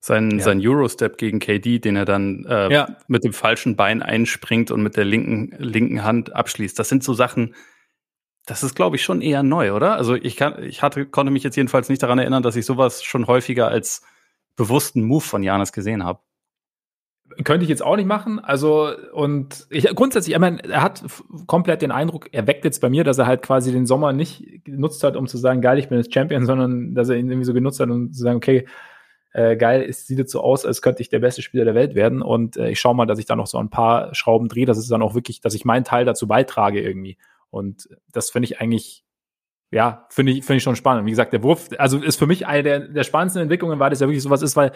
Sein, 0.00 0.30
ja. 0.30 0.40
sein 0.40 0.60
Eurostep 0.64 1.18
gegen 1.18 1.40
KD, 1.40 1.80
den 1.80 1.96
er 1.96 2.04
dann 2.04 2.44
äh, 2.44 2.72
ja. 2.72 2.96
mit 3.08 3.24
dem 3.24 3.32
falschen 3.32 3.74
Bein 3.74 4.02
einspringt 4.02 4.70
und 4.70 4.82
mit 4.82 4.96
der 4.96 5.04
linken, 5.04 5.52
linken 5.58 6.04
Hand 6.04 6.34
abschließt. 6.34 6.78
Das 6.78 6.88
sind 6.88 7.02
so 7.02 7.14
Sachen, 7.14 7.54
das 8.46 8.62
ist, 8.62 8.76
glaube 8.76 8.96
ich, 8.96 9.02
schon 9.02 9.20
eher 9.20 9.42
neu, 9.42 9.72
oder? 9.72 9.96
Also 9.96 10.14
ich 10.14 10.36
kann, 10.36 10.62
ich 10.62 10.82
hatte, 10.82 11.04
konnte 11.06 11.32
mich 11.32 11.42
jetzt 11.42 11.56
jedenfalls 11.56 11.88
nicht 11.88 12.02
daran 12.02 12.18
erinnern, 12.18 12.42
dass 12.42 12.56
ich 12.56 12.64
sowas 12.64 13.02
schon 13.02 13.26
häufiger 13.26 13.68
als 13.68 14.02
bewussten 14.56 15.02
Move 15.02 15.20
von 15.20 15.42
Janis 15.42 15.72
gesehen 15.72 16.04
habe. 16.04 16.20
Könnte 17.44 17.64
ich 17.64 17.68
jetzt 17.68 17.82
auch 17.82 17.96
nicht 17.96 18.06
machen. 18.06 18.38
Also, 18.40 18.90
und 19.12 19.66
ich 19.70 19.84
grundsätzlich, 19.94 20.34
ich 20.34 20.40
meine, 20.40 20.62
er 20.64 20.82
hat 20.82 21.04
komplett 21.46 21.82
den 21.82 21.92
Eindruck, 21.92 22.28
er 22.32 22.46
weckt 22.46 22.64
jetzt 22.64 22.80
bei 22.80 22.88
mir, 22.88 23.04
dass 23.04 23.18
er 23.18 23.26
halt 23.26 23.42
quasi 23.42 23.72
den 23.72 23.86
Sommer 23.86 24.12
nicht 24.12 24.64
genutzt 24.64 25.04
hat, 25.04 25.16
um 25.16 25.26
zu 25.26 25.38
sagen, 25.38 25.60
geil, 25.60 25.78
ich 25.78 25.88
bin 25.88 25.98
jetzt 25.98 26.12
Champion, 26.12 26.46
sondern 26.46 26.94
dass 26.94 27.08
er 27.08 27.16
ihn 27.16 27.30
irgendwie 27.30 27.46
so 27.46 27.54
genutzt 27.54 27.80
hat, 27.80 27.90
um 27.90 28.12
zu 28.12 28.22
sagen, 28.22 28.36
okay, 28.36 28.66
äh, 29.32 29.56
geil, 29.56 29.84
es 29.88 30.06
sieht 30.06 30.18
jetzt 30.18 30.32
so 30.32 30.40
aus, 30.40 30.64
als 30.64 30.82
könnte 30.82 31.02
ich 31.02 31.10
der 31.10 31.18
beste 31.18 31.42
Spieler 31.42 31.64
der 31.64 31.74
Welt 31.74 31.94
werden. 31.94 32.22
Und 32.22 32.56
äh, 32.56 32.70
ich 32.70 32.80
schaue 32.80 32.94
mal, 32.94 33.06
dass 33.06 33.18
ich 33.18 33.26
da 33.26 33.36
noch 33.36 33.46
so 33.46 33.58
ein 33.58 33.70
paar 33.70 34.14
Schrauben 34.14 34.48
drehe, 34.48 34.66
dass 34.66 34.78
es 34.78 34.88
dann 34.88 35.02
auch 35.02 35.14
wirklich, 35.14 35.40
dass 35.40 35.54
ich 35.54 35.64
meinen 35.64 35.84
Teil 35.84 36.04
dazu 36.04 36.26
beitrage 36.26 36.80
irgendwie. 36.80 37.18
Und 37.50 37.88
das 38.12 38.30
finde 38.30 38.46
ich 38.46 38.60
eigentlich, 38.60 39.04
ja, 39.70 40.06
finde 40.10 40.32
ich, 40.32 40.44
finde 40.44 40.58
ich 40.58 40.62
schon 40.62 40.76
spannend. 40.76 41.06
Wie 41.06 41.10
gesagt, 41.10 41.32
der 41.32 41.42
Wurf, 41.42 41.68
also 41.78 41.98
ist 41.98 42.18
für 42.18 42.26
mich 42.26 42.46
eine 42.46 42.62
der, 42.62 42.80
der 42.80 43.04
spannendsten 43.04 43.42
Entwicklungen, 43.42 43.78
weil 43.78 43.90
das 43.90 44.00
ja 44.00 44.06
wirklich 44.06 44.22
sowas 44.22 44.42
ist, 44.42 44.56
weil 44.56 44.72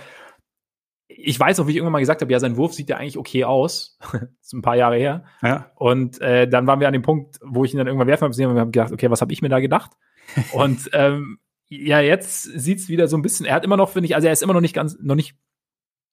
ich 1.17 1.39
weiß 1.39 1.61
auch, 1.61 1.67
wie 1.67 1.71
ich 1.71 1.77
irgendwann 1.77 1.93
mal 1.93 2.01
gesagt 2.01 2.21
habe, 2.21 2.33
ja, 2.33 2.41
sein 2.41 2.57
Wurf 2.57 2.75
sieht 2.75 2.89
ja 2.89 2.97
eigentlich 2.97 3.19
okay 3.19 3.45
aus. 3.45 3.99
das 4.13 4.23
ist 4.43 4.53
ein 4.53 4.63
paar 4.63 4.77
Jahre 4.77 4.97
her. 4.97 5.25
Ja. 5.43 5.71
Und 5.77 6.21
äh, 6.21 6.49
dann 6.49 6.67
waren 6.67 6.81
wir 6.81 6.87
an 6.87 6.93
dem 6.93 7.03
Punkt, 7.03 7.39
wo 7.43 7.65
ich 7.65 7.73
ihn 7.73 7.79
dann 7.79 7.87
irgendwann 7.87 8.09
werfen 8.09 8.25
habe 8.25 8.33
und 8.33 8.39
wir 8.55 8.61
haben 8.61 8.73
gedacht, 8.73 8.93
okay, 8.93 9.11
was 9.11 9.21
habe 9.21 9.33
ich 9.33 9.43
mir 9.43 9.49
da 9.49 9.61
gedacht? 9.61 9.93
und 10.53 10.91
ähm, 10.93 11.39
ja, 11.69 12.01
jetzt 12.01 12.43
sieht's 12.43 12.89
wieder 12.89 13.09
so 13.09 13.17
ein 13.17 13.23
bisschen, 13.23 13.47
er 13.47 13.55
hat 13.55 13.65
immer 13.65 13.77
noch, 13.77 13.91
finde 13.91 14.07
ich, 14.07 14.15
also 14.15 14.27
er 14.27 14.33
ist 14.33 14.43
immer 14.43 14.53
noch 14.53 14.61
nicht 14.61 14.75
ganz, 14.75 14.99
noch 15.01 15.15
nicht, 15.15 15.37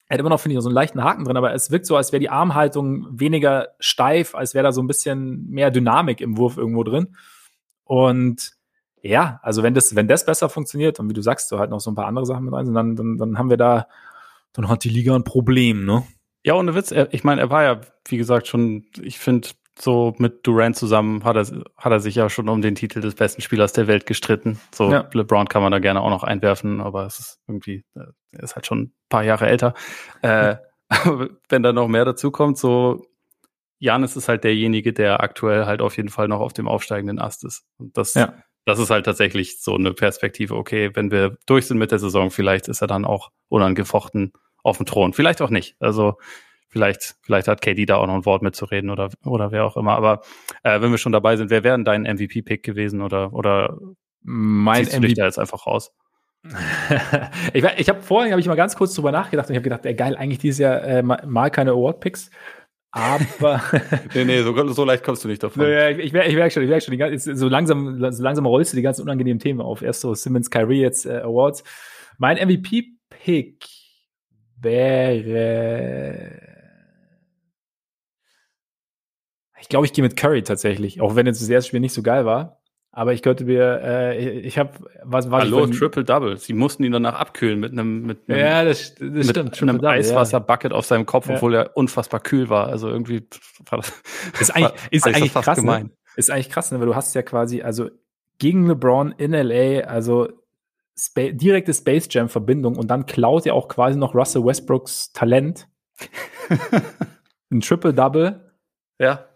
er 0.07 0.15
hat 0.15 0.19
immer 0.19 0.29
noch, 0.29 0.39
finde 0.39 0.55
ich, 0.55 0.63
so 0.63 0.69
einen 0.69 0.75
leichten 0.75 1.03
Haken 1.03 1.25
drin, 1.25 1.37
aber 1.37 1.53
es 1.53 1.69
wirkt 1.69 1.85
so, 1.85 1.97
als 1.97 2.11
wäre 2.11 2.19
die 2.19 2.29
Armhaltung 2.29 3.07
weniger 3.11 3.69
steif, 3.79 4.35
als 4.35 4.53
wäre 4.53 4.63
da 4.63 4.71
so 4.71 4.81
ein 4.81 4.87
bisschen 4.87 5.49
mehr 5.49 5.69
Dynamik 5.69 6.21
im 6.21 6.37
Wurf 6.37 6.57
irgendwo 6.57 6.83
drin. 6.83 7.15
Und 7.83 8.53
ja, 9.01 9.39
also 9.43 9.63
wenn 9.63 9.73
das, 9.73 9.95
wenn 9.95 10.07
das 10.07 10.25
besser 10.25 10.49
funktioniert 10.49 10.99
und 10.99 11.09
wie 11.09 11.13
du 11.13 11.21
sagst, 11.21 11.51
du 11.51 11.59
halt 11.59 11.69
noch 11.69 11.79
so 11.79 11.91
ein 11.91 11.95
paar 11.95 12.07
andere 12.07 12.25
Sachen 12.25 12.45
mit 12.45 12.53
rein 12.53 12.65
sind, 12.65 12.75
dann, 12.75 12.95
dann, 12.95 13.17
dann 13.17 13.37
haben 13.37 13.49
wir 13.49 13.57
da 13.57 13.87
dann 14.53 14.67
hat 14.67 14.83
die 14.83 14.89
Liga 14.89 15.15
ein 15.15 15.23
Problem, 15.23 15.85
ne? 15.85 16.05
Ja, 16.43 16.55
ohne 16.55 16.75
Witz. 16.75 16.91
Er, 16.91 17.13
ich 17.13 17.23
meine, 17.23 17.41
er 17.41 17.49
war 17.49 17.63
ja, 17.63 17.81
wie 18.07 18.17
gesagt, 18.17 18.47
schon, 18.47 18.85
ich 19.01 19.19
finde, 19.19 19.49
so 19.77 20.13
mit 20.17 20.45
Durant 20.45 20.75
zusammen 20.75 21.23
hat 21.23 21.35
er, 21.37 21.63
hat 21.77 21.91
er 21.91 21.99
sich 21.99 22.15
ja 22.15 22.29
schon 22.29 22.49
um 22.49 22.61
den 22.61 22.75
Titel 22.75 23.01
des 23.01 23.15
besten 23.15 23.41
Spielers 23.41 23.73
der 23.73 23.87
Welt 23.87 24.05
gestritten. 24.05 24.59
So, 24.73 24.91
ja. 24.91 25.09
LeBron 25.13 25.47
kann 25.47 25.61
man 25.61 25.71
da 25.71 25.79
gerne 25.79 26.01
auch 26.01 26.09
noch 26.09 26.23
einwerfen, 26.23 26.81
aber 26.81 27.05
es 27.05 27.19
ist 27.19 27.39
irgendwie, 27.47 27.85
äh, 27.95 28.11
er 28.31 28.43
ist 28.43 28.55
halt 28.55 28.65
schon 28.65 28.79
ein 28.79 28.93
paar 29.09 29.23
Jahre 29.23 29.47
älter. 29.47 29.73
äh, 30.21 30.57
wenn 31.49 31.63
da 31.63 31.71
noch 31.71 31.87
mehr 31.87 32.05
dazu 32.05 32.31
kommt, 32.31 32.57
so, 32.57 33.05
Janis 33.79 34.17
ist 34.17 34.27
halt 34.27 34.43
derjenige, 34.43 34.91
der 34.91 35.21
aktuell 35.21 35.65
halt 35.65 35.81
auf 35.81 35.95
jeden 35.95 36.09
Fall 36.09 36.27
noch 36.27 36.41
auf 36.41 36.51
dem 36.53 36.67
aufsteigenden 36.67 37.19
Ast 37.19 37.45
ist. 37.45 37.63
Und 37.77 37.95
das, 37.97 38.13
ja. 38.15 38.33
Das 38.65 38.79
ist 38.79 38.89
halt 38.89 39.05
tatsächlich 39.05 39.61
so 39.61 39.75
eine 39.75 39.93
Perspektive. 39.93 40.55
Okay, 40.55 40.91
wenn 40.93 41.11
wir 41.11 41.37
durch 41.45 41.67
sind 41.67 41.77
mit 41.77 41.91
der 41.91 41.99
Saison, 41.99 42.31
vielleicht 42.31 42.67
ist 42.67 42.81
er 42.81 42.87
dann 42.87 43.05
auch 43.05 43.31
unangefochten 43.47 44.33
auf 44.63 44.77
dem 44.77 44.85
Thron. 44.85 45.13
Vielleicht 45.13 45.41
auch 45.41 45.49
nicht. 45.49 45.75
Also 45.79 46.17
vielleicht, 46.67 47.15
vielleicht 47.21 47.47
hat 47.47 47.61
KD 47.61 47.85
da 47.85 47.97
auch 47.97 48.07
noch 48.07 48.15
ein 48.15 48.25
Wort 48.25 48.41
mitzureden 48.41 48.89
oder, 48.89 49.09
oder 49.25 49.51
wer 49.51 49.65
auch 49.65 49.77
immer. 49.77 49.93
Aber 49.93 50.21
äh, 50.63 50.81
wenn 50.81 50.91
wir 50.91 50.97
schon 50.97 51.11
dabei 51.11 51.35
sind, 51.35 51.49
wer 51.49 51.63
wäre 51.63 51.75
denn 51.75 51.85
dein 51.85 52.03
MVP-Pick 52.03 52.63
gewesen 52.63 53.01
oder, 53.01 53.33
oder 53.33 53.77
mein 54.21 54.85
ziehst 54.85 54.97
du 54.97 55.01
dich 55.01 55.15
da 55.15 55.25
jetzt 55.25 55.39
einfach 55.39 55.65
raus? 55.65 55.91
ich 57.53 57.63
ich 57.63 57.89
habe 57.89 58.01
vorhin 58.01 58.31
habe 58.31 58.39
ich 58.39 58.47
mal 58.47 58.55
ganz 58.55 58.75
kurz 58.75 58.93
drüber 58.93 59.11
nachgedacht 59.11 59.49
und 59.49 59.53
ich 59.53 59.57
habe 59.57 59.63
gedacht, 59.63 59.85
ey, 59.85 59.93
geil, 59.93 60.15
eigentlich 60.15 60.39
dieses 60.39 60.59
Jahr 60.59 60.81
äh, 60.83 61.03
mal 61.03 61.49
keine 61.49 61.71
Award-Picks. 61.71 62.29
Aber. 62.91 63.61
nee, 64.15 64.25
nee, 64.25 64.41
so, 64.41 64.67
so, 64.73 64.83
leicht 64.83 65.03
kommst 65.03 65.23
du 65.23 65.27
nicht 65.27 65.43
davon. 65.43 65.63
Ja, 65.63 65.89
ich, 65.89 65.99
ich, 65.99 66.05
ich 66.05 66.13
merke 66.13 66.51
schon, 66.51 66.63
ich 66.63 66.69
merke 66.69 66.83
schon, 66.83 66.97
die, 66.97 67.17
so 67.17 67.47
langsam, 67.47 68.11
so 68.11 68.23
langsam 68.23 68.45
rollst 68.45 68.73
du 68.73 68.77
die 68.77 68.81
ganzen 68.81 69.03
unangenehmen 69.03 69.39
Themen 69.39 69.61
auf. 69.61 69.81
Erst 69.81 70.01
so 70.01 70.13
Simmons, 70.15 70.49
Kyrie, 70.49 70.81
jetzt 70.81 71.05
äh, 71.05 71.19
Awards. 71.19 71.63
Mein 72.17 72.37
MVP-Pick 72.37 73.65
wäre. 74.61 76.41
Ich 79.61 79.69
glaube, 79.69 79.85
ich 79.85 79.93
gehe 79.93 80.03
mit 80.03 80.15
Curry 80.15 80.41
tatsächlich, 80.41 81.01
auch 81.01 81.15
wenn 81.15 81.25
jetzt 81.27 81.41
das 81.41 81.49
erste 81.49 81.67
Spiel 81.69 81.79
nicht 81.81 81.93
so 81.93 82.01
geil 82.01 82.25
war. 82.25 82.58
Aber 82.99 83.13
ich 83.13 83.21
könnte 83.21 83.45
mir, 83.45 83.79
äh, 83.81 84.39
ich 84.39 84.59
habe 84.59 84.71
was 85.05 85.31
war 85.31 85.39
Hallo, 85.39 85.65
Triple 85.67 86.03
Double. 86.03 86.35
Sie 86.35 86.51
mussten 86.51 86.83
ihn 86.83 86.91
danach 86.91 87.13
abkühlen 87.13 87.57
mit 87.57 87.71
einem 87.71 88.05
mit 88.05 88.27
einem, 88.27 88.39
ja, 88.39 88.65
das, 88.65 88.93
das 88.95 88.99
mit 88.99 89.29
stimmt. 89.29 89.61
einem 89.61 89.85
Eiswasserbucket 89.85 90.73
ja. 90.73 90.77
auf 90.77 90.85
seinem 90.85 91.05
Kopf, 91.05 91.29
obwohl 91.29 91.53
ja. 91.53 91.61
er 91.61 91.77
unfassbar 91.77 92.19
kühl 92.19 92.49
war. 92.49 92.67
Also 92.67 92.89
irgendwie 92.89 93.25
war 93.69 93.77
das 93.77 93.93
ist 94.41 94.53
eigentlich, 94.53 94.73
ist 94.91 95.07
eigentlich 95.07 95.33
krass, 95.33 95.45
ne? 95.59 95.63
gemein. 95.63 95.83
Ne? 95.85 95.91
Ist 96.17 96.29
eigentlich 96.29 96.49
krass, 96.49 96.73
ne? 96.73 96.79
weil 96.81 96.87
du 96.87 96.95
hast 96.95 97.15
ja 97.15 97.21
quasi 97.21 97.61
also 97.61 97.89
gegen 98.37 98.67
LeBron 98.67 99.13
in 99.13 99.31
LA, 99.31 99.85
also 99.85 100.27
Spa 100.99 101.29
direkte 101.31 101.73
Space 101.73 102.09
Jam 102.11 102.27
Verbindung 102.27 102.75
und 102.75 102.89
dann 102.91 103.05
klaut 103.05 103.45
er 103.45 103.53
auch 103.53 103.69
quasi 103.69 103.97
noch 103.97 104.13
Russell 104.13 104.43
Westbrooks 104.43 105.13
Talent. 105.13 105.69
Ein 107.49 107.61
Triple 107.61 107.93
Double. 107.93 108.57
Ja. 108.99 109.29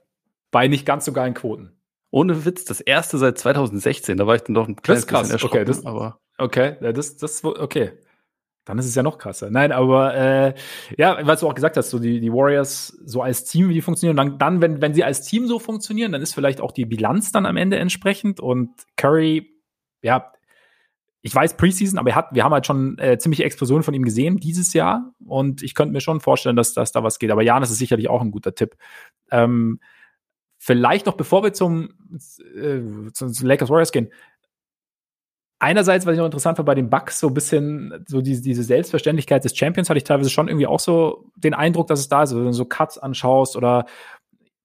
Bei 0.51 0.67
nicht 0.67 0.85
ganz 0.85 1.05
so 1.05 1.13
geilen 1.13 1.33
Quoten. 1.33 1.72
Ohne 2.13 2.45
Witz, 2.45 2.63
das 2.63 2.79
erste 2.79 3.17
seit 3.17 3.39
2016. 3.39 4.17
Da 4.17 4.27
war 4.27 4.35
ich 4.35 4.43
dann 4.43 4.53
doch 4.53 4.67
ein 4.67 4.75
kleines 4.75 5.07
das 5.07 5.23
ist 5.23 5.31
krass. 5.31 5.43
Okay, 5.43 5.65
das, 5.65 5.83
aber 5.83 6.19
okay, 6.37 6.77
das, 6.79 7.17
das, 7.17 7.43
okay. 7.43 7.93
Dann 8.65 8.77
ist 8.77 8.85
es 8.85 8.93
ja 8.93 9.01
noch 9.01 9.17
krasser. 9.17 9.49
Nein, 9.49 9.71
aber 9.71 10.13
äh, 10.13 10.53
ja, 10.95 11.25
was 11.25 11.39
du 11.39 11.49
auch 11.49 11.55
gesagt 11.55 11.75
hast, 11.75 11.89
so 11.89 11.97
die, 11.97 12.19
die 12.19 12.31
Warriors 12.31 12.89
so 13.03 13.23
als 13.23 13.45
Team, 13.45 13.67
wie 13.67 13.73
die 13.73 13.81
funktionieren. 13.81 14.15
Dann, 14.15 14.37
dann 14.37 14.61
wenn, 14.61 14.79
wenn 14.79 14.93
sie 14.93 15.03
als 15.03 15.23
Team 15.23 15.47
so 15.47 15.57
funktionieren, 15.57 16.11
dann 16.11 16.21
ist 16.21 16.35
vielleicht 16.35 16.61
auch 16.61 16.71
die 16.71 16.85
Bilanz 16.85 17.31
dann 17.31 17.47
am 17.47 17.57
Ende 17.57 17.79
entsprechend. 17.79 18.39
Und 18.39 18.69
Curry, 18.95 19.51
ja, 20.03 20.31
ich 21.23 21.33
weiß 21.33 21.57
Preseason, 21.57 21.97
aber 21.97 22.11
er 22.11 22.15
hat, 22.15 22.27
wir 22.31 22.43
haben 22.43 22.53
halt 22.53 22.67
schon 22.67 22.99
äh, 22.99 23.17
ziemliche 23.17 23.43
Explosionen 23.43 23.81
von 23.81 23.95
ihm 23.95 24.03
gesehen 24.03 24.37
dieses 24.37 24.73
Jahr. 24.73 25.15
Und 25.25 25.63
ich 25.63 25.73
könnte 25.73 25.93
mir 25.93 26.01
schon 26.01 26.21
vorstellen, 26.21 26.57
dass, 26.57 26.75
dass 26.75 26.91
da 26.91 27.01
was 27.01 27.17
geht. 27.17 27.31
Aber 27.31 27.41
Janis 27.41 27.71
ist 27.71 27.79
sicherlich 27.79 28.07
auch 28.07 28.21
ein 28.21 28.29
guter 28.29 28.53
Tipp. 28.53 28.75
Ähm, 29.31 29.79
Vielleicht 30.65 31.07
noch, 31.07 31.15
bevor 31.15 31.43
wir 31.43 31.51
zum, 31.51 31.89
äh, 32.55 32.79
zum, 33.11 33.33
zum 33.33 33.47
Lakers 33.47 33.69
Warriors 33.69 33.91
gehen. 33.91 34.13
Einerseits, 35.59 36.05
was 36.05 36.13
ich 36.13 36.19
noch 36.19 36.25
interessant 36.25 36.57
war 36.57 36.63
bei 36.63 36.73
den 36.73 36.89
Bucks, 36.89 37.19
so 37.19 37.27
ein 37.27 37.33
bisschen 37.33 38.05
so 38.07 38.21
diese, 38.21 38.41
diese 38.41 38.63
Selbstverständlichkeit 38.63 39.43
des 39.43 39.57
Champions 39.57 39.89
hatte 39.89 39.97
ich 39.97 40.05
teilweise 40.05 40.29
schon 40.29 40.47
irgendwie 40.47 40.67
auch 40.67 40.79
so 40.79 41.25
den 41.35 41.53
Eindruck, 41.53 41.87
dass 41.87 41.99
es 41.99 42.07
da 42.07 42.23
ist, 42.23 42.33
wenn 42.33 42.45
du 42.45 42.53
so 42.53 42.63
Cuts 42.63 42.97
anschaust 42.97 43.57
oder 43.57 43.87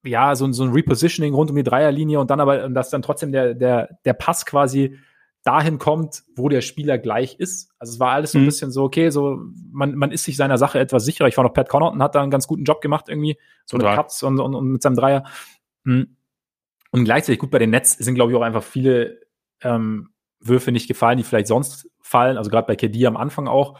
ja, 0.04 0.36
so, 0.36 0.50
so 0.52 0.62
ein 0.62 0.70
Repositioning 0.70 1.34
rund 1.34 1.50
um 1.50 1.56
die 1.56 1.64
Dreierlinie 1.64 2.20
und 2.20 2.30
dann 2.30 2.38
aber, 2.38 2.68
dass 2.68 2.90
dann 2.90 3.02
trotzdem 3.02 3.32
der, 3.32 3.54
der, 3.54 3.98
der 4.04 4.12
Pass 4.12 4.46
quasi 4.46 4.96
dahin 5.42 5.78
kommt, 5.78 6.22
wo 6.36 6.48
der 6.48 6.60
Spieler 6.60 6.96
gleich 6.96 7.40
ist. 7.40 7.72
Also 7.80 7.94
es 7.94 7.98
war 7.98 8.12
alles 8.12 8.30
so 8.30 8.38
ein 8.38 8.42
mhm. 8.42 8.46
bisschen 8.46 8.70
so, 8.70 8.84
okay, 8.84 9.10
so 9.10 9.40
man, 9.72 9.96
man 9.96 10.12
ist 10.12 10.22
sich 10.22 10.36
seiner 10.36 10.58
Sache 10.58 10.78
etwas 10.78 11.04
sicherer. 11.04 11.26
Ich 11.26 11.34
fand 11.34 11.48
auch 11.48 11.54
Pat 11.54 11.68
Connaughton 11.68 12.00
hat 12.04 12.14
da 12.14 12.22
einen 12.22 12.30
ganz 12.30 12.46
guten 12.46 12.62
Job 12.62 12.80
gemacht 12.80 13.06
irgendwie, 13.08 13.36
so 13.66 13.78
Total. 13.78 13.96
mit 13.96 14.00
Cuts 14.00 14.22
und, 14.22 14.38
und, 14.38 14.54
und 14.54 14.68
mit 14.68 14.82
seinem 14.82 14.94
Dreier. 14.94 15.24
Hm. 15.84 16.16
Und 16.90 17.04
gleichzeitig 17.04 17.38
gut 17.38 17.50
bei 17.50 17.58
den 17.58 17.70
Nets 17.70 17.92
sind, 17.92 18.14
glaube 18.14 18.32
ich, 18.32 18.38
auch 18.38 18.42
einfach 18.42 18.62
viele 18.62 19.20
ähm, 19.62 20.10
Würfe 20.40 20.72
nicht 20.72 20.88
gefallen, 20.88 21.18
die 21.18 21.24
vielleicht 21.24 21.48
sonst 21.48 21.90
fallen. 22.00 22.36
Also 22.36 22.50
gerade 22.50 22.66
bei 22.66 22.76
KD 22.76 23.06
am 23.06 23.16
Anfang 23.16 23.48
auch. 23.48 23.78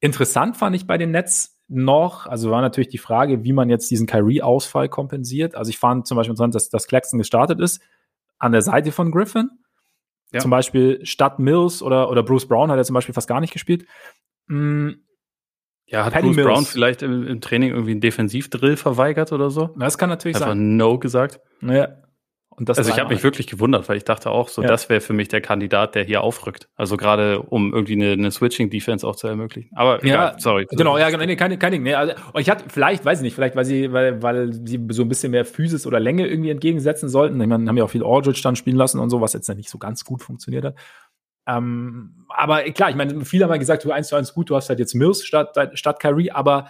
Interessant 0.00 0.56
fand 0.56 0.76
ich 0.76 0.86
bei 0.86 0.98
den 0.98 1.10
Nets 1.10 1.54
noch, 1.66 2.26
also 2.26 2.50
war 2.50 2.60
natürlich 2.60 2.88
die 2.88 2.98
Frage, 2.98 3.42
wie 3.42 3.52
man 3.52 3.70
jetzt 3.70 3.90
diesen 3.90 4.06
Kyrie-Ausfall 4.06 4.88
kompensiert. 4.88 5.54
Also 5.54 5.70
ich 5.70 5.78
fand 5.78 6.06
zum 6.06 6.16
Beispiel 6.16 6.32
interessant, 6.32 6.54
dass, 6.54 6.68
dass 6.68 6.86
Claxton 6.86 7.18
gestartet 7.18 7.60
ist 7.60 7.80
an 8.38 8.52
der 8.52 8.62
Seite 8.62 8.92
von 8.92 9.10
Griffin. 9.10 9.50
Ja. 10.32 10.40
Zum 10.40 10.50
Beispiel 10.50 11.04
statt 11.06 11.38
Mills 11.38 11.82
oder, 11.82 12.10
oder 12.10 12.22
Bruce 12.22 12.46
Brown 12.46 12.70
hat 12.70 12.76
er 12.76 12.84
zum 12.84 12.94
Beispiel 12.94 13.14
fast 13.14 13.28
gar 13.28 13.40
nicht 13.40 13.52
gespielt. 13.52 13.86
Hm, 14.48 15.04
ja, 15.94 16.04
hat 16.04 16.12
Patty 16.12 16.26
Bruce 16.26 16.36
Mills. 16.36 16.48
Brown 16.48 16.64
vielleicht 16.66 17.02
im, 17.02 17.26
im, 17.26 17.40
Training 17.40 17.70
irgendwie 17.70 17.92
einen 17.92 18.00
Defensivdrill 18.00 18.76
verweigert 18.76 19.32
oder 19.32 19.50
so? 19.50 19.70
Das 19.78 19.96
kann 19.96 20.08
natürlich 20.08 20.36
Einfach 20.36 20.48
sein. 20.48 20.58
Einfach 20.58 20.86
No 20.86 20.98
gesagt. 20.98 21.40
Ja. 21.62 21.88
Und 22.56 22.68
das 22.68 22.78
also 22.78 22.90
ich 22.90 22.98
habe 23.00 23.12
mich 23.12 23.24
wirklich 23.24 23.48
gewundert, 23.48 23.88
weil 23.88 23.96
ich 23.96 24.04
dachte 24.04 24.30
auch, 24.30 24.48
so 24.48 24.62
ja. 24.62 24.68
das 24.68 24.88
wäre 24.88 25.00
für 25.00 25.12
mich 25.12 25.26
der 25.28 25.40
Kandidat, 25.40 25.96
der 25.96 26.04
hier 26.04 26.22
aufrückt. 26.22 26.68
Also 26.76 26.96
gerade 26.96 27.42
um 27.42 27.74
irgendwie 27.74 27.94
eine, 27.94 28.12
eine 28.12 28.30
Switching-Defense 28.30 29.06
auch 29.06 29.16
zu 29.16 29.26
ermöglichen. 29.26 29.70
Aber 29.74 30.04
ja, 30.04 30.14
egal, 30.14 30.36
sorry. 30.38 30.66
Genau, 30.70 30.96
ja, 30.96 31.10
genau, 31.10 31.24
nee, 31.24 31.34
kein, 31.34 31.58
kein 31.58 31.72
Ding. 31.72 31.82
Nee, 31.82 31.94
also, 31.94 32.14
ich 32.38 32.48
hatte, 32.48 32.64
vielleicht, 32.68 33.04
weiß 33.04 33.18
ich 33.18 33.24
nicht, 33.24 33.34
vielleicht, 33.34 33.56
weil 33.56 33.64
sie, 33.64 33.92
weil, 33.92 34.22
weil 34.22 34.52
sie 34.52 34.84
so 34.90 35.02
ein 35.02 35.08
bisschen 35.08 35.32
mehr 35.32 35.44
Physis 35.44 35.84
oder 35.84 35.98
Länge 35.98 36.28
irgendwie 36.28 36.50
entgegensetzen 36.50 37.08
sollten. 37.08 37.40
Ich 37.40 37.46
meine, 37.48 37.68
haben 37.68 37.76
ja 37.76 37.84
auch 37.84 37.90
viel 37.90 38.04
Aldridge 38.04 38.40
dann 38.44 38.54
spielen 38.54 38.76
lassen 38.76 39.00
und 39.00 39.10
so, 39.10 39.20
was 39.20 39.32
jetzt 39.32 39.48
nicht 39.48 39.70
so 39.70 39.78
ganz 39.78 40.04
gut 40.04 40.22
funktioniert 40.22 40.64
hat. 40.64 40.76
Ähm, 41.46 42.26
aber 42.28 42.62
klar, 42.70 42.90
ich 42.90 42.96
meine, 42.96 43.24
viele 43.24 43.44
haben 43.44 43.52
ja 43.52 43.58
gesagt, 43.58 43.84
du 43.84 43.92
eins 43.92 44.08
zu 44.08 44.16
eins 44.16 44.34
gut, 44.34 44.50
du 44.50 44.56
hast 44.56 44.68
halt 44.68 44.78
jetzt 44.78 44.94
Mills 44.94 45.24
statt, 45.24 45.56
statt 45.74 46.00
Kyrie, 46.00 46.30
aber 46.30 46.68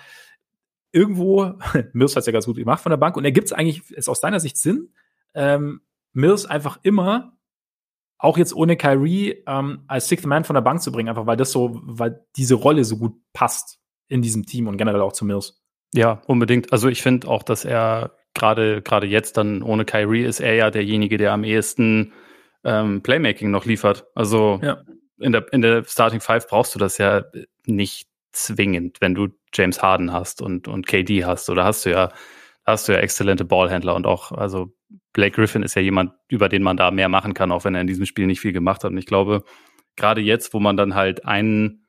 irgendwo, 0.92 1.54
Mills 1.92 2.16
hat 2.16 2.20
es 2.20 2.26
ja 2.26 2.32
ganz 2.32 2.46
gut 2.46 2.56
gemacht 2.56 2.82
von 2.82 2.90
der 2.90 2.96
Bank 2.96 3.16
und 3.16 3.24
ergibt 3.24 3.46
es 3.46 3.52
eigentlich, 3.52 3.90
ist 3.90 4.08
aus 4.08 4.20
deiner 4.20 4.40
Sicht 4.40 4.56
Sinn, 4.56 4.92
ähm, 5.34 5.80
Mills 6.12 6.46
einfach 6.46 6.78
immer, 6.82 7.37
auch 8.18 8.38
jetzt 8.38 8.54
ohne 8.54 8.76
Kyrie, 8.76 9.42
ähm, 9.46 9.84
als 9.87 10.08
Sixth 10.08 10.26
Man 10.26 10.44
von 10.44 10.54
der 10.54 10.62
Bank 10.62 10.80
zu 10.80 10.92
bringen, 10.92 11.08
einfach 11.08 11.26
weil 11.26 11.37
das 11.37 11.52
so, 11.52 11.80
weil 11.82 12.24
diese 12.37 12.54
Rolle 12.54 12.84
so 12.84 12.96
gut 12.96 13.16
passt 13.32 13.80
in 14.08 14.22
diesem 14.22 14.46
Team 14.46 14.68
und 14.68 14.76
generell 14.76 15.00
auch 15.00 15.12
zu 15.12 15.24
Mills. 15.24 15.62
Ja, 15.92 16.22
unbedingt. 16.26 16.72
Also 16.72 16.88
ich 16.88 17.02
finde 17.02 17.28
auch, 17.28 17.42
dass 17.42 17.64
er 17.64 18.16
gerade 18.34 18.82
gerade 18.82 19.06
jetzt 19.06 19.37
dann 19.37 19.62
ohne 19.62 19.84
Kyrie 19.84 20.24
ist 20.24 20.40
er 20.40 20.54
ja 20.54 20.70
derjenige, 20.70 21.18
der 21.18 21.32
am 21.32 21.44
ehesten 21.44 22.12
ähm, 22.64 23.03
Playmaking 23.03 23.50
noch 23.50 23.64
liefert. 23.64 24.07
Also 24.14 24.61
ja. 24.62 24.83
in 25.18 25.33
der 25.33 25.53
in 25.53 25.62
der 25.62 25.85
Starting 25.85 26.20
Five 26.20 26.48
brauchst 26.48 26.74
du 26.74 26.79
das 26.79 26.98
ja 26.98 27.24
nicht 27.66 28.09
zwingend, 28.33 29.00
wenn 29.00 29.14
du 29.14 29.29
James 29.53 29.83
Harden 29.83 30.12
hast 30.12 30.42
und 30.42 30.68
und 30.68 30.87
KD 30.87 31.24
hast 31.24 31.48
oder 31.50 31.64
hast 31.64 31.85
du 31.87 31.90
ja 31.90 32.12
hast 32.64 32.88
du 32.88 32.92
ja 32.92 32.98
exzellente 32.98 33.44
Ballhändler 33.44 33.94
und 33.94 34.07
auch 34.07 34.33
also 34.33 34.74
Blake 35.12 35.37
Griffin 35.37 35.62
ist 35.62 35.77
ja 35.77 35.83
jemand, 35.83 36.12
über 36.29 36.48
den 36.48 36.62
man 36.62 36.77
da 36.77 36.90
mehr 36.90 37.09
machen 37.09 37.35
kann, 37.35 37.53
auch 37.53 37.64
wenn 37.64 37.74
er 37.74 37.81
in 37.81 37.87
diesem 37.87 38.07
Spiel 38.07 38.27
nicht 38.27 38.40
viel 38.40 38.53
gemacht 38.53 38.85
hat. 38.85 38.90
Und 38.90 38.98
ich 38.98 39.07
glaube, 39.07 39.44
gerade 39.96 40.20
jetzt, 40.20 40.53
wo 40.55 40.61
man 40.61 40.77
dann 40.77 40.94
halt 40.94 41.24
einen 41.24 41.87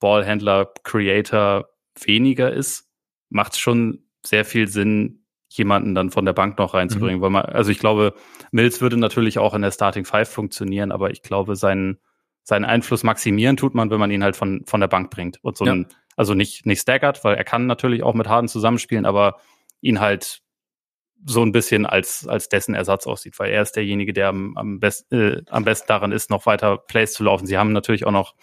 Ballhändler, 0.00 0.72
Creator 0.84 1.68
weniger 2.00 2.52
ist, 2.52 2.88
macht 3.30 3.52
es 3.52 3.58
schon 3.58 4.04
sehr 4.24 4.44
viel 4.44 4.68
Sinn, 4.68 5.24
jemanden 5.48 5.94
dann 5.94 6.10
von 6.10 6.24
der 6.24 6.32
Bank 6.32 6.58
noch 6.58 6.74
reinzubringen. 6.74 7.18
Mhm. 7.18 7.22
Weil 7.22 7.30
man, 7.30 7.44
also 7.44 7.70
ich 7.70 7.78
glaube, 7.78 8.14
Mills 8.50 8.80
würde 8.80 8.96
natürlich 8.96 9.38
auch 9.38 9.54
in 9.54 9.62
der 9.62 9.70
Starting 9.70 10.04
Five 10.04 10.28
funktionieren, 10.28 10.92
aber 10.92 11.10
ich 11.10 11.22
glaube, 11.22 11.56
seinen, 11.56 11.98
seinen 12.42 12.64
Einfluss 12.64 13.02
maximieren 13.02 13.56
tut 13.56 13.74
man, 13.74 13.90
wenn 13.90 14.00
man 14.00 14.10
ihn 14.10 14.22
halt 14.22 14.36
von, 14.36 14.64
von 14.66 14.80
der 14.80 14.88
Bank 14.88 15.10
bringt. 15.10 15.38
Und 15.42 15.56
so 15.56 15.64
ja. 15.64 15.72
ein, 15.72 15.86
also 16.16 16.34
nicht, 16.34 16.66
nicht 16.66 16.80
staggert, 16.80 17.24
weil 17.24 17.36
er 17.36 17.44
kann 17.44 17.66
natürlich 17.66 18.02
auch 18.02 18.14
mit 18.14 18.28
Harden 18.28 18.48
zusammenspielen, 18.48 19.06
aber 19.06 19.36
ihn 19.80 20.00
halt 20.00 20.42
so 21.24 21.42
ein 21.42 21.52
bisschen 21.52 21.86
als, 21.86 22.26
als 22.28 22.48
dessen 22.48 22.74
Ersatz 22.74 23.06
aussieht, 23.06 23.38
weil 23.38 23.50
er 23.50 23.62
ist 23.62 23.72
derjenige, 23.72 24.12
der 24.12 24.28
am, 24.28 24.56
am, 24.56 24.80
best, 24.80 25.10
äh, 25.12 25.42
am 25.48 25.64
besten 25.64 25.88
daran 25.88 26.12
ist, 26.12 26.30
noch 26.30 26.46
weiter 26.46 26.78
Plays 26.78 27.12
zu 27.12 27.24
laufen. 27.24 27.46
Sie 27.46 27.58
haben 27.58 27.72
natürlich 27.72 28.06
auch 28.06 28.12
noch 28.12 28.34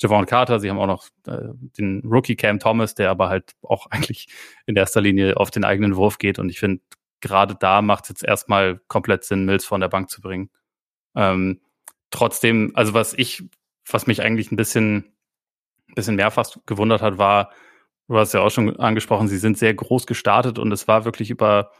Javon 0.00 0.26
Carter, 0.26 0.60
sie 0.60 0.70
haben 0.70 0.78
auch 0.78 0.86
noch 0.86 1.08
äh, 1.26 1.52
den 1.78 2.02
Rookie 2.04 2.36
Cam 2.36 2.58
Thomas, 2.58 2.94
der 2.94 3.10
aber 3.10 3.28
halt 3.28 3.52
auch 3.62 3.86
eigentlich 3.90 4.28
in 4.66 4.76
erster 4.76 5.00
Linie 5.00 5.36
auf 5.36 5.50
den 5.50 5.64
eigenen 5.64 5.96
Wurf 5.96 6.18
geht. 6.18 6.38
Und 6.38 6.48
ich 6.48 6.58
finde, 6.58 6.82
gerade 7.20 7.54
da 7.58 7.82
macht 7.82 8.04
es 8.04 8.08
jetzt 8.10 8.24
erstmal 8.24 8.80
komplett 8.88 9.24
Sinn, 9.24 9.44
Mills 9.44 9.64
von 9.64 9.80
der 9.80 9.88
Bank 9.88 10.10
zu 10.10 10.20
bringen. 10.20 10.50
Ähm, 11.14 11.60
trotzdem, 12.10 12.72
also 12.74 12.94
was 12.94 13.14
ich, 13.14 13.44
was 13.88 14.06
mich 14.06 14.22
eigentlich 14.22 14.50
ein 14.50 14.56
bisschen, 14.56 15.14
ein 15.88 15.94
bisschen 15.94 16.16
mehr 16.16 16.30
fast 16.30 16.60
gewundert 16.66 17.02
hat, 17.02 17.18
war, 17.18 17.50
du 18.08 18.18
hast 18.18 18.34
ja 18.34 18.40
auch 18.40 18.50
schon 18.50 18.78
angesprochen, 18.78 19.28
sie 19.28 19.38
sind 19.38 19.58
sehr 19.58 19.74
groß 19.74 20.06
gestartet 20.06 20.58
und 20.58 20.72
es 20.72 20.88
war 20.88 21.04
wirklich 21.04 21.30
über 21.30 21.70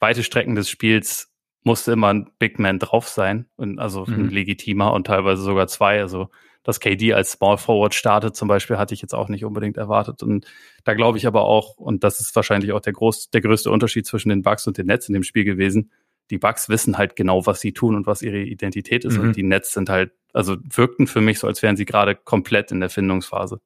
weite 0.00 0.22
Strecken 0.22 0.54
des 0.54 0.70
Spiels 0.70 1.28
musste 1.64 1.92
immer 1.92 2.08
ein 2.08 2.30
Big 2.38 2.58
Man 2.58 2.78
drauf 2.78 3.08
sein, 3.08 3.46
und 3.56 3.78
also 3.78 4.06
mhm. 4.06 4.14
ein 4.14 4.30
legitimer 4.30 4.92
und 4.92 5.06
teilweise 5.06 5.42
sogar 5.42 5.66
zwei. 5.68 6.00
Also 6.00 6.30
dass 6.68 6.80
KD 6.80 7.14
als 7.14 7.32
Small 7.32 7.56
Forward 7.56 7.94
startet 7.94 8.36
zum 8.36 8.46
Beispiel, 8.46 8.76
hatte 8.76 8.92
ich 8.92 9.00
jetzt 9.00 9.14
auch 9.14 9.30
nicht 9.30 9.42
unbedingt 9.42 9.78
erwartet. 9.78 10.22
Und 10.22 10.44
da 10.84 10.92
glaube 10.92 11.16
ich 11.16 11.26
aber 11.26 11.44
auch, 11.44 11.78
und 11.78 12.04
das 12.04 12.20
ist 12.20 12.36
wahrscheinlich 12.36 12.72
auch 12.72 12.80
der, 12.80 12.92
groß, 12.92 13.30
der 13.30 13.40
größte 13.40 13.70
Unterschied 13.70 14.04
zwischen 14.04 14.28
den 14.28 14.42
Bucks 14.42 14.66
und 14.66 14.76
den 14.76 14.84
Nets 14.84 15.08
in 15.08 15.14
dem 15.14 15.22
Spiel 15.22 15.44
gewesen, 15.44 15.90
die 16.28 16.36
Bucks 16.36 16.68
wissen 16.68 16.98
halt 16.98 17.16
genau, 17.16 17.46
was 17.46 17.60
sie 17.60 17.72
tun 17.72 17.94
und 17.96 18.06
was 18.06 18.20
ihre 18.20 18.40
Identität 18.40 19.06
ist. 19.06 19.16
Mhm. 19.16 19.28
Und 19.28 19.36
die 19.36 19.44
Nets 19.44 19.72
sind 19.72 19.88
halt, 19.88 20.12
also 20.34 20.58
wirkten 20.62 21.06
für 21.06 21.22
mich 21.22 21.38
so, 21.38 21.46
als 21.46 21.62
wären 21.62 21.78
sie 21.78 21.86
gerade 21.86 22.14
komplett 22.14 22.70
in 22.70 22.80
der 22.80 22.90
Findungsphase. 22.90 23.62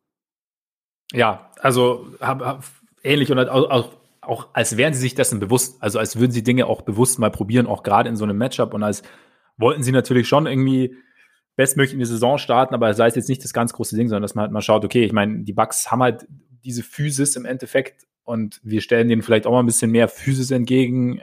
Ja, 1.12 1.50
also 1.58 2.06
hab, 2.20 2.40
hab, 2.40 2.64
ähnlich 3.02 3.32
und 3.32 3.40
auch, 3.40 3.68
auch, 3.68 3.88
auch 4.20 4.46
als 4.52 4.76
wären 4.76 4.94
sie 4.94 5.00
sich 5.00 5.16
dessen 5.16 5.40
bewusst, 5.40 5.82
also 5.82 5.98
als 5.98 6.20
würden 6.20 6.30
sie 6.30 6.44
Dinge 6.44 6.66
auch 6.66 6.82
bewusst 6.82 7.18
mal 7.18 7.32
probieren, 7.32 7.66
auch 7.66 7.82
gerade 7.82 8.08
in 8.08 8.14
so 8.14 8.22
einem 8.22 8.38
Matchup 8.38 8.72
und 8.74 8.84
als 8.84 9.02
wollten 9.56 9.82
sie 9.82 9.90
natürlich 9.90 10.28
schon 10.28 10.46
irgendwie 10.46 10.94
bestmöglich 11.56 11.92
in 11.92 11.98
die 11.98 12.06
Saison 12.06 12.38
starten, 12.38 12.74
aber 12.74 12.94
sei 12.94 13.06
es 13.08 13.14
jetzt 13.14 13.28
nicht 13.28 13.44
das 13.44 13.52
ganz 13.52 13.72
große 13.72 13.96
Ding, 13.96 14.08
sondern 14.08 14.22
dass 14.22 14.34
man 14.34 14.44
halt 14.44 14.52
mal 14.52 14.62
schaut, 14.62 14.84
okay, 14.84 15.04
ich 15.04 15.12
meine, 15.12 15.44
die 15.44 15.52
Bucks 15.52 15.90
haben 15.90 16.02
halt 16.02 16.26
diese 16.64 16.82
Physis 16.82 17.36
im 17.36 17.44
Endeffekt 17.44 18.06
und 18.24 18.60
wir 18.62 18.80
stellen 18.80 19.08
denen 19.08 19.22
vielleicht 19.22 19.46
auch 19.46 19.52
mal 19.52 19.60
ein 19.60 19.66
bisschen 19.66 19.90
mehr 19.90 20.08
Physis 20.08 20.50
entgegen 20.50 21.20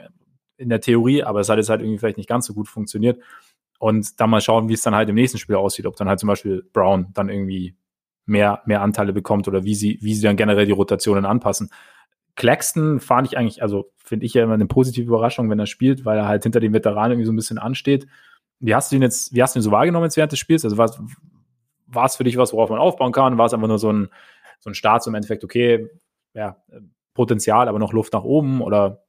in 0.58 0.70
der 0.70 0.82
Theorie, 0.82 1.24
aber 1.24 1.40
es 1.40 1.50
hat 1.50 1.58
jetzt 1.58 1.70
halt 1.70 1.82
irgendwie 1.82 1.98
vielleicht 1.98 2.18
nicht 2.18 2.30
ganz 2.30 2.46
so 2.46 2.54
gut 2.54 2.68
funktioniert. 2.68 3.22
Und 3.80 4.20
dann 4.20 4.30
mal 4.30 4.42
schauen, 4.42 4.68
wie 4.68 4.74
es 4.74 4.82
dann 4.82 4.94
halt 4.94 5.08
im 5.08 5.16
nächsten 5.16 5.38
Spiel 5.38 5.56
aussieht, 5.56 5.86
ob 5.86 5.96
dann 5.96 6.10
halt 6.10 6.20
zum 6.20 6.28
Beispiel 6.28 6.68
Brown 6.74 7.08
dann 7.14 7.30
irgendwie 7.30 7.78
mehr, 8.26 8.62
mehr 8.66 8.82
Anteile 8.82 9.14
bekommt 9.14 9.48
oder 9.48 9.64
wie 9.64 9.74
sie, 9.74 9.98
wie 10.02 10.14
sie 10.14 10.22
dann 10.22 10.36
generell 10.36 10.66
die 10.66 10.74
Rotationen 10.74 11.26
anpassen. 11.26 11.70
Claxton 12.36 13.00
fand 13.00 13.28
ich 13.28 13.38
eigentlich, 13.38 13.62
also 13.62 13.92
finde 13.98 14.26
ich 14.26 14.34
ja 14.34 14.44
immer 14.44 14.54
eine 14.54 14.66
positive 14.66 15.08
Überraschung, 15.08 15.50
wenn 15.50 15.60
er 15.60 15.66
spielt, 15.66 16.04
weil 16.04 16.18
er 16.18 16.28
halt 16.28 16.44
hinter 16.44 16.60
den 16.60 16.74
Veteranen 16.74 17.14
irgendwie 17.14 17.26
so 17.26 17.32
ein 17.32 17.38
bisschen 17.38 17.58
ansteht. 17.58 18.06
Wie 18.60 18.76
hast 18.76 18.92
du 18.92 18.98
ihn 18.98 19.02
jetzt, 19.02 19.34
wie 19.34 19.42
hast 19.42 19.56
du 19.56 19.60
ihn 19.60 19.64
so 19.64 19.72
wahrgenommen 19.72 20.06
jetzt 20.06 20.18
während 20.18 20.32
des 20.32 20.40
Spiels? 20.40 20.64
Also 20.66 20.78
war, 20.78 20.92
war 21.88 22.06
es 22.06 22.16
für 22.16 22.24
dich 22.24 22.38
was, 22.38 22.54
worauf 22.54 22.70
man 22.70 22.80
aufbauen 22.80 23.12
kann? 23.12 23.38
War 23.38 23.46
es 23.46 23.54
einfach 23.54 23.68
nur 23.68 23.80
so 23.80 23.92
ein, 23.92 24.10
so 24.60 24.70
ein 24.70 24.76
Start, 24.76 25.04
so 25.04 25.10
im 25.10 25.16
Endeffekt, 25.16 25.44
okay, 25.44 25.88
ja, 26.34 26.58
Potenzial, 27.14 27.68
aber 27.68 27.80
noch 27.80 27.94
Luft 27.94 28.14
nach 28.14 28.24
oben 28.24 28.62
oder? 28.62 29.04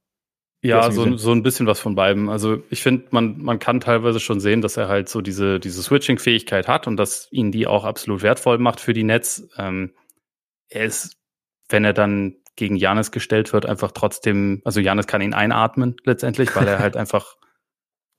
Ja, 0.63 0.91
so, 0.91 1.17
so 1.17 1.33
ein 1.33 1.43
bisschen 1.43 1.67
was 1.67 1.81
von 1.81 1.95
beiden. 1.95 2.29
Also 2.29 2.63
ich 2.69 2.83
finde, 2.83 3.07
man, 3.11 3.41
man 3.41 3.59
kann 3.59 3.81
teilweise 3.81 4.21
schon 4.21 4.41
sehen, 4.41 4.61
dass 4.61 4.77
er 4.77 4.89
halt 4.89 5.09
so 5.09 5.23
diese, 5.23 5.59
diese 5.59 5.83
Switching-Fähigkeit 5.83 6.69
hat 6.69 6.87
und 6.87 6.99
dass 6.99 7.29
ihn 7.33 7.51
die 7.51 7.67
auch 7.67 7.85
absolut 7.85 8.23
wertvoll 8.23 8.59
macht 8.59 8.79
für 8.79 8.93
die 8.93 9.05
Netz. 9.05 9.49
Ähm, 9.57 9.95
er 10.69 10.85
ist, 10.85 11.17
wenn 11.71 11.85
er 11.85 11.95
dann 11.95 12.37
gegen 12.57 12.77
Janis 12.77 13.11
gestellt 13.11 13.55
wird, 13.55 13.65
einfach 13.65 13.93
trotzdem, 13.93 14.61
also 14.65 14.81
Janis 14.81 15.07
kann 15.07 15.23
ihn 15.23 15.33
einatmen 15.33 15.97
letztendlich, 16.05 16.55
weil 16.55 16.69
er 16.69 16.79
halt 16.81 16.97
einfach 16.97 17.37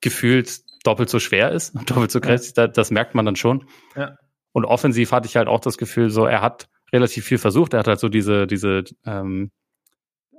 gefühlt 0.01 0.61
doppelt 0.83 1.09
so 1.09 1.19
schwer 1.19 1.51
ist, 1.51 1.73
doppelt 1.89 2.11
so 2.11 2.19
kräftig, 2.19 2.53
ja. 2.57 2.67
das 2.67 2.91
merkt 2.91 3.15
man 3.15 3.25
dann 3.25 3.35
schon. 3.35 3.65
Ja. 3.95 4.15
Und 4.51 4.65
offensiv 4.65 5.11
hatte 5.11 5.27
ich 5.27 5.37
halt 5.37 5.47
auch 5.47 5.59
das 5.59 5.77
Gefühl, 5.77 6.09
so 6.09 6.25
er 6.25 6.41
hat 6.41 6.67
relativ 6.91 7.25
viel 7.25 7.37
versucht. 7.37 7.73
Er 7.73 7.79
hat 7.79 7.87
halt 7.87 7.99
so 7.99 8.09
diese, 8.09 8.47
diese 8.47 8.83
ähm, 9.05 9.51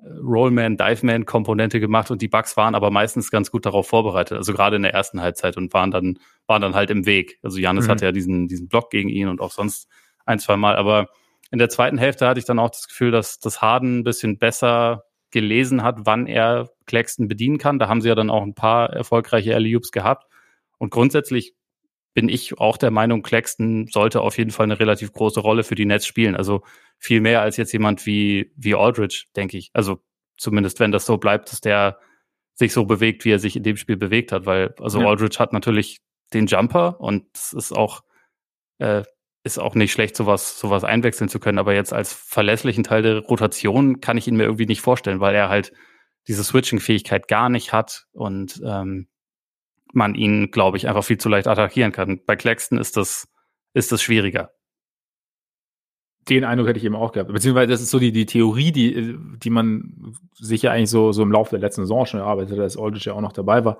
Rollman, 0.04 0.76
Diveman-Komponente 0.76 1.80
gemacht 1.80 2.10
und 2.10 2.20
die 2.20 2.28
Bugs 2.28 2.56
waren 2.56 2.74
aber 2.74 2.90
meistens 2.90 3.30
ganz 3.30 3.50
gut 3.50 3.64
darauf 3.66 3.86
vorbereitet. 3.88 4.36
Also 4.36 4.52
gerade 4.52 4.76
in 4.76 4.82
der 4.82 4.92
ersten 4.92 5.20
Halbzeit 5.20 5.56
und 5.56 5.72
waren 5.72 5.90
dann, 5.90 6.18
waren 6.46 6.60
dann 6.60 6.74
halt 6.74 6.90
im 6.90 7.06
Weg. 7.06 7.38
Also 7.42 7.58
Janis 7.58 7.86
mhm. 7.86 7.90
hatte 7.90 8.04
ja 8.06 8.12
diesen, 8.12 8.48
diesen 8.48 8.68
Block 8.68 8.90
gegen 8.90 9.08
ihn 9.08 9.28
und 9.28 9.40
auch 9.40 9.52
sonst 9.52 9.88
ein, 10.26 10.38
zwei 10.38 10.56
Mal. 10.56 10.76
Aber 10.76 11.08
in 11.50 11.58
der 11.58 11.68
zweiten 11.68 11.98
Hälfte 11.98 12.26
hatte 12.26 12.40
ich 12.40 12.46
dann 12.46 12.58
auch 12.58 12.70
das 12.70 12.88
Gefühl, 12.88 13.12
dass 13.12 13.38
das 13.38 13.62
Harden 13.62 14.00
ein 14.00 14.04
bisschen 14.04 14.38
besser 14.38 15.04
gelesen 15.30 15.82
hat, 15.82 16.00
wann 16.00 16.26
er 16.26 16.70
Claxton 16.86 17.28
bedienen 17.28 17.58
kann. 17.58 17.78
Da 17.78 17.88
haben 17.88 18.00
sie 18.00 18.08
ja 18.08 18.14
dann 18.14 18.30
auch 18.30 18.42
ein 18.42 18.54
paar 18.54 18.90
erfolgreiche 18.90 19.54
Alley 19.54 19.78
gehabt. 19.92 20.26
Und 20.82 20.90
grundsätzlich 20.90 21.54
bin 22.12 22.28
ich 22.28 22.58
auch 22.58 22.76
der 22.76 22.90
Meinung, 22.90 23.22
Claxton 23.22 23.86
sollte 23.86 24.20
auf 24.20 24.36
jeden 24.36 24.50
Fall 24.50 24.64
eine 24.64 24.80
relativ 24.80 25.12
große 25.12 25.38
Rolle 25.38 25.62
für 25.62 25.76
die 25.76 25.84
Nets 25.84 26.06
spielen. 26.06 26.34
Also 26.34 26.62
viel 26.98 27.20
mehr 27.20 27.40
als 27.40 27.56
jetzt 27.56 27.72
jemand 27.72 28.04
wie, 28.04 28.52
wie 28.56 28.74
Aldridge, 28.74 29.26
denke 29.36 29.58
ich. 29.58 29.70
Also 29.74 30.02
zumindest 30.36 30.80
wenn 30.80 30.90
das 30.90 31.06
so 31.06 31.18
bleibt, 31.18 31.52
dass 31.52 31.60
der 31.60 32.00
sich 32.54 32.72
so 32.72 32.84
bewegt, 32.84 33.24
wie 33.24 33.30
er 33.30 33.38
sich 33.38 33.54
in 33.54 33.62
dem 33.62 33.76
Spiel 33.76 33.96
bewegt 33.96 34.32
hat, 34.32 34.44
weil 34.44 34.74
also 34.80 35.00
ja. 35.00 35.06
Aldridge 35.06 35.38
hat 35.38 35.52
natürlich 35.52 36.00
den 36.34 36.46
Jumper 36.48 37.00
und 37.00 37.26
es 37.32 37.52
ist 37.52 37.70
auch 37.70 38.02
äh, 38.78 39.04
ist 39.44 39.60
auch 39.60 39.76
nicht 39.76 39.92
schlecht, 39.92 40.16
sowas 40.16 40.58
sowas 40.58 40.82
einwechseln 40.82 41.28
zu 41.28 41.38
können. 41.38 41.58
Aber 41.58 41.74
jetzt 41.74 41.92
als 41.92 42.12
verlässlichen 42.12 42.82
Teil 42.82 43.02
der 43.02 43.18
Rotation 43.20 44.00
kann 44.00 44.18
ich 44.18 44.26
ihn 44.26 44.34
mir 44.34 44.46
irgendwie 44.46 44.66
nicht 44.66 44.80
vorstellen, 44.80 45.20
weil 45.20 45.36
er 45.36 45.48
halt 45.48 45.72
diese 46.26 46.42
Switching-Fähigkeit 46.42 47.28
gar 47.28 47.48
nicht 47.50 47.72
hat 47.72 48.06
und 48.10 48.60
ähm, 48.66 49.06
man 49.92 50.14
ihn, 50.14 50.50
glaube 50.50 50.76
ich, 50.76 50.88
einfach 50.88 51.04
viel 51.04 51.18
zu 51.18 51.28
leicht 51.28 51.46
attackieren 51.46 51.92
kann. 51.92 52.20
Bei 52.26 52.36
Claxton 52.36 52.78
ist 52.78 52.96
das, 52.96 53.28
ist 53.74 53.92
das 53.92 54.02
schwieriger. 54.02 54.52
Den 56.28 56.44
Eindruck 56.44 56.68
hätte 56.68 56.78
ich 56.78 56.84
eben 56.84 56.94
auch 56.94 57.12
gehabt. 57.12 57.32
Beziehungsweise 57.32 57.66
das 57.68 57.82
ist 57.82 57.90
so 57.90 57.98
die, 57.98 58.12
die 58.12 58.26
Theorie, 58.26 58.70
die, 58.70 59.16
die 59.38 59.50
man 59.50 60.14
sich 60.34 60.62
ja 60.62 60.70
eigentlich 60.70 60.90
so, 60.90 61.12
so 61.12 61.22
im 61.22 61.32
Laufe 61.32 61.50
der 61.50 61.60
letzten 61.60 61.82
Saison 61.82 62.06
schon 62.06 62.20
erarbeitet 62.20 62.52
hat, 62.52 62.64
dass 62.64 62.76
Aldridge 62.76 63.10
ja 63.10 63.14
auch 63.14 63.20
noch 63.20 63.32
dabei 63.32 63.64
war. 63.64 63.78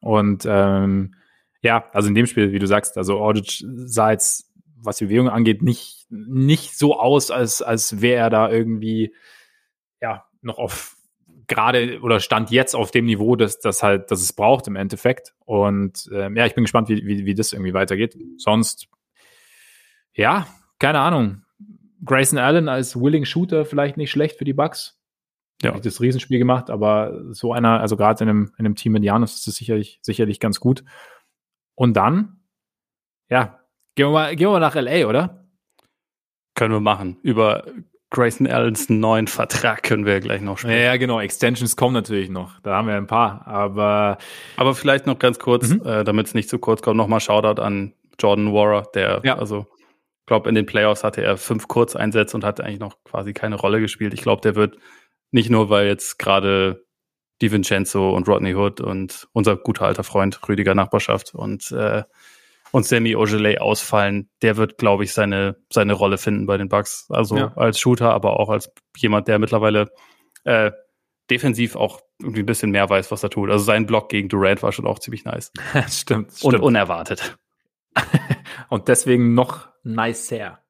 Und 0.00 0.44
ähm, 0.46 1.14
ja, 1.62 1.88
also 1.92 2.08
in 2.08 2.14
dem 2.14 2.26
Spiel, 2.26 2.52
wie 2.52 2.58
du 2.58 2.66
sagst, 2.66 2.98
also 2.98 3.24
Aldridge 3.24 3.64
sah 3.86 4.10
jetzt, 4.10 4.52
was 4.76 4.98
die 4.98 5.06
Bewegung 5.06 5.28
angeht, 5.28 5.62
nicht, 5.62 6.06
nicht 6.10 6.78
so 6.78 7.00
aus, 7.00 7.30
als, 7.30 7.62
als 7.62 8.00
wäre 8.00 8.20
er 8.20 8.30
da 8.30 8.50
irgendwie 8.50 9.14
ja 10.00 10.24
noch 10.42 10.58
auf 10.58 10.97
gerade 11.48 12.00
oder 12.00 12.20
stand 12.20 12.50
jetzt 12.50 12.76
auf 12.76 12.90
dem 12.90 13.06
Niveau, 13.06 13.34
dass 13.34 13.58
das 13.58 13.82
halt, 13.82 14.10
dass 14.10 14.20
es 14.20 14.32
braucht 14.32 14.68
im 14.68 14.76
Endeffekt. 14.76 15.34
Und 15.44 16.08
ähm, 16.12 16.36
ja, 16.36 16.46
ich 16.46 16.54
bin 16.54 16.64
gespannt, 16.64 16.88
wie, 16.88 17.04
wie, 17.06 17.24
wie 17.24 17.34
das 17.34 17.52
irgendwie 17.52 17.74
weitergeht. 17.74 18.16
Sonst, 18.36 18.88
ja, 20.12 20.46
keine 20.78 21.00
Ahnung. 21.00 21.42
Grayson 22.04 22.38
Allen 22.38 22.68
als 22.68 22.94
Willing 22.94 23.24
Shooter 23.24 23.64
vielleicht 23.64 23.96
nicht 23.96 24.10
schlecht 24.10 24.38
für 24.38 24.44
die 24.44 24.52
Bucks. 24.52 25.00
Ja. 25.62 25.74
Hat 25.74 25.84
das 25.84 26.00
Riesenspiel 26.00 26.38
gemacht, 26.38 26.70
aber 26.70 27.20
so 27.32 27.52
einer, 27.52 27.80
also 27.80 27.96
gerade 27.96 28.22
in 28.22 28.30
einem, 28.30 28.52
in 28.58 28.64
einem 28.64 28.76
Team 28.76 28.92
mit 28.92 29.02
Janus 29.02 29.34
ist 29.34 29.46
das 29.48 29.56
sicherlich, 29.56 29.98
sicherlich 30.02 30.38
ganz 30.38 30.60
gut. 30.60 30.84
Und 31.74 31.96
dann, 31.96 32.40
ja, 33.28 33.58
gehen 33.96 34.06
wir 34.06 34.12
mal, 34.12 34.36
gehen 34.36 34.46
wir 34.46 34.52
mal 34.52 34.60
nach 34.60 34.76
LA, 34.76 35.08
oder? 35.08 35.48
Können 36.54 36.74
wir 36.74 36.80
machen. 36.80 37.18
Über 37.22 37.64
Grayson 38.10 38.46
Allens 38.46 38.88
neuen 38.88 39.26
Vertrag 39.26 39.82
können 39.82 40.06
wir 40.06 40.14
ja 40.14 40.18
gleich 40.20 40.40
noch 40.40 40.58
sprechen. 40.58 40.82
Ja, 40.82 40.96
genau. 40.96 41.20
Extensions 41.20 41.76
kommen 41.76 41.92
natürlich 41.92 42.30
noch. 42.30 42.58
Da 42.60 42.76
haben 42.76 42.88
wir 42.88 42.94
ein 42.94 43.06
paar. 43.06 43.46
Aber, 43.46 44.18
aber 44.56 44.74
vielleicht 44.74 45.06
noch 45.06 45.18
ganz 45.18 45.38
kurz, 45.38 45.68
mhm. 45.68 45.82
äh, 45.84 46.04
damit 46.04 46.26
es 46.28 46.34
nicht 46.34 46.48
zu 46.48 46.58
kurz 46.58 46.80
kommt, 46.80 46.96
nochmal 46.96 47.20
Shoutout 47.20 47.60
an 47.60 47.92
Jordan 48.18 48.52
Warrer, 48.52 48.88
der, 48.94 49.20
ja. 49.24 49.38
also, 49.38 49.66
glaube 50.26 50.48
in 50.48 50.54
den 50.54 50.66
Playoffs 50.66 51.04
hatte 51.04 51.22
er 51.22 51.36
fünf 51.36 51.68
Kurzeinsätze 51.68 52.36
und 52.36 52.44
hat 52.44 52.60
eigentlich 52.60 52.80
noch 52.80 53.02
quasi 53.04 53.32
keine 53.32 53.56
Rolle 53.56 53.80
gespielt. 53.80 54.14
Ich 54.14 54.22
glaube, 54.22 54.40
der 54.42 54.54
wird 54.54 54.78
nicht 55.30 55.50
nur, 55.50 55.70
weil 55.70 55.86
jetzt 55.86 56.18
gerade 56.18 56.84
Di 57.40 57.52
Vincenzo 57.52 58.10
und 58.10 58.28
Rodney 58.28 58.54
Hood 58.54 58.80
und 58.80 59.28
unser 59.32 59.56
guter 59.56 59.86
alter 59.86 60.02
Freund 60.02 60.40
Rüdiger 60.48 60.74
Nachbarschaft 60.74 61.34
und 61.34 61.70
äh, 61.72 62.02
und 62.72 62.84
Sammy 62.84 63.16
Ogilvy 63.16 63.58
ausfallen, 63.58 64.30
der 64.42 64.56
wird, 64.56 64.78
glaube 64.78 65.04
ich, 65.04 65.12
seine, 65.12 65.56
seine 65.72 65.94
Rolle 65.94 66.18
finden 66.18 66.46
bei 66.46 66.56
den 66.56 66.68
Bucks. 66.68 67.06
Also 67.10 67.36
ja. 67.36 67.52
als 67.56 67.78
Shooter, 67.78 68.12
aber 68.12 68.38
auch 68.38 68.50
als 68.50 68.72
jemand, 68.96 69.28
der 69.28 69.38
mittlerweile 69.38 69.90
äh, 70.44 70.70
defensiv 71.30 71.76
auch 71.76 72.00
irgendwie 72.20 72.40
ein 72.40 72.46
bisschen 72.46 72.70
mehr 72.70 72.88
weiß, 72.88 73.10
was 73.10 73.22
er 73.22 73.30
tut. 73.30 73.50
Also 73.50 73.64
sein 73.64 73.86
Block 73.86 74.08
gegen 74.08 74.28
Durant 74.28 74.62
war 74.62 74.72
schon 74.72 74.86
auch 74.86 74.98
ziemlich 74.98 75.24
nice. 75.24 75.52
stimmt, 75.88 76.32
stimmt. 76.32 76.54
Und 76.54 76.60
unerwartet. 76.60 77.38
und 78.68 78.88
deswegen 78.88 79.34
noch 79.34 79.68
nicer. 79.82 80.60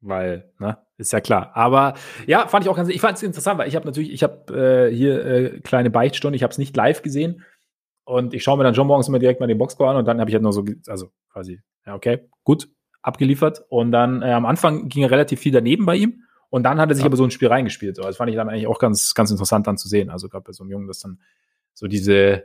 Weil, 0.00 0.52
ne, 0.58 0.78
ist 0.98 1.12
ja 1.12 1.20
klar. 1.20 1.50
Aber 1.54 1.94
ja, 2.26 2.46
fand 2.46 2.64
ich 2.64 2.70
auch 2.70 2.76
ganz, 2.76 2.88
ich 2.88 3.00
fand 3.00 3.16
es 3.16 3.22
interessant, 3.22 3.58
weil 3.58 3.68
ich 3.68 3.76
habe 3.76 3.86
natürlich, 3.86 4.12
ich 4.12 4.22
habe 4.22 4.88
äh, 4.88 4.94
hier 4.94 5.24
äh, 5.24 5.60
kleine 5.60 5.90
Beichtstunde, 5.90 6.36
ich 6.36 6.42
habe 6.42 6.52
es 6.52 6.58
nicht 6.58 6.76
live 6.76 7.02
gesehen. 7.02 7.44
Und 8.06 8.34
ich 8.34 8.44
schaue 8.44 8.56
mir 8.56 8.62
dann 8.62 8.74
schon 8.76 8.86
morgens 8.86 9.08
immer 9.08 9.18
direkt 9.18 9.40
mal 9.40 9.48
den 9.48 9.58
Boxscore 9.58 9.90
an 9.90 9.96
und 9.96 10.04
dann 10.06 10.20
habe 10.20 10.30
ich 10.30 10.34
halt 10.34 10.42
nur 10.44 10.52
so, 10.52 10.64
also 10.86 11.10
quasi, 11.28 11.60
ja, 11.84 11.96
okay, 11.96 12.28
gut, 12.44 12.68
abgeliefert. 13.02 13.64
Und 13.68 13.90
dann 13.90 14.22
äh, 14.22 14.30
am 14.30 14.46
Anfang 14.46 14.88
ging 14.88 15.02
er 15.02 15.10
relativ 15.10 15.40
viel 15.40 15.50
daneben 15.50 15.84
bei 15.86 15.96
ihm. 15.96 16.22
Und 16.48 16.62
dann 16.62 16.80
hat 16.80 16.88
er 16.88 16.94
sich 16.94 17.02
ja. 17.02 17.08
aber 17.08 17.16
so 17.16 17.24
ein 17.24 17.32
Spiel 17.32 17.48
reingespielt. 17.48 17.98
Das 17.98 18.16
fand 18.16 18.30
ich 18.30 18.36
dann 18.36 18.48
eigentlich 18.48 18.68
auch 18.68 18.78
ganz, 18.78 19.12
ganz 19.14 19.32
interessant 19.32 19.66
dann 19.66 19.76
zu 19.76 19.88
sehen. 19.88 20.08
Also 20.08 20.28
gerade 20.28 20.44
bei 20.44 20.52
so 20.52 20.62
einem 20.62 20.70
Jungen, 20.70 20.86
dass 20.86 21.00
dann 21.00 21.20
so 21.74 21.88
diese, 21.88 22.44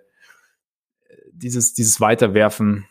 dieses, 1.32 1.76
dieses 1.76 2.02
Weiterwerfen, 2.02 2.88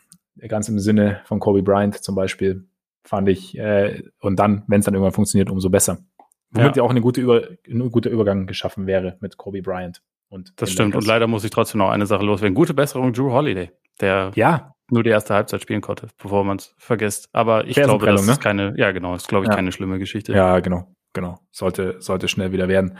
ganz 0.47 0.69
im 0.69 0.79
Sinne 0.79 1.19
von 1.25 1.41
Kobe 1.41 1.63
Bryant 1.63 2.01
zum 2.01 2.15
Beispiel, 2.15 2.69
fand 3.03 3.27
ich, 3.27 3.57
äh, 3.57 4.01
und 4.19 4.39
dann, 4.39 4.63
wenn 4.67 4.79
es 4.79 4.85
dann 4.85 4.93
irgendwann 4.93 5.11
funktioniert, 5.13 5.49
umso 5.49 5.69
besser. 5.69 6.05
Womit 6.51 6.77
ja 6.77 6.83
auch 6.83 6.89
eine 6.89 7.01
gute 7.01 7.19
Über, 7.19 7.49
ein 7.67 7.91
guter 7.91 8.09
Übergang 8.09 8.47
geschaffen 8.47 8.87
wäre 8.87 9.17
mit 9.19 9.35
Kobe 9.35 9.61
Bryant. 9.61 10.01
Und 10.31 10.53
das 10.55 10.71
stimmt. 10.71 10.95
Und 10.95 11.05
leider 11.05 11.27
muss 11.27 11.43
ich 11.43 11.51
trotzdem 11.51 11.79
noch 11.79 11.89
eine 11.89 12.05
Sache 12.05 12.23
loswerden. 12.23 12.55
Gute 12.55 12.73
Besserung, 12.73 13.11
Drew 13.11 13.31
Holiday, 13.33 13.69
der 13.99 14.31
ja. 14.35 14.73
nur 14.89 15.03
die 15.03 15.09
erste 15.09 15.33
Halbzeit 15.33 15.61
spielen 15.61 15.81
konnte, 15.81 16.07
bevor 16.17 16.45
man 16.45 16.55
es 16.55 16.73
vergisst. 16.77 17.27
Aber 17.33 17.67
ich 17.67 17.75
glaube, 17.75 18.05
das 18.05 18.25
ne? 18.25 18.31
ist 18.31 18.41
keine, 18.41 18.73
ja 18.77 18.91
genau, 18.91 19.13
ist 19.13 19.27
glaube 19.27 19.43
ich 19.43 19.49
ja. 19.49 19.55
keine 19.55 19.73
schlimme 19.73 19.99
Geschichte. 19.99 20.31
Ja, 20.31 20.61
genau, 20.61 20.87
genau. 21.11 21.39
Sollte, 21.51 21.97
sollte 21.99 22.29
schnell 22.29 22.53
wieder 22.53 22.69
werden. 22.69 22.97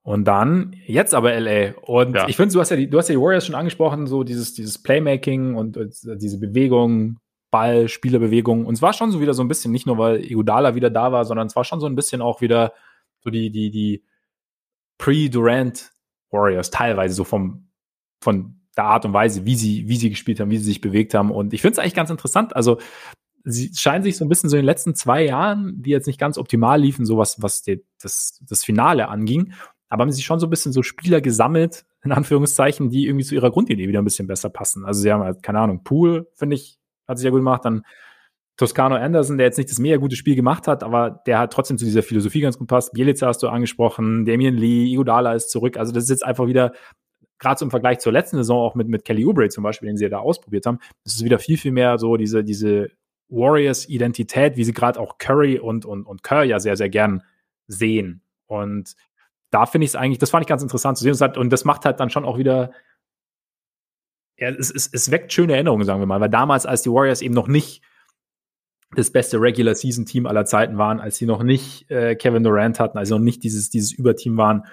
Und 0.00 0.24
dann, 0.24 0.74
jetzt 0.86 1.14
aber 1.14 1.38
LA. 1.38 1.74
Und 1.82 2.16
ja. 2.16 2.26
ich 2.28 2.36
finde, 2.36 2.54
du 2.54 2.60
hast 2.60 2.70
ja 2.70 2.78
die, 2.78 2.88
du 2.88 2.96
hast 2.96 3.10
ja 3.10 3.14
die 3.14 3.20
Warriors 3.20 3.44
schon 3.44 3.54
angesprochen, 3.54 4.06
so 4.06 4.24
dieses, 4.24 4.54
dieses 4.54 4.82
Playmaking 4.82 5.56
und 5.56 5.76
äh, 5.76 5.90
diese 6.16 6.40
Bewegung, 6.40 7.18
Ball, 7.50 7.88
Spielerbewegung. 7.88 8.64
Und 8.64 8.72
es 8.72 8.80
war 8.80 8.94
schon 8.94 9.10
so 9.10 9.20
wieder 9.20 9.34
so 9.34 9.44
ein 9.44 9.48
bisschen, 9.48 9.70
nicht 9.70 9.86
nur 9.86 9.98
weil 9.98 10.24
Igudala 10.24 10.74
wieder 10.74 10.88
da 10.88 11.12
war, 11.12 11.26
sondern 11.26 11.46
es 11.48 11.56
war 11.56 11.64
schon 11.64 11.80
so 11.80 11.86
ein 11.86 11.94
bisschen 11.94 12.22
auch 12.22 12.40
wieder 12.40 12.72
so 13.22 13.28
die, 13.28 13.50
die, 13.50 13.70
die 13.70 14.02
Pre-Durant 14.96 15.90
Warriors 16.30 16.70
teilweise 16.70 17.14
so 17.14 17.24
vom, 17.24 17.68
von 18.22 18.60
der 18.76 18.84
Art 18.84 19.04
und 19.04 19.12
Weise, 19.12 19.44
wie 19.44 19.56
sie, 19.56 19.88
wie 19.88 19.96
sie 19.96 20.10
gespielt 20.10 20.40
haben, 20.40 20.50
wie 20.50 20.58
sie 20.58 20.64
sich 20.64 20.80
bewegt 20.80 21.14
haben. 21.14 21.30
Und 21.30 21.52
ich 21.52 21.60
finde 21.60 21.72
es 21.72 21.78
eigentlich 21.78 21.94
ganz 21.94 22.10
interessant. 22.10 22.54
Also, 22.54 22.78
sie 23.44 23.72
scheinen 23.74 24.02
sich 24.02 24.16
so 24.16 24.24
ein 24.24 24.28
bisschen 24.28 24.50
so 24.50 24.56
in 24.56 24.62
den 24.62 24.66
letzten 24.66 24.94
zwei 24.94 25.24
Jahren, 25.24 25.82
die 25.82 25.90
jetzt 25.90 26.06
nicht 26.06 26.20
ganz 26.20 26.38
optimal 26.38 26.80
liefen, 26.80 27.06
so 27.06 27.16
was, 27.16 27.42
was 27.42 27.62
die, 27.62 27.84
das, 28.00 28.38
das 28.46 28.64
Finale 28.64 29.08
anging, 29.08 29.54
aber 29.88 30.02
haben 30.02 30.12
sie 30.12 30.22
schon 30.22 30.38
so 30.38 30.46
ein 30.46 30.50
bisschen 30.50 30.72
so 30.72 30.82
Spieler 30.82 31.20
gesammelt, 31.20 31.84
in 32.04 32.12
Anführungszeichen, 32.12 32.90
die 32.90 33.06
irgendwie 33.06 33.24
zu 33.24 33.34
ihrer 33.34 33.50
Grundidee 33.50 33.88
wieder 33.88 34.00
ein 34.00 34.04
bisschen 34.04 34.26
besser 34.26 34.48
passen. 34.48 34.84
Also 34.84 35.02
sie 35.02 35.12
haben 35.12 35.22
halt, 35.22 35.42
keine 35.42 35.60
Ahnung, 35.60 35.82
Pool, 35.82 36.28
finde 36.34 36.56
ich, 36.56 36.78
hat 37.08 37.18
sich 37.18 37.24
ja 37.24 37.30
gut 37.30 37.40
gemacht, 37.40 37.64
dann 37.64 37.82
Toscano 38.60 38.94
Anderson, 38.94 39.38
der 39.38 39.46
jetzt 39.46 39.56
nicht 39.56 39.70
das 39.70 39.78
mega 39.78 39.96
gute 39.96 40.16
Spiel 40.16 40.36
gemacht 40.36 40.68
hat, 40.68 40.82
aber 40.82 41.22
der 41.24 41.38
hat 41.38 41.50
trotzdem 41.50 41.78
zu 41.78 41.86
dieser 41.86 42.02
Philosophie 42.02 42.42
ganz 42.42 42.58
gut 42.58 42.68
passt. 42.68 42.92
Bielica 42.92 43.26
hast 43.26 43.42
du 43.42 43.48
angesprochen, 43.48 44.26
Damien 44.26 44.54
Lee, 44.54 44.84
Igodala 44.84 45.32
ist 45.32 45.50
zurück. 45.50 45.78
Also 45.78 45.92
das 45.92 46.04
ist 46.04 46.10
jetzt 46.10 46.26
einfach 46.26 46.46
wieder, 46.46 46.74
gerade 47.38 47.58
so 47.58 47.64
im 47.64 47.70
Vergleich 47.70 48.00
zur 48.00 48.12
letzten 48.12 48.36
Saison, 48.36 48.58
auch 48.58 48.74
mit, 48.74 48.86
mit 48.86 49.06
Kelly 49.06 49.24
Oubre 49.24 49.48
zum 49.48 49.64
Beispiel, 49.64 49.88
den 49.88 49.96
sie 49.96 50.06
da 50.10 50.18
ausprobiert 50.18 50.66
haben, 50.66 50.78
das 51.04 51.14
ist 51.14 51.24
wieder 51.24 51.38
viel, 51.38 51.56
viel 51.56 51.72
mehr 51.72 51.96
so 51.96 52.18
diese, 52.18 52.44
diese 52.44 52.90
Warriors-Identität, 53.30 54.58
wie 54.58 54.64
sie 54.64 54.74
gerade 54.74 55.00
auch 55.00 55.16
Curry 55.16 55.58
und, 55.58 55.86
und, 55.86 56.04
und 56.04 56.22
Kerr 56.22 56.44
ja 56.44 56.60
sehr, 56.60 56.76
sehr 56.76 56.90
gern 56.90 57.22
sehen. 57.66 58.20
Und 58.46 58.94
da 59.50 59.64
finde 59.64 59.86
ich 59.86 59.92
es 59.92 59.96
eigentlich, 59.96 60.18
das 60.18 60.28
fand 60.28 60.44
ich 60.44 60.48
ganz 60.48 60.62
interessant 60.62 60.98
zu 60.98 61.04
sehen. 61.04 61.32
Und 61.38 61.50
das 61.50 61.64
macht 61.64 61.86
halt 61.86 61.98
dann 61.98 62.10
schon 62.10 62.26
auch 62.26 62.36
wieder, 62.36 62.72
ja, 64.36 64.50
es, 64.50 64.70
es, 64.70 64.90
es 64.92 65.10
weckt 65.10 65.32
schöne 65.32 65.54
Erinnerungen, 65.54 65.86
sagen 65.86 66.00
wir 66.00 66.06
mal, 66.06 66.20
weil 66.20 66.28
damals, 66.28 66.66
als 66.66 66.82
die 66.82 66.90
Warriors 66.90 67.22
eben 67.22 67.32
noch 67.32 67.48
nicht 67.48 67.82
das 68.94 69.10
beste 69.10 69.40
Regular 69.40 69.74
Season 69.74 70.04
Team 70.04 70.26
aller 70.26 70.44
Zeiten 70.44 70.78
waren, 70.78 71.00
als 71.00 71.16
sie 71.16 71.26
noch 71.26 71.42
nicht 71.42 71.90
äh, 71.90 72.16
Kevin 72.16 72.42
Durant 72.42 72.80
hatten, 72.80 72.98
als 72.98 73.08
sie 73.08 73.14
noch 73.14 73.20
nicht 73.20 73.44
dieses, 73.44 73.70
dieses 73.70 73.92
Überteam 73.92 74.36
waren. 74.36 74.66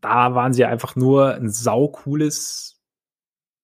Da 0.00 0.34
waren 0.34 0.52
sie 0.52 0.64
einfach 0.64 0.96
nur 0.96 1.34
ein 1.34 1.50
saucooles, 1.50 2.80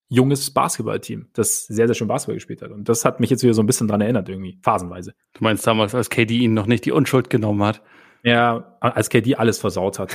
junges 0.09 0.51
Basketballteam, 0.53 1.29
das 1.33 1.67
sehr, 1.67 1.87
sehr 1.87 1.95
schön 1.95 2.09
Basketball 2.09 2.37
gespielt 2.37 2.61
hat. 2.61 2.71
Und 2.71 2.89
das 2.89 3.05
hat 3.05 3.21
mich 3.21 3.31
jetzt 3.31 3.43
wieder 3.43 3.55
so 3.55 3.63
ein 3.63 3.67
bisschen 3.67 3.89
dran 3.89 4.03
erinnert, 4.03 4.29
irgendwie, 4.29 4.59
phasenweise. 4.63 5.15
Du 5.33 5.43
meinst 5.43 5.67
damals, 5.67 5.95
als 5.95 6.11
KD 6.11 6.39
ihnen 6.39 6.55
noch 6.55 6.67
nicht 6.67 6.85
die 6.85 6.93
Unschuld 6.93 7.31
genommen 7.31 7.63
hat? 7.63 7.81
Ja, 8.23 8.77
als 8.81 9.09
KD 9.09 9.37
alles 9.37 9.59
versaut 9.59 9.99
hat. 9.99 10.13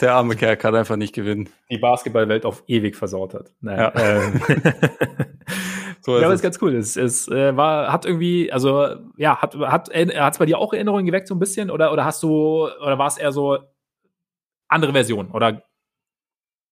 Der 0.00 0.14
arme 0.14 0.36
Kerl 0.36 0.56
kann 0.56 0.74
einfach 0.74 0.96
nicht 0.96 1.14
gewinnen. 1.14 1.48
Die 1.70 1.78
Basketballwelt 1.78 2.44
auf 2.44 2.62
ewig 2.66 2.96
versaut 2.96 3.34
hat. 3.34 3.52
Naja, 3.60 3.92
ja. 3.94 4.22
Ähm. 4.22 4.40
So 6.00 6.18
ja, 6.18 6.24
aber 6.24 6.34
ist 6.34 6.42
ganz 6.42 6.58
cool. 6.60 6.74
Es, 6.74 6.96
es 6.96 7.28
äh, 7.28 7.56
war, 7.56 7.92
hat 7.92 8.04
irgendwie, 8.06 8.52
also 8.52 8.96
ja, 9.16 9.40
hat 9.40 9.54
hat 9.56 9.88
hat 9.94 10.32
es 10.32 10.38
bei 10.38 10.46
dir 10.46 10.58
auch 10.58 10.72
Erinnerungen 10.72 11.06
geweckt 11.06 11.28
so 11.28 11.34
ein 11.34 11.38
bisschen 11.38 11.70
oder 11.70 11.92
oder 11.92 12.04
hast 12.04 12.22
du 12.22 12.68
oder 12.68 12.98
war 12.98 13.06
es 13.06 13.18
eher 13.18 13.32
so 13.32 13.58
andere 14.68 14.92
Version 14.92 15.30
oder? 15.30 15.62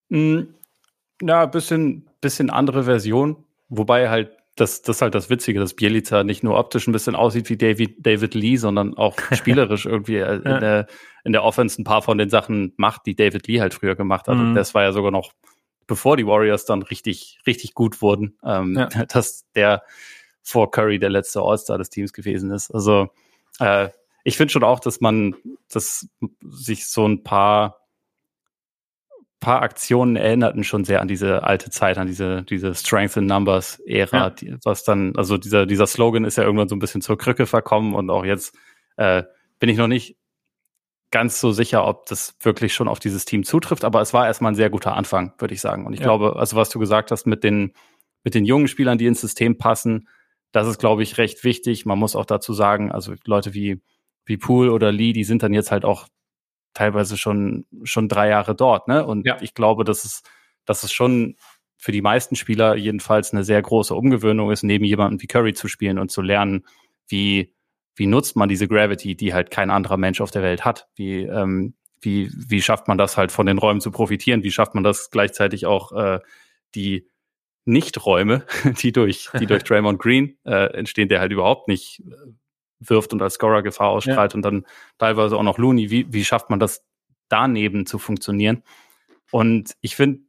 Mm, 0.08 0.42
ja, 1.22 1.46
bisschen 1.46 2.08
bisschen 2.20 2.50
andere 2.50 2.84
Version, 2.84 3.44
wobei 3.68 4.08
halt 4.08 4.30
das, 4.56 4.80
das 4.80 4.96
ist 4.96 5.02
halt 5.02 5.14
das 5.14 5.28
Witzige, 5.28 5.60
dass 5.60 5.74
Bielica 5.74 6.24
nicht 6.24 6.42
nur 6.42 6.58
optisch 6.58 6.86
ein 6.86 6.92
bisschen 6.92 7.14
aussieht 7.14 7.50
wie 7.50 7.58
David, 7.58 8.04
David 8.04 8.34
Lee, 8.34 8.56
sondern 8.56 8.96
auch 8.96 9.16
spielerisch 9.32 9.84
irgendwie 9.84 10.16
äh, 10.16 10.36
in, 10.36 10.60
der, 10.60 10.86
in 11.24 11.32
der 11.32 11.44
Offense 11.44 11.80
ein 11.80 11.84
paar 11.84 12.00
von 12.00 12.16
den 12.16 12.30
Sachen 12.30 12.72
macht, 12.78 13.02
die 13.04 13.14
David 13.14 13.46
Lee 13.46 13.60
halt 13.60 13.74
früher 13.74 13.94
gemacht 13.94 14.28
hat. 14.28 14.36
Mhm. 14.36 14.48
Und 14.48 14.54
das 14.54 14.74
war 14.74 14.82
ja 14.82 14.92
sogar 14.92 15.10
noch 15.10 15.32
bevor 15.86 16.16
die 16.16 16.26
Warriors 16.26 16.64
dann 16.64 16.82
richtig, 16.82 17.38
richtig 17.46 17.74
gut 17.74 18.02
wurden, 18.02 18.38
ähm, 18.44 18.76
ja. 18.76 18.86
dass 19.08 19.44
der 19.54 19.82
vor 20.42 20.70
Curry 20.70 20.98
der 20.98 21.10
letzte 21.10 21.40
All-Star 21.40 21.78
des 21.78 21.90
Teams 21.90 22.12
gewesen 22.12 22.50
ist. 22.52 22.70
Also 22.70 23.08
äh, 23.58 23.88
ich 24.24 24.36
finde 24.36 24.52
schon 24.52 24.64
auch, 24.64 24.80
dass 24.80 25.00
man, 25.00 25.34
dass 25.68 26.08
sich 26.40 26.86
so 26.86 27.06
ein 27.06 27.22
paar 27.22 27.86
paar 29.40 29.62
Aktionen 29.62 30.16
erinnerten 30.16 30.64
schon 30.64 30.84
sehr 30.84 31.00
an 31.00 31.08
diese 31.08 31.44
alte 31.44 31.70
Zeit, 31.70 31.98
an 31.98 32.06
diese, 32.06 32.42
diese 32.42 32.74
Strength 32.74 33.18
in 33.18 33.26
Numbers 33.26 33.80
Ära, 33.86 34.16
ja. 34.16 34.30
die, 34.30 34.56
was 34.64 34.82
dann, 34.82 35.14
also 35.16 35.36
dieser, 35.36 35.66
dieser 35.66 35.86
Slogan 35.86 36.24
ist 36.24 36.36
ja 36.36 36.44
irgendwann 36.44 36.68
so 36.68 36.74
ein 36.74 36.80
bisschen 36.80 37.02
zur 37.02 37.18
Krücke 37.18 37.46
verkommen 37.46 37.94
und 37.94 38.10
auch 38.10 38.24
jetzt 38.24 38.56
äh, 38.96 39.22
bin 39.58 39.68
ich 39.68 39.76
noch 39.76 39.88
nicht 39.88 40.16
ganz 41.16 41.40
so 41.40 41.50
sicher, 41.50 41.86
ob 41.86 42.04
das 42.04 42.36
wirklich 42.40 42.74
schon 42.74 42.88
auf 42.88 42.98
dieses 42.98 43.24
Team 43.24 43.42
zutrifft, 43.42 43.84
aber 43.84 44.02
es 44.02 44.12
war 44.12 44.26
erstmal 44.26 44.52
ein 44.52 44.56
sehr 44.56 44.68
guter 44.68 44.94
Anfang, 44.94 45.32
würde 45.38 45.54
ich 45.54 45.62
sagen. 45.62 45.86
Und 45.86 45.94
ich 45.94 46.00
ja. 46.00 46.04
glaube, 46.04 46.36
also 46.36 46.56
was 46.56 46.68
du 46.68 46.78
gesagt 46.78 47.10
hast 47.10 47.26
mit 47.26 47.42
den, 47.42 47.72
mit 48.22 48.34
den 48.34 48.44
jungen 48.44 48.68
Spielern, 48.68 48.98
die 48.98 49.06
ins 49.06 49.22
System 49.22 49.56
passen, 49.56 50.08
das 50.52 50.68
ist, 50.68 50.78
glaube 50.78 51.02
ich, 51.02 51.16
recht 51.16 51.42
wichtig. 51.42 51.86
Man 51.86 51.98
muss 51.98 52.16
auch 52.16 52.26
dazu 52.26 52.52
sagen, 52.52 52.92
also 52.92 53.14
Leute 53.24 53.54
wie, 53.54 53.80
wie 54.26 54.36
Poole 54.36 54.72
oder 54.72 54.92
Lee, 54.92 55.14
die 55.14 55.24
sind 55.24 55.42
dann 55.42 55.54
jetzt 55.54 55.70
halt 55.70 55.86
auch 55.86 56.06
teilweise 56.74 57.16
schon, 57.16 57.64
schon 57.84 58.08
drei 58.10 58.28
Jahre 58.28 58.54
dort, 58.54 58.86
ne? 58.86 59.06
Und 59.06 59.24
ja. 59.24 59.38
ich 59.40 59.54
glaube, 59.54 59.84
dass 59.84 60.04
es, 60.04 60.22
dass 60.66 60.82
es 60.82 60.92
schon 60.92 61.36
für 61.78 61.92
die 61.92 62.02
meisten 62.02 62.36
Spieler 62.36 62.76
jedenfalls 62.76 63.32
eine 63.32 63.42
sehr 63.42 63.62
große 63.62 63.94
Umgewöhnung 63.94 64.50
ist, 64.50 64.64
neben 64.64 64.84
jemandem 64.84 65.22
wie 65.22 65.28
Curry 65.28 65.54
zu 65.54 65.66
spielen 65.66 65.98
und 65.98 66.10
zu 66.10 66.20
lernen, 66.20 66.66
wie, 67.08 67.55
wie 67.96 68.06
nutzt 68.06 68.36
man 68.36 68.48
diese 68.48 68.68
Gravity, 68.68 69.16
die 69.16 69.34
halt 69.34 69.50
kein 69.50 69.70
anderer 69.70 69.96
Mensch 69.96 70.20
auf 70.20 70.30
der 70.30 70.42
Welt 70.42 70.64
hat? 70.64 70.86
Wie, 70.94 71.22
ähm, 71.22 71.74
wie, 72.00 72.30
wie 72.32 72.62
schafft 72.62 72.88
man 72.88 72.98
das 72.98 73.16
halt 73.16 73.32
von 73.32 73.46
den 73.46 73.58
Räumen 73.58 73.80
zu 73.80 73.90
profitieren? 73.90 74.42
Wie 74.42 74.52
schafft 74.52 74.74
man 74.74 74.84
das 74.84 75.10
gleichzeitig 75.10 75.66
auch 75.66 75.92
äh, 75.92 76.20
die 76.74 77.08
Nichträume, 77.64 78.44
die 78.82 78.92
durch, 78.92 79.30
die 79.40 79.46
durch 79.46 79.64
Draymond 79.64 79.98
Green 79.98 80.36
äh, 80.44 80.72
entstehen, 80.74 81.08
der 81.08 81.20
halt 81.20 81.32
überhaupt 81.32 81.68
nicht 81.68 82.02
äh, 82.06 82.32
wirft 82.80 83.14
und 83.14 83.22
als 83.22 83.34
Scorer 83.34 83.62
Gefahr 83.62 83.88
ausstrahlt 83.88 84.32
ja. 84.32 84.36
und 84.36 84.42
dann 84.42 84.66
teilweise 84.98 85.36
auch 85.36 85.42
noch 85.42 85.58
Looney. 85.58 85.90
Wie, 85.90 86.12
wie 86.12 86.24
schafft 86.24 86.50
man 86.50 86.60
das 86.60 86.84
daneben 87.28 87.86
zu 87.86 87.98
funktionieren? 87.98 88.62
Und 89.32 89.74
ich 89.80 89.96
finde, 89.96 90.20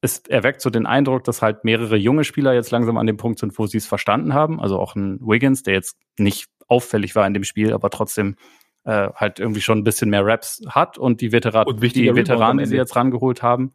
es 0.00 0.20
erweckt 0.28 0.60
so 0.60 0.70
den 0.70 0.86
Eindruck, 0.86 1.24
dass 1.24 1.42
halt 1.42 1.64
mehrere 1.64 1.96
junge 1.96 2.22
Spieler 2.22 2.54
jetzt 2.54 2.70
langsam 2.70 2.96
an 2.96 3.06
dem 3.08 3.16
Punkt 3.16 3.40
sind, 3.40 3.58
wo 3.58 3.66
sie 3.66 3.78
es 3.78 3.86
verstanden 3.86 4.32
haben. 4.32 4.60
Also 4.60 4.78
auch 4.78 4.94
ein 4.94 5.18
Wiggins, 5.20 5.64
der 5.64 5.74
jetzt 5.74 5.98
nicht 6.18 6.48
auffällig 6.68 7.14
war 7.16 7.26
in 7.26 7.34
dem 7.34 7.44
Spiel, 7.44 7.72
aber 7.72 7.90
trotzdem 7.90 8.36
äh, 8.84 9.08
halt 9.14 9.40
irgendwie 9.40 9.60
schon 9.60 9.78
ein 9.78 9.84
bisschen 9.84 10.10
mehr 10.10 10.24
Raps 10.24 10.62
hat 10.68 10.98
und 10.98 11.20
die, 11.20 11.32
Veteran 11.32 11.66
Und 11.66 11.82
die 11.82 12.14
Veteranen, 12.14 12.58
die 12.58 12.66
sie 12.66 12.76
jetzt 12.76 12.94
rangeholt 12.96 13.42
haben. 13.42 13.74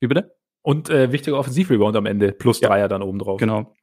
Wie 0.00 0.06
bitte? 0.06 0.34
Und 0.62 0.90
äh, 0.90 1.12
wichtiger 1.12 1.38
Offensivrebound 1.38 1.96
am 1.96 2.06
Ende, 2.06 2.32
plus 2.32 2.60
Ja. 2.60 2.68
Dreier 2.68 2.88
dann 2.88 3.02
oben 3.02 3.18
drauf. 3.18 3.38
Genau. 3.38 3.74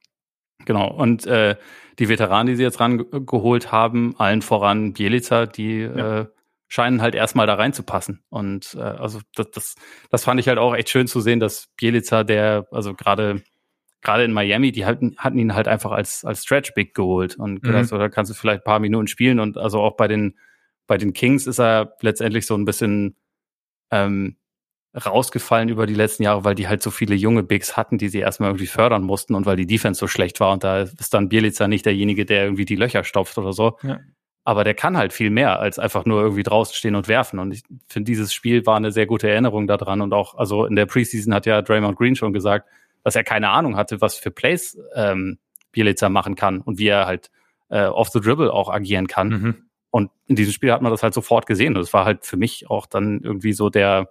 Genau. 0.64 0.92
Und 0.92 1.26
äh, 1.26 1.56
die 1.98 2.08
Veteranen, 2.08 2.48
die 2.48 2.56
sie 2.56 2.62
jetzt 2.62 2.80
rangeholt 2.80 3.72
haben, 3.72 4.14
allen 4.18 4.42
voran 4.42 4.92
Bielica, 4.92 5.46
die 5.46 5.80
Ja. 5.80 6.20
äh, 6.20 6.26
scheinen 6.66 7.00
halt 7.00 7.14
erstmal 7.14 7.46
da 7.46 7.54
reinzupassen. 7.54 8.22
Und 8.28 8.74
äh, 8.78 8.82
also 8.82 9.20
das, 9.34 9.50
das, 9.52 9.74
das 10.10 10.24
fand 10.24 10.38
ich 10.40 10.48
halt 10.48 10.58
auch 10.58 10.74
echt 10.74 10.90
schön 10.90 11.06
zu 11.06 11.20
sehen, 11.20 11.40
dass 11.40 11.68
Bielica, 11.76 12.24
der, 12.24 12.66
also 12.70 12.94
gerade 12.94 13.42
gerade 14.02 14.24
in 14.24 14.32
Miami, 14.32 14.72
die 14.72 14.84
hatten, 14.86 15.16
hatten 15.18 15.38
ihn 15.38 15.54
halt 15.54 15.68
einfach 15.68 15.90
als, 15.90 16.24
als 16.24 16.42
Stretch 16.44 16.74
Big 16.74 16.94
geholt 16.94 17.36
und 17.36 17.62
gedacht, 17.62 17.82
Mhm. 17.82 17.86
so, 17.88 17.98
da 17.98 18.08
kannst 18.08 18.30
du 18.30 18.34
vielleicht 18.34 18.60
ein 18.62 18.64
paar 18.64 18.78
Minuten 18.78 19.08
spielen. 19.08 19.40
Und 19.40 19.58
also 19.58 19.80
auch 19.80 19.96
bei 19.96 20.08
den, 20.08 20.36
bei 20.86 20.96
den 20.98 21.12
Kings 21.12 21.46
ist 21.46 21.58
er 21.58 21.94
letztendlich 22.00 22.46
so 22.46 22.54
ein 22.54 22.64
bisschen 22.64 23.16
ähm, 23.90 24.36
rausgefallen 24.94 25.68
über 25.68 25.86
die 25.86 25.94
letzten 25.94 26.22
Jahre, 26.22 26.44
weil 26.44 26.54
die 26.54 26.68
halt 26.68 26.82
so 26.82 26.90
viele 26.90 27.14
junge 27.14 27.42
Bigs 27.42 27.76
hatten, 27.76 27.98
die 27.98 28.08
sie 28.08 28.20
erstmal 28.20 28.50
irgendwie 28.50 28.66
fördern 28.66 29.02
mussten 29.02 29.34
und 29.34 29.46
weil 29.46 29.56
die 29.56 29.66
Defense 29.66 29.98
so 29.98 30.06
schlecht 30.06 30.40
war 30.40 30.52
und 30.52 30.64
da 30.64 30.82
ist 30.82 31.12
dann 31.14 31.28
Bielica 31.28 31.68
nicht 31.68 31.84
derjenige, 31.86 32.24
der 32.24 32.44
irgendwie 32.44 32.64
die 32.64 32.76
Löcher 32.76 33.04
stopft 33.04 33.36
oder 33.38 33.52
so. 33.52 33.78
Ja. 33.82 34.00
Aber 34.44 34.64
der 34.64 34.74
kann 34.74 34.96
halt 34.96 35.12
viel 35.12 35.28
mehr 35.28 35.60
als 35.60 35.78
einfach 35.78 36.06
nur 36.06 36.22
irgendwie 36.22 36.42
draußen 36.42 36.74
stehen 36.74 36.94
und 36.94 37.06
werfen. 37.06 37.38
Und 37.38 37.52
ich 37.52 37.62
finde, 37.86 38.06
dieses 38.10 38.32
Spiel 38.32 38.64
war 38.64 38.76
eine 38.76 38.92
sehr 38.92 39.04
gute 39.06 39.28
Erinnerung 39.28 39.66
daran. 39.66 40.00
Und 40.00 40.14
auch, 40.14 40.36
also 40.36 40.64
in 40.64 40.74
der 40.74 40.86
Preseason 40.86 41.34
hat 41.34 41.44
ja 41.44 41.60
Draymond 41.60 41.98
Green 41.98 42.16
schon 42.16 42.32
gesagt, 42.32 42.66
dass 43.08 43.16
er 43.16 43.24
keine 43.24 43.48
Ahnung 43.48 43.74
hatte, 43.78 44.02
was 44.02 44.18
für 44.18 44.30
Plays 44.30 44.78
ähm, 44.94 45.38
Bielica 45.72 46.10
machen 46.10 46.34
kann 46.34 46.60
und 46.60 46.78
wie 46.78 46.88
er 46.88 47.06
halt 47.06 47.30
äh, 47.70 47.84
off 47.84 48.10
the 48.10 48.20
dribble 48.20 48.52
auch 48.52 48.68
agieren 48.68 49.06
kann. 49.06 49.28
Mhm. 49.28 49.54
Und 49.88 50.10
in 50.26 50.36
diesem 50.36 50.52
Spiel 50.52 50.72
hat 50.72 50.82
man 50.82 50.92
das 50.92 51.02
halt 51.02 51.14
sofort 51.14 51.46
gesehen. 51.46 51.74
Und 51.74 51.80
es 51.80 51.94
war 51.94 52.04
halt 52.04 52.26
für 52.26 52.36
mich 52.36 52.68
auch 52.68 52.84
dann 52.84 53.22
irgendwie 53.22 53.54
so 53.54 53.70
der, 53.70 54.10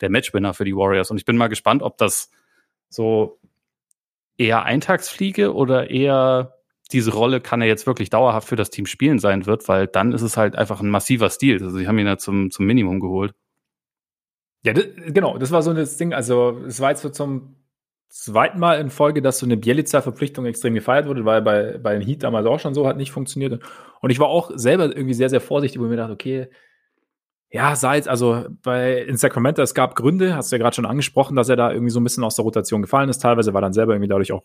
der 0.00 0.08
Matchwinner 0.08 0.54
für 0.54 0.64
die 0.64 0.74
Warriors. 0.74 1.10
Und 1.10 1.18
ich 1.18 1.26
bin 1.26 1.36
mal 1.36 1.48
gespannt, 1.48 1.82
ob 1.82 1.98
das 1.98 2.30
so 2.88 3.38
eher 4.38 4.62
Eintagsfliege 4.62 5.54
oder 5.54 5.90
eher 5.90 6.54
diese 6.90 7.12
Rolle 7.12 7.42
kann 7.42 7.60
er 7.60 7.68
jetzt 7.68 7.86
wirklich 7.86 8.08
dauerhaft 8.08 8.48
für 8.48 8.56
das 8.56 8.70
Team 8.70 8.86
spielen 8.86 9.18
sein 9.18 9.44
wird, 9.44 9.68
weil 9.68 9.88
dann 9.88 10.12
ist 10.12 10.22
es 10.22 10.38
halt 10.38 10.56
einfach 10.56 10.80
ein 10.80 10.88
massiver 10.88 11.28
Stil. 11.28 11.62
Also 11.62 11.76
sie 11.76 11.86
haben 11.86 11.98
ihn 11.98 12.06
ja 12.06 12.16
zum, 12.16 12.50
zum 12.50 12.64
Minimum 12.64 12.98
geholt. 12.98 13.34
Ja, 14.64 14.72
das, 14.72 14.86
genau, 15.08 15.36
das 15.36 15.50
war 15.50 15.60
so 15.60 15.74
das 15.74 15.98
Ding. 15.98 16.14
Also, 16.14 16.62
es 16.66 16.80
war 16.80 16.90
jetzt 16.90 17.02
so 17.02 17.10
zum 17.10 17.57
zweiten 18.08 18.58
Mal 18.58 18.80
in 18.80 18.90
Folge, 18.90 19.22
dass 19.22 19.38
so 19.38 19.46
eine 19.46 19.56
Bielica-Verpflichtung 19.56 20.46
extrem 20.46 20.74
gefeiert 20.74 21.06
wurde, 21.06 21.24
weil 21.24 21.42
bei, 21.42 21.78
bei 21.78 21.92
den 21.94 22.02
Heat 22.02 22.22
damals 22.22 22.46
auch 22.46 22.60
schon 22.60 22.74
so 22.74 22.86
hat 22.86 22.96
nicht 22.96 23.12
funktioniert. 23.12 23.62
Und 24.00 24.10
ich 24.10 24.18
war 24.18 24.28
auch 24.28 24.50
selber 24.54 24.84
irgendwie 24.84 25.14
sehr, 25.14 25.30
sehr 25.30 25.40
vorsichtig, 25.40 25.80
wo 25.80 25.84
ich 25.84 25.90
mir 25.90 25.96
dachte, 25.96 26.12
okay, 26.12 26.48
ja, 27.50 27.74
sah 27.76 27.94
jetzt, 27.94 28.08
also 28.08 28.44
bei 28.62 29.02
in 29.02 29.16
Sacramento, 29.16 29.62
es 29.62 29.74
gab 29.74 29.96
Gründe, 29.96 30.36
hast 30.36 30.52
du 30.52 30.56
ja 30.56 30.62
gerade 30.62 30.74
schon 30.74 30.86
angesprochen, 30.86 31.34
dass 31.34 31.48
er 31.48 31.56
da 31.56 31.72
irgendwie 31.72 31.90
so 31.90 32.00
ein 32.00 32.04
bisschen 32.04 32.24
aus 32.24 32.36
der 32.36 32.44
Rotation 32.44 32.82
gefallen 32.82 33.08
ist. 33.08 33.18
Teilweise 33.20 33.54
war 33.54 33.62
dann 33.62 33.72
selber 33.72 33.94
irgendwie 33.94 34.08
dadurch 34.08 34.32
auch 34.32 34.42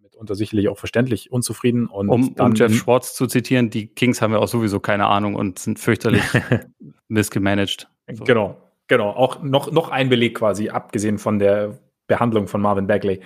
mitunter 0.00 0.34
sicherlich 0.36 0.68
auch 0.68 0.78
verständlich 0.78 1.32
unzufrieden. 1.32 1.86
Und 1.86 2.08
Um, 2.08 2.34
dann 2.36 2.52
um 2.52 2.54
Jeff 2.54 2.72
Schwartz 2.72 3.14
zu 3.14 3.26
zitieren, 3.26 3.70
die 3.70 3.88
Kings 3.88 4.22
haben 4.22 4.32
ja 4.32 4.38
auch 4.38 4.48
sowieso 4.48 4.78
keine 4.78 5.06
Ahnung 5.06 5.34
und 5.34 5.58
sind 5.58 5.78
fürchterlich 5.78 6.22
missgemanagt. 7.08 7.88
So. 8.12 8.24
Genau, 8.24 8.56
genau. 8.86 9.10
Auch 9.10 9.42
noch, 9.42 9.72
noch 9.72 9.88
ein 9.88 10.08
Beleg 10.08 10.36
quasi, 10.36 10.68
abgesehen 10.68 11.18
von 11.18 11.38
der 11.38 11.78
Behandlung 12.06 12.48
von 12.48 12.60
Marvin 12.60 12.86
Bagley. 12.86 13.22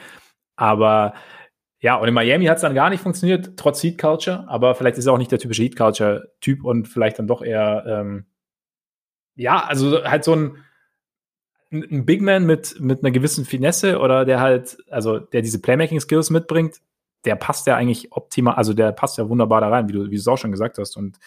Aber 0.57 1.15
ja, 1.81 1.97
und 1.97 2.09
in 2.09 2.15
Miami 2.15 2.47
hat 2.47 2.57
es 2.57 2.63
dann 2.63 2.75
gar 2.75 2.91
nicht 2.91 3.03
funktioniert, 3.03 3.57
trotz 3.57 3.83
Heat 3.83 3.99
Culture. 3.99 4.45
Aber 4.49 4.75
vielleicht 4.75 4.99
ist 4.99 5.07
er 5.07 5.13
auch 5.13 5.19
nicht 5.19 5.31
der 5.31 5.39
typische 5.39 5.63
Heat 5.63 5.77
Culture-Typ 5.77 6.65
und 6.65 6.89
vielleicht 6.89 7.19
dann 7.19 7.29
doch 7.29 7.43
eher, 7.43 7.85
ähm, 7.87 8.27
ja, 9.37 9.65
also 9.65 10.03
halt 10.05 10.25
so 10.25 10.35
ein, 10.35 10.57
ein 11.71 12.05
Big 12.05 12.21
Man 12.23 12.47
mit, 12.47 12.81
mit 12.81 13.05
einer 13.05 13.13
gewissen 13.13 13.45
Finesse 13.45 14.01
oder 14.01 14.25
der 14.25 14.41
halt, 14.41 14.79
also 14.91 15.19
der 15.19 15.43
diese 15.43 15.61
Playmaking-Skills 15.61 16.31
mitbringt, 16.31 16.81
der 17.25 17.37
passt 17.37 17.67
ja 17.67 17.77
eigentlich 17.77 18.13
optimal, 18.13 18.55
also 18.55 18.75
der 18.75 18.91
passt 18.93 19.19
ja 19.19 19.29
wunderbar 19.29 19.61
da 19.61 19.69
rein, 19.69 19.89
wie 19.89 19.93
du, 19.93 20.05
wie 20.07 20.15
du 20.15 20.21
es 20.21 20.29
auch 20.29 20.39
schon 20.39 20.51
gesagt 20.51 20.79
hast. 20.79 20.97
Und 20.97 21.19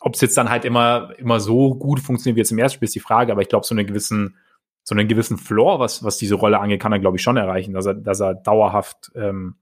ob 0.00 0.14
es 0.14 0.20
jetzt 0.20 0.36
dann 0.36 0.50
halt 0.50 0.64
immer, 0.64 1.12
immer 1.18 1.40
so 1.40 1.74
gut 1.74 1.98
funktioniert 2.00 2.36
wie 2.36 2.40
jetzt 2.40 2.52
im 2.52 2.58
ersten 2.58 2.76
Spiel, 2.76 2.86
ist 2.86 2.94
die 2.94 3.00
Frage, 3.00 3.32
aber 3.32 3.42
ich 3.42 3.48
glaube, 3.48 3.66
so 3.66 3.74
einen 3.74 3.86
gewissen, 3.86 4.36
so 4.82 4.94
einen 4.94 5.08
gewissen 5.08 5.36
Floor, 5.36 5.78
was, 5.78 6.02
was 6.02 6.16
diese 6.16 6.34
Rolle 6.34 6.58
angeht, 6.58 6.80
kann 6.80 6.92
er, 6.92 6.98
glaube 6.98 7.16
ich, 7.16 7.22
schon 7.22 7.36
erreichen, 7.36 7.74
dass 7.74 7.86
er, 7.86 7.94
dass 7.94 8.20
er 8.20 8.34
dauerhaft, 8.34 9.12
ähm, 9.14 9.56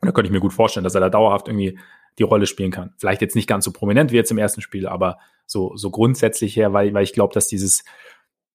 da 0.00 0.12
könnte 0.12 0.28
ich 0.28 0.32
mir 0.32 0.40
gut 0.40 0.52
vorstellen, 0.52 0.84
dass 0.84 0.94
er 0.94 1.00
da 1.00 1.10
dauerhaft 1.10 1.48
irgendwie 1.48 1.78
die 2.18 2.22
Rolle 2.22 2.46
spielen 2.46 2.70
kann. 2.70 2.94
Vielleicht 2.98 3.20
jetzt 3.20 3.36
nicht 3.36 3.48
ganz 3.48 3.64
so 3.64 3.72
prominent 3.72 4.12
wie 4.12 4.16
jetzt 4.16 4.30
im 4.30 4.38
ersten 4.38 4.62
Spiel, 4.62 4.86
aber 4.86 5.18
so, 5.46 5.76
so 5.76 5.90
grundsätzlich 5.90 6.56
her, 6.56 6.72
weil, 6.72 6.94
weil 6.94 7.04
ich 7.04 7.12
glaube, 7.12 7.34
dass 7.34 7.48
dieses 7.48 7.84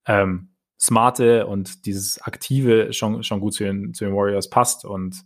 ähm, 0.05 0.49
Smarte 0.79 1.45
und 1.45 1.85
dieses 1.85 2.19
Aktive 2.21 2.91
schon, 2.93 3.23
schon 3.23 3.39
gut 3.39 3.53
zu 3.53 3.63
den, 3.63 3.93
zu 3.93 4.05
den 4.05 4.15
Warriors 4.15 4.49
passt. 4.49 4.83
Und 4.83 5.23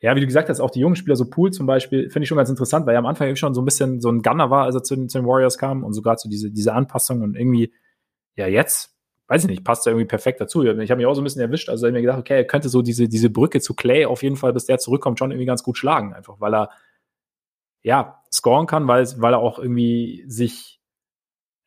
ja, 0.00 0.14
wie 0.14 0.20
du 0.20 0.26
gesagt 0.26 0.48
hast, 0.50 0.60
auch 0.60 0.70
die 0.70 0.80
jungen 0.80 0.96
Spieler, 0.96 1.16
so 1.16 1.28
Pool 1.28 1.52
zum 1.52 1.66
Beispiel, 1.66 2.10
finde 2.10 2.24
ich 2.24 2.28
schon 2.28 2.36
ganz 2.36 2.50
interessant, 2.50 2.86
weil 2.86 2.94
er 2.94 2.98
am 2.98 3.06
Anfang 3.06 3.34
schon 3.36 3.54
so 3.54 3.62
ein 3.62 3.64
bisschen 3.64 4.00
so 4.00 4.10
ein 4.10 4.22
Gunner 4.22 4.50
war, 4.50 4.64
als 4.64 4.74
er 4.74 4.82
zu 4.82 4.96
den, 4.96 5.08
zu 5.08 5.18
den 5.18 5.26
Warriors 5.26 5.56
kam 5.56 5.84
und 5.84 5.94
sogar 5.94 6.18
zu 6.18 6.28
diese, 6.28 6.50
diese 6.50 6.74
Anpassung 6.74 7.22
und 7.22 7.34
irgendwie, 7.34 7.72
ja, 8.36 8.46
jetzt, 8.46 8.94
weiß 9.30 9.44
ich 9.44 9.48
nicht, 9.48 9.64
passt 9.64 9.86
er 9.86 9.92
irgendwie 9.92 10.08
perfekt 10.08 10.40
dazu. 10.40 10.64
Ich 10.64 10.90
habe 10.90 10.96
mich 10.96 11.06
auch 11.06 11.14
so 11.14 11.20
ein 11.20 11.24
bisschen 11.24 11.40
erwischt, 11.40 11.68
also 11.68 11.86
ich 11.86 11.90
hab 11.90 11.94
mir 11.94 12.00
gedacht, 12.00 12.18
okay, 12.18 12.34
er 12.34 12.44
könnte 12.44 12.68
so 12.68 12.82
diese, 12.82 13.08
diese 13.08 13.30
Brücke 13.30 13.60
zu 13.60 13.74
Clay 13.74 14.04
auf 14.04 14.24
jeden 14.24 14.34
Fall, 14.34 14.52
bis 14.52 14.66
der 14.66 14.78
zurückkommt, 14.78 15.20
schon 15.20 15.30
irgendwie 15.30 15.46
ganz 15.46 15.62
gut 15.62 15.78
schlagen, 15.78 16.12
einfach, 16.12 16.40
weil 16.40 16.52
er, 16.52 16.70
ja, 17.82 18.24
scoren 18.32 18.66
kann, 18.66 18.88
weil, 18.88 19.06
weil 19.18 19.34
er 19.34 19.38
auch 19.38 19.60
irgendwie 19.60 20.24
sich 20.26 20.80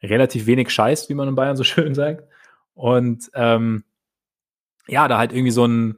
relativ 0.01 0.45
wenig 0.45 0.71
scheißt, 0.71 1.09
wie 1.09 1.13
man 1.13 1.29
in 1.29 1.35
Bayern 1.35 1.55
so 1.55 1.63
schön 1.63 1.95
sagt. 1.95 2.27
Und 2.73 3.31
ähm, 3.33 3.85
ja, 4.87 5.07
da 5.07 5.17
halt 5.17 5.31
irgendwie 5.31 5.51
so 5.51 5.65
ein 5.65 5.97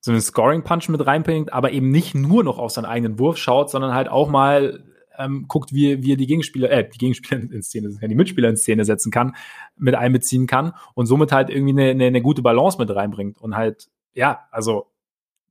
so 0.00 0.12
einen 0.12 0.20
Scoring-Punch 0.20 0.88
mit 0.90 1.04
reinbringt, 1.04 1.52
aber 1.52 1.72
eben 1.72 1.90
nicht 1.90 2.14
nur 2.14 2.44
noch 2.44 2.58
auf 2.58 2.70
seinen 2.70 2.84
eigenen 2.84 3.18
Wurf 3.18 3.38
schaut, 3.38 3.70
sondern 3.70 3.94
halt 3.94 4.08
auch 4.08 4.28
mal 4.28 4.84
ähm, 5.18 5.46
guckt, 5.48 5.72
wie, 5.72 6.02
wie 6.02 6.12
er 6.12 6.16
die 6.16 6.26
Gegenspieler, 6.26 6.70
äh, 6.70 6.88
die 6.88 6.98
Gegenspieler 6.98 7.42
in 7.42 7.62
Szene, 7.62 7.90
die 8.00 8.14
Mitspieler 8.14 8.48
in 8.48 8.56
Szene 8.56 8.84
setzen 8.84 9.10
kann, 9.10 9.36
mit 9.76 9.94
einbeziehen 9.94 10.46
kann 10.46 10.72
und 10.94 11.06
somit 11.06 11.32
halt 11.32 11.50
irgendwie 11.50 11.72
eine, 11.72 11.90
eine, 11.90 12.04
eine 12.06 12.22
gute 12.22 12.42
Balance 12.42 12.78
mit 12.78 12.94
reinbringt. 12.94 13.40
Und 13.40 13.56
halt, 13.56 13.88
ja, 14.14 14.46
also 14.50 14.86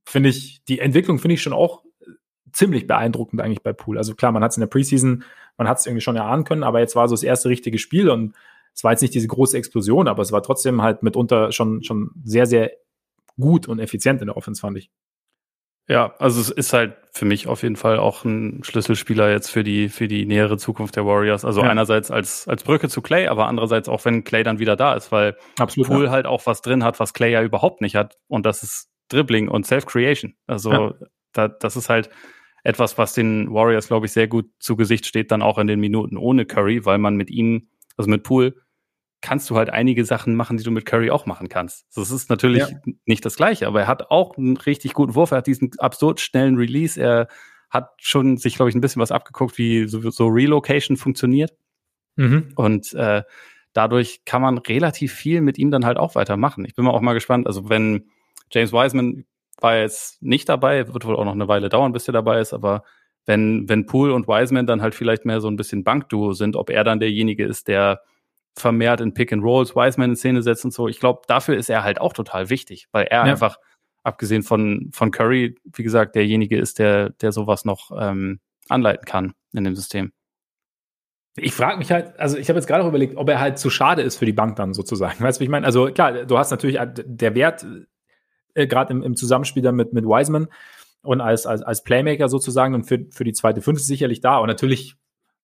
finde 0.04 0.28
ich, 0.28 0.62
die 0.64 0.78
Entwicklung 0.78 1.18
finde 1.18 1.34
ich 1.34 1.42
schon 1.42 1.52
auch 1.52 1.82
ziemlich 2.52 2.86
beeindruckend 2.86 3.40
eigentlich 3.40 3.62
bei 3.62 3.72
Pool. 3.72 3.98
Also 3.98 4.14
klar, 4.14 4.32
man 4.32 4.42
hat 4.42 4.52
es 4.52 4.56
in 4.56 4.62
der 4.62 4.68
Preseason, 4.68 5.24
man 5.58 5.68
hat 5.68 5.78
es 5.78 5.86
irgendwie 5.86 6.00
schon 6.00 6.16
erahnen 6.16 6.44
können, 6.44 6.62
aber 6.62 6.80
jetzt 6.80 6.96
war 6.96 7.08
so 7.08 7.14
das 7.14 7.22
erste 7.22 7.48
richtige 7.48 7.78
Spiel 7.78 8.08
und 8.08 8.34
es 8.74 8.84
war 8.84 8.92
jetzt 8.92 9.02
nicht 9.02 9.14
diese 9.14 9.28
große 9.28 9.56
Explosion, 9.56 10.08
aber 10.08 10.22
es 10.22 10.32
war 10.32 10.42
trotzdem 10.42 10.82
halt 10.82 11.02
mitunter 11.02 11.52
schon, 11.52 11.82
schon 11.82 12.10
sehr, 12.24 12.46
sehr 12.46 12.72
gut 13.38 13.68
und 13.68 13.78
effizient 13.78 14.20
in 14.20 14.28
der 14.28 14.36
Offense, 14.36 14.60
fand 14.60 14.78
ich. 14.78 14.90
Ja, 15.88 16.14
also 16.18 16.40
es 16.40 16.50
ist 16.50 16.72
halt 16.72 16.96
für 17.12 17.24
mich 17.24 17.46
auf 17.46 17.62
jeden 17.62 17.76
Fall 17.76 17.98
auch 17.98 18.24
ein 18.24 18.62
Schlüsselspieler 18.64 19.30
jetzt 19.30 19.50
für 19.50 19.62
die, 19.62 19.88
für 19.88 20.08
die 20.08 20.26
nähere 20.26 20.58
Zukunft 20.58 20.96
der 20.96 21.06
Warriors. 21.06 21.44
Also 21.44 21.62
Ja. 21.62 21.70
einerseits 21.70 22.10
als, 22.10 22.48
als 22.48 22.64
Brücke 22.64 22.88
zu 22.88 23.02
Clay, 23.02 23.28
aber 23.28 23.46
andererseits 23.46 23.88
auch, 23.88 24.04
wenn 24.04 24.24
Clay 24.24 24.42
dann 24.42 24.58
wieder 24.58 24.76
da 24.76 24.94
ist, 24.94 25.12
weil 25.12 25.36
Absolut. 25.58 25.88
Pool 25.88 26.10
halt 26.10 26.26
auch 26.26 26.44
was 26.46 26.60
drin 26.60 26.82
hat, 26.84 26.98
was 26.98 27.12
Clay 27.14 27.30
ja 27.32 27.42
überhaupt 27.42 27.80
nicht 27.82 27.94
hat. 27.94 28.16
Und 28.26 28.44
das 28.46 28.62
ist 28.62 28.88
Dribbling 29.08 29.48
und 29.48 29.64
Self-Creation. 29.66 30.34
Also 30.46 30.72
Ja. 30.72 30.94
da, 31.32 31.48
das 31.48 31.76
ist 31.76 31.88
halt 31.88 32.10
etwas, 32.64 32.98
was 32.98 33.14
den 33.14 33.52
Warriors, 33.54 33.86
glaube 33.86 34.06
ich, 34.06 34.12
sehr 34.12 34.26
gut 34.26 34.46
zu 34.58 34.74
Gesicht 34.76 35.06
steht, 35.06 35.30
dann 35.30 35.40
auch 35.42 35.58
in 35.58 35.68
den 35.68 35.78
Minuten 35.78 36.16
ohne 36.16 36.46
Curry, 36.46 36.84
weil 36.84 36.98
man 36.98 37.14
mit 37.14 37.30
ihm, 37.30 37.68
also 37.96 38.10
mit 38.10 38.24
Pool, 38.24 38.56
kannst 39.22 39.48
du 39.50 39.56
halt 39.56 39.70
einige 39.70 40.04
Sachen 40.04 40.34
machen, 40.34 40.56
die 40.56 40.64
du 40.64 40.70
mit 40.70 40.86
Curry 40.86 41.10
auch 41.10 41.26
machen 41.26 41.48
kannst. 41.48 41.86
Das 41.96 42.10
ist 42.10 42.30
natürlich 42.30 42.68
Ja. 42.68 42.78
nicht 43.06 43.24
das 43.24 43.36
Gleiche, 43.36 43.66
aber 43.66 43.80
er 43.80 43.86
hat 43.86 44.10
auch 44.10 44.36
einen 44.36 44.56
richtig 44.56 44.92
guten 44.92 45.14
Wurf, 45.14 45.30
er 45.30 45.38
hat 45.38 45.46
diesen 45.46 45.70
absurd 45.78 46.20
schnellen 46.20 46.56
Release, 46.56 47.00
er 47.00 47.28
hat 47.70 47.90
schon 47.98 48.36
sich, 48.36 48.56
glaube 48.56 48.68
ich, 48.68 48.74
ein 48.74 48.80
bisschen 48.80 49.02
was 49.02 49.10
abgeguckt, 49.12 49.58
wie 49.58 49.88
so, 49.88 50.10
so 50.10 50.26
Relocation 50.28 50.96
funktioniert. 50.96 51.52
Mhm. 52.16 52.52
Und 52.54 52.94
äh, 52.94 53.22
dadurch 53.72 54.24
kann 54.24 54.42
man 54.42 54.58
relativ 54.58 55.12
viel 55.12 55.40
mit 55.40 55.58
ihm 55.58 55.70
dann 55.70 55.84
halt 55.84 55.98
auch 55.98 56.14
weitermachen. 56.14 56.64
Ich 56.64 56.74
bin 56.74 56.84
mal 56.84 56.92
auch 56.92 57.00
mal 57.00 57.12
gespannt. 57.14 57.46
Also 57.46 57.68
wenn 57.68 58.08
James 58.50 58.72
Wiseman 58.72 59.24
war 59.60 59.76
jetzt 59.76 60.22
nicht 60.22 60.48
dabei, 60.48 60.92
wird 60.92 61.04
wohl 61.04 61.16
auch 61.16 61.24
noch 61.24 61.32
eine 61.32 61.48
Weile 61.48 61.68
dauern, 61.68 61.92
bis 61.92 62.06
er 62.08 62.12
dabei 62.12 62.40
ist, 62.40 62.52
aber 62.52 62.84
wenn, 63.24 63.68
wenn 63.68 63.86
Poole 63.86 64.14
und 64.14 64.28
Wiseman 64.28 64.66
dann 64.66 64.82
halt 64.82 64.94
vielleicht 64.94 65.24
mehr 65.24 65.40
so 65.40 65.48
ein 65.48 65.56
bisschen 65.56 65.82
Bankduo 65.82 66.32
sind, 66.32 66.54
ob 66.54 66.70
er 66.70 66.84
dann 66.84 67.00
derjenige 67.00 67.44
ist, 67.44 67.66
der 67.66 68.02
vermehrt 68.56 69.00
in 69.00 69.14
Pick 69.14 69.32
and 69.32 69.42
Rolls 69.42 69.76
Wiseman 69.76 70.10
in 70.10 70.16
Szene 70.16 70.42
setzt 70.42 70.64
und 70.64 70.72
so. 70.72 70.88
Ich 70.88 70.98
glaube, 70.98 71.22
dafür 71.28 71.56
ist 71.56 71.68
er 71.68 71.84
halt 71.84 72.00
auch 72.00 72.12
total 72.12 72.48
wichtig, 72.50 72.88
weil 72.92 73.04
er 73.06 73.26
Ja. 73.26 73.32
einfach, 73.32 73.58
abgesehen 74.02 74.42
von, 74.42 74.90
von 74.92 75.10
Curry, 75.10 75.56
wie 75.64 75.82
gesagt, 75.82 76.14
derjenige 76.14 76.58
ist, 76.58 76.78
der, 76.78 77.10
der 77.10 77.32
sowas 77.32 77.64
noch 77.64 77.90
ähm, 77.98 78.40
anleiten 78.68 79.04
kann 79.04 79.34
in 79.52 79.64
dem 79.64 79.74
System. 79.74 80.12
Ich 81.38 81.52
frage 81.52 81.76
mich 81.76 81.90
halt, 81.92 82.18
also 82.18 82.38
ich 82.38 82.48
habe 82.48 82.58
jetzt 82.58 82.66
gerade 82.66 82.82
auch 82.82 82.88
überlegt, 82.88 83.16
ob 83.16 83.28
er 83.28 83.40
halt 83.40 83.58
zu 83.58 83.68
schade 83.68 84.00
ist 84.02 84.16
für 84.16 84.24
die 84.24 84.32
Bank 84.32 84.56
dann 84.56 84.72
sozusagen. 84.72 85.20
Weißt 85.22 85.38
du, 85.38 85.40
wie 85.40 85.44
ich 85.44 85.50
meine? 85.50 85.66
Also 85.66 85.86
klar, 85.92 86.24
du 86.24 86.38
hast 86.38 86.50
natürlich 86.50 86.76
äh, 86.78 86.88
der 86.94 87.34
Wert, 87.34 87.66
äh, 88.54 88.66
gerade 88.66 88.92
im, 88.94 89.02
im 89.02 89.16
Zusammenspiel 89.16 89.62
dann 89.62 89.74
mit, 89.74 89.92
mit 89.92 90.04
Wiseman 90.06 90.48
und 91.02 91.20
als, 91.20 91.46
als, 91.46 91.62
als 91.62 91.82
Playmaker 91.84 92.28
sozusagen 92.28 92.74
und 92.74 92.84
für, 92.84 93.06
für 93.10 93.24
die 93.24 93.34
zweite 93.34 93.60
Fünf 93.60 93.80
sicherlich 93.80 94.20
da. 94.20 94.38
Und 94.38 94.48
natürlich 94.48 94.94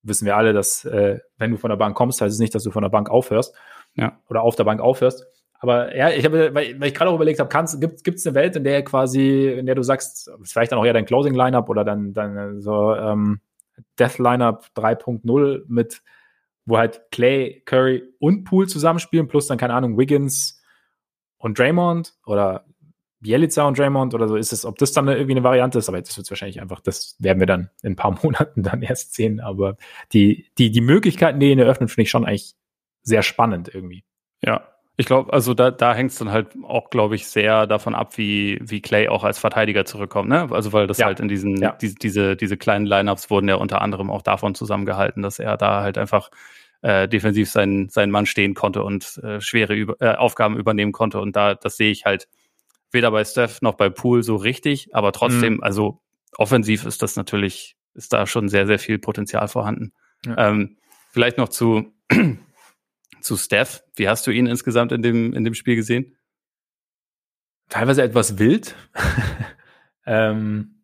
wissen 0.02 0.26
wir 0.26 0.36
alle, 0.36 0.52
dass 0.52 0.84
äh, 0.84 1.20
wenn 1.38 1.50
du 1.50 1.56
von 1.56 1.70
der 1.70 1.76
Bank 1.76 1.96
kommst, 1.96 2.20
heißt 2.20 2.32
es 2.32 2.40
nicht, 2.40 2.54
dass 2.54 2.64
du 2.64 2.70
von 2.70 2.82
der 2.82 2.90
Bank 2.90 3.10
aufhörst 3.10 3.54
ja. 3.94 4.18
oder 4.28 4.42
auf 4.42 4.56
der 4.56 4.64
Bank 4.64 4.80
aufhörst. 4.80 5.26
Aber 5.62 5.96
ja, 5.96 6.10
ich 6.10 6.24
habe, 6.24 6.52
weil, 6.54 6.80
weil 6.80 6.88
ich 6.88 6.94
gerade 6.94 7.08
auch 7.10 7.14
überlegt 7.14 7.38
habe, 7.38 7.48
gibt 7.78 8.18
es 8.18 8.26
eine 8.26 8.34
Welt, 8.34 8.56
in 8.56 8.64
der 8.64 8.82
quasi, 8.82 9.48
in 9.48 9.66
der 9.66 9.76
du 9.76 9.82
sagst, 9.82 10.28
vielleicht 10.42 10.72
dann 10.72 10.78
auch 10.80 10.84
eher 10.84 10.92
dein 10.92 11.04
Closing 11.04 11.34
Lineup 11.34 11.68
oder 11.68 11.84
dann, 11.84 12.12
dann 12.12 12.60
so 12.60 12.96
ähm, 12.96 13.40
Death 13.98 14.18
Lineup 14.18 14.66
3.0 14.76 15.62
mit, 15.68 16.02
wo 16.64 16.78
halt 16.78 17.02
Clay, 17.12 17.62
Curry 17.64 18.02
und 18.18 18.42
Poole 18.42 18.66
zusammenspielen, 18.66 19.28
plus 19.28 19.46
dann, 19.46 19.58
keine 19.58 19.74
Ahnung, 19.74 19.96
Wiggins 19.96 20.60
und 21.38 21.58
Draymond 21.58 22.14
oder 22.26 22.64
Bielica 23.22 23.66
und 23.66 23.78
Draymond 23.78 24.14
oder 24.14 24.28
so 24.28 24.36
ist 24.36 24.52
es, 24.52 24.64
ob 24.64 24.78
das 24.78 24.92
dann 24.92 25.08
irgendwie 25.08 25.32
eine 25.32 25.44
Variante 25.44 25.78
ist, 25.78 25.88
aber 25.88 25.98
jetzt 25.98 26.16
wird 26.16 26.26
es 26.26 26.30
wahrscheinlich 26.30 26.60
einfach, 26.60 26.80
das 26.80 27.16
werden 27.18 27.38
wir 27.38 27.46
dann 27.46 27.70
in 27.82 27.92
ein 27.92 27.96
paar 27.96 28.18
Monaten 28.22 28.62
dann 28.62 28.82
erst 28.82 29.14
sehen. 29.14 29.40
Aber 29.40 29.76
die, 30.12 30.46
die, 30.58 30.70
die 30.70 30.80
Möglichkeiten, 30.80 31.40
die 31.40 31.50
ihn 31.50 31.58
eröffnen, 31.58 31.88
finde 31.88 32.02
ich 32.02 32.10
schon 32.10 32.24
eigentlich 32.24 32.54
sehr 33.02 33.22
spannend 33.22 33.70
irgendwie. 33.72 34.04
Ja, 34.42 34.68
ich 34.96 35.06
glaube, 35.06 35.32
also 35.32 35.54
da, 35.54 35.70
da 35.70 35.94
hängt 35.94 36.10
es 36.10 36.18
dann 36.18 36.30
halt 36.30 36.48
auch, 36.64 36.90
glaube 36.90 37.14
ich, 37.14 37.26
sehr 37.26 37.66
davon 37.66 37.94
ab, 37.94 38.18
wie, 38.18 38.58
wie 38.62 38.82
Clay 38.82 39.08
auch 39.08 39.24
als 39.24 39.38
Verteidiger 39.38 39.84
zurückkommt. 39.84 40.28
Ne? 40.28 40.48
Also 40.50 40.72
weil 40.72 40.86
das 40.86 40.98
ja. 40.98 41.06
halt 41.06 41.18
in 41.18 41.28
diesen, 41.28 41.56
ja. 41.56 41.72
die, 41.72 41.94
diese, 41.94 42.36
diese 42.36 42.56
kleinen 42.56 42.84
Lineups 42.84 43.30
wurden 43.30 43.48
ja 43.48 43.54
unter 43.54 43.80
anderem 43.80 44.10
auch 44.10 44.22
davon 44.22 44.54
zusammengehalten, 44.54 45.22
dass 45.22 45.38
er 45.38 45.56
da 45.56 45.82
halt 45.82 45.96
einfach 45.96 46.30
äh, 46.82 47.08
defensiv 47.08 47.50
seinen, 47.50 47.88
seinen 47.88 48.10
Mann 48.10 48.26
stehen 48.26 48.54
konnte 48.54 48.82
und 48.82 49.18
äh, 49.24 49.40
schwere 49.40 49.74
Über 49.74 49.96
äh, 50.00 50.14
Aufgaben 50.16 50.58
übernehmen 50.58 50.92
konnte. 50.92 51.20
Und 51.20 51.36
da, 51.36 51.54
das 51.54 51.76
sehe 51.76 51.90
ich 51.90 52.04
halt 52.04 52.28
weder 52.92 53.10
bei 53.10 53.24
Steph 53.24 53.62
noch 53.62 53.74
bei 53.74 53.90
Poole 53.90 54.22
so 54.22 54.36
richtig, 54.36 54.94
aber 54.94 55.12
trotzdem, 55.12 55.54
mhm. 55.54 55.62
also 55.62 56.00
offensiv 56.36 56.84
ist 56.84 57.02
das 57.02 57.16
natürlich, 57.16 57.76
ist 57.94 58.12
da 58.12 58.26
schon 58.26 58.48
sehr, 58.48 58.66
sehr 58.66 58.78
viel 58.78 58.98
Potenzial 58.98 59.48
vorhanden. 59.48 59.92
Ja. 60.24 60.48
Ähm, 60.50 60.76
vielleicht 61.10 61.38
noch 61.38 61.48
zu 61.48 61.92
zu 63.20 63.36
Steph. 63.36 63.82
Wie 63.94 64.08
hast 64.08 64.26
du 64.26 64.30
ihn 64.30 64.46
insgesamt 64.46 64.92
in 64.92 65.02
dem, 65.02 65.32
in 65.32 65.44
dem 65.44 65.54
Spiel 65.54 65.76
gesehen? 65.76 66.16
Teilweise 67.68 68.02
etwas 68.02 68.38
wild. 68.38 68.74
ähm, 70.06 70.82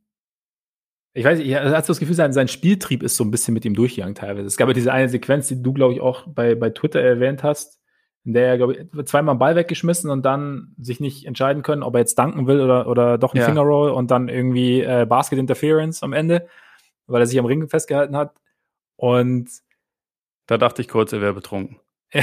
ich 1.12 1.24
weiß 1.24 1.40
ich 1.40 1.54
hatte 1.54 1.86
das 1.86 1.98
Gefühl, 1.98 2.14
sein, 2.14 2.32
sein 2.32 2.48
Spieltrieb 2.48 3.02
ist 3.02 3.16
so 3.16 3.24
ein 3.24 3.30
bisschen 3.30 3.54
mit 3.54 3.64
ihm 3.64 3.74
durchgegangen 3.74 4.14
teilweise. 4.14 4.46
Es 4.46 4.56
gab 4.56 4.68
ja 4.68 4.74
diese 4.74 4.92
eine 4.92 5.08
Sequenz, 5.08 5.48
die 5.48 5.62
du, 5.62 5.72
glaube 5.72 5.94
ich, 5.94 6.00
auch 6.00 6.26
bei, 6.28 6.54
bei 6.54 6.70
Twitter 6.70 7.00
erwähnt 7.00 7.42
hast, 7.42 7.77
in 8.28 8.34
der 8.34 8.46
er, 8.46 8.56
glaube 8.58 8.74
ich, 8.74 9.06
zweimal 9.06 9.32
einen 9.32 9.38
Ball 9.38 9.56
weggeschmissen 9.56 10.10
und 10.10 10.22
dann 10.22 10.74
sich 10.78 11.00
nicht 11.00 11.24
entscheiden 11.24 11.62
können, 11.62 11.82
ob 11.82 11.94
er 11.94 12.00
jetzt 12.00 12.18
danken 12.18 12.46
will 12.46 12.60
oder, 12.60 12.86
oder 12.86 13.16
doch 13.16 13.32
einen 13.32 13.40
ja. 13.40 13.46
Fingerroll 13.46 13.90
und 13.90 14.10
dann 14.10 14.28
irgendwie 14.28 14.82
äh, 14.82 15.06
Basket 15.08 15.38
Interference 15.38 16.02
am 16.02 16.12
Ende, 16.12 16.46
weil 17.06 17.22
er 17.22 17.26
sich 17.26 17.38
am 17.38 17.46
Ring 17.46 17.66
festgehalten 17.70 18.14
hat. 18.14 18.34
Und 18.96 19.48
da 20.46 20.58
dachte 20.58 20.82
ich 20.82 20.88
kurz, 20.88 21.14
er 21.14 21.22
wäre 21.22 21.32
betrunken. 21.32 21.80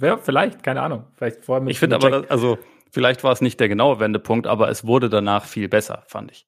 Ja, 0.00 0.16
vielleicht, 0.16 0.62
keine 0.64 0.82
Ahnung. 0.82 1.04
Vielleicht 1.14 1.44
vor 1.44 1.64
ich 1.66 1.78
finde 1.78 1.96
aber, 1.96 2.10
das, 2.10 2.30
also 2.30 2.58
vielleicht 2.90 3.22
war 3.22 3.32
es 3.32 3.40
nicht 3.40 3.60
der 3.60 3.68
genaue 3.68 4.00
Wendepunkt, 4.00 4.48
aber 4.48 4.70
es 4.70 4.86
wurde 4.86 5.08
danach 5.08 5.44
viel 5.44 5.68
besser, 5.68 6.02
fand 6.08 6.32
ich. 6.32 6.46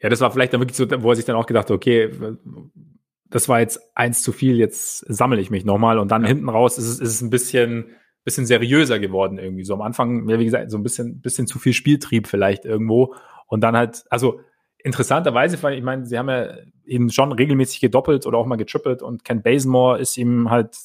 Ja, 0.00 0.08
das 0.08 0.20
war 0.20 0.30
vielleicht 0.30 0.52
dann 0.52 0.60
wirklich 0.60 0.76
so, 0.76 0.86
wo 1.02 1.10
er 1.10 1.16
sich 1.16 1.24
dann 1.24 1.36
auch 1.36 1.46
gedacht 1.46 1.66
hat, 1.66 1.72
okay, 1.72 2.10
das 3.34 3.48
war 3.48 3.58
jetzt 3.58 3.80
eins 3.96 4.22
zu 4.22 4.30
viel, 4.30 4.58
jetzt 4.58 4.98
sammle 5.12 5.40
ich 5.40 5.50
mich 5.50 5.64
nochmal 5.64 5.98
und 5.98 6.12
dann 6.12 6.22
ja. 6.22 6.28
hinten 6.28 6.48
raus 6.48 6.78
ist 6.78 6.86
es, 6.86 7.00
ist 7.00 7.14
es 7.14 7.20
ein 7.20 7.30
bisschen, 7.30 7.90
bisschen 8.22 8.46
seriöser 8.46 9.00
geworden 9.00 9.38
irgendwie. 9.38 9.64
So 9.64 9.74
am 9.74 9.82
Anfang, 9.82 10.28
ja, 10.28 10.38
wie 10.38 10.44
gesagt, 10.44 10.70
so 10.70 10.78
ein 10.78 10.84
bisschen, 10.84 11.20
bisschen 11.20 11.48
zu 11.48 11.58
viel 11.58 11.72
Spieltrieb 11.72 12.28
vielleicht 12.28 12.64
irgendwo 12.64 13.16
und 13.48 13.62
dann 13.62 13.76
halt, 13.76 14.04
also 14.08 14.38
interessanterweise, 14.78 15.60
weil 15.64 15.76
ich 15.76 15.82
meine, 15.82 16.06
sie 16.06 16.16
haben 16.16 16.28
ja 16.28 16.58
ihn 16.84 17.10
schon 17.10 17.32
regelmäßig 17.32 17.80
gedoppelt 17.80 18.24
oder 18.24 18.38
auch 18.38 18.46
mal 18.46 18.54
getrippelt 18.54 19.02
und 19.02 19.24
Ken 19.24 19.42
Basemore 19.42 19.98
ist 19.98 20.16
ihm 20.16 20.48
halt 20.48 20.76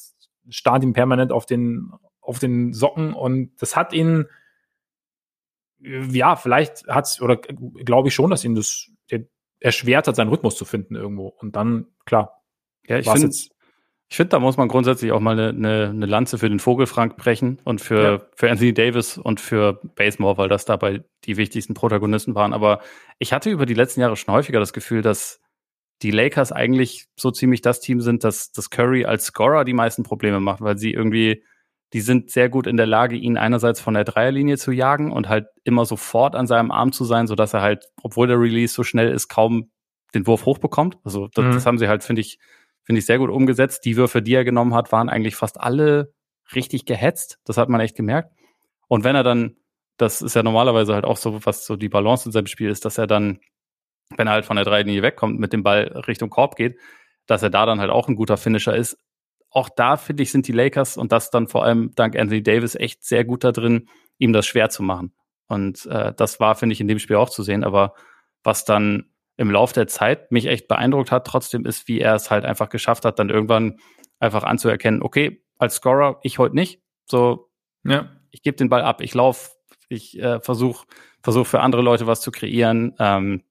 starrt 0.50 0.84
ihm 0.84 0.94
permanent 0.94 1.32
auf 1.32 1.46
den, 1.46 1.92
auf 2.20 2.40
den 2.40 2.74
Socken 2.74 3.14
und 3.14 3.52
das 3.62 3.76
hat 3.76 3.94
ihn, 3.94 4.26
ja, 5.78 6.36
vielleicht 6.36 6.88
hat 6.88 7.06
es, 7.06 7.22
oder 7.22 7.38
glaube 7.38 8.08
ich 8.08 8.16
schon, 8.16 8.32
dass 8.32 8.44
ihn 8.44 8.56
das 8.56 8.90
erschwert 9.60 10.08
hat, 10.08 10.16
seinen 10.16 10.30
Rhythmus 10.30 10.56
zu 10.56 10.66
finden 10.66 10.96
irgendwo. 10.96 11.28
Und 11.28 11.56
dann, 11.56 11.88
klar. 12.06 12.39
Ja, 12.90 12.98
ich 12.98 13.10
finde, 13.10 13.30
ich 14.12 14.18
finde, 14.18 14.30
da 14.30 14.40
muss 14.40 14.58
man 14.58 14.68
grundsätzlich 14.68 15.12
auch 15.12 15.20
mal 15.20 15.40
eine, 15.40 15.50
eine, 15.50 15.90
eine 15.90 16.06
Lanze 16.08 16.40
für 16.40 16.50
den 16.50 16.60
Vogelfrank 16.60 17.16
brechen 17.16 17.60
und 17.64 17.80
für, 17.80 18.04
ja. 18.04 18.22
für 18.36 18.50
Anthony 18.50 18.74
Davis 18.74 19.20
und 19.20 19.40
für 19.40 19.80
Basemore, 19.96 20.38
weil 20.38 20.50
das 20.50 20.66
dabei 20.66 21.04
die 21.26 21.38
wichtigsten 21.38 21.76
Protagonisten 21.76 22.34
waren. 22.34 22.54
Aber 22.54 22.82
ich 23.20 23.32
hatte 23.32 23.52
über 23.52 23.68
die 23.68 23.76
letzten 23.76 24.02
Jahre 24.02 24.16
schon 24.16 24.34
häufiger 24.34 24.60
das 24.60 24.74
Gefühl, 24.74 25.04
dass 25.04 25.40
die 26.02 26.10
Lakers 26.10 26.52
eigentlich 26.52 27.06
so 27.20 27.30
ziemlich 27.30 27.62
das 27.62 27.82
Team 27.82 28.02
sind, 28.02 28.24
dass, 28.24 28.52
dass 28.52 28.72
Curry 28.72 29.06
als 29.06 29.26
Scorer 29.26 29.64
die 29.64 29.74
meisten 29.74 30.02
Probleme 30.02 30.40
macht, 30.40 30.62
weil 30.62 30.80
sie 30.80 30.92
irgendwie, 30.92 31.44
die 31.94 32.02
sind 32.02 32.32
sehr 32.32 32.50
gut 32.50 32.66
in 32.66 32.78
der 32.78 32.88
Lage, 32.88 33.16
ihn 33.16 33.38
einerseits 33.38 33.80
von 33.80 33.94
der 33.94 34.06
Dreierlinie 34.06 34.58
zu 34.58 34.72
jagen 34.72 35.12
und 35.12 35.30
halt 35.30 35.48
immer 35.66 35.86
sofort 35.86 36.36
an 36.36 36.48
seinem 36.48 36.72
Arm 36.72 36.94
zu 36.94 37.04
sein, 37.04 37.28
sodass 37.28 37.54
er 37.54 37.62
halt, 37.62 37.86
obwohl 38.02 38.28
der 38.28 38.40
Release 38.40 38.74
so 38.74 38.84
schnell 38.84 39.12
ist, 39.12 39.28
kaum 39.28 39.70
den 40.16 40.26
Wurf 40.26 40.46
hochbekommt. 40.46 40.98
Also 41.04 41.28
das, 41.36 41.46
mhm. 41.46 41.52
das 41.52 41.66
haben 41.68 41.78
sie 41.78 41.88
halt, 41.88 42.04
finde 42.04 42.22
ich, 42.22 42.40
finde 42.90 43.00
ich 43.00 43.06
sehr 43.06 43.20
gut 43.20 43.30
umgesetzt. 43.30 43.86
Die 43.86 43.98
Würfe, 43.98 44.24
die 44.24 44.34
er 44.34 44.44
genommen 44.44 44.74
hat, 44.74 44.92
waren 44.92 45.10
eigentlich 45.10 45.36
fast 45.36 45.62
alle 45.62 46.12
richtig 46.56 46.86
gehetzt. 46.86 47.38
Das 47.46 47.58
hat 47.58 47.70
man 47.70 47.82
echt 47.82 47.96
gemerkt. 47.96 48.34
Und 48.88 49.04
wenn 49.04 49.16
er 49.16 49.22
dann, 49.22 49.58
das 49.98 50.24
ist 50.24 50.36
ja 50.36 50.42
normalerweise 50.42 50.96
halt 50.96 51.06
auch 51.06 51.18
so, 51.18 51.46
was 51.46 51.68
so 51.68 51.76
die 51.76 51.90
Balance 51.90 52.28
in 52.28 52.32
seinem 52.32 52.48
Spiel 52.48 52.72
ist, 52.72 52.86
dass 52.86 52.98
er 52.98 53.06
dann 53.06 53.40
wenn 54.18 54.28
er 54.28 54.34
halt 54.34 54.46
von 54.46 54.56
der 54.56 54.66
Dreilinie 54.66 55.02
wegkommt, 55.02 55.40
mit 55.40 55.54
dem 55.54 55.64
Ball 55.64 55.84
Richtung 56.08 56.30
Korb 56.30 56.56
geht, 56.56 56.80
dass 57.26 57.44
er 57.44 57.50
da 57.50 57.66
dann 57.66 57.80
halt 57.80 57.92
auch 57.92 58.08
ein 58.08 58.16
guter 58.16 58.38
Finisher 58.38 58.76
ist. 58.76 58.98
Auch 59.52 59.70
da, 59.70 59.98
finde 59.98 60.24
ich, 60.24 60.32
sind 60.32 60.48
die 60.48 60.52
Lakers 60.52 60.98
und 60.98 61.12
das 61.12 61.30
dann 61.32 61.48
vor 61.48 61.64
allem 61.64 61.92
dank 61.96 62.18
Anthony 62.18 62.44
Davis 62.44 62.76
echt 62.76 63.04
sehr 63.04 63.26
gut 63.26 63.44
da 63.44 63.52
drin, 63.52 63.88
ihm 64.18 64.34
das 64.34 64.48
schwer 64.48 64.70
zu 64.70 64.84
machen. 64.84 65.14
Und 65.48 65.86
äh, 65.88 66.14
das 66.16 66.40
war, 66.40 66.56
finde 66.56 66.74
ich, 66.74 66.82
in 66.82 66.88
dem 66.88 66.98
Spiel 67.00 67.16
auch 67.16 67.30
zu 67.30 67.44
sehen. 67.44 67.64
Aber 67.64 67.94
was 68.44 68.66
dann 68.66 69.09
im 69.40 69.50
Lauf 69.50 69.72
der 69.72 69.88
Zeit 69.88 70.34
mich 70.34 70.48
echt 70.48 70.68
beeindruckt 70.68 71.12
hat, 71.12 71.26
trotzdem 71.26 71.66
ist, 71.66 71.88
wie 71.88 72.02
er 72.02 72.14
es 72.14 72.30
halt 72.30 72.44
einfach 72.44 72.68
geschafft 72.68 73.06
hat, 73.06 73.20
dann 73.20 73.30
irgendwann 73.30 73.80
einfach 74.20 74.44
anzuerkennen, 74.44 75.02
okay, 75.02 75.42
als 75.58 75.76
Scorer, 75.76 76.20
ich 76.24 76.40
heute 76.40 76.56
nicht. 76.56 76.82
So, 77.06 77.50
ja. 77.86 78.10
ich 78.32 78.42
gebe 78.44 78.58
den 78.58 78.68
Ball 78.68 78.82
ab, 78.82 79.00
ich 79.00 79.14
laufe, 79.14 79.52
ich 79.88 80.20
äh, 80.20 80.42
versuche 80.42 80.86
versuch 81.24 81.48
für 81.48 81.62
andere 81.62 81.82
Leute 81.82 82.06
was 82.06 82.20
zu 82.20 82.32
kreieren. 82.32 82.94
Ähm, 83.00 83.44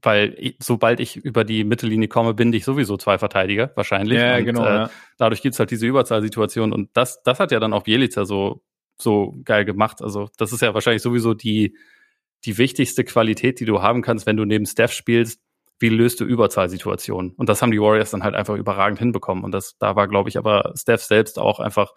weil 0.00 0.34
ich, 0.38 0.56
sobald 0.60 1.00
ich 1.00 1.16
über 1.16 1.44
die 1.44 1.64
Mittellinie 1.64 2.08
komme, 2.08 2.34
binde 2.34 2.56
ich 2.56 2.64
sowieso 2.64 2.96
zwei 2.96 3.18
Verteidiger 3.18 3.72
wahrscheinlich. 3.74 4.18
Ja, 4.18 4.36
und, 4.36 4.44
genau. 4.44 4.64
Äh, 4.64 4.74
ja. 4.74 4.90
Dadurch 5.18 5.42
gibt's 5.42 5.58
halt 5.58 5.70
diese 5.70 5.86
Überzahlsituation 5.86 6.72
und 6.72 6.90
das, 6.94 7.22
das 7.22 7.40
hat 7.40 7.52
ja 7.52 7.60
dann 7.60 7.72
auch 7.74 7.82
Bielica 7.84 8.24
so, 8.24 8.62
so 8.98 9.34
geil 9.44 9.64
gemacht. 9.64 10.02
Also 10.02 10.30
das 10.38 10.52
ist 10.52 10.62
ja 10.62 10.72
wahrscheinlich 10.72 11.02
sowieso 11.02 11.34
die, 11.34 11.76
die 12.44 12.58
wichtigste 12.58 13.04
Qualität, 13.04 13.60
die 13.60 13.64
du 13.64 13.82
haben 13.82 14.02
kannst, 14.02 14.26
wenn 14.26 14.36
du 14.36 14.44
neben 14.44 14.66
Steph 14.66 14.92
spielst. 14.92 15.40
Wie 15.78 15.88
löst 15.88 16.20
du 16.20 16.24
Überzahlsituationen? 16.24 17.32
Und 17.32 17.48
das 17.48 17.60
haben 17.60 17.72
die 17.72 17.80
Warriors 17.80 18.10
dann 18.10 18.22
halt 18.22 18.34
einfach 18.34 18.54
überragend 18.54 18.98
hinbekommen. 18.98 19.44
Und 19.44 19.52
das, 19.52 19.76
da 19.78 19.96
war, 19.96 20.08
glaube 20.08 20.28
ich, 20.28 20.38
aber 20.38 20.72
Steph 20.76 21.02
selbst 21.02 21.38
auch 21.38 21.58
einfach 21.58 21.92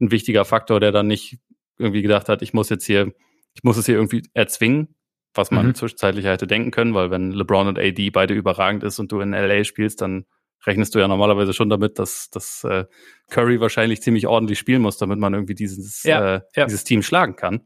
ein 0.00 0.10
wichtiger 0.10 0.44
Faktor, 0.44 0.80
der 0.80 0.92
dann 0.92 1.06
nicht 1.06 1.38
irgendwie 1.78 2.02
gedacht 2.02 2.28
hat, 2.28 2.42
ich 2.42 2.52
muss 2.52 2.68
jetzt 2.68 2.84
hier, 2.84 3.12
ich 3.54 3.62
muss 3.62 3.76
es 3.76 3.86
hier 3.86 3.94
irgendwie 3.94 4.22
erzwingen, 4.34 4.94
was 5.34 5.50
man 5.50 5.68
mhm. 5.68 5.74
zwischenzeitlich 5.74 6.26
hätte 6.26 6.46
denken 6.46 6.70
können, 6.70 6.94
weil 6.94 7.10
wenn 7.10 7.32
LeBron 7.32 7.68
und 7.68 7.78
AD 7.78 8.10
beide 8.10 8.34
überragend 8.34 8.82
ist 8.84 8.98
und 8.98 9.10
du 9.10 9.20
in 9.20 9.30
LA 9.30 9.64
spielst, 9.64 10.02
dann 10.02 10.26
rechnest 10.66 10.94
du 10.94 10.98
ja 10.98 11.08
normalerweise 11.08 11.52
schon 11.52 11.70
damit, 11.70 11.98
dass, 11.98 12.30
dass 12.30 12.64
äh, 12.64 12.84
Curry 13.30 13.60
wahrscheinlich 13.60 14.02
ziemlich 14.02 14.26
ordentlich 14.26 14.58
spielen 14.58 14.82
muss, 14.82 14.98
damit 14.98 15.18
man 15.18 15.34
irgendwie 15.34 15.54
dieses, 15.54 16.02
ja, 16.04 16.36
äh, 16.36 16.40
ja. 16.54 16.66
dieses 16.66 16.84
Team 16.84 17.02
schlagen 17.02 17.36
kann. 17.36 17.62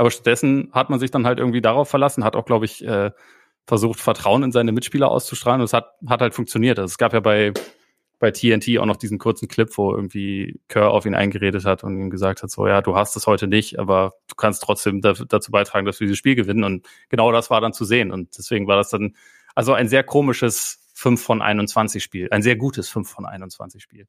Aber 0.00 0.10
stattdessen 0.10 0.70
hat 0.72 0.88
man 0.88 0.98
sich 0.98 1.10
dann 1.10 1.26
halt 1.26 1.38
irgendwie 1.38 1.60
darauf 1.60 1.90
verlassen, 1.90 2.24
hat 2.24 2.34
auch, 2.34 2.46
glaube 2.46 2.64
ich, 2.64 2.82
äh, 2.82 3.10
versucht, 3.66 4.00
Vertrauen 4.00 4.42
in 4.42 4.50
seine 4.50 4.72
Mitspieler 4.72 5.10
auszustrahlen 5.10 5.60
und 5.60 5.66
es 5.66 5.74
hat, 5.74 5.92
hat 6.08 6.22
halt 6.22 6.32
funktioniert. 6.32 6.78
Also 6.78 6.90
es 6.90 6.96
gab 6.96 7.12
ja 7.12 7.20
bei 7.20 7.52
bei 8.18 8.30
TNT 8.30 8.78
auch 8.78 8.86
noch 8.86 8.96
diesen 8.96 9.18
kurzen 9.18 9.46
Clip, 9.46 9.68
wo 9.76 9.94
irgendwie 9.94 10.58
Kerr 10.68 10.92
auf 10.92 11.04
ihn 11.04 11.14
eingeredet 11.14 11.66
hat 11.66 11.84
und 11.84 12.00
ihm 12.00 12.08
gesagt 12.08 12.42
hat, 12.42 12.50
so 12.50 12.66
ja, 12.66 12.80
du 12.80 12.96
hast 12.96 13.14
es 13.14 13.26
heute 13.26 13.46
nicht, 13.46 13.78
aber 13.78 14.14
du 14.26 14.36
kannst 14.36 14.62
trotzdem 14.62 15.02
da, 15.02 15.12
dazu 15.12 15.50
beitragen, 15.50 15.84
dass 15.84 16.00
wir 16.00 16.06
dieses 16.06 16.18
Spiel 16.18 16.34
gewinnen. 16.34 16.64
Und 16.64 16.86
genau 17.10 17.30
das 17.30 17.50
war 17.50 17.60
dann 17.60 17.74
zu 17.74 17.84
sehen. 17.84 18.10
Und 18.10 18.38
deswegen 18.38 18.66
war 18.66 18.76
das 18.76 18.88
dann 18.88 19.16
also 19.54 19.74
ein 19.74 19.88
sehr 19.88 20.02
komisches 20.02 20.82
5 20.94 21.22
von 21.22 21.42
21 21.42 22.02
Spiel. 22.02 22.28
Ein 22.30 22.40
sehr 22.40 22.56
gutes 22.56 22.88
5 22.88 23.06
von 23.06 23.26
21 23.26 23.82
Spiel. 23.82 24.06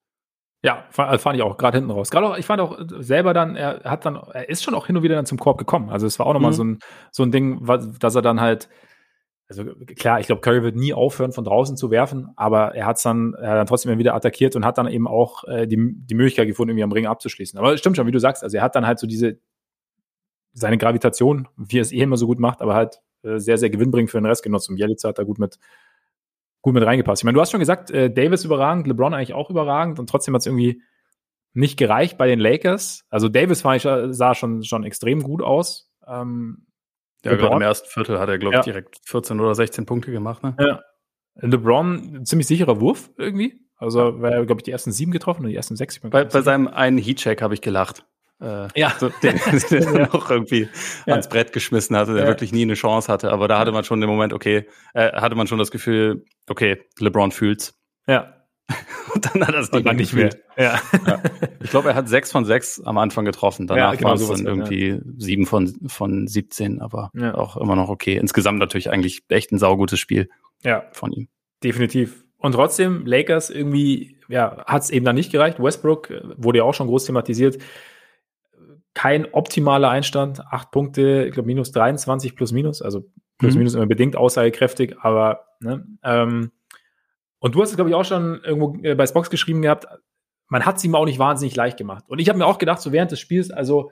Ja, 0.63 0.85
fand, 0.91 1.19
fand 1.21 1.35
ich 1.37 1.41
auch 1.41 1.57
gerade 1.57 1.77
hinten 1.77 1.91
raus. 1.91 2.11
Gerade 2.11 2.27
auch, 2.27 2.37
ich 2.37 2.45
fand 2.45 2.61
auch 2.61 2.77
selber 2.99 3.33
dann, 3.33 3.55
er 3.55 3.81
hat 3.83 4.05
dann, 4.05 4.15
er 4.15 4.47
ist 4.47 4.63
schon 4.63 4.75
auch 4.75 4.85
hin 4.85 4.95
und 4.95 5.03
wieder 5.03 5.15
dann 5.15 5.25
zum 5.25 5.39
Korb 5.39 5.57
gekommen. 5.57 5.89
Also 5.89 6.05
es 6.05 6.19
war 6.19 6.27
auch 6.27 6.33
nochmal 6.33 6.51
mhm. 6.51 6.55
so 6.55 6.63
ein, 6.63 6.79
so 7.11 7.23
ein 7.23 7.31
Ding, 7.31 7.65
dass 7.99 8.15
er 8.15 8.21
dann 8.21 8.39
halt 8.39 8.69
also 9.51 9.65
klar, 9.97 10.21
ich 10.21 10.27
glaube, 10.27 10.39
Curry 10.39 10.63
wird 10.63 10.77
nie 10.77 10.93
aufhören, 10.93 11.33
von 11.33 11.43
draußen 11.43 11.75
zu 11.75 11.91
werfen, 11.91 12.29
aber 12.37 12.73
er 12.73 12.85
hat 12.85 13.03
dann, 13.03 13.33
er 13.33 13.49
hat 13.49 13.57
dann 13.57 13.67
trotzdem 13.67 13.99
wieder 13.99 14.15
attackiert 14.15 14.55
und 14.55 14.63
hat 14.63 14.77
dann 14.77 14.87
eben 14.87 15.07
auch 15.07 15.43
äh, 15.43 15.67
die, 15.67 15.75
die 15.77 16.15
Möglichkeit 16.15 16.47
gefunden, 16.47 16.69
irgendwie 16.69 16.83
am 16.83 16.91
Ring 16.93 17.05
abzuschließen. 17.05 17.59
Aber 17.59 17.75
stimmt 17.77 17.97
schon, 17.97 18.07
wie 18.07 18.11
du 18.11 18.19
sagst, 18.19 18.43
also 18.43 18.55
er 18.55 18.63
hat 18.63 18.75
dann 18.75 18.87
halt 18.87 18.99
so 18.99 19.07
diese, 19.07 19.39
seine 20.53 20.77
Gravitation, 20.77 21.49
wie 21.57 21.79
er 21.79 21.81
es 21.81 21.91
eh 21.91 21.99
immer 21.99 22.15
so 22.15 22.27
gut 22.27 22.39
macht, 22.39 22.61
aber 22.61 22.75
halt 22.75 23.01
äh, 23.23 23.39
sehr, 23.39 23.57
sehr 23.57 23.69
gewinnbringend 23.69 24.09
für 24.09 24.19
den 24.19 24.25
Rest 24.25 24.41
genutzt 24.41 24.69
und 24.69 24.77
Bielica 24.77 25.09
hat 25.09 25.19
da 25.19 25.23
gut 25.23 25.37
mit, 25.37 25.59
gut 26.61 26.73
mit 26.73 26.83
reingepasst. 26.83 27.21
Ich 27.21 27.23
meine, 27.25 27.35
du 27.35 27.41
hast 27.41 27.51
schon 27.51 27.59
gesagt, 27.59 27.91
äh, 27.91 28.11
Davis 28.11 28.45
überragend, 28.45 28.87
LeBron 28.87 29.13
eigentlich 29.13 29.33
auch 29.33 29.49
überragend 29.49 29.99
und 29.99 30.09
trotzdem 30.09 30.33
hat 30.33 30.41
es 30.41 30.45
irgendwie 30.45 30.81
nicht 31.53 31.77
gereicht 31.77 32.17
bei 32.17 32.27
den 32.27 32.39
Lakers. 32.39 33.05
Also 33.09 33.29
Davis 33.29 33.63
ich, 33.65 33.81
sah 33.83 34.35
schon, 34.35 34.63
schon 34.63 34.83
extrem 34.83 35.21
gut 35.21 35.41
aus. 35.41 35.91
Ähm, 36.07 36.67
ja, 37.23 37.35
gerade 37.35 37.55
im 37.55 37.61
ersten 37.61 37.87
Viertel 37.87 38.19
hat 38.19 38.29
er, 38.29 38.37
glaube 38.37 38.55
ich, 38.55 38.65
ja. 38.65 38.73
direkt 38.73 38.99
14 39.05 39.39
oder 39.39 39.53
16 39.53 39.85
Punkte 39.85 40.11
gemacht. 40.11 40.43
Ne? 40.43 40.55
Ja. 40.59 40.81
LeBron, 41.35 42.25
ziemlich 42.25 42.47
sicherer 42.47 42.81
Wurf 42.81 43.09
irgendwie. 43.17 43.61
Also, 43.75 44.21
weil 44.21 44.33
er, 44.33 44.45
glaube 44.45 44.59
ich, 44.59 44.63
die 44.63 44.71
ersten 44.71 44.91
sieben 44.91 45.11
getroffen 45.11 45.41
oder 45.41 45.49
die 45.49 45.55
ersten 45.55 45.75
sechs. 45.75 45.99
Bei, 45.99 46.23
bei 46.23 46.41
seinem 46.41 46.67
einen 46.67 46.97
Heatcheck 46.99 47.41
habe 47.41 47.53
ich 47.53 47.61
gelacht. 47.61 48.05
Äh, 48.41 48.67
ja. 48.75 48.93
So, 48.99 49.09
den, 49.21 49.39
den 49.71 49.95
ja. 49.95 50.09
noch 50.11 50.29
irgendwie 50.29 50.67
ja. 51.05 51.13
ans 51.13 51.29
Brett 51.29 51.53
geschmissen 51.53 51.95
hatte, 51.95 52.13
der 52.13 52.23
ja. 52.23 52.27
wirklich 52.27 52.51
nie 52.51 52.63
eine 52.63 52.73
Chance 52.73 53.11
hatte. 53.11 53.31
Aber 53.31 53.47
da 53.47 53.59
hatte 53.59 53.71
man 53.71 53.83
schon 53.83 54.01
den 54.01 54.09
Moment, 54.09 54.33
okay, 54.33 54.67
äh, 54.93 55.11
hatte 55.13 55.35
man 55.35 55.47
schon 55.47 55.59
das 55.59 55.71
Gefühl, 55.71 56.25
okay, 56.49 56.81
LeBron 56.99 57.31
fühlt's. 57.31 57.79
Ja. 58.07 58.37
Und 59.13 59.25
dann 59.25 59.45
hat 59.45 59.53
er 59.53 59.61
es 59.61 59.71
nicht, 59.71 59.93
nicht 59.93 60.13
mehr. 60.13 60.29
Ja. 60.57 60.81
Ich 61.63 61.69
glaube, 61.69 61.89
er 61.89 61.95
hat 61.95 62.09
sechs 62.09 62.31
von 62.31 62.43
sechs 62.43 62.81
am 62.81 62.97
Anfang 62.97 63.23
getroffen. 63.23 63.67
Danach 63.67 63.95
genau, 63.95 64.09
waren 64.09 64.17
es 64.17 64.27
dann 64.27 64.47
irgendwie 64.47 64.99
sieben 65.17 65.45
von, 65.45 65.71
von 65.87 66.25
17, 66.25 66.81
aber 66.81 67.11
auch 67.35 67.55
immer 67.55 67.75
noch 67.75 67.87
okay. 67.87 68.17
Insgesamt 68.17 68.57
natürlich 68.57 68.89
eigentlich 68.89 69.21
echt 69.29 69.51
ein 69.51 69.59
saugutes 69.59 69.99
Spiel 69.99 70.27
ja. 70.63 70.85
von 70.91 71.11
ihm. 71.11 71.27
Definitiv. 71.63 72.25
Und 72.41 72.53
trotzdem, 72.53 73.05
Lakers 73.05 73.51
irgendwie, 73.51 74.17
ja, 74.27 74.65
hat 74.65 74.81
es 74.81 74.89
eben 74.89 75.05
dann 75.05 75.15
nicht 75.15 75.31
gereicht. 75.31 75.61
Westbrook 75.61 76.09
äh, 76.09 76.21
wurde 76.37 76.57
ja 76.57 76.63
auch 76.63 76.73
schon 76.73 76.87
groß 76.87 77.05
thematisiert. 77.05 77.59
Kein 78.93 79.33
optimaler 79.33 79.89
Einstand, 79.89 80.41
acht 80.47 80.71
Punkte, 80.71 81.25
ich 81.25 81.33
glaube 81.33 81.47
minus 81.47 81.71
23 81.71 82.35
plus 82.35 82.51
minus, 82.51 82.81
also 82.81 83.09
plus 83.37 83.53
mhm. 83.53 83.59
minus 83.59 83.75
immer 83.75 83.85
bedingt 83.85 84.15
aussagekräftig, 84.15 84.97
aber 84.99 85.45
ne, 85.59 85.85
ähm, 86.03 86.51
und 87.39 87.55
du 87.55 87.61
hast 87.61 87.71
es, 87.71 87.75
glaube 87.75 87.89
ich, 87.89 87.95
auch 87.95 88.05
schon 88.05 88.39
irgendwo 88.43 88.77
äh, 88.83 88.93
bei 88.93 89.07
Spox 89.07 89.29
geschrieben 89.29 89.63
gehabt, 89.63 89.87
man 90.47 90.65
hat 90.65 90.77
es 90.77 90.83
ihm 90.83 90.93
auch 90.93 91.05
nicht 91.05 91.17
wahnsinnig 91.17 91.55
leicht 91.55 91.77
gemacht. 91.77 92.03
Und 92.07 92.19
ich 92.19 92.29
habe 92.29 92.37
mir 92.37 92.45
auch 92.45 92.59
gedacht, 92.59 92.81
so 92.81 92.91
während 92.91 93.11
des 93.11 93.19
Spiels, 93.19 93.49
also 93.49 93.91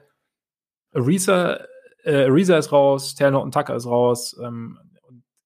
Ariza, 0.92 1.58
äh, 2.04 2.26
Ariza 2.26 2.56
ist 2.58 2.70
raus, 2.70 3.14
Taylor 3.16 3.42
und 3.42 3.52
Tucker 3.52 3.74
ist 3.74 3.86
raus, 3.86 4.38
ähm, 4.42 4.78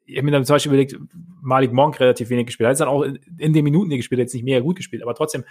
ich 0.06 0.16
habe 0.16 0.26
mir 0.26 0.32
dann 0.32 0.44
zum 0.44 0.54
Beispiel 0.54 0.70
überlegt, 0.70 0.98
Malik 1.40 1.72
Monk 1.72 1.98
relativ 1.98 2.28
wenig 2.28 2.46
gespielt. 2.46 2.66
Er 2.66 2.70
hat 2.72 2.80
dann 2.80 2.88
auch 2.88 3.02
in, 3.02 3.16
in 3.38 3.52
den 3.54 3.64
Minuten, 3.64 3.88
die 3.88 3.96
gespielt 3.96 4.18
hat, 4.18 4.24
jetzt 4.24 4.34
nicht 4.34 4.44
mega 4.44 4.60
gut 4.60 4.76
gespielt, 4.76 5.02
aber 5.02 5.14
trotzdem 5.14 5.44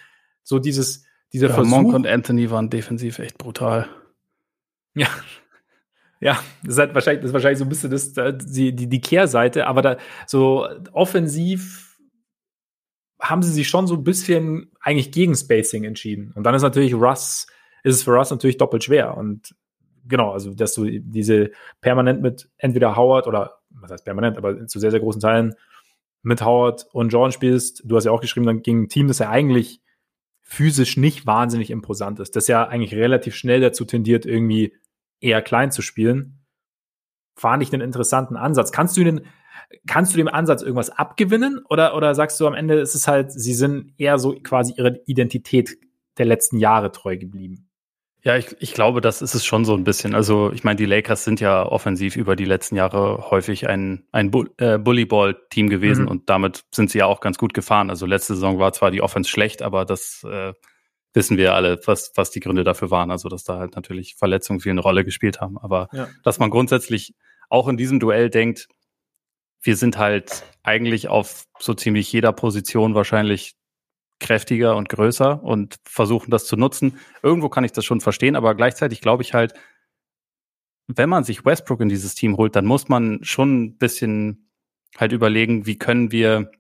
so 0.44 0.60
dieses, 0.60 1.06
dieser 1.34 1.48
ja, 1.50 1.54
Versuch. 1.54 1.72
Monk 1.72 1.94
und 1.94 2.08
Anthony 2.08 2.50
waren 2.52 2.70
defensiv 2.70 3.20
echt 3.20 3.38
brutal. 3.38 3.88
Ja. 4.96 5.08
Ja, 6.20 6.40
das 6.64 6.76
ist 6.76 6.80
halt 6.80 6.96
wahrscheinlich, 6.96 7.22
das 7.22 7.30
ist 7.32 7.34
wahrscheinlich 7.34 7.60
so 7.60 7.66
ein 7.66 7.70
bisschen 7.70 7.92
das, 7.92 8.14
die, 8.46 8.74
die, 8.74 8.88
die 8.88 9.02
Kehrseite, 9.02 9.68
aber 9.68 9.82
da 9.82 9.98
so 10.26 10.66
offensiv 10.94 11.98
haben 13.20 13.42
sie 13.42 13.52
sich 13.52 13.68
schon 13.68 13.88
so 13.88 13.96
ein 13.96 14.06
bisschen 14.06 14.72
eigentlich 14.80 15.12
gegen 15.12 15.36
Spacing 15.36 15.84
entschieden. 15.84 16.32
Und 16.36 16.44
dann 16.44 16.56
ist 16.56 16.62
natürlich 16.62 16.94
Russ, 16.94 17.48
ist 17.84 17.96
es 17.96 18.04
für 18.04 18.12
Russ 18.12 18.32
natürlich 18.32 18.58
doppelt 18.58 18.86
schwer. 18.86 19.18
Und 19.18 19.54
genau, 20.06 20.32
also 20.32 20.54
dass 20.54 20.74
du 20.74 20.86
diese 20.86 21.52
permanent 21.82 22.22
mit 22.22 22.50
entweder 22.58 22.96
Howard 22.96 23.28
oder 23.28 23.60
was 23.70 23.92
heißt 23.92 24.06
permanent, 24.06 24.38
aber 24.38 24.66
zu 24.68 24.80
sehr, 24.80 24.92
sehr 24.92 25.00
großen 25.02 25.22
Teilen 25.22 25.56
mit 26.22 26.44
Howard 26.44 26.86
und 26.94 27.10
Jordan 27.10 27.34
spielst. 27.34 27.82
Du 27.86 27.98
hast 27.98 28.06
ja 28.06 28.12
auch 28.12 28.22
geschrieben, 28.22 28.46
dann 28.46 28.62
gegen 28.62 28.84
ein 28.84 28.90
Team, 28.90 29.10
das 29.10 29.20
ja 29.20 29.30
eigentlich 29.30 29.82
physisch 30.44 30.98
nicht 30.98 31.26
wahnsinnig 31.26 31.72
imposant 31.72 32.20
ist, 32.20 32.36
das 32.36 32.48
ja 32.48 32.68
eigentlich 32.68 32.94
relativ 32.94 33.36
schnell 33.36 33.62
dazu 33.62 33.86
tendiert, 33.86 34.26
irgendwie 34.26 34.76
eher 35.20 35.42
klein 35.42 35.72
zu 35.72 35.82
spielen. 35.82 36.46
Fand 37.36 37.64
ich 37.64 37.74
einen 37.74 37.82
interessanten 37.82 38.36
Ansatz. 38.36 38.72
Kannst 38.72 38.96
du 38.98 39.04
den, 39.04 39.22
kannst 39.88 40.14
du 40.14 40.18
dem 40.18 40.28
Ansatz 40.28 40.62
irgendwas 40.62 40.92
abgewinnen 40.92 41.62
oder, 41.70 41.96
oder 41.96 42.14
sagst 42.14 42.40
du 42.40 42.46
am 42.46 42.54
Ende 42.54 42.80
ist 42.80 42.94
es 42.94 43.08
halt, 43.08 43.32
sie 43.32 43.54
sind 43.54 43.94
eher 43.98 44.20
so 44.20 44.36
quasi 44.44 44.74
ihre 44.78 45.02
Identität 45.06 45.78
der 46.18 46.26
letzten 46.26 46.60
Jahre 46.60 46.92
treu 46.92 47.18
geblieben? 47.18 47.70
Ja, 48.26 48.38
ich, 48.38 48.56
ich 48.60 48.74
glaube, 48.74 49.02
das 49.02 49.22
ist 49.22 49.36
es 49.36 49.44
schon 49.46 49.66
so 49.66 49.76
ein 49.76 49.84
bisschen. 49.84 50.16
Also 50.16 50.52
ich 50.54 50.64
meine, 50.64 50.78
die 50.78 50.86
Lakers 50.86 51.26
sind 51.26 51.42
ja 51.42 51.66
offensiv 51.66 52.16
über 52.16 52.38
die 52.38 52.46
letzten 52.46 52.78
Jahre 52.78 53.30
häufig 53.30 53.68
ein, 53.68 54.08
ein 54.14 54.32
Bull, 54.32 54.50
äh, 54.58 54.78
Bullyball-Team 54.78 55.70
gewesen 55.70 56.04
mhm. 56.04 56.08
und 56.08 56.30
damit 56.30 56.64
sind 56.74 56.90
sie 56.90 57.00
ja 57.00 57.06
auch 57.06 57.20
ganz 57.20 57.38
gut 57.38 57.54
gefahren. 57.54 57.90
Also 57.90 58.06
letzte 58.06 58.36
Saison 58.36 58.60
war 58.60 58.72
zwar 58.72 58.92
die 58.92 59.02
Offense 59.02 59.30
schlecht, 59.30 59.62
aber 59.62 59.84
das 59.84 60.24
äh, 60.24 60.54
wissen 61.14 61.36
wir 61.36 61.54
alle, 61.54 61.82
was, 61.86 62.14
was 62.16 62.32
die 62.32 62.40
Gründe 62.40 62.64
dafür 62.64 62.92
waren. 62.92 63.12
Also 63.12 63.28
dass 63.28 63.44
da 63.44 63.58
halt 63.58 63.76
natürlich 63.76 64.16
Verletzungen 64.16 64.62
viel 64.62 64.72
eine 64.72 64.82
Rolle 64.82 65.04
gespielt 65.04 65.42
haben. 65.42 65.58
Aber 65.58 65.90
ja. 65.92 66.08
dass 66.24 66.40
man 66.40 66.50
grundsätzlich 66.50 67.16
auch 67.50 67.68
in 67.68 67.76
diesem 67.76 68.00
Duell 68.00 68.30
denkt, 68.30 68.70
wir 69.62 69.76
sind 69.76 69.98
halt 69.98 70.44
eigentlich 70.64 71.10
auf 71.10 71.44
so 71.60 71.74
ziemlich 71.74 72.12
jeder 72.12 72.32
Position 72.32 72.96
wahrscheinlich 72.96 73.56
kräftiger 74.24 74.76
und 74.76 74.90
größer 74.90 75.44
und 75.44 75.78
versuchen 75.86 76.32
das 76.32 76.46
zu 76.46 76.58
nutzen. 76.58 76.98
Irgendwo 77.22 77.50
kann 77.50 77.64
ich 77.64 77.72
das 77.72 77.86
schon 77.86 78.02
verstehen, 78.02 78.36
aber 78.36 78.56
gleichzeitig 78.56 79.02
glaube 79.02 79.22
ich 79.22 79.34
halt, 79.34 79.54
wenn 80.88 81.10
man 81.10 81.24
sich 81.24 81.46
Westbrook 81.46 81.82
in 81.82 81.90
dieses 81.90 82.16
Team 82.16 82.38
holt, 82.38 82.56
dann 82.56 82.66
muss 82.66 82.90
man 82.90 83.20
schon 83.24 83.64
ein 83.64 83.78
bisschen 83.78 84.50
halt 84.98 85.12
überlegen, 85.12 85.66
wie 85.66 85.78
können 85.78 86.12
wir 86.12 86.52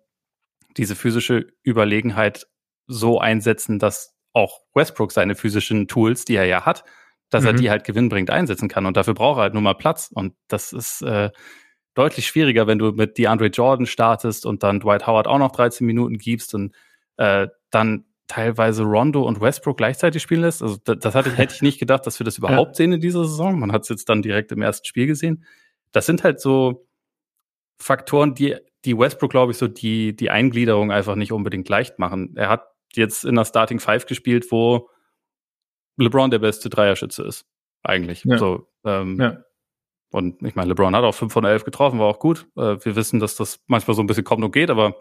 diese 0.78 0.96
physische 0.96 1.48
Überlegenheit 1.64 2.48
so 2.88 3.20
einsetzen, 3.20 3.80
dass 3.80 4.16
auch 4.34 4.62
Westbrook 4.74 5.12
seine 5.12 5.36
physischen 5.36 5.88
Tools, 5.88 6.26
die 6.26 6.36
er 6.36 6.46
ja 6.46 6.66
hat, 6.66 6.84
dass 7.30 7.44
mhm. 7.44 7.48
er 7.48 7.54
die 7.54 7.70
halt 7.70 7.84
gewinnbringend 7.84 8.32
einsetzen 8.32 8.70
kann. 8.70 8.86
Und 8.86 8.98
dafür 8.98 9.14
braucht 9.14 9.40
er 9.40 9.44
halt 9.44 9.54
nur 9.54 9.62
mal 9.62 9.76
Platz. 9.76 10.10
Und 10.14 10.34
das 10.48 10.74
ist 10.74 11.02
äh, 11.02 11.30
deutlich 11.94 12.28
schwieriger, 12.28 12.68
wenn 12.68 12.80
du 12.80 12.92
mit 12.92 13.18
DeAndre 13.18 13.48
Jordan 13.48 13.86
startest 13.86 14.46
und 14.46 14.64
dann 14.64 14.80
Dwight 14.80 15.06
Howard 15.06 15.28
auch 15.28 15.38
noch 15.38 15.52
13 15.52 15.86
Minuten 15.86 16.18
gibst 16.18 16.56
und 16.56 16.74
äh, 17.18 17.48
dann 17.72 18.06
teilweise 18.28 18.84
Rondo 18.84 19.24
und 19.24 19.42
Westbrook 19.42 19.78
gleichzeitig 19.78 20.22
spielen 20.22 20.42
lässt. 20.42 20.62
Also 20.62 20.78
das, 20.84 20.98
das 21.00 21.16
hatte, 21.16 21.32
hätte 21.32 21.54
ich 21.54 21.62
nicht 21.62 21.80
gedacht, 21.80 22.08
dass 22.08 22.20
wir 22.20 22.26
das 22.26 22.38
überhaupt 22.40 22.72
ja. 22.72 22.76
sehen 22.76 22.94
in 22.94 23.02
dieser 23.02 23.26
Saison. 23.26 23.60
Man 23.60 23.72
hat 23.72 23.84
es 23.84 23.90
jetzt 23.90 24.10
dann 24.10 24.22
direkt 24.22 24.52
im 24.52 24.62
ersten 24.62 24.86
Spiel 24.88 25.08
gesehen. 25.08 25.46
Das 25.92 26.06
sind 26.06 26.24
halt 26.24 26.40
so 26.40 26.88
Faktoren, 27.78 28.34
die, 28.34 28.56
die 28.86 28.98
Westbrook, 28.98 29.32
glaube 29.32 29.52
ich, 29.52 29.58
so 29.58 29.68
die, 29.68 30.16
die 30.16 30.30
Eingliederung 30.30 30.92
einfach 30.92 31.16
nicht 31.16 31.32
unbedingt 31.32 31.68
leicht 31.70 32.00
machen. 32.00 32.34
Er 32.36 32.50
hat 32.50 32.68
jetzt 32.94 33.26
in 33.26 33.36
der 33.36 33.46
Starting 33.46 33.80
Five 33.80 34.06
gespielt, 34.06 34.52
wo 34.52 34.90
LeBron 35.98 36.32
der 36.32 36.40
beste 36.40 36.70
Dreierschütze 36.70 37.24
ist. 37.24 37.46
Eigentlich. 37.84 38.24
Ja. 38.24 38.38
So, 38.38 38.68
ähm, 38.86 39.20
ja. 39.20 39.44
Und 40.12 40.44
ich 40.44 40.56
meine, 40.56 40.70
LeBron 40.70 40.96
hat 40.96 41.04
auch 41.04 41.16
5 41.16 41.34
von 41.34 41.44
11 41.44 41.66
getroffen, 41.66 42.00
war 42.00 42.06
auch 42.06 42.20
gut. 42.20 42.48
Äh, 42.56 42.78
wir 42.84 42.96
wissen, 42.96 43.20
dass 43.20 43.36
das 43.36 43.64
manchmal 43.68 43.96
so 43.96 44.04
ein 44.04 44.08
bisschen 44.08 44.24
kommt 44.24 44.44
und 44.44 44.52
geht, 44.52 44.70
aber 44.70 44.96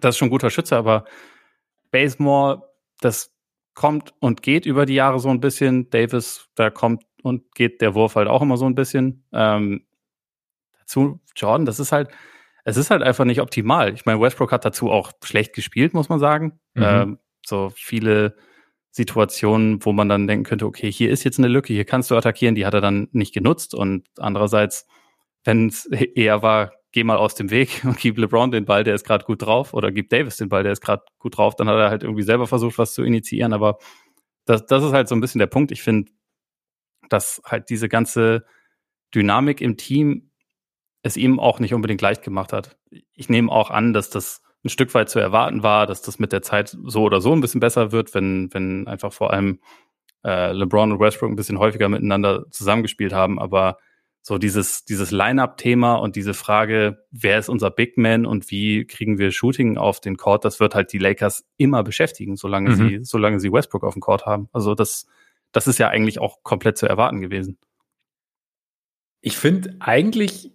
das 0.00 0.14
ist 0.14 0.18
schon 0.18 0.28
ein 0.28 0.32
guter 0.32 0.50
Schütze, 0.50 0.76
aber 0.76 1.04
Basemore, 1.90 2.68
das 3.00 3.32
kommt 3.74 4.12
und 4.20 4.42
geht 4.42 4.66
über 4.66 4.86
die 4.86 4.94
Jahre 4.94 5.18
so 5.18 5.28
ein 5.28 5.40
bisschen. 5.40 5.90
Davis, 5.90 6.48
da 6.54 6.70
kommt 6.70 7.04
und 7.22 7.54
geht 7.54 7.80
der 7.80 7.94
Wurf 7.94 8.16
halt 8.16 8.28
auch 8.28 8.42
immer 8.42 8.56
so 8.56 8.66
ein 8.66 8.74
bisschen. 8.74 9.24
Ähm, 9.32 9.86
dazu 10.78 11.20
Jordan, 11.36 11.66
das 11.66 11.78
ist 11.80 11.92
halt, 11.92 12.10
es 12.64 12.76
ist 12.76 12.90
halt 12.90 13.02
einfach 13.02 13.24
nicht 13.24 13.40
optimal. 13.40 13.94
Ich 13.94 14.04
meine, 14.04 14.20
Westbrook 14.20 14.52
hat 14.52 14.64
dazu 14.64 14.90
auch 14.90 15.12
schlecht 15.22 15.54
gespielt, 15.54 15.94
muss 15.94 16.08
man 16.08 16.18
sagen. 16.18 16.60
Mhm. 16.74 16.82
Ähm, 16.82 17.18
so 17.44 17.70
viele 17.74 18.36
Situationen, 18.90 19.84
wo 19.84 19.92
man 19.92 20.08
dann 20.08 20.26
denken 20.26 20.44
könnte, 20.44 20.66
okay, 20.66 20.92
hier 20.92 21.10
ist 21.10 21.24
jetzt 21.24 21.38
eine 21.38 21.48
Lücke, 21.48 21.72
hier 21.72 21.86
kannst 21.86 22.10
du 22.10 22.16
attackieren, 22.16 22.54
die 22.54 22.66
hat 22.66 22.74
er 22.74 22.82
dann 22.82 23.08
nicht 23.12 23.32
genutzt. 23.32 23.74
Und 23.74 24.06
andererseits, 24.18 24.86
wenn 25.44 25.68
es 25.68 25.86
eher 25.86 26.42
war, 26.42 26.72
geh 26.92 27.04
mal 27.04 27.16
aus 27.16 27.34
dem 27.34 27.50
Weg 27.50 27.82
und 27.84 27.98
gib 27.98 28.18
LeBron 28.18 28.50
den 28.50 28.64
Ball, 28.64 28.84
der 28.84 28.94
ist 28.94 29.04
gerade 29.04 29.24
gut 29.24 29.42
drauf, 29.42 29.74
oder 29.74 29.90
gib 29.90 30.10
Davis 30.10 30.36
den 30.36 30.48
Ball, 30.48 30.62
der 30.62 30.72
ist 30.72 30.80
gerade 30.80 31.02
gut 31.18 31.36
drauf, 31.36 31.56
dann 31.56 31.68
hat 31.68 31.76
er 31.76 31.90
halt 31.90 32.02
irgendwie 32.02 32.22
selber 32.22 32.46
versucht, 32.46 32.78
was 32.78 32.94
zu 32.94 33.02
initiieren. 33.02 33.52
Aber 33.52 33.78
das, 34.44 34.66
das 34.66 34.84
ist 34.84 34.92
halt 34.92 35.08
so 35.08 35.14
ein 35.14 35.20
bisschen 35.20 35.38
der 35.38 35.46
Punkt. 35.46 35.72
Ich 35.72 35.82
finde, 35.82 36.10
dass 37.08 37.42
halt 37.44 37.70
diese 37.70 37.88
ganze 37.88 38.44
Dynamik 39.14 39.60
im 39.60 39.76
Team 39.76 40.30
es 41.02 41.16
ihm 41.16 41.40
auch 41.40 41.58
nicht 41.58 41.74
unbedingt 41.74 42.00
leicht 42.00 42.22
gemacht 42.22 42.52
hat. 42.52 42.76
Ich 43.12 43.28
nehme 43.28 43.50
auch 43.50 43.70
an, 43.70 43.92
dass 43.92 44.08
das 44.08 44.42
ein 44.64 44.68
Stück 44.68 44.94
weit 44.94 45.10
zu 45.10 45.18
erwarten 45.18 45.62
war, 45.62 45.86
dass 45.86 46.02
das 46.02 46.18
mit 46.18 46.32
der 46.32 46.42
Zeit 46.42 46.76
so 46.84 47.02
oder 47.02 47.20
so 47.20 47.32
ein 47.32 47.40
bisschen 47.40 47.60
besser 47.60 47.90
wird, 47.90 48.14
wenn, 48.14 48.52
wenn 48.54 48.86
einfach 48.86 49.12
vor 49.12 49.32
allem 49.32 49.60
äh, 50.24 50.52
LeBron 50.52 50.92
und 50.92 51.00
Westbrook 51.00 51.30
ein 51.30 51.36
bisschen 51.36 51.58
häufiger 51.58 51.88
miteinander 51.88 52.48
zusammengespielt 52.50 53.12
haben. 53.12 53.40
Aber 53.40 53.78
so 54.22 54.38
dieses, 54.38 54.84
dieses 54.84 55.10
Line-Up-Thema 55.10 55.96
und 55.96 56.14
diese 56.14 56.32
Frage, 56.32 57.04
wer 57.10 57.40
ist 57.40 57.48
unser 57.48 57.70
Big 57.70 57.98
Man 57.98 58.24
und 58.24 58.50
wie 58.52 58.86
kriegen 58.86 59.18
wir 59.18 59.32
Shooting 59.32 59.76
auf 59.76 60.00
den 60.00 60.16
Court, 60.16 60.44
das 60.44 60.60
wird 60.60 60.76
halt 60.76 60.92
die 60.92 60.98
Lakers 60.98 61.44
immer 61.56 61.82
beschäftigen, 61.82 62.36
solange 62.36 62.70
mhm. 62.70 62.74
sie, 62.74 62.98
solange 63.02 63.40
sie 63.40 63.52
Westbrook 63.52 63.82
auf 63.82 63.94
dem 63.94 64.00
Court 64.00 64.24
haben. 64.24 64.48
Also 64.52 64.76
das, 64.76 65.06
das 65.50 65.66
ist 65.66 65.78
ja 65.78 65.88
eigentlich 65.88 66.20
auch 66.20 66.44
komplett 66.44 66.78
zu 66.78 66.86
erwarten 66.86 67.20
gewesen. 67.20 67.58
Ich 69.20 69.36
finde 69.36 69.76
eigentlich 69.80 70.52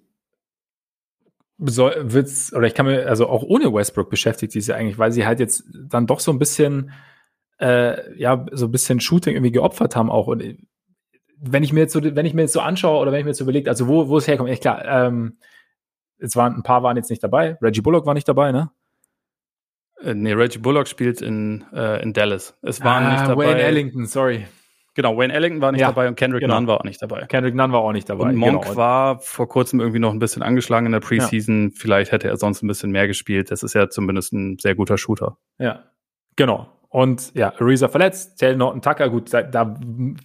wird's, 1.57 2.53
oder 2.53 2.67
ich 2.67 2.73
kann 2.73 2.85
mir, 2.85 3.07
also 3.07 3.27
auch 3.27 3.43
ohne 3.43 3.73
Westbrook 3.73 4.09
beschäftigt 4.09 4.53
sie 4.53 4.61
sich 4.61 4.73
eigentlich, 4.73 4.97
weil 4.97 5.11
sie 5.11 5.25
halt 5.25 5.39
jetzt 5.39 5.63
dann 5.73 6.07
doch 6.07 6.21
so 6.21 6.31
ein 6.31 6.39
bisschen, 6.39 6.91
äh, 7.59 8.17
ja, 8.17 8.45
so 8.51 8.67
ein 8.67 8.71
bisschen 8.71 8.99
Shooting 8.99 9.33
irgendwie 9.33 9.51
geopfert 9.51 9.95
haben 9.95 10.11
auch. 10.11 10.27
Und 10.27 10.57
wenn 11.39 11.63
ich 11.63 11.73
mir 11.73 11.81
jetzt 11.81 11.93
so, 11.93 12.03
wenn 12.03 12.25
ich 12.25 12.33
mir 12.33 12.43
jetzt 12.43 12.53
so 12.53 12.59
anschaue 12.59 12.99
oder 12.99 13.11
wenn 13.11 13.19
ich 13.19 13.25
mir 13.25 13.31
jetzt 13.31 13.39
überlege, 13.39 13.69
also 13.69 13.87
wo, 13.87 14.09
wo 14.09 14.17
es 14.17 14.27
herkommt, 14.27 14.49
echt 14.49 14.61
klar, 14.61 14.83
ähm, 14.85 15.37
es 16.19 16.35
waren 16.35 16.55
ein 16.55 16.63
paar 16.63 16.83
waren 16.83 16.97
jetzt 16.97 17.09
nicht 17.09 17.23
dabei. 17.23 17.57
Reggie 17.61 17.81
Bullock 17.81 18.05
war 18.05 18.13
nicht 18.13 18.27
dabei, 18.27 18.51
ne? 18.51 18.71
Äh, 20.01 20.13
nee, 20.13 20.33
Reggie 20.33 20.59
Bullock 20.59 20.87
spielt 20.87 21.21
in, 21.21 21.65
äh, 21.73 22.01
in 22.01 22.13
Dallas. 22.13 22.57
Es 22.61 22.83
waren 22.83 23.05
ah, 23.05 23.11
nicht 23.11 23.27
dabei. 23.27 23.47
Wayne 23.47 23.61
Ellington, 23.61 24.05
sorry. 24.05 24.47
Genau, 24.95 25.15
Wayne 25.15 25.31
Ellington 25.31 25.61
war 25.61 25.71
nicht 25.71 25.81
ja, 25.81 25.89
dabei 25.89 26.07
und 26.07 26.15
Kendrick 26.15 26.41
genau. 26.41 26.55
Nunn 26.55 26.65
war 26.65 26.79
auch 26.79 26.83
nicht 26.83 26.99
dabei. 26.99 27.25
Kendrick 27.27 27.53
Nunn 27.53 27.71
war 27.71 27.81
auch 27.81 27.91
nicht 27.91 28.09
dabei. 28.09 28.29
Und 28.29 28.35
Monk 28.35 28.63
genau. 28.63 28.75
war 28.75 29.19
vor 29.19 29.47
kurzem 29.47 29.79
irgendwie 29.79 29.99
noch 29.99 30.11
ein 30.11 30.17
bisschen 30.17 30.41
angeschlagen 30.41 30.87
in 30.87 30.91
der 30.91 31.01
Preseason. 31.01 31.65
Ja. 31.65 31.69
Vielleicht 31.75 32.11
hätte 32.11 32.27
er 32.27 32.37
sonst 32.37 32.63
ein 32.63 32.67
bisschen 32.67 32.89
mehr 32.89 33.05
gespielt. 33.05 33.51
Das 33.51 33.61
ist 33.61 33.75
ja 33.75 33.89
zumindest 33.89 34.33
ein 34.33 34.57
sehr 34.57 34.73
guter 34.73 34.97
Shooter. 34.97 35.37
Ja, 35.59 35.83
genau. 36.35 36.76
Und 36.97 37.35
ja, 37.35 37.53
Ariza 37.59 37.89
verletzt, 37.89 38.39
Taylor 38.39 38.57
Norton 38.57 38.81
Tucker, 38.81 39.11
gut, 39.11 39.31
da, 39.31 39.43
da, 39.43 39.79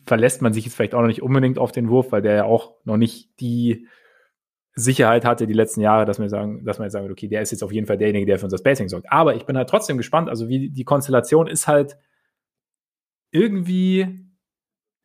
verlässt 0.06 0.40
man 0.40 0.54
sich 0.54 0.64
jetzt 0.64 0.74
vielleicht 0.74 0.94
auch 0.94 1.02
noch 1.02 1.06
nicht 1.06 1.20
unbedingt 1.20 1.58
auf 1.58 1.70
den 1.70 1.90
Wurf, 1.90 2.12
weil 2.12 2.22
der 2.22 2.34
ja 2.34 2.44
auch 2.44 2.76
noch 2.84 2.96
nicht 2.96 3.28
die 3.40 3.88
Sicherheit 4.74 5.26
hatte 5.26 5.46
die 5.46 5.52
letzten 5.52 5.82
Jahre, 5.82 6.06
dass 6.06 6.18
man 6.18 6.30
sagen, 6.30 6.64
dass 6.64 6.78
man 6.78 6.86
jetzt 6.86 6.94
sagen 6.94 7.10
okay, 7.10 7.28
der 7.28 7.42
ist 7.42 7.50
jetzt 7.50 7.62
auf 7.62 7.72
jeden 7.72 7.86
Fall 7.86 7.98
derjenige, 7.98 8.24
der 8.24 8.38
für 8.38 8.46
unser 8.46 8.56
Spacing 8.56 8.88
sorgt. 8.88 9.12
Aber 9.12 9.34
ich 9.34 9.44
bin 9.44 9.54
halt 9.58 9.68
trotzdem 9.68 9.98
gespannt, 9.98 10.30
also 10.30 10.48
wie 10.48 10.70
die 10.70 10.84
Konstellation 10.84 11.46
ist 11.46 11.68
halt 11.68 11.98
irgendwie 13.32 14.30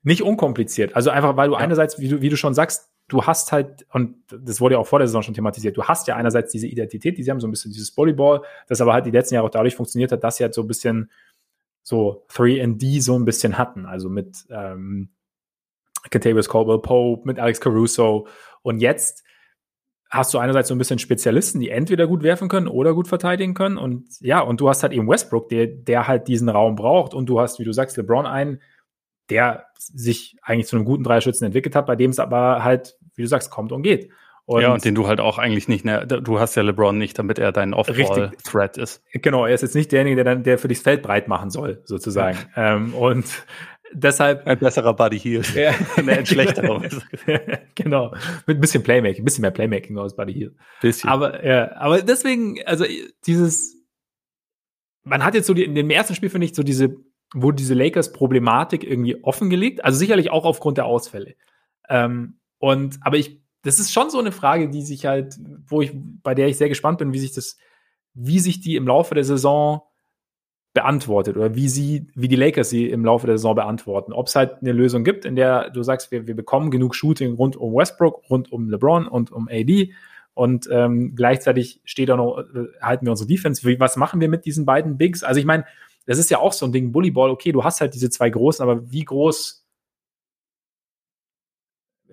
nicht 0.04 0.22
unkompliziert. 0.22 0.96
Also 0.96 1.10
einfach, 1.10 1.36
weil 1.36 1.50
du 1.50 1.56
ja. 1.56 1.60
einerseits, 1.60 2.00
wie 2.00 2.08
du, 2.08 2.22
wie 2.22 2.30
du 2.30 2.38
schon 2.38 2.54
sagst, 2.54 2.90
du 3.10 3.24
hast 3.24 3.52
halt, 3.52 3.86
und 3.92 4.16
das 4.32 4.62
wurde 4.62 4.76
ja 4.76 4.80
auch 4.80 4.88
vor 4.88 5.00
der 5.00 5.10
Saison 5.10 5.22
schon 5.22 5.34
thematisiert, 5.34 5.76
du 5.76 5.84
hast 5.84 6.08
ja 6.08 6.16
einerseits 6.16 6.54
diese 6.54 6.68
Identität, 6.68 7.18
die 7.18 7.24
sie 7.24 7.32
haben, 7.32 7.42
so 7.42 7.48
ein 7.48 7.52
bisschen 7.52 7.74
dieses 7.74 7.96
Volleyball, 7.96 8.42
das 8.70 8.80
aber 8.80 8.94
halt 8.94 9.06
die 9.06 9.12
letzten 9.12 9.36
Jahre 9.36 9.48
auch 9.48 9.52
dadurch 9.52 9.76
funktioniert 9.76 10.14
hat, 10.14 10.24
dass 10.24 10.38
sie 10.38 10.46
halt 10.46 10.54
so 10.54 10.62
ein 10.62 10.68
bisschen 10.68 11.12
so 11.88 12.26
3D 12.32 13.02
so 13.02 13.18
ein 13.18 13.24
bisschen 13.24 13.58
hatten. 13.58 13.86
Also 13.86 14.10
mit 14.10 14.46
ähm, 14.50 15.08
Contavious 16.12 16.50
Caldwell 16.50 16.80
Pope, 16.80 17.26
mit 17.26 17.40
Alex 17.40 17.62
Caruso. 17.62 18.28
Und 18.62 18.82
jetzt 18.82 19.24
hast 20.10 20.34
du 20.34 20.38
einerseits 20.38 20.68
so 20.68 20.76
ein 20.76 20.80
bisschen 20.80 21.00
Spezialisten, 21.00 21.62
die 21.62 21.70
entweder 21.70 22.06
gut 22.06 22.24
werfen 22.24 22.50
können 22.50 22.68
oder 22.68 22.94
gut 22.94 23.08
verteidigen 23.08 23.54
können. 23.54 23.78
Und 23.78 24.20
ja, 24.20 24.42
und 24.42 24.60
du 24.60 24.68
hast 24.68 24.84
halt 24.84 24.92
eben 24.92 25.08
Westbrook, 25.08 25.48
der, 25.48 25.68
der 25.68 26.10
halt 26.10 26.28
diesen 26.28 26.50
Raum 26.50 26.76
braucht. 26.76 27.14
Und 27.14 27.28
du 27.28 27.40
hast, 27.40 27.58
wie 27.58 27.64
du 27.64 27.72
sagst, 27.72 27.96
LeBron 27.96 28.26
einen, 28.26 28.62
der 29.30 29.68
sich 29.78 30.36
eigentlich 30.42 30.68
zu 30.68 30.76
einem 30.76 30.84
guten 30.84 31.06
Dreischützen 31.06 31.46
entwickelt 31.46 31.74
hat, 31.74 31.86
bei 31.86 31.96
dem 31.96 32.12
es 32.12 32.20
aber 32.20 32.66
halt, 32.66 32.98
wie 33.16 33.22
du 33.22 33.30
sagst, 33.30 33.50
kommt 33.50 33.72
und 33.72 33.84
geht. 33.84 34.12
Und 34.48 34.62
ja, 34.62 34.74
und 34.74 34.86
den 34.86 34.96
du 34.96 35.08
halt 35.08 35.20
auch 35.20 35.40
eigentlich 35.40 35.68
nicht, 35.68 35.84
ne, 35.84 36.08
du 36.08 36.40
hast 36.40 36.56
ja 36.56 36.64
LeBron 36.64 36.98
nicht, 36.98 37.20
damit 37.20 37.38
er 37.38 37.52
dein 37.52 37.74
Off-Ball-Threat 37.74 38.78
ist. 38.78 39.04
Genau, 39.12 39.46
er 39.46 39.54
ist 39.54 39.62
jetzt 39.62 39.76
nicht 39.76 39.92
derjenige, 39.92 40.16
der 40.16 40.24
dann, 40.24 40.44
der 40.44 40.58
für 40.58 40.70
dich 40.70 40.78
das 40.78 40.84
Feld 40.84 41.02
breit 41.02 41.28
machen 41.28 41.50
soll, 41.50 41.82
sozusagen. 41.84 42.38
ähm, 42.56 42.94
und 42.94 43.26
deshalb. 43.92 44.48
Ein 44.48 44.58
besserer 44.58 44.94
Buddy 44.94 45.20
Heel. 45.20 45.42
Ja. 45.54 45.74
ein 45.98 46.26
schlechterer. 46.26 46.82
genau. 47.76 48.14
Mit 48.46 48.58
ein 48.58 48.62
bisschen 48.62 48.84
Playmaking, 48.84 49.22
ein 49.22 49.26
bisschen 49.26 49.42
mehr 49.42 49.52
Playmaking 49.52 49.98
aus 49.98 50.16
Buddy 50.16 50.34
Heel. 50.34 50.56
Bisschen. 50.80 51.10
Aber, 51.10 51.46
ja, 51.46 51.76
aber 51.76 52.02
deswegen, 52.02 52.58
also 52.66 52.86
dieses, 53.26 53.76
man 55.04 55.26
hat 55.26 55.36
jetzt 55.36 55.48
so 55.48 55.54
die, 55.54 55.66
in 55.66 55.76
dem 55.76 55.90
ersten 55.90 56.16
Spiel, 56.16 56.30
finde 56.30 56.46
ich, 56.46 56.56
so 56.56 56.64
diese 56.64 56.96
wurde 57.34 57.58
diese 57.58 57.74
Lakers-Problematik 57.74 58.86
irgendwie 58.86 59.22
offengelegt. 59.24 59.84
Also 59.84 60.00
sicherlich 60.00 60.32
auch 60.32 60.46
aufgrund 60.46 60.78
der 60.78 60.86
Ausfälle. 60.86 61.36
Ähm, 61.90 62.40
und, 62.60 62.98
aber 63.02 63.18
ich, 63.18 63.42
das 63.68 63.80
ist 63.80 63.92
schon 63.92 64.10
so 64.10 64.20
eine 64.20 64.32
Frage, 64.32 64.70
die 64.70 64.82
sich 64.82 65.06
halt, 65.06 65.38
wo 65.68 65.82
ich, 65.82 65.92
bei 66.24 66.34
der 66.34 66.48
ich 66.48 66.58
sehr 66.58 66.70
gespannt 66.70 66.98
bin, 66.98 67.14
wie 67.14 67.20
sich 67.20 67.34
das, 67.34 67.58
wie 68.14 68.40
sich 68.40 68.62
die 68.62 68.76
im 68.76 68.88
Laufe 68.88 69.14
der 69.14 69.24
Saison 69.24 69.82
beantwortet 70.74 71.38
oder 71.38 71.56
wie 71.56 71.70
sie, 71.70 72.08
wie 72.16 72.28
die 72.28 72.36
Lakers 72.36 72.70
sie 72.70 72.90
im 72.90 73.04
Laufe 73.04 73.28
der 73.28 73.38
Saison 73.38 73.56
beantworten. 73.56 74.14
Ob 74.14 74.28
es 74.28 74.36
halt 74.36 74.62
eine 74.62 74.72
Lösung 74.72 75.04
gibt, 75.04 75.26
in 75.26 75.36
der 75.36 75.70
du 75.70 75.84
sagst, 75.84 76.12
wir, 76.12 76.28
wir 76.28 76.36
bekommen 76.36 76.72
genug 76.72 76.96
Shooting 76.96 77.34
rund 77.36 77.56
um 77.56 77.74
Westbrook, 77.74 78.30
rund 78.30 78.52
um 78.52 78.70
LeBron 78.70 79.08
und 79.08 79.32
um 79.32 79.48
AD 79.50 79.92
und 80.34 80.70
ähm, 80.72 81.16
gleichzeitig 81.16 81.82
steht 81.84 82.10
da 82.10 82.16
noch, 82.16 82.38
äh, 82.38 82.68
halten 82.80 83.08
wir 83.08 83.12
unsere 83.12 83.28
Defense. 83.28 83.68
Wie, 83.68 83.80
was 83.80 83.98
machen 83.98 84.22
wir 84.22 84.30
mit 84.30 84.46
diesen 84.46 84.66
beiden 84.66 84.98
Bigs? 84.98 85.24
Also 85.24 85.40
ich 85.40 85.48
meine, 85.48 85.66
das 86.06 86.20
ist 86.20 86.30
ja 86.30 86.38
auch 86.38 86.54
so 86.54 86.66
ein 86.66 86.72
Ding, 86.72 86.92
Bullyball, 86.92 87.32
okay, 87.32 87.52
du 87.52 87.64
hast 87.64 87.82
halt 87.82 87.96
diese 87.96 88.12
zwei 88.12 88.30
großen, 88.30 88.62
aber 88.62 88.92
wie 88.92 89.04
groß, 89.04 89.67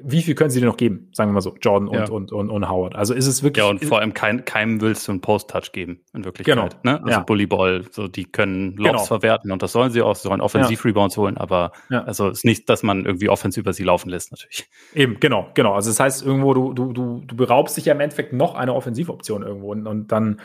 wie 0.02 0.22
viel 0.22 0.34
können 0.34 0.50
sie 0.50 0.60
dir 0.60 0.66
noch 0.66 0.76
geben, 0.76 1.08
sagen 1.12 1.30
wir 1.30 1.34
mal 1.34 1.40
so, 1.40 1.56
Jordan 1.60 1.88
und, 1.88 1.94
ja. 1.96 2.08
und, 2.08 2.32
und, 2.32 2.50
und, 2.50 2.68
Howard? 2.68 2.96
Also 2.96 3.14
ist 3.14 3.26
es 3.26 3.42
wirklich. 3.42 3.64
Ja, 3.64 3.70
und 3.70 3.84
vor 3.84 4.00
allem 4.00 4.12
kein, 4.12 4.44
keinem 4.44 4.80
willst 4.80 5.06
du 5.06 5.12
einen 5.12 5.20
Post-Touch 5.20 5.72
geben, 5.72 6.00
in 6.12 6.24
Wirklichkeit. 6.24 6.56
Genau. 6.56 6.68
Ne? 6.82 7.00
Also 7.02 7.10
ja. 7.10 7.20
Bullyball, 7.20 7.84
so 7.90 8.08
die 8.08 8.24
können 8.24 8.76
Lobs 8.76 8.90
genau. 8.90 9.04
verwerten 9.04 9.52
und 9.52 9.62
das 9.62 9.72
sollen 9.72 9.92
sie 9.92 10.02
auch, 10.02 10.16
sie 10.16 10.28
sollen 10.28 10.40
Offensiv-Rebounds 10.40 11.16
holen, 11.16 11.36
aber 11.36 11.72
ja. 11.90 12.02
also 12.02 12.28
ist 12.28 12.44
nicht, 12.44 12.68
dass 12.68 12.82
man 12.82 13.04
irgendwie 13.06 13.28
Offense 13.28 13.60
über 13.60 13.72
sie 13.72 13.84
laufen 13.84 14.08
lässt, 14.08 14.32
natürlich. 14.32 14.68
Eben, 14.94 15.20
genau, 15.20 15.50
genau. 15.54 15.74
Also 15.74 15.90
das 15.90 16.00
heißt, 16.00 16.24
irgendwo, 16.24 16.54
du, 16.54 16.72
du, 16.72 16.92
du, 16.92 17.22
du 17.24 17.36
beraubst 17.36 17.76
dich 17.76 17.84
ja 17.84 17.94
im 17.94 18.00
Endeffekt 18.00 18.32
noch 18.32 18.56
eine 18.56 18.74
Offensivoption 18.74 19.42
irgendwo 19.42 19.70
und, 19.70 19.86
und 19.86 20.10
dann 20.10 20.40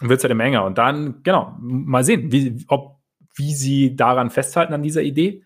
wird 0.00 0.18
es 0.18 0.24
halt 0.24 0.30
immer 0.32 0.44
enger. 0.44 0.64
Und 0.64 0.78
dann, 0.78 1.22
genau, 1.22 1.56
mal 1.60 2.04
sehen, 2.04 2.32
wie, 2.32 2.64
ob, 2.68 3.00
wie 3.34 3.52
sie 3.52 3.96
daran 3.96 4.30
festhalten 4.30 4.72
an 4.74 4.82
dieser 4.82 5.02
Idee, 5.02 5.42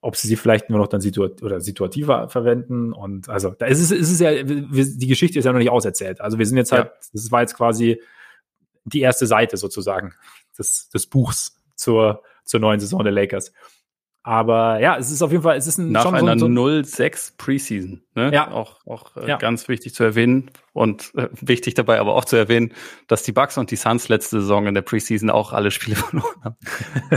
ob 0.00 0.16
sie 0.16 0.28
sie 0.28 0.36
vielleicht 0.36 0.70
nur 0.70 0.78
noch 0.78 0.86
dann 0.86 1.00
situat 1.00 1.42
oder 1.42 1.60
situativer 1.60 2.28
verwenden. 2.28 2.92
Und 2.92 3.28
also 3.28 3.50
da 3.50 3.66
ist 3.66 3.80
es, 3.80 3.90
ist 3.90 4.12
es 4.12 4.20
ja, 4.20 4.42
die 4.42 5.06
Geschichte 5.06 5.38
ist 5.38 5.44
ja 5.44 5.52
noch 5.52 5.58
nicht 5.58 5.70
auserzählt. 5.70 6.20
Also 6.20 6.38
wir 6.38 6.46
sind 6.46 6.56
jetzt 6.56 6.72
halt, 6.72 6.86
ja. 6.86 6.92
das 7.12 7.32
war 7.32 7.40
jetzt 7.40 7.54
quasi 7.54 8.00
die 8.84 9.00
erste 9.00 9.26
Seite 9.26 9.56
sozusagen 9.56 10.14
des, 10.56 10.88
des 10.90 11.06
Buchs 11.06 11.60
zur, 11.74 12.22
zur 12.44 12.60
neuen 12.60 12.80
Saison 12.80 13.02
der 13.02 13.12
Lakers. 13.12 13.52
Aber 14.22 14.78
ja, 14.80 14.96
es 14.98 15.10
ist 15.10 15.22
auf 15.22 15.30
jeden 15.30 15.42
Fall, 15.42 15.56
es 15.56 15.66
ist 15.66 15.78
ein 15.78 15.90
Nach 15.90 16.02
schon 16.02 16.14
einer 16.14 16.38
so, 16.38 16.46
so 16.46 16.52
0-6 16.52 17.38
Preseason, 17.38 18.02
ne? 18.14 18.30
Ja. 18.32 18.50
Auch, 18.50 18.84
auch 18.84 19.16
äh, 19.16 19.26
ja. 19.26 19.36
ganz 19.38 19.68
wichtig 19.68 19.94
zu 19.94 20.04
erwähnen 20.04 20.50
und 20.74 21.14
äh, 21.16 21.28
wichtig 21.40 21.74
dabei 21.74 21.98
aber 21.98 22.14
auch 22.14 22.26
zu 22.26 22.36
erwähnen, 22.36 22.74
dass 23.06 23.22
die 23.22 23.32
Bucks 23.32 23.56
und 23.56 23.70
die 23.70 23.76
Suns 23.76 24.08
letzte 24.08 24.40
Saison 24.40 24.66
in 24.66 24.74
der 24.74 24.82
Preseason 24.82 25.30
auch 25.30 25.52
alle 25.52 25.70
Spiele 25.70 25.96
verloren 25.96 26.44
haben. 26.44 26.56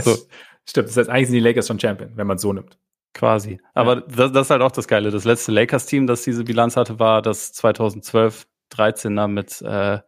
So. 0.00 0.16
Stimmt, 0.68 0.88
das 0.88 0.96
heißt, 0.96 1.10
eigentlich 1.10 1.28
sind 1.28 1.34
die 1.34 1.40
Lakers 1.40 1.66
schon 1.66 1.80
Champion, 1.80 2.12
wenn 2.16 2.26
man 2.26 2.36
es 2.36 2.42
so 2.42 2.52
nimmt. 2.52 2.78
Quasi. 3.14 3.60
Aber 3.74 3.96
ja. 3.96 4.02
das, 4.08 4.32
das 4.32 4.46
ist 4.46 4.50
halt 4.50 4.62
auch 4.62 4.72
das 4.72 4.88
Geile. 4.88 5.10
Das 5.10 5.24
letzte 5.24 5.52
Lakers-Team, 5.52 6.06
das 6.06 6.22
diese 6.22 6.44
Bilanz 6.44 6.76
hatte, 6.76 6.98
war 6.98 7.20
das 7.20 7.52
2012 7.52 8.46
13er 8.72 9.28
mit, 9.28 9.62
äh, 9.62 10.00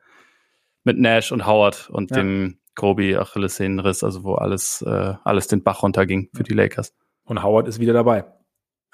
mit 0.84 0.98
Nash 0.98 1.32
und 1.32 1.46
Howard 1.46 1.90
und 1.90 2.10
ja. 2.10 2.18
dem 2.18 2.58
Kobe 2.74 3.20
Achillessehnenriss, 3.20 4.02
also 4.02 4.24
wo 4.24 4.34
alles, 4.34 4.82
äh, 4.82 5.14
alles 5.22 5.46
den 5.46 5.62
Bach 5.62 5.82
runterging 5.82 6.30
für 6.34 6.42
die 6.42 6.54
Lakers. 6.54 6.94
Und 7.24 7.42
Howard 7.42 7.68
ist 7.68 7.78
wieder 7.78 7.92
dabei. 7.92 8.24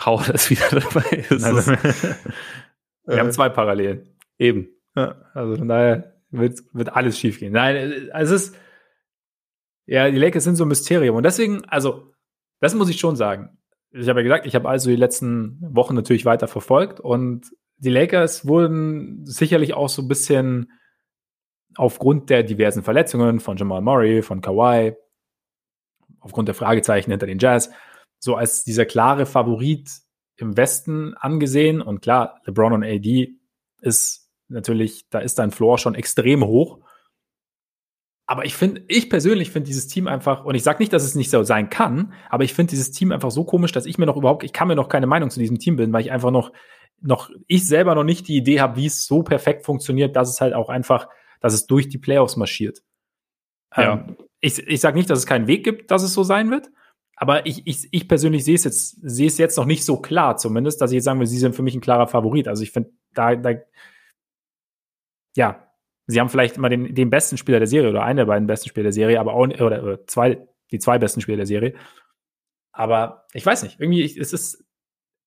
Howard 0.04 0.28
ist 0.30 0.50
wieder 0.50 0.68
dabei. 0.70 1.24
Also, 1.30 1.72
wir 3.06 3.18
haben 3.18 3.32
zwei 3.32 3.48
Parallelen. 3.48 4.16
Eben. 4.38 4.68
Ja, 4.94 5.16
also 5.34 5.56
von 5.56 5.68
daher 5.68 6.14
wird, 6.30 6.60
wird 6.72 6.94
alles 6.94 7.18
schief 7.18 7.40
gehen. 7.40 7.52
Nein, 7.52 8.10
es 8.12 8.30
ist, 8.30 8.56
ja, 9.86 10.10
die 10.10 10.18
Lakers 10.18 10.44
sind 10.44 10.56
so 10.56 10.64
ein 10.64 10.68
Mysterium. 10.68 11.16
Und 11.16 11.24
deswegen, 11.24 11.64
also, 11.66 12.12
das 12.60 12.74
muss 12.74 12.90
ich 12.90 13.00
schon 13.00 13.16
sagen. 13.16 13.58
Ich 13.92 14.08
habe 14.08 14.20
ja 14.20 14.24
gesagt, 14.24 14.46
ich 14.46 14.54
habe 14.54 14.68
also 14.68 14.90
die 14.90 14.96
letzten 14.96 15.58
Wochen 15.60 15.94
natürlich 15.94 16.24
weiter 16.24 16.46
verfolgt 16.46 17.00
und 17.00 17.50
die 17.78 17.90
Lakers 17.90 18.46
wurden 18.46 19.24
sicherlich 19.26 19.74
auch 19.74 19.88
so 19.88 20.02
ein 20.02 20.08
bisschen 20.08 20.70
aufgrund 21.76 22.30
der 22.30 22.42
diversen 22.42 22.82
Verletzungen 22.82 23.40
von 23.40 23.56
Jamal 23.56 23.80
Murray, 23.80 24.22
von 24.22 24.40
Kawhi, 24.40 24.94
aufgrund 26.20 26.48
der 26.48 26.54
Fragezeichen 26.54 27.10
hinter 27.10 27.26
den 27.26 27.38
Jazz, 27.38 27.70
so 28.18 28.36
als 28.36 28.64
dieser 28.64 28.84
klare 28.84 29.26
Favorit 29.26 29.90
im 30.36 30.56
Westen 30.56 31.14
angesehen. 31.14 31.80
Und 31.80 32.02
klar, 32.02 32.40
LeBron 32.44 32.74
und 32.74 32.84
AD 32.84 33.34
ist 33.80 34.30
natürlich, 34.48 35.08
da 35.08 35.20
ist 35.20 35.38
dein 35.38 35.50
Floor 35.50 35.78
schon 35.78 35.94
extrem 35.94 36.44
hoch. 36.44 36.80
Aber 38.30 38.44
ich 38.44 38.54
finde, 38.54 38.82
ich 38.86 39.10
persönlich 39.10 39.50
finde 39.50 39.66
dieses 39.66 39.88
Team 39.88 40.06
einfach, 40.06 40.44
und 40.44 40.54
ich 40.54 40.62
sage 40.62 40.78
nicht, 40.78 40.92
dass 40.92 41.02
es 41.02 41.16
nicht 41.16 41.30
so 41.30 41.42
sein 41.42 41.68
kann, 41.68 42.12
aber 42.28 42.44
ich 42.44 42.54
finde 42.54 42.70
dieses 42.70 42.92
Team 42.92 43.10
einfach 43.10 43.30
so 43.30 43.44
komisch, 43.44 43.72
dass 43.72 43.86
ich 43.86 43.98
mir 43.98 44.06
noch 44.06 44.16
überhaupt, 44.16 44.44
ich 44.44 44.52
kann 44.52 44.68
mir 44.68 44.76
noch 44.76 44.88
keine 44.88 45.08
Meinung 45.08 45.30
zu 45.30 45.40
diesem 45.40 45.58
Team 45.58 45.76
bilden, 45.76 45.92
weil 45.92 46.02
ich 46.02 46.12
einfach 46.12 46.30
noch, 46.30 46.52
noch, 47.00 47.30
ich 47.48 47.66
selber 47.66 47.94
noch 47.94 48.04
nicht 48.04 48.28
die 48.28 48.36
Idee 48.36 48.60
habe, 48.60 48.76
wie 48.76 48.86
es 48.86 49.06
so 49.06 49.22
perfekt 49.22 49.64
funktioniert, 49.64 50.14
dass 50.14 50.30
es 50.30 50.40
halt 50.40 50.54
auch 50.54 50.68
einfach 50.68 51.08
dass 51.40 51.54
es 51.54 51.66
durch 51.66 51.88
die 51.88 51.98
Playoffs 51.98 52.36
marschiert. 52.36 52.82
Ja. 53.76 53.94
Ähm, 53.94 54.16
ich 54.40 54.58
ich 54.66 54.80
sage 54.80 54.96
nicht, 54.96 55.10
dass 55.10 55.18
es 55.18 55.26
keinen 55.26 55.46
Weg 55.46 55.64
gibt, 55.64 55.90
dass 55.90 56.02
es 56.02 56.14
so 56.14 56.22
sein 56.22 56.50
wird, 56.50 56.70
aber 57.16 57.46
ich, 57.46 57.66
ich, 57.66 57.88
ich 57.90 58.08
persönlich 58.08 58.44
sehe 58.44 58.54
es 58.54 58.64
jetzt, 58.64 58.98
sehe 59.02 59.26
es 59.26 59.38
jetzt 59.38 59.56
noch 59.56 59.66
nicht 59.66 59.84
so 59.84 60.00
klar, 60.00 60.36
zumindest, 60.36 60.80
dass 60.80 60.92
ich 60.92 60.96
jetzt 60.96 61.04
sagen 61.04 61.20
will, 61.20 61.26
sie 61.26 61.38
sind 61.38 61.54
für 61.54 61.62
mich 61.62 61.74
ein 61.74 61.80
klarer 61.80 62.06
Favorit. 62.06 62.48
Also 62.48 62.62
ich 62.62 62.70
finde, 62.70 62.92
da, 63.12 63.36
da, 63.36 63.54
ja, 65.36 65.69
sie 66.10 66.20
haben 66.20 66.28
vielleicht 66.28 66.56
immer 66.56 66.68
den, 66.68 66.94
den 66.94 67.10
besten 67.10 67.36
Spieler 67.36 67.58
der 67.58 67.68
Serie 67.68 67.90
oder 67.90 68.02
einen 68.02 68.18
der 68.18 68.26
beiden 68.26 68.46
besten 68.46 68.68
Spieler 68.68 68.84
der 68.84 68.92
Serie, 68.92 69.20
aber 69.20 69.34
auch, 69.34 69.46
oder, 69.46 69.82
oder 69.82 70.06
zwei, 70.06 70.46
die 70.70 70.78
zwei 70.78 70.98
besten 70.98 71.20
Spieler 71.20 71.36
der 71.36 71.46
Serie. 71.46 71.74
Aber 72.72 73.26
ich 73.32 73.44
weiß 73.44 73.62
nicht, 73.62 73.80
irgendwie, 73.80 74.02
ich, 74.02 74.16
es 74.16 74.32
ist, 74.32 74.64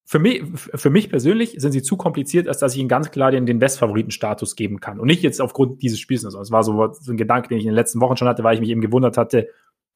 für 0.06 0.20
mich, 0.20 0.44
für 0.56 0.90
mich 0.90 1.10
persönlich 1.10 1.56
sind 1.58 1.72
sie 1.72 1.82
zu 1.82 1.96
kompliziert, 1.96 2.48
als 2.48 2.60
dass 2.60 2.74
ich 2.74 2.80
ihnen 2.80 2.90
ganz 2.90 3.12
klar 3.12 3.32
den, 3.32 3.46
den 3.46 3.60
Bestfavoritenstatus 3.60 4.56
geben 4.56 4.80
kann. 4.80 5.00
Und 5.00 5.08
nicht 5.08 5.24
jetzt 5.24 5.42
aufgrund 5.42 5.82
dieses 5.82 6.00
Spiels. 6.00 6.22
sondern 6.22 6.42
es 6.42 6.52
war 6.52 6.64
so, 6.64 6.92
so 6.92 7.12
ein 7.12 7.18
Gedanke, 7.18 7.48
den 7.48 7.58
ich 7.58 7.64
in 7.64 7.72
den 7.72 7.76
letzten 7.76 8.02
Wochen 8.02 8.18
schon 8.18 8.28
hatte, 8.28 8.44
weil 8.44 8.56
ich 8.56 8.60
mich 8.60 8.70
eben 8.70 8.82
gewundert 8.82 9.18
hatte, 9.18 9.50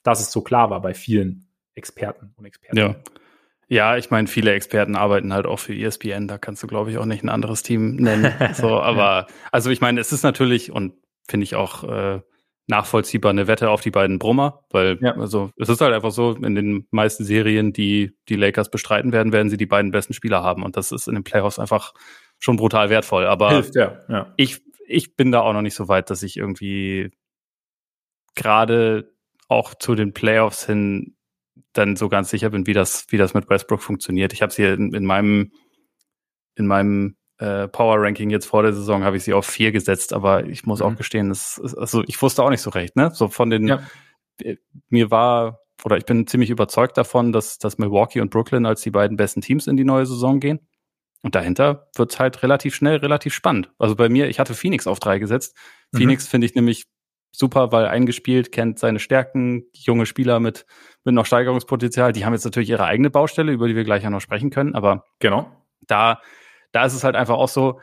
dass 0.03 0.21
es 0.21 0.31
so 0.31 0.41
klar 0.41 0.69
war 0.69 0.81
bei 0.81 0.93
vielen 0.93 1.47
Experten 1.75 2.33
und 2.37 2.45
Experten. 2.45 2.77
Ja. 2.77 2.95
Ja, 3.69 3.97
ich 3.97 4.11
meine, 4.11 4.27
viele 4.27 4.53
Experten 4.53 4.95
arbeiten 4.95 5.33
halt 5.33 5.45
auch 5.45 5.59
für 5.59 5.75
ESPN, 5.75 6.27
da 6.27 6.37
kannst 6.37 6.63
du, 6.63 6.67
glaube 6.67 6.89
ich, 6.89 6.97
auch 6.97 7.05
nicht 7.05 7.23
ein 7.23 7.29
anderes 7.29 7.63
Team 7.63 7.95
nennen. 7.95 8.33
so, 8.53 8.79
aber 8.79 9.27
also 9.51 9.69
ich 9.69 9.81
meine, 9.81 9.99
es 9.99 10.13
ist 10.13 10.23
natürlich 10.23 10.71
und 10.71 10.93
finde 11.27 11.43
ich 11.43 11.55
auch 11.55 11.83
äh, 11.83 12.21
nachvollziehbar 12.67 13.31
eine 13.31 13.47
Wette 13.47 13.69
auf 13.69 13.81
die 13.81 13.91
beiden 13.91 14.19
Brummer, 14.19 14.63
weil 14.69 14.97
ja. 15.01 15.15
also 15.15 15.51
es 15.57 15.67
ist 15.67 15.81
halt 15.81 15.93
einfach 15.93 16.11
so, 16.11 16.33
in 16.33 16.55
den 16.55 16.87
meisten 16.91 17.25
Serien, 17.25 17.73
die 17.73 18.13
die 18.29 18.35
Lakers 18.35 18.71
bestreiten 18.71 19.11
werden, 19.11 19.33
werden 19.33 19.49
sie 19.49 19.57
die 19.57 19.65
beiden 19.65 19.91
besten 19.91 20.13
Spieler 20.13 20.43
haben 20.43 20.63
und 20.63 20.77
das 20.77 20.91
ist 20.93 21.07
in 21.07 21.15
den 21.15 21.23
Playoffs 21.23 21.59
einfach 21.59 21.93
schon 22.39 22.55
brutal 22.55 22.89
wertvoll. 22.89 23.25
Aber 23.25 23.51
Hilft, 23.51 23.75
ja. 23.75 23.99
Ja. 24.07 24.33
ich 24.37 24.61
ich 24.87 25.17
bin 25.17 25.33
da 25.33 25.41
auch 25.41 25.53
noch 25.53 25.61
nicht 25.61 25.75
so 25.75 25.89
weit, 25.89 26.09
dass 26.09 26.23
ich 26.23 26.37
irgendwie 26.37 27.11
gerade 28.35 29.13
auch 29.49 29.75
zu 29.75 29.95
den 29.95 30.13
Playoffs 30.13 30.65
hin 30.65 31.16
dann 31.77 31.95
so 31.95 32.09
ganz 32.09 32.29
sicher 32.29 32.49
bin, 32.49 32.67
wie 32.67 32.73
das, 32.73 33.05
wie 33.09 33.17
das 33.17 33.33
mit 33.33 33.49
Westbrook 33.49 33.81
funktioniert. 33.81 34.33
Ich 34.33 34.41
habe 34.41 34.53
sie 34.53 34.63
in, 34.63 34.93
in 34.93 35.05
meinem, 35.05 35.51
in 36.55 36.67
meinem 36.67 37.15
äh, 37.37 37.67
Power 37.67 38.01
Ranking 38.01 38.29
jetzt 38.29 38.47
vor 38.47 38.63
der 38.63 38.73
Saison 38.73 39.03
habe 39.03 39.17
ich 39.17 39.23
sie 39.23 39.33
auf 39.33 39.45
vier 39.45 39.71
gesetzt, 39.71 40.13
aber 40.13 40.45
ich 40.45 40.65
muss 40.65 40.79
mhm. 40.79 40.85
auch 40.85 40.95
gestehen, 40.95 41.29
das, 41.29 41.61
also 41.77 42.03
ich 42.07 42.21
wusste 42.21 42.43
auch 42.43 42.49
nicht 42.49 42.61
so 42.61 42.71
recht, 42.71 42.95
ne? 42.95 43.11
So 43.13 43.27
von 43.27 43.49
den, 43.49 43.67
ja. 43.67 43.81
Äh, 44.41 44.57
mir 44.89 45.11
war 45.11 45.59
oder 45.85 45.97
ich 45.97 46.05
bin 46.05 46.27
ziemlich 46.27 46.49
überzeugt 46.49 46.97
davon, 46.97 47.31
dass, 47.31 47.59
dass 47.59 47.77
Milwaukee 47.77 48.21
und 48.21 48.31
Brooklyn 48.31 48.65
als 48.65 48.81
die 48.81 48.91
beiden 48.91 49.17
besten 49.17 49.41
Teams 49.41 49.67
in 49.67 49.77
die 49.77 49.83
neue 49.83 50.05
Saison 50.05 50.39
gehen. 50.39 50.59
Und 51.21 51.35
dahinter 51.35 51.89
wird's 51.95 52.19
halt 52.19 52.43
relativ 52.43 52.75
schnell, 52.75 52.97
relativ 52.97 53.33
spannend. 53.33 53.71
Also 53.77 53.95
bei 53.95 54.09
mir, 54.09 54.27
ich 54.27 54.39
hatte 54.39 54.53
Phoenix 54.53 54.87
auf 54.87 54.99
drei 54.99 55.19
gesetzt. 55.19 55.55
Mhm. 55.91 55.97
Phoenix 55.99 56.27
finde 56.27 56.47
ich 56.47 56.55
nämlich 56.55 56.85
super, 57.37 57.71
weil 57.71 57.85
eingespielt, 57.85 58.51
kennt 58.51 58.79
seine 58.79 58.99
Stärken, 58.99 59.65
junge 59.73 60.07
Spieler 60.07 60.39
mit, 60.39 60.65
mit 61.03 61.13
noch 61.13 61.27
Steigerungspotenzial. 61.27 62.11
Die 62.11 62.25
haben 62.25 62.33
jetzt 62.33 62.45
natürlich 62.45 62.69
ihre 62.69 62.85
eigene 62.85 63.11
Baustelle, 63.11 63.51
über 63.51 63.67
die 63.67 63.75
wir 63.75 63.83
gleich 63.83 64.03
ja 64.03 64.09
noch 64.09 64.21
sprechen 64.21 64.49
können, 64.49 64.73
aber 64.73 65.05
genau. 65.19 65.51
da, 65.81 66.19
da 66.71 66.85
ist 66.85 66.95
es 66.95 67.03
halt 67.03 67.15
einfach 67.15 67.35
auch 67.35 67.49
so, 67.49 67.79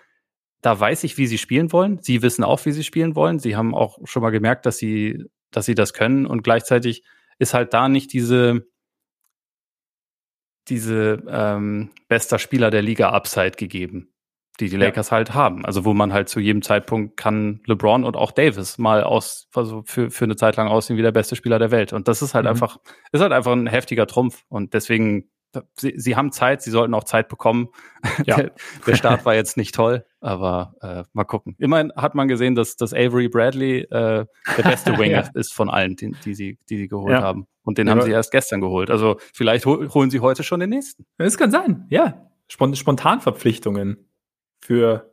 da 0.61 0.79
weiß 0.79 1.05
ich, 1.05 1.19
wie 1.19 1.27
sie 1.27 1.39
spielen 1.39 1.73
wollen. 1.73 2.01
Sie 2.03 2.23
wissen 2.23 2.43
auch, 2.43 2.65
wie 2.65 2.73
sie 2.73 2.83
spielen 2.83 3.15
wollen. 3.15 3.39
Sie 3.39 3.55
haben 3.55 3.75
auch 3.75 3.99
schon 4.05 4.23
mal 4.23 4.31
gemerkt, 4.31 4.67
dass 4.67 4.79
sie, 4.79 5.25
dass 5.51 5.67
sie 5.67 5.75
das 5.75 5.93
können 5.93 6.27
und 6.27 6.43
gleichzeitig 6.43 7.05
ist 7.39 7.55
halt 7.55 7.75
da 7.75 7.89
nicht 7.89 8.13
diese, 8.13 8.67
diese 10.69 11.23
ähm, 11.29 11.91
bester 12.09 12.41
Spieler 12.41 12.71
der 12.71 12.83
Liga 12.83 13.11
Upside 13.11 13.53
gegeben 13.53 14.14
die 14.61 14.69
die 14.69 14.77
Lakers 14.77 15.11
ja. 15.11 15.17
halt 15.17 15.35
haben. 15.35 15.65
Also 15.65 15.85
wo 15.85 15.95
man 15.95 16.13
halt 16.13 16.29
zu 16.29 16.41
jedem 16.41 16.63
Zeitpunkt 16.63 17.17
kann 17.17 17.61
LeBron 17.67 18.05
und 18.05 18.17
auch 18.17 18.31
Davis 18.31 18.79
mal 18.79 19.03
aus, 19.03 19.49
also 19.55 19.83
für, 19.85 20.11
für 20.11 20.25
eine 20.25 20.37
Zeit 20.37 20.57
lang 20.57 20.69
aussehen 20.69 20.97
wie 20.97 21.03
der 21.03 21.13
beste 21.13 21.37
Spieler 21.37 21.59
der 21.59 21.71
Welt. 21.71 21.93
Und 21.93 22.09
das 22.09 22.23
ist 22.23 22.35
halt 22.35 22.45
mhm. 22.45 22.51
einfach, 22.51 22.79
ist 23.13 23.21
halt 23.21 23.33
einfach 23.33 23.53
ein 23.53 23.67
heftiger 23.67 24.07
Trumpf. 24.07 24.45
Und 24.49 24.75
deswegen, 24.75 25.29
sie, 25.77 25.95
sie 25.97 26.15
haben 26.15 26.31
Zeit, 26.31 26.63
sie 26.63 26.71
sollten 26.71 26.95
auch 26.95 27.05
Zeit 27.05 27.29
bekommen. 27.29 27.69
Ja. 28.27 28.37
Der, 28.37 28.53
der 28.87 28.97
Start 28.97 29.25
war 29.25 29.35
jetzt 29.35 29.57
nicht 29.57 29.75
toll, 29.75 30.05
aber 30.21 30.75
äh, 30.83 31.05
mal 31.15 31.25
gucken. 31.25 31.57
Immerhin 31.59 31.91
hat 31.97 32.15
man 32.15 32.29
gesehen, 32.29 32.55
dass, 32.55 32.77
dass 32.77 32.93
Avery 32.93 33.29
Bradley 33.29 33.81
äh, 33.81 34.27
der 34.57 34.63
beste 34.63 34.93
Winger 34.99 35.25
ja. 35.25 35.31
ist 35.33 35.55
von 35.55 35.71
allen, 35.71 35.97
die, 35.97 36.13
die, 36.25 36.35
sie, 36.35 36.59
die 36.69 36.77
sie 36.77 36.89
geholt 36.89 37.15
haben. 37.15 37.47
Und 37.63 37.79
den 37.79 37.89
haben 37.89 38.03
sie 38.03 38.11
erst 38.11 38.31
gestern 38.31 38.61
geholt. 38.61 38.91
Also 38.91 39.17
vielleicht 39.33 39.65
holen 39.65 40.11
sie 40.11 40.21
heute 40.21 40.43
schon 40.43 40.61
den 40.61 40.69
nächsten. 40.69 41.07
Das 41.17 41.39
kann 41.39 41.51
sein, 41.51 41.87
ja. 41.89 42.29
Spontanverpflichtungen 42.47 44.07
für. 44.65 45.11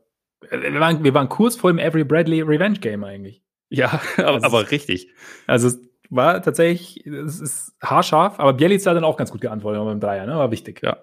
Wir 0.50 0.80
waren, 0.80 1.04
wir 1.04 1.14
waren 1.14 1.30
kurz 1.30 1.56
vor 1.56 1.72
dem 1.72 1.78
Every 1.78 2.04
Bradley 2.04 2.42
Revenge 2.42 2.80
Game 2.80 3.04
eigentlich. 3.04 3.44
Ja, 3.70 4.02
aber, 4.18 4.34
also, 4.34 4.46
aber 4.46 4.72
richtig. 4.72 5.10
Also 5.48 5.68
es 5.68 5.80
war 6.10 6.42
tatsächlich, 6.42 7.06
es 7.06 7.40
ist 7.40 7.74
haarscharf, 7.82 8.40
aber 8.40 8.54
Bielica 8.54 8.90
hat 8.90 8.98
dann 8.98 9.04
auch 9.04 9.18
ganz 9.18 9.32
gut 9.32 9.42
geantwortet 9.42 9.82
dem 9.82 10.00
Dreier, 10.00 10.26
ne? 10.26 10.36
War 10.36 10.52
wichtig. 10.52 10.82
Ja. 10.84 10.98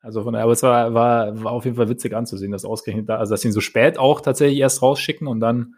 Also 0.00 0.24
von 0.24 0.32
daher, 0.32 0.44
aber 0.44 0.52
es 0.52 0.62
war, 0.62 0.92
war, 0.94 1.42
war 1.44 1.52
auf 1.52 1.64
jeden 1.64 1.76
Fall 1.76 1.88
witzig 1.88 2.14
anzusehen, 2.14 2.50
dass 2.50 2.64
ausgerechnet 2.64 3.08
da, 3.08 3.18
also 3.18 3.32
dass 3.32 3.42
sie 3.42 3.48
ihn 3.48 3.52
so 3.52 3.60
spät 3.60 3.98
auch 3.98 4.20
tatsächlich 4.20 4.58
erst 4.58 4.82
rausschicken 4.82 5.28
und 5.28 5.40
dann, 5.40 5.76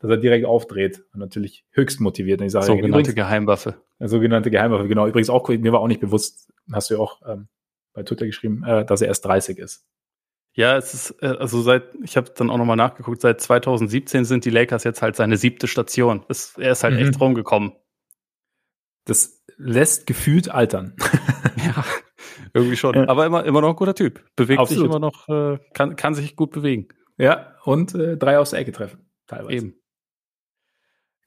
dass 0.00 0.10
er 0.10 0.16
direkt 0.16 0.46
aufdreht. 0.46 1.04
Und 1.14 1.20
natürlich 1.20 1.64
höchst 1.70 2.00
motiviert. 2.00 2.40
Und 2.40 2.46
ich 2.46 2.52
sage, 2.52 2.66
sogenannte 2.66 2.88
übrigens, 2.88 3.14
Geheimwaffe. 3.14 3.76
Sogenannte 4.00 4.50
Geheimwaffe, 4.50 4.88
genau. 4.88 5.06
Übrigens 5.06 5.30
auch, 5.30 5.48
mir 5.48 5.72
war 5.72 5.80
auch 5.80 5.86
nicht 5.86 6.00
bewusst, 6.00 6.52
hast 6.72 6.90
du 6.90 6.94
ja 6.94 7.00
auch 7.00 7.22
ähm, 7.26 7.46
bei 7.92 8.02
Twitter 8.02 8.26
geschrieben, 8.26 8.64
äh, 8.64 8.84
dass 8.84 9.00
er 9.00 9.08
erst 9.08 9.24
30 9.24 9.58
ist. 9.58 9.86
Ja, 10.54 10.76
es 10.76 10.92
ist, 10.92 11.22
äh, 11.22 11.26
also 11.26 11.62
seit, 11.62 11.94
ich 12.02 12.16
habe 12.16 12.30
dann 12.36 12.50
auch 12.50 12.58
nochmal 12.58 12.76
nachgeguckt, 12.76 13.20
seit 13.20 13.40
2017 13.40 14.24
sind 14.24 14.44
die 14.44 14.50
Lakers 14.50 14.84
jetzt 14.84 15.00
halt 15.00 15.16
seine 15.16 15.36
siebte 15.36 15.66
Station. 15.66 16.24
Es, 16.28 16.56
er 16.58 16.72
ist 16.72 16.84
halt 16.84 16.94
mhm. 16.94 17.06
echt 17.06 17.20
rumgekommen. 17.20 17.72
Das 19.06 19.42
lässt 19.56 20.06
gefühlt 20.06 20.50
altern. 20.50 20.94
ja, 21.56 21.84
irgendwie 22.52 22.76
schon. 22.76 22.94
Ja. 22.94 23.08
Aber 23.08 23.24
immer, 23.24 23.44
immer 23.44 23.62
noch 23.62 23.70
ein 23.70 23.76
guter 23.76 23.94
Typ. 23.94 24.22
Bewegt 24.36 24.60
Absolut. 24.60 24.82
sich 24.82 24.90
immer 24.90 25.00
noch, 25.00 25.28
äh, 25.28 25.58
kann, 25.72 25.96
kann 25.96 26.14
sich 26.14 26.36
gut 26.36 26.50
bewegen. 26.50 26.88
Ja, 27.16 27.56
und 27.64 27.94
äh, 27.94 28.16
drei 28.16 28.38
aus 28.38 28.50
der 28.50 28.60
Ecke 28.60 28.72
treffen, 28.72 29.06
teilweise. 29.26 29.56
Eben. 29.56 29.74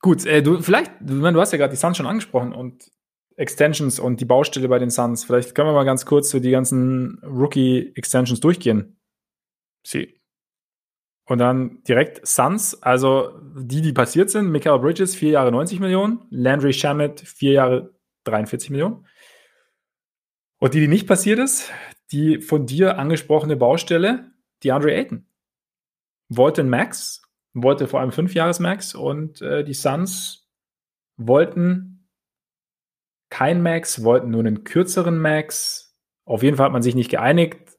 Gut, 0.01 0.25
äh, 0.25 0.43
du, 0.43 0.61
vielleicht, 0.61 0.91
du, 0.99 1.19
du 1.19 1.39
hast 1.39 1.51
ja 1.51 1.57
gerade 1.57 1.71
die 1.71 1.77
Suns 1.77 1.97
schon 1.97 2.05
angesprochen 2.05 2.53
und 2.53 2.91
Extensions 3.37 3.99
und 3.99 4.21
die 4.21 4.25
Baustelle 4.25 4.67
bei 4.67 4.79
den 4.79 4.89
Suns. 4.89 5.23
Vielleicht 5.23 5.55
können 5.55 5.67
wir 5.67 5.73
mal 5.73 5.83
ganz 5.83 6.05
kurz 6.05 6.29
so 6.29 6.39
die 6.39 6.51
ganzen 6.51 7.19
Rookie-Extensions 7.23 8.39
durchgehen. 8.39 8.94
Sie. 9.85 10.19
Und 11.27 11.39
dann 11.39 11.81
direkt 11.83 12.25
Suns, 12.25 12.81
also 12.83 13.39
die, 13.55 13.81
die 13.81 13.93
passiert 13.93 14.29
sind, 14.29 14.51
Michael 14.51 14.79
Bridges, 14.79 15.15
vier 15.15 15.31
Jahre 15.31 15.51
90 15.51 15.79
Millionen, 15.79 16.27
Landry 16.29 16.71
Shamet, 16.71 17.19
vier 17.21 17.53
Jahre 17.53 17.95
43 18.25 18.69
Millionen. 18.69 19.07
Und 20.59 20.73
die, 20.73 20.81
die 20.81 20.87
nicht 20.87 21.07
passiert 21.07 21.39
ist, 21.39 21.71
die 22.11 22.39
von 22.41 22.65
dir 22.65 22.99
angesprochene 22.99 23.55
Baustelle, 23.55 24.31
die 24.63 24.71
Andre 24.71 24.93
Ayton. 24.93 25.27
Wollte 26.29 26.61
ein 26.61 26.69
Max, 26.69 27.23
wollte 27.53 27.87
vor 27.87 28.01
allem 28.01 28.11
fünf 28.11 28.35
Jahres 28.35 28.59
Max 28.59 28.93
und 28.93 29.41
äh, 29.41 29.63
die 29.63 29.73
Suns 29.73 30.47
wollten 31.17 32.07
kein 33.29 33.61
Max, 33.63 34.03
wollten 34.03 34.29
nur 34.29 34.41
einen 34.41 34.63
kürzeren 34.63 35.19
Max. 35.19 35.97
Auf 36.25 36.43
jeden 36.43 36.57
Fall 36.57 36.67
hat 36.67 36.73
man 36.73 36.83
sich 36.83 36.95
nicht 36.95 37.09
geeinigt. 37.09 37.77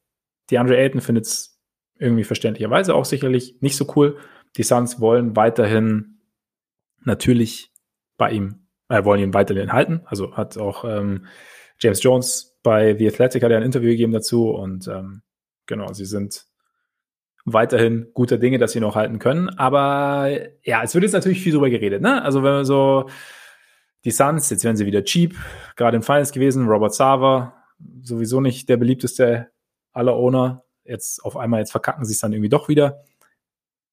Die 0.51 0.59
Andre 0.59 0.77
Ayton 0.77 1.01
findet 1.01 1.27
es 1.27 1.56
irgendwie 1.99 2.25
verständlicherweise 2.25 2.95
auch 2.95 3.05
sicherlich 3.05 3.57
nicht 3.61 3.77
so 3.77 3.87
cool. 3.97 4.19
Die 4.57 4.63
Suns 4.63 5.01
wollen 5.01 5.37
weiterhin 5.37 6.21
natürlich 7.05 7.73
bei 8.17 8.31
ihm, 8.31 8.67
äh, 8.89 9.05
wollen 9.05 9.21
ihn 9.21 9.35
weiterhin 9.35 9.73
halten. 9.73 10.03
Also 10.07 10.37
hat 10.37 10.59
auch 10.59 10.85
ähm, 10.85 11.27
James 11.79 12.03
Jones 12.03 12.59
bei 12.63 12.97
The 12.97 13.09
Athletic 13.09 13.43
hat 13.43 13.51
ja 13.51 13.59
ein 13.59 13.63
Interview 13.63 13.91
gegeben 13.91 14.13
dazu 14.13 14.51
und 14.51 14.89
ähm, 14.89 15.23
genau, 15.67 15.93
sie 15.93 16.05
sind 16.05 16.47
weiterhin 17.45 18.09
guter 18.13 18.39
Dinge, 18.39 18.59
dass 18.59 18.73
sie 18.73 18.81
noch 18.81 18.97
halten 18.97 19.19
können. 19.19 19.49
Aber 19.51 20.29
ja, 20.65 20.83
es 20.83 20.95
wird 20.95 21.05
jetzt 21.05 21.13
natürlich 21.13 21.41
viel 21.41 21.53
drüber 21.53 21.71
geredet, 21.71 22.03
ne? 22.03 22.23
Also 22.23 22.43
wenn 22.43 22.53
man 22.53 22.65
so 22.65 23.09
die 24.05 24.11
Suns, 24.11 24.51
jetzt 24.51 24.65
werden 24.65 24.77
sie 24.77 24.87
wieder 24.87 25.05
cheap, 25.05 25.37
gerade 25.77 25.97
im 25.97 26.03
Finals 26.03 26.33
gewesen, 26.33 26.67
Robert 26.67 26.95
Sava, 26.95 27.55
sowieso 28.03 28.41
nicht 28.41 28.69
der 28.69 28.77
beliebteste 28.77 29.51
aller 29.93 30.15
Owner, 30.15 30.65
jetzt 30.89 31.25
auf 31.25 31.37
einmal, 31.37 31.61
jetzt 31.61 31.73
verkacken 31.73 32.05
sie 32.05 32.13
es 32.13 32.21
dann 32.21 32.33
irgendwie 32.33 32.49
doch 32.49 32.69
wieder. 32.69 33.05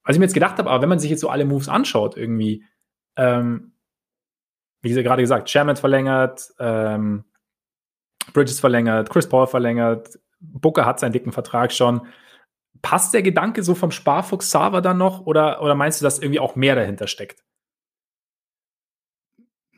Was 0.04 0.16
ich 0.16 0.20
mir 0.20 0.26
jetzt 0.26 0.34
gedacht 0.34 0.58
habe, 0.58 0.70
aber 0.70 0.82
wenn 0.82 0.90
man 0.90 1.00
sich 1.00 1.10
jetzt 1.10 1.22
so 1.22 1.30
alle 1.30 1.46
Moves 1.46 1.70
anschaut, 1.70 2.18
irgendwie, 2.18 2.66
ähm, 3.16 3.74
wie 4.82 4.94
gerade 4.94 5.22
gesagt, 5.22 5.50
Sherman 5.50 5.78
verlängert, 5.78 6.54
ähm, 6.60 7.24
Bridges 8.34 8.60
verlängert, 8.60 9.10
Chris 9.10 9.28
Paul 9.28 9.48
verlängert, 9.48 10.20
Booker 10.40 10.86
hat 10.86 11.00
seinen 11.00 11.14
dicken 11.14 11.32
Vertrag 11.32 11.72
schon. 11.72 12.08
Passt 12.82 13.14
der 13.14 13.22
Gedanke 13.22 13.64
so 13.64 13.76
vom 13.76 13.92
Sparfuchs 13.92 14.52
Sava 14.52 14.82
dann 14.82 14.98
noch 14.98 15.26
oder, 15.26 15.62
oder 15.62 15.76
meinst 15.76 16.02
du, 16.02 16.04
dass 16.04 16.20
irgendwie 16.20 16.40
auch 16.40 16.56
mehr 16.56 16.76
dahinter 16.76 17.08
steckt? 17.08 17.44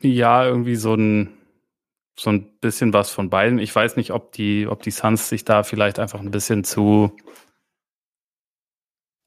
Ja, 0.00 0.44
irgendwie 0.44 0.76
so 0.76 0.94
ein, 0.94 1.35
so 2.18 2.30
ein 2.30 2.58
bisschen 2.60 2.92
was 2.92 3.10
von 3.10 3.30
beiden. 3.30 3.58
Ich 3.58 3.74
weiß 3.74 3.96
nicht, 3.96 4.12
ob 4.12 4.32
die, 4.32 4.66
ob 4.66 4.82
die 4.82 4.90
Suns 4.90 5.28
sich 5.28 5.44
da 5.44 5.62
vielleicht 5.62 5.98
einfach 5.98 6.20
ein 6.20 6.30
bisschen 6.30 6.64
zu, 6.64 7.14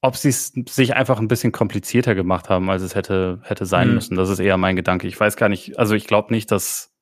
ob 0.02 0.16
sie 0.16 0.30
es 0.30 0.52
sich 0.68 0.94
einfach 0.94 1.18
ein 1.18 1.28
bisschen 1.28 1.52
komplizierter 1.52 2.14
gemacht 2.14 2.48
haben, 2.48 2.68
als 2.68 2.82
es 2.82 2.94
hätte, 2.94 3.40
hätte 3.44 3.66
sein 3.66 3.88
mhm. 3.88 3.94
müssen. 3.94 4.16
Das 4.16 4.28
ist 4.28 4.40
eher 4.40 4.56
mein 4.56 4.76
Gedanke. 4.76 5.06
Ich 5.06 5.18
weiß 5.18 5.36
gar 5.36 5.48
nicht, 5.48 5.78
also 5.78 5.94
ich 5.94 6.06
glaube 6.06 6.32
nicht, 6.32 6.50
dass, 6.50 6.92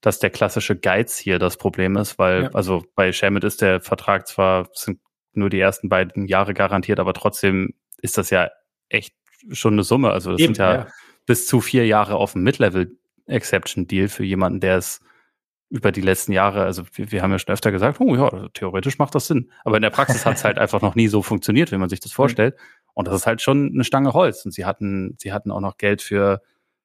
dass 0.00 0.20
der 0.20 0.30
klassische 0.30 0.76
Geiz 0.76 1.16
hier 1.18 1.38
das 1.38 1.56
Problem 1.56 1.96
ist, 1.96 2.18
weil, 2.18 2.44
ja. 2.44 2.50
also 2.52 2.84
bei 2.94 3.12
Shamit 3.12 3.42
ist 3.42 3.60
der 3.60 3.80
Vertrag 3.80 4.28
zwar, 4.28 4.68
sind 4.72 5.00
nur 5.32 5.50
die 5.50 5.58
ersten 5.58 5.88
beiden 5.88 6.26
Jahre 6.26 6.54
garantiert, 6.54 7.00
aber 7.00 7.12
trotzdem 7.12 7.74
ist 8.00 8.18
das 8.18 8.30
ja 8.30 8.50
echt 8.88 9.14
schon 9.50 9.72
eine 9.72 9.82
Summe. 9.82 10.10
Also 10.10 10.30
das 10.30 10.40
Eben, 10.40 10.54
sind 10.54 10.58
ja, 10.58 10.74
ja, 10.74 10.86
bis 11.26 11.48
zu 11.48 11.60
vier 11.60 11.86
Jahre 11.86 12.14
auf 12.14 12.34
dem 12.34 12.44
Mid-Level 12.44 12.96
Exception 13.26 13.88
Deal 13.88 14.08
für 14.08 14.22
jemanden, 14.22 14.60
der 14.60 14.76
es 14.76 15.00
über 15.70 15.92
die 15.92 16.00
letzten 16.00 16.32
Jahre, 16.32 16.64
also 16.64 16.84
wir, 16.92 17.10
wir 17.10 17.22
haben 17.22 17.32
ja 17.32 17.38
schon 17.38 17.52
öfter 17.52 17.72
gesagt, 17.72 18.00
oh 18.00 18.14
ja, 18.14 18.48
theoretisch 18.54 18.98
macht 18.98 19.14
das 19.14 19.26
Sinn. 19.26 19.50
Aber 19.64 19.76
in 19.76 19.82
der 19.82 19.90
Praxis 19.90 20.24
hat 20.24 20.36
es 20.36 20.44
halt 20.44 20.58
einfach 20.58 20.82
noch 20.82 20.94
nie 20.94 21.08
so 21.08 21.22
funktioniert, 21.22 21.72
wie 21.72 21.78
man 21.78 21.88
sich 21.88 22.00
das 22.00 22.12
vorstellt. 22.12 22.56
Und 22.92 23.08
das 23.08 23.16
ist 23.16 23.26
halt 23.26 23.42
schon 23.42 23.72
eine 23.72 23.84
Stange 23.84 24.12
Holz. 24.12 24.44
Und 24.44 24.52
sie 24.52 24.64
hatten, 24.64 25.16
sie 25.18 25.32
hatten 25.32 25.50
auch 25.50 25.60
noch 25.60 25.76
Geld 25.76 26.02
für, 26.02 26.42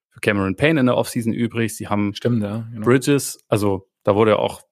für 0.08 0.20
Cameron 0.20 0.56
Payne 0.56 0.80
in 0.80 0.86
der 0.86 0.96
Offseason 0.96 1.32
übrig. 1.32 1.76
Sie 1.76 1.88
haben 1.88 2.14
Stimmt, 2.14 2.42
ja, 2.42 2.66
genau. 2.72 2.84
Bridges, 2.84 3.44
also 3.48 3.88
da 4.02 4.14
wurde 4.14 4.32
ja 4.32 4.38
auch 4.38 4.62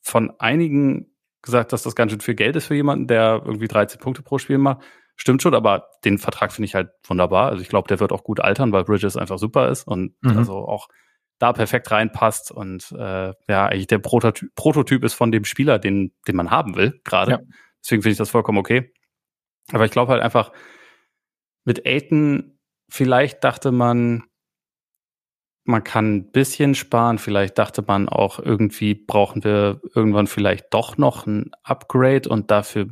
von 0.00 0.32
einigen 0.38 1.14
gesagt, 1.40 1.72
dass 1.72 1.82
das 1.82 1.94
ganz 1.94 2.12
schön 2.12 2.20
viel 2.20 2.34
Geld 2.34 2.56
ist 2.56 2.66
für 2.66 2.74
jemanden, 2.74 3.06
der 3.06 3.42
irgendwie 3.44 3.68
13 3.68 4.00
Punkte 4.00 4.22
pro 4.22 4.38
Spiel 4.38 4.58
macht. 4.58 4.82
Stimmt 5.16 5.42
schon, 5.42 5.54
aber 5.54 5.88
den 6.04 6.18
Vertrag 6.18 6.52
finde 6.52 6.66
ich 6.66 6.74
halt 6.74 6.90
wunderbar. 7.04 7.50
Also 7.50 7.62
ich 7.62 7.68
glaube, 7.68 7.86
der 7.88 8.00
wird 8.00 8.12
auch 8.12 8.24
gut 8.24 8.40
altern, 8.40 8.72
weil 8.72 8.84
Bridges 8.84 9.16
einfach 9.16 9.38
super 9.38 9.68
ist 9.68 9.86
und 9.86 10.14
mhm. 10.22 10.38
also 10.38 10.54
auch 10.54 10.88
da 11.38 11.52
perfekt 11.52 11.90
reinpasst 11.90 12.50
und 12.52 12.92
äh, 12.92 13.32
ja, 13.48 13.66
eigentlich 13.66 13.86
der 13.86 13.98
Prototyp, 13.98 14.54
Prototyp 14.54 15.04
ist 15.04 15.14
von 15.14 15.32
dem 15.32 15.44
Spieler, 15.44 15.78
den, 15.78 16.12
den 16.26 16.36
man 16.36 16.50
haben 16.50 16.76
will, 16.76 17.00
gerade. 17.04 17.32
Ja. 17.32 17.38
Deswegen 17.82 18.02
finde 18.02 18.12
ich 18.12 18.18
das 18.18 18.30
vollkommen 18.30 18.58
okay. 18.58 18.92
Aber 19.72 19.84
ich 19.84 19.90
glaube 19.90 20.12
halt 20.12 20.22
einfach, 20.22 20.52
mit 21.64 21.86
Aiton, 21.86 22.58
vielleicht 22.88 23.42
dachte 23.42 23.72
man, 23.72 24.24
man 25.64 25.82
kann 25.82 26.14
ein 26.14 26.30
bisschen 26.30 26.74
sparen. 26.74 27.18
Vielleicht 27.18 27.58
dachte 27.58 27.82
man 27.86 28.08
auch, 28.08 28.38
irgendwie 28.38 28.94
brauchen 28.94 29.44
wir 29.44 29.80
irgendwann 29.94 30.26
vielleicht 30.26 30.66
doch 30.72 30.98
noch 30.98 31.26
ein 31.26 31.50
Upgrade 31.62 32.28
und 32.28 32.50
dafür 32.50 32.86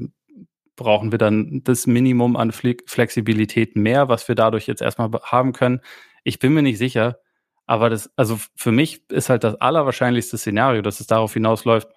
brauchen 0.75 1.13
wir 1.13 1.19
dann 1.19 1.61
das 1.65 1.87
Minimum 1.87 2.35
an 2.35 2.51
Flexibilität 2.51 3.77
mehr, 3.77 4.09
was 4.09 4.27
wir 4.27 4.35
dadurch 4.35 4.67
jetzt 4.67 4.81
erstmal 4.81 5.11
haben 5.23 5.53
können. 5.53 5.81
Ich 6.25 6.39
bin 6.39 6.55
mir 6.55 6.63
nicht 6.63 6.79
sicher, 6.79 7.19
aber 7.73 7.89
das, 7.89 8.11
also 8.17 8.39
für 8.55 8.71
mich 8.71 9.11
ist 9.11 9.31
halt 9.31 9.45
das 9.45 9.55
allerwahrscheinlichste 9.55 10.37
Szenario, 10.37 10.83
dass 10.83 11.01
es 11.01 11.07
darauf 11.07 11.33
hinausläuft, 11.33 11.89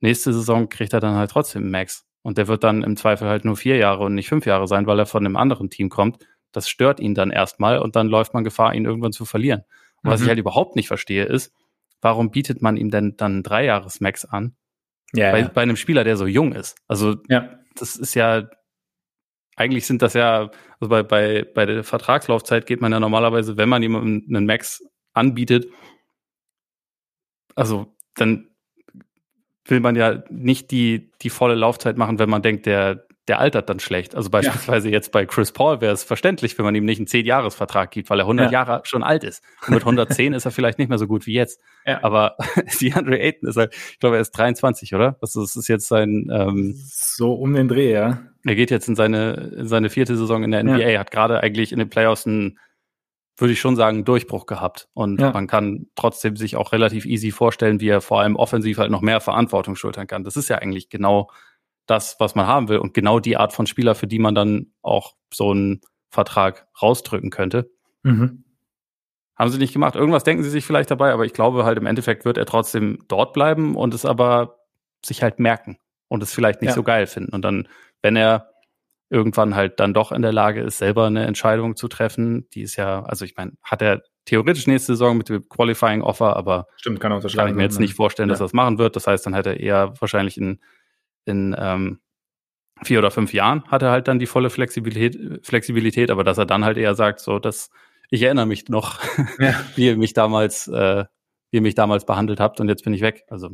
nächste 0.00 0.32
Saison 0.32 0.70
kriegt 0.70 0.94
er 0.94 1.00
dann 1.00 1.14
halt 1.14 1.30
trotzdem 1.30 1.70
Max. 1.70 2.06
Und 2.22 2.38
der 2.38 2.48
wird 2.48 2.64
dann 2.64 2.82
im 2.82 2.96
Zweifel 2.96 3.28
halt 3.28 3.44
nur 3.44 3.54
vier 3.54 3.76
Jahre 3.76 4.04
und 4.04 4.14
nicht 4.14 4.30
fünf 4.30 4.46
Jahre 4.46 4.66
sein, 4.66 4.86
weil 4.86 4.98
er 4.98 5.04
von 5.04 5.26
einem 5.26 5.36
anderen 5.36 5.68
Team 5.68 5.90
kommt. 5.90 6.26
Das 6.52 6.70
stört 6.70 7.00
ihn 7.00 7.14
dann 7.14 7.30
erstmal 7.30 7.80
und 7.80 7.96
dann 7.96 8.08
läuft 8.08 8.32
man 8.32 8.44
Gefahr, 8.44 8.74
ihn 8.74 8.86
irgendwann 8.86 9.12
zu 9.12 9.26
verlieren. 9.26 9.64
Und 10.02 10.10
was 10.10 10.20
ich 10.20 10.24
mhm. 10.24 10.30
halt 10.30 10.38
überhaupt 10.38 10.74
nicht 10.74 10.88
verstehe, 10.88 11.26
ist, 11.26 11.52
warum 12.00 12.30
bietet 12.30 12.62
man 12.62 12.78
ihm 12.78 12.90
denn 12.90 13.14
dann 13.18 13.42
drei 13.42 13.66
Jahres 13.66 14.00
Max 14.00 14.24
an? 14.24 14.56
Ja, 15.12 15.32
bei, 15.32 15.40
ja. 15.40 15.48
bei 15.48 15.60
einem 15.60 15.76
Spieler, 15.76 16.04
der 16.04 16.16
so 16.16 16.24
jung 16.24 16.54
ist. 16.54 16.78
Also 16.88 17.16
ja. 17.28 17.58
das 17.74 17.96
ist 17.96 18.14
ja, 18.14 18.48
eigentlich 19.54 19.86
sind 19.86 20.00
das 20.00 20.14
ja, 20.14 20.50
also 20.80 20.88
bei, 20.88 21.02
bei, 21.02 21.44
bei 21.54 21.66
der 21.66 21.84
Vertragslaufzeit 21.84 22.64
geht 22.64 22.80
man 22.80 22.90
ja 22.90 23.00
normalerweise, 23.00 23.58
wenn 23.58 23.68
man 23.68 23.82
jemandem 23.82 24.34
einen 24.34 24.46
Max 24.46 24.82
anbietet, 25.14 25.66
also 27.54 27.94
dann 28.14 28.48
will 29.66 29.80
man 29.80 29.96
ja 29.96 30.22
nicht 30.30 30.70
die, 30.70 31.10
die 31.22 31.30
volle 31.30 31.54
Laufzeit 31.54 31.96
machen, 31.96 32.18
wenn 32.18 32.28
man 32.28 32.42
denkt, 32.42 32.66
der, 32.66 33.06
der 33.28 33.38
altert 33.38 33.70
dann 33.70 33.80
schlecht. 33.80 34.14
Also 34.14 34.28
beispielsweise 34.28 34.88
ja. 34.88 34.92
jetzt 34.92 35.10
bei 35.10 35.24
Chris 35.24 35.52
Paul 35.52 35.80
wäre 35.80 35.94
es 35.94 36.04
verständlich, 36.04 36.58
wenn 36.58 36.66
man 36.66 36.74
ihm 36.74 36.84
nicht 36.84 36.98
einen 36.98 37.06
10-Jahres-Vertrag 37.06 37.90
gibt, 37.90 38.10
weil 38.10 38.20
er 38.20 38.24
100 38.24 38.46
ja. 38.46 38.52
Jahre 38.52 38.82
schon 38.84 39.02
alt 39.02 39.24
ist. 39.24 39.42
Und 39.66 39.74
mit 39.74 39.82
110 39.82 40.34
ist 40.34 40.44
er 40.44 40.50
vielleicht 40.50 40.78
nicht 40.78 40.90
mehr 40.90 40.98
so 40.98 41.06
gut 41.06 41.26
wie 41.26 41.32
jetzt. 41.32 41.60
Ja. 41.86 42.00
Aber 42.02 42.36
DeAndre 42.80 43.18
Ayton 43.18 43.48
ist 43.48 43.56
halt, 43.56 43.74
ich 43.74 43.98
glaube, 43.98 44.16
er 44.16 44.22
ist 44.22 44.32
23, 44.32 44.94
oder? 44.94 45.16
Das 45.22 45.34
ist, 45.34 45.54
das 45.54 45.56
ist 45.56 45.68
jetzt 45.68 45.88
sein... 45.88 46.28
Ähm, 46.30 46.74
so 46.76 47.32
um 47.32 47.54
den 47.54 47.68
Dreh, 47.68 47.92
ja. 47.92 48.22
Er 48.44 48.54
geht 48.54 48.70
jetzt 48.70 48.88
in 48.88 48.96
seine, 48.96 49.54
in 49.56 49.68
seine 49.68 49.88
vierte 49.88 50.16
Saison 50.18 50.44
in 50.44 50.50
der 50.50 50.62
NBA, 50.62 50.98
hat 50.98 51.10
gerade 51.10 51.40
eigentlich 51.40 51.72
in 51.72 51.78
den 51.78 51.88
Playoffs 51.88 52.26
einen, 52.26 52.58
würde 53.36 53.52
ich 53.52 53.60
schon 53.60 53.76
sagen, 53.76 54.04
Durchbruch 54.04 54.46
gehabt. 54.46 54.88
Und 54.94 55.20
ja. 55.20 55.32
man 55.32 55.46
kann 55.46 55.86
trotzdem 55.96 56.36
sich 56.36 56.56
auch 56.56 56.72
relativ 56.72 57.04
easy 57.04 57.30
vorstellen, 57.30 57.80
wie 57.80 57.88
er 57.88 58.00
vor 58.00 58.20
allem 58.20 58.36
offensiv 58.36 58.78
halt 58.78 58.90
noch 58.90 59.00
mehr 59.00 59.20
Verantwortung 59.20 59.76
schultern 59.76 60.06
kann. 60.06 60.24
Das 60.24 60.36
ist 60.36 60.48
ja 60.48 60.58
eigentlich 60.58 60.88
genau 60.88 61.30
das, 61.86 62.16
was 62.18 62.34
man 62.34 62.46
haben 62.46 62.68
will 62.68 62.78
und 62.78 62.94
genau 62.94 63.18
die 63.18 63.36
Art 63.36 63.52
von 63.52 63.66
Spieler, 63.66 63.94
für 63.94 64.06
die 64.06 64.18
man 64.18 64.34
dann 64.34 64.72
auch 64.82 65.14
so 65.32 65.50
einen 65.50 65.80
Vertrag 66.10 66.68
rausdrücken 66.80 67.30
könnte. 67.30 67.70
Mhm. 68.02 68.44
Haben 69.36 69.50
sie 69.50 69.58
nicht 69.58 69.72
gemacht. 69.72 69.96
Irgendwas 69.96 70.22
denken 70.22 70.44
sie 70.44 70.50
sich 70.50 70.64
vielleicht 70.64 70.90
dabei, 70.90 71.12
aber 71.12 71.24
ich 71.24 71.32
glaube 71.32 71.64
halt 71.64 71.76
im 71.76 71.86
Endeffekt 71.86 72.24
wird 72.24 72.38
er 72.38 72.46
trotzdem 72.46 73.00
dort 73.08 73.32
bleiben 73.32 73.74
und 73.74 73.92
es 73.92 74.04
aber 74.04 74.60
sich 75.04 75.22
halt 75.22 75.40
merken 75.40 75.76
und 76.08 76.22
es 76.22 76.32
vielleicht 76.32 76.62
nicht 76.62 76.70
ja. 76.70 76.74
so 76.74 76.84
geil 76.84 77.06
finden. 77.08 77.34
Und 77.34 77.42
dann, 77.42 77.68
wenn 78.00 78.14
er 78.14 78.53
irgendwann 79.14 79.54
halt 79.54 79.80
dann 79.80 79.94
doch 79.94 80.12
in 80.12 80.22
der 80.22 80.32
Lage 80.32 80.60
ist, 80.60 80.78
selber 80.78 81.06
eine 81.06 81.26
Entscheidung 81.26 81.76
zu 81.76 81.88
treffen, 81.88 82.48
die 82.50 82.62
ist 82.62 82.76
ja, 82.76 83.02
also 83.04 83.24
ich 83.24 83.36
meine, 83.36 83.52
hat 83.62 83.80
er 83.80 84.02
theoretisch 84.24 84.66
nächste 84.66 84.92
Saison 84.92 85.16
mit 85.16 85.28
dem 85.28 85.48
Qualifying 85.48 86.02
Offer, 86.02 86.36
aber 86.36 86.66
Stimmt, 86.76 87.00
kann, 87.00 87.20
kann 87.20 87.48
ich 87.48 87.54
mir 87.54 87.62
jetzt 87.62 87.80
nicht 87.80 87.94
vorstellen, 87.94 88.28
ja. 88.28 88.32
dass 88.32 88.40
er 88.40 88.46
das 88.46 88.52
machen 88.52 88.78
wird. 88.78 88.96
Das 88.96 89.06
heißt, 89.06 89.24
dann 89.24 89.34
hätte 89.34 89.50
er 89.50 89.60
eher 89.60 89.94
wahrscheinlich 90.00 90.36
in 90.36 90.60
in 91.26 91.56
ähm, 91.58 92.00
vier 92.82 92.98
oder 92.98 93.10
fünf 93.10 93.32
Jahren 93.32 93.64
hat 93.68 93.82
er 93.82 93.90
halt 93.90 94.08
dann 94.08 94.18
die 94.18 94.26
volle 94.26 94.50
Flexibilität, 94.50 95.46
Flexibilität, 95.46 96.10
aber 96.10 96.24
dass 96.24 96.38
er 96.38 96.46
dann 96.46 96.64
halt 96.64 96.76
eher 96.76 96.94
sagt, 96.94 97.20
so, 97.20 97.38
dass 97.38 97.70
ich 98.10 98.22
erinnere 98.22 98.46
mich 98.46 98.68
noch, 98.68 99.00
ja. 99.38 99.54
wie 99.76 99.86
ihr 99.86 99.96
mich 99.96 100.12
damals, 100.12 100.68
äh, 100.68 101.04
wie 101.50 101.58
ihr 101.58 101.62
mich 101.62 101.74
damals 101.74 102.04
behandelt 102.04 102.40
habt 102.40 102.60
und 102.60 102.68
jetzt 102.68 102.84
bin 102.84 102.92
ich 102.92 103.00
weg. 103.00 103.24
Also 103.28 103.50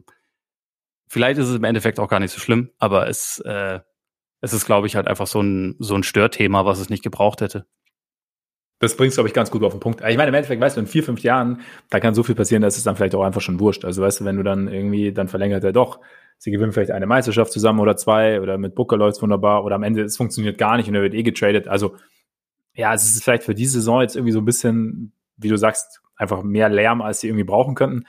vielleicht 1.08 1.38
ist 1.38 1.48
es 1.48 1.56
im 1.56 1.64
Endeffekt 1.64 2.00
auch 2.00 2.08
gar 2.08 2.20
nicht 2.20 2.32
so 2.32 2.40
schlimm, 2.40 2.70
aber 2.78 3.08
es, 3.08 3.40
äh, 3.40 3.80
es 4.40 4.52
ist, 4.52 4.66
glaube 4.66 4.86
ich, 4.86 4.96
halt 4.96 5.06
einfach 5.06 5.26
so 5.26 5.40
ein, 5.42 5.76
so 5.78 5.94
ein 5.94 6.02
Störthema, 6.02 6.64
was 6.64 6.80
es 6.80 6.90
nicht 6.90 7.02
gebraucht 7.02 7.40
hätte. 7.40 7.66
Das 8.78 8.96
bringst 8.96 9.16
du, 9.16 9.20
glaube 9.20 9.28
ich, 9.28 9.34
ganz 9.34 9.50
gut 9.50 9.62
auf 9.62 9.72
den 9.72 9.80
Punkt. 9.80 10.00
Ich 10.00 10.16
meine, 10.16 10.30
im 10.30 10.34
Endeffekt, 10.34 10.60
weißt 10.60 10.76
du, 10.76 10.80
in 10.80 10.86
vier, 10.86 11.04
fünf 11.04 11.20
Jahren, 11.22 11.60
da 11.90 12.00
kann 12.00 12.14
so 12.14 12.22
viel 12.22 12.34
passieren, 12.34 12.62
dass 12.62 12.78
es 12.78 12.84
dann 12.84 12.96
vielleicht 12.96 13.14
auch 13.14 13.22
einfach 13.22 13.42
schon 13.42 13.60
wurscht. 13.60 13.84
Also, 13.84 14.00
weißt 14.00 14.20
du, 14.20 14.24
wenn 14.24 14.36
du 14.36 14.42
dann 14.42 14.68
irgendwie, 14.68 15.12
dann 15.12 15.28
verlängert 15.28 15.64
er 15.64 15.72
doch 15.72 16.00
sie 16.40 16.50
gewinnen 16.50 16.72
vielleicht 16.72 16.90
eine 16.90 17.06
Meisterschaft 17.06 17.52
zusammen 17.52 17.80
oder 17.80 17.96
zwei 17.96 18.40
oder 18.40 18.56
mit 18.56 18.74
Booker 18.74 18.96
läuft 18.96 19.20
wunderbar 19.20 19.62
oder 19.62 19.74
am 19.74 19.82
Ende 19.82 20.02
es 20.02 20.16
funktioniert 20.16 20.56
gar 20.56 20.78
nicht 20.78 20.88
und 20.88 20.94
er 20.94 21.02
wird 21.02 21.12
eh 21.12 21.22
getradet. 21.22 21.68
Also 21.68 21.96
ja, 22.74 22.94
es 22.94 23.04
ist 23.04 23.22
vielleicht 23.22 23.42
für 23.42 23.54
diese 23.54 23.72
Saison 23.74 24.00
jetzt 24.00 24.16
irgendwie 24.16 24.32
so 24.32 24.38
ein 24.38 24.46
bisschen, 24.46 25.12
wie 25.36 25.48
du 25.48 25.56
sagst, 25.56 26.00
einfach 26.16 26.42
mehr 26.42 26.70
Lärm, 26.70 27.02
als 27.02 27.20
sie 27.20 27.28
irgendwie 27.28 27.44
brauchen 27.44 27.74
könnten. 27.74 28.06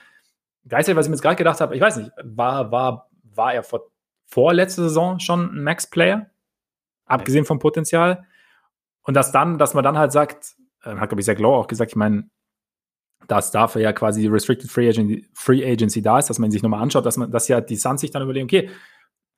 Gleichzeitig, 0.66 0.96
was 0.96 1.06
ich 1.06 1.10
mir 1.10 1.16
jetzt 1.16 1.22
gerade 1.22 1.36
gedacht 1.36 1.60
habe, 1.60 1.76
ich 1.76 1.82
weiß 1.82 1.98
nicht, 1.98 2.10
war, 2.24 2.72
war, 2.72 3.10
war 3.22 3.52
er 3.52 3.62
vor, 3.62 3.91
vor 4.32 4.54
letzter 4.54 4.84
Saison 4.84 5.20
schon 5.20 5.54
ein 5.54 5.62
Max-Player? 5.62 6.30
Abgesehen 7.04 7.44
vom 7.44 7.58
Potenzial. 7.58 8.24
Und 9.02 9.12
dass 9.12 9.30
dann, 9.30 9.58
dass 9.58 9.74
man 9.74 9.84
dann 9.84 9.98
halt 9.98 10.10
sagt, 10.10 10.54
äh, 10.84 10.94
hat, 10.94 11.10
glaube 11.10 11.20
ich, 11.20 11.26
Zach 11.26 11.38
Lowe 11.38 11.58
auch 11.58 11.66
gesagt, 11.66 11.90
ich 11.90 11.96
meine, 11.96 12.30
dass 13.28 13.50
dafür 13.50 13.82
ja 13.82 13.92
quasi 13.92 14.22
die 14.22 14.28
Restricted 14.28 14.70
Free 14.70 14.88
Agency, 14.88 15.28
Free 15.34 15.70
Agency 15.70 16.00
da 16.00 16.18
ist, 16.18 16.30
dass 16.30 16.38
man 16.38 16.50
sich 16.50 16.62
nochmal 16.62 16.80
anschaut, 16.80 17.04
dass 17.04 17.18
man, 17.18 17.30
dass 17.30 17.46
ja 17.48 17.60
die 17.60 17.76
Suns 17.76 18.00
sich 18.00 18.10
dann 18.10 18.22
überlegen, 18.22 18.46
okay, 18.46 18.70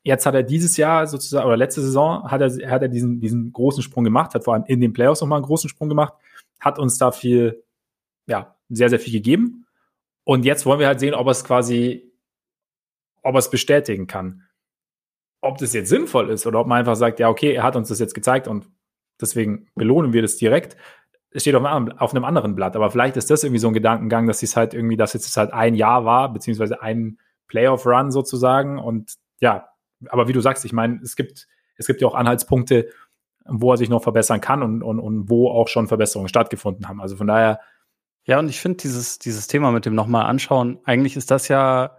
jetzt 0.04 0.26
hat 0.26 0.34
er 0.36 0.44
dieses 0.44 0.76
Jahr 0.76 1.08
sozusagen, 1.08 1.44
oder 1.44 1.56
letzte 1.56 1.80
Saison 1.80 2.30
hat 2.30 2.40
er, 2.40 2.70
hat 2.70 2.82
er 2.82 2.88
diesen, 2.88 3.18
diesen 3.18 3.52
großen 3.52 3.82
Sprung 3.82 4.04
gemacht, 4.04 4.32
hat 4.32 4.44
vor 4.44 4.54
allem 4.54 4.64
in 4.68 4.80
den 4.80 4.92
Playoffs 4.92 5.20
nochmal 5.20 5.38
einen 5.38 5.46
großen 5.46 5.68
Sprung 5.68 5.88
gemacht, 5.88 6.14
hat 6.60 6.78
uns 6.78 6.98
da 6.98 7.10
viel, 7.10 7.64
ja, 8.26 8.54
sehr, 8.68 8.90
sehr 8.90 9.00
viel 9.00 9.12
gegeben. 9.12 9.66
Und 10.22 10.44
jetzt 10.44 10.66
wollen 10.66 10.78
wir 10.78 10.86
halt 10.86 11.00
sehen, 11.00 11.14
ob 11.14 11.26
er 11.26 11.32
es 11.32 11.42
quasi, 11.42 12.12
ob 13.22 13.34
er 13.34 13.40
es 13.40 13.50
bestätigen 13.50 14.06
kann. 14.06 14.44
Ob 15.44 15.58
das 15.58 15.72
jetzt 15.72 15.88
sinnvoll 15.88 16.30
ist 16.30 16.46
oder 16.46 16.60
ob 16.60 16.66
man 16.66 16.78
einfach 16.78 16.96
sagt, 16.96 17.20
ja, 17.20 17.28
okay, 17.28 17.52
er 17.52 17.62
hat 17.62 17.76
uns 17.76 17.88
das 17.88 17.98
jetzt 17.98 18.14
gezeigt 18.14 18.48
und 18.48 18.68
deswegen 19.20 19.68
belohnen 19.74 20.12
wir 20.12 20.22
das 20.22 20.36
direkt 20.36 20.76
es 21.34 21.42
steht 21.42 21.56
auf 21.56 21.64
einem, 21.64 22.24
anderen 22.24 22.54
Blatt. 22.54 22.76
Aber 22.76 22.90
vielleicht 22.90 23.16
ist 23.16 23.28
das 23.28 23.42
irgendwie 23.42 23.58
so 23.58 23.66
ein 23.66 23.74
Gedankengang, 23.74 24.28
dass 24.28 24.42
es 24.42 24.56
halt 24.56 24.72
irgendwie, 24.72 24.96
dass 24.96 25.12
jetzt 25.14 25.36
halt 25.36 25.52
ein 25.52 25.74
Jahr 25.74 26.04
war, 26.04 26.32
beziehungsweise 26.32 26.80
ein 26.80 27.18
Playoff-Run 27.48 28.12
sozusagen. 28.12 28.78
Und 28.78 29.14
ja, 29.40 29.68
aber 30.08 30.28
wie 30.28 30.32
du 30.32 30.40
sagst, 30.40 30.64
ich 30.64 30.72
meine, 30.72 31.00
es 31.02 31.16
gibt, 31.16 31.48
es 31.76 31.88
gibt 31.88 32.00
ja 32.00 32.06
auch 32.06 32.14
Anhaltspunkte, 32.14 32.88
wo 33.46 33.72
er 33.72 33.76
sich 33.76 33.88
noch 33.88 34.02
verbessern 34.02 34.40
kann 34.40 34.62
und, 34.62 34.82
und, 34.84 35.00
und 35.00 35.28
wo 35.28 35.50
auch 35.50 35.66
schon 35.66 35.88
Verbesserungen 35.88 36.28
stattgefunden 36.28 36.88
haben. 36.88 37.00
Also 37.00 37.16
von 37.16 37.26
daher. 37.26 37.60
Ja, 38.26 38.38
und 38.38 38.48
ich 38.48 38.60
finde 38.60 38.78
dieses, 38.78 39.18
dieses 39.18 39.48
Thema 39.48 39.72
mit 39.72 39.84
dem 39.84 39.94
nochmal 39.94 40.26
anschauen, 40.26 40.78
eigentlich 40.84 41.16
ist 41.16 41.30
das 41.30 41.48
ja 41.48 41.98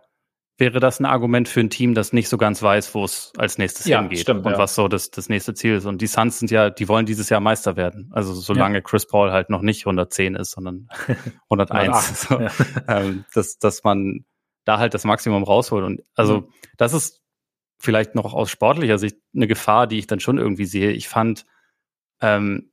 wäre 0.57 0.79
das 0.79 0.99
ein 0.99 1.05
Argument 1.05 1.49
für 1.49 1.59
ein 1.59 1.69
Team, 1.69 1.93
das 1.93 2.13
nicht 2.13 2.29
so 2.29 2.37
ganz 2.37 2.61
weiß, 2.61 2.95
wo 2.95 3.03
es 3.03 3.33
als 3.37 3.57
nächstes 3.57 3.85
ja, 3.85 3.99
hingeht 3.99 4.19
stimmt, 4.19 4.45
und 4.45 4.53
ja. 4.53 4.57
was 4.57 4.75
so 4.75 4.87
das, 4.87 5.11
das 5.11 5.27
nächste 5.27 5.53
Ziel 5.53 5.75
ist. 5.75 5.85
Und 5.85 6.01
die 6.01 6.07
Suns 6.07 6.39
sind 6.39 6.49
ja, 6.49 6.69
die 6.69 6.87
wollen 6.87 7.05
dieses 7.05 7.29
Jahr 7.29 7.41
Meister 7.41 7.75
werden. 7.75 8.09
Also 8.13 8.33
solange 8.33 8.75
ja. 8.75 8.81
Chris 8.81 9.05
Paul 9.05 9.31
halt 9.31 9.49
noch 9.49 9.61
nicht 9.61 9.81
110 9.81 10.35
ist, 10.35 10.51
sondern 10.51 10.87
101. 11.49 12.21
so, 12.29 12.39
ähm, 12.87 13.25
dass, 13.33 13.57
dass 13.57 13.83
man 13.83 14.25
da 14.63 14.79
halt 14.79 14.93
das 14.93 15.03
Maximum 15.03 15.43
rausholt. 15.43 15.83
Und 15.83 16.03
also 16.15 16.41
mhm. 16.41 16.47
das 16.77 16.93
ist 16.93 17.21
vielleicht 17.77 18.15
noch 18.15 18.33
aus 18.33 18.49
sportlicher 18.49 18.97
Sicht 18.97 19.17
eine 19.35 19.47
Gefahr, 19.47 19.87
die 19.87 19.99
ich 19.99 20.07
dann 20.07 20.21
schon 20.21 20.37
irgendwie 20.37 20.65
sehe. 20.65 20.91
Ich 20.91 21.09
fand, 21.09 21.45
ähm, 22.21 22.71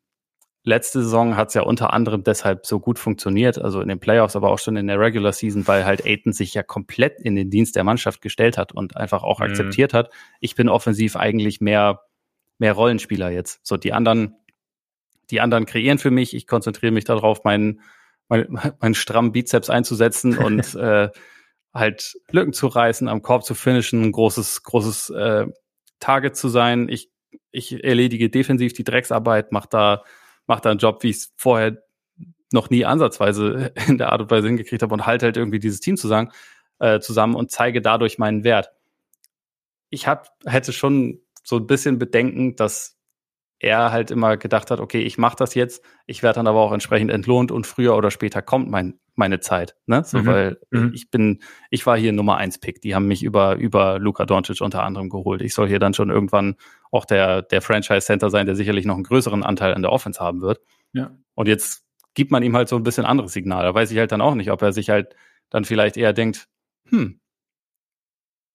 letzte 0.65 1.03
Saison 1.03 1.37
hat 1.37 1.49
es 1.49 1.55
ja 1.55 1.63
unter 1.63 1.93
anderem 1.93 2.23
deshalb 2.23 2.67
so 2.67 2.79
gut 2.79 2.99
funktioniert, 2.99 3.59
also 3.59 3.81
in 3.81 3.89
den 3.89 3.99
Playoffs, 3.99 4.37
aber 4.37 4.51
auch 4.51 4.59
schon 4.59 4.77
in 4.77 4.87
der 4.87 4.99
Regular 4.99 5.33
Season, 5.33 5.67
weil 5.67 5.85
halt 5.85 6.07
Aiton 6.07 6.33
sich 6.33 6.55
ja 6.55 6.63
komplett 6.63 7.21
in 7.21 7.35
den 7.35 7.51
Dienst 7.51 7.75
der 7.75 7.85
Mannschaft 7.85 8.23
gestellt 8.23 8.57
hat 8.57 8.73
und 8.73 8.97
einfach 8.97 9.25
auch 9.25 9.41
mhm. 9.41 9.47
akzeptiert 9.47 9.93
hat. 9.93 10.11
Ich 10.41 10.55
bin 10.55 10.69
offensiv 10.69 11.17
eigentlich 11.17 11.61
mehr, 11.61 12.03
mehr 12.59 12.75
Rollenspieler 12.75 13.31
jetzt. 13.31 13.61
So 13.67 13.77
die 13.77 13.93
anderen, 13.93 14.37
die 15.31 15.41
anderen 15.41 15.67
kreieren 15.67 15.99
für 15.99 16.13
mich. 16.13 16.35
Ich 16.35 16.47
konzentriere 16.47 16.93
mich 16.93 17.05
darauf, 17.05 17.43
meinen, 17.43 17.81
meinen, 18.29 18.59
meinen 18.81 18.95
strammen 18.95 19.33
Bizeps 19.33 19.69
einzusetzen 19.69 20.39
und 20.39 20.75
äh, 20.77 21.09
halt 21.75 22.15
Lücken 22.31 22.53
zu 22.53 22.69
reißen, 22.69 23.09
am 23.09 23.23
Korb 23.23 23.45
zu 23.45 23.55
finishen, 23.55 24.03
ein 24.03 24.13
großes, 24.13 24.63
großes 24.63 25.11
äh, 25.11 25.47
Target 25.99 26.37
zu 26.37 26.49
sein. 26.49 26.89
Ich, 26.89 27.11
ich 27.51 27.83
erledige 27.83 28.31
defensiv 28.31 28.75
die 28.75 28.85
Drecksarbeit, 28.85 29.51
mache 29.51 29.69
da 29.69 30.05
macht 30.53 30.67
da 30.67 30.71
einen 30.71 30.79
Job, 30.79 31.03
wie 31.03 31.09
ich 31.09 31.17
es 31.17 31.33
vorher 31.35 31.83
noch 32.53 32.69
nie 32.69 32.85
ansatzweise 32.85 33.73
in 33.89 33.97
der 33.97 34.13
Art 34.13 34.21
und 34.21 34.31
Weise 34.31 34.49
hingekriegt 34.49 34.83
habe 34.83 34.93
und 34.93 35.07
halt 35.07 35.23
halt 35.23 35.39
irgendwie 35.39 35.61
dieses 35.61 35.81
Team 35.81 35.97
zu 35.97 36.09
sagen, 36.09 36.31
äh, 36.79 37.01
zusammen 37.01 37.37
und 37.37 37.51
zeige 37.51 37.81
dadurch 37.81 38.19
meinen 38.19 38.45
Wert. 38.45 38.71
Ich 39.89 40.07
hab, 40.07 40.29
hätte 40.45 40.75
schon 40.75 41.21
so 41.43 41.57
ein 41.57 41.67
bisschen 41.67 41.99
Bedenken, 41.99 42.55
dass 42.55 42.99
er 43.61 43.93
halt 43.93 44.11
immer 44.11 44.37
gedacht 44.37 44.71
hat, 44.71 44.79
okay, 44.79 45.01
ich 45.01 45.17
mache 45.17 45.37
das 45.37 45.55
jetzt, 45.55 45.83
ich 46.05 46.23
werde 46.23 46.37
dann 46.37 46.47
aber 46.47 46.61
auch 46.61 46.73
entsprechend 46.73 47.11
entlohnt 47.11 47.51
und 47.51 47.67
früher 47.67 47.97
oder 47.97 48.11
später 48.11 48.43
kommt 48.43 48.69
mein, 48.69 49.01
meine 49.15 49.41
Zeit. 49.41 49.75
Ne? 49.87 50.03
So, 50.05 50.19
mhm. 50.19 50.27
weil 50.27 50.61
mhm. 50.71 50.93
ich 50.95 51.11
bin, 51.11 51.41
ich 51.71 51.87
war 51.87 51.97
hier 51.97 52.13
Nummer 52.13 52.37
eins 52.37 52.59
Pick. 52.59 52.83
Die 52.83 52.95
haben 52.95 53.07
mich 53.07 53.23
über, 53.23 53.57
über 53.57 53.99
Luka 53.99 54.27
Doncic 54.27 54.61
unter 54.61 54.83
anderem 54.83 55.09
geholt. 55.09 55.41
Ich 55.41 55.55
soll 55.55 55.69
hier 55.69 55.79
dann 55.79 55.95
schon 55.95 56.11
irgendwann 56.11 56.57
auch 56.93 57.05
der, 57.05 57.43
der 57.43 57.61
Franchise 57.61 58.03
Center 58.03 58.31
sein, 58.31 58.47
der 58.47 58.55
sicherlich 58.55 58.85
noch 58.85 58.95
einen 58.95 59.03
größeren 59.05 59.43
Anteil 59.43 59.75
an 59.75 59.83
der 59.83 59.91
Offense 59.91 60.21
haben 60.21 60.41
wird. 60.41 60.61
Ja. 60.93 61.11
Und 61.35 61.49
jetzt 61.49 61.85
gibt 62.15 62.31
man 62.31 62.45
ihm 62.45 62.55
halt 62.55 62.69
so 62.69 62.77
ein 62.77 62.85
bisschen 62.85 63.05
anderes 63.05 63.33
Signal. 63.33 63.65
Da 63.65 63.75
weiß 63.75 63.91
ich 63.91 63.99
halt 63.99 64.13
dann 64.13 64.21
auch 64.21 64.35
nicht, 64.35 64.53
ob 64.53 64.63
er 64.63 64.73
sich 64.73 64.91
halt 64.91 65.17
dann 65.51 65.65
vielleicht 65.65 65.97
eher 65.97 66.13
denkt, 66.13 66.49
hm, 66.89 67.19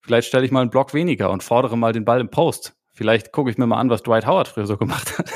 vielleicht 0.02 0.30
stelle 0.30 0.46
ich 0.46 0.52
mal 0.52 0.62
einen 0.62 0.70
Block 0.70 0.94
weniger 0.94 1.30
und 1.30 1.44
fordere 1.44 1.78
mal 1.78 1.92
den 1.92 2.06
Ball 2.06 2.22
im 2.22 2.30
Post 2.30 2.78
vielleicht 2.98 3.32
gucke 3.32 3.52
ich 3.52 3.60
mir 3.60 3.68
mal 3.68 3.78
an, 3.78 3.92
was 3.92 4.02
Dwight 4.02 4.26
Howard 4.26 4.48
früher 4.48 4.66
so 4.66 4.76
gemacht 4.76 5.18
hat 5.20 5.32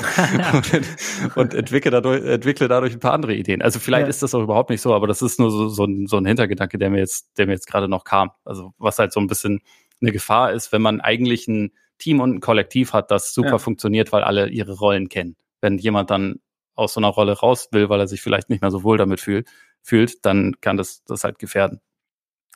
und, 0.52 1.36
und, 1.36 1.54
entwickle, 1.54 1.92
dadurch, 1.92 2.24
entwickle 2.24 2.66
dadurch 2.66 2.92
ein 2.92 2.98
paar 2.98 3.12
andere 3.12 3.34
Ideen. 3.34 3.62
Also 3.62 3.78
vielleicht 3.78 4.06
ja. 4.06 4.08
ist 4.08 4.20
das 4.20 4.34
auch 4.34 4.42
überhaupt 4.42 4.68
nicht 4.68 4.80
so, 4.80 4.92
aber 4.92 5.06
das 5.06 5.22
ist 5.22 5.38
nur 5.38 5.50
so, 5.50 5.68
so, 5.68 5.84
ein, 5.84 6.08
so 6.08 6.16
ein 6.16 6.26
Hintergedanke, 6.26 6.76
der 6.76 6.90
mir 6.90 6.98
jetzt, 6.98 7.38
der 7.38 7.46
mir 7.46 7.52
jetzt 7.52 7.68
gerade 7.68 7.88
noch 7.88 8.02
kam. 8.02 8.32
Also 8.44 8.74
was 8.78 8.98
halt 8.98 9.12
so 9.12 9.20
ein 9.20 9.28
bisschen 9.28 9.60
eine 10.00 10.10
Gefahr 10.10 10.52
ist, 10.52 10.72
wenn 10.72 10.82
man 10.82 11.00
eigentlich 11.00 11.46
ein 11.46 11.70
Team 12.02 12.20
und 12.20 12.34
ein 12.34 12.40
Kollektiv 12.40 12.92
hat, 12.92 13.10
das 13.10 13.32
super 13.32 13.50
ja. 13.50 13.58
funktioniert, 13.58 14.12
weil 14.12 14.24
alle 14.24 14.48
ihre 14.48 14.72
Rollen 14.72 15.08
kennen. 15.08 15.36
Wenn 15.60 15.78
jemand 15.78 16.10
dann 16.10 16.40
aus 16.74 16.94
so 16.94 17.00
einer 17.00 17.08
Rolle 17.08 17.32
raus 17.32 17.68
will, 17.70 17.88
weil 17.88 18.00
er 18.00 18.08
sich 18.08 18.22
vielleicht 18.22 18.50
nicht 18.50 18.62
mehr 18.62 18.70
so 18.70 18.82
wohl 18.82 18.98
damit 18.98 19.20
fühlt, 19.20 19.48
fühlt, 19.82 20.24
dann 20.24 20.54
kann 20.60 20.76
das 20.76 21.04
das 21.04 21.24
halt 21.24 21.38
gefährden. 21.38 21.80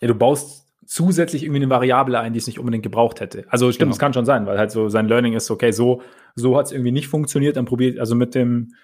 Ja, 0.01 0.09
du 0.09 0.15
baust 0.15 0.67
zusätzlich 0.87 1.43
irgendwie 1.43 1.63
eine 1.63 1.71
Variable 1.71 2.19
ein, 2.19 2.33
die 2.33 2.39
es 2.39 2.47
nicht 2.47 2.59
unbedingt 2.59 2.83
gebraucht 2.83 3.21
hätte. 3.21 3.45
Also 3.49 3.71
stimmt, 3.73 3.93
es 3.93 3.99
genau. 3.99 4.07
kann 4.07 4.15
schon 4.15 4.25
sein, 4.25 4.47
weil 4.47 4.59
halt 4.59 4.71
so 4.71 4.89
sein 4.89 5.09
Learning 5.09 5.35
ist, 5.35 5.51
okay, 5.51 5.73
so, 5.73 6.03
so 6.35 6.57
hat 6.57 6.67
es 6.67 6.73
irgendwie 6.73 6.93
nicht 6.93 7.09
funktioniert, 7.09 7.57
dann 7.57 7.65
probiert, 7.65 7.99
also 7.99 8.15
mit 8.15 8.35
dem 8.35 8.75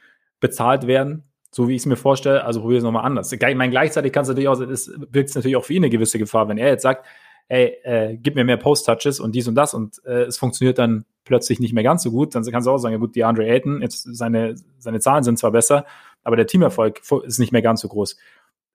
bezahlt 0.40 0.86
werden, 0.86 1.24
so 1.50 1.68
wie 1.68 1.74
ich 1.74 1.82
es 1.82 1.86
mir 1.86 1.96
vorstelle, 1.96 2.44
also 2.44 2.60
probier 2.60 2.78
es 2.78 2.84
nochmal 2.84 3.04
anders. 3.04 3.30
Ich 3.30 3.40
meine, 3.40 3.70
gleichzeitig 3.70 4.12
kann 4.12 4.22
es 4.22 4.28
natürlich 4.28 4.48
auch, 4.48 4.60
es 4.60 4.92
wirkt 5.10 5.34
natürlich 5.34 5.56
auch 5.56 5.64
für 5.64 5.74
ihn 5.74 5.82
eine 5.82 5.90
gewisse 5.90 6.18
Gefahr, 6.18 6.48
wenn 6.48 6.58
er 6.58 6.68
jetzt 6.68 6.82
sagt, 6.82 7.06
ey, 7.48 7.76
äh, 7.82 8.16
gib 8.16 8.34
mir 8.34 8.44
mehr 8.44 8.56
Post-Touches 8.56 9.20
und 9.20 9.34
dies 9.34 9.48
und 9.48 9.54
das 9.54 9.74
und 9.74 10.00
äh, 10.04 10.22
es 10.22 10.38
funktioniert 10.38 10.78
dann 10.78 11.04
plötzlich 11.24 11.60
nicht 11.60 11.72
mehr 11.72 11.84
ganz 11.84 12.02
so 12.02 12.10
gut, 12.10 12.34
dann 12.34 12.44
kannst 12.44 12.66
du 12.66 12.70
auch 12.70 12.78
sagen, 12.78 12.92
ja 12.92 12.98
gut, 12.98 13.14
die 13.14 13.24
Andre 13.24 13.46
Ayton, 13.46 13.80
jetzt 13.80 14.02
seine, 14.16 14.54
seine 14.78 15.00
Zahlen 15.00 15.24
sind 15.24 15.38
zwar 15.38 15.52
besser, 15.52 15.84
aber 16.24 16.36
der 16.36 16.46
Teamerfolg 16.46 17.00
ist 17.24 17.38
nicht 17.38 17.52
mehr 17.52 17.62
ganz 17.62 17.80
so 17.80 17.88
groß. 17.88 18.16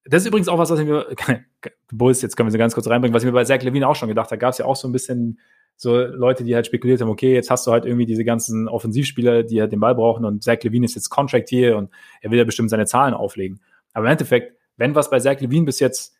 Das 0.05 0.23
ist 0.23 0.27
übrigens 0.27 0.47
auch 0.47 0.57
was, 0.57 0.69
was 0.69 0.79
ich 0.79 0.85
mir, 0.85 1.07
Bulls, 1.91 2.21
jetzt 2.21 2.37
können 2.37 2.47
wir 2.47 2.51
sie 2.51 2.57
ganz 2.57 2.73
kurz 2.73 2.87
reinbringen, 2.87 3.13
was 3.13 3.23
ich 3.23 3.27
mir 3.27 3.33
bei 3.33 3.43
Zach 3.43 3.61
Levine 3.61 3.87
auch 3.87 3.95
schon 3.95 4.07
gedacht 4.07 4.31
habe, 4.31 4.37
gab 4.37 4.51
es 4.51 4.57
ja 4.57 4.65
auch 4.65 4.75
so 4.75 4.87
ein 4.87 4.93
bisschen 4.93 5.39
so 5.75 5.95
Leute, 5.99 6.43
die 6.43 6.55
halt 6.55 6.65
spekuliert 6.65 7.01
haben, 7.01 7.09
okay, 7.09 7.33
jetzt 7.33 7.51
hast 7.51 7.67
du 7.67 7.71
halt 7.71 7.85
irgendwie 7.85 8.05
diese 8.05 8.23
ganzen 8.23 8.67
Offensivspieler, 8.67 9.43
die 9.43 9.61
halt 9.61 9.71
den 9.71 9.79
Ball 9.79 9.93
brauchen 9.93 10.25
und 10.25 10.43
Zach 10.43 10.57
Levine 10.63 10.85
ist 10.85 10.95
jetzt 10.95 11.09
Contract 11.09 11.49
hier 11.49 11.77
und 11.77 11.91
er 12.21 12.31
will 12.31 12.37
ja 12.37 12.45
bestimmt 12.45 12.69
seine 12.69 12.85
Zahlen 12.85 13.13
auflegen. 13.13 13.59
Aber 13.93 14.05
im 14.05 14.11
Endeffekt, 14.11 14.55
wenn 14.77 14.95
was 14.95 15.09
bei 15.09 15.19
Zach 15.19 15.39
Levine 15.39 15.65
bis 15.65 15.79
jetzt 15.79 16.16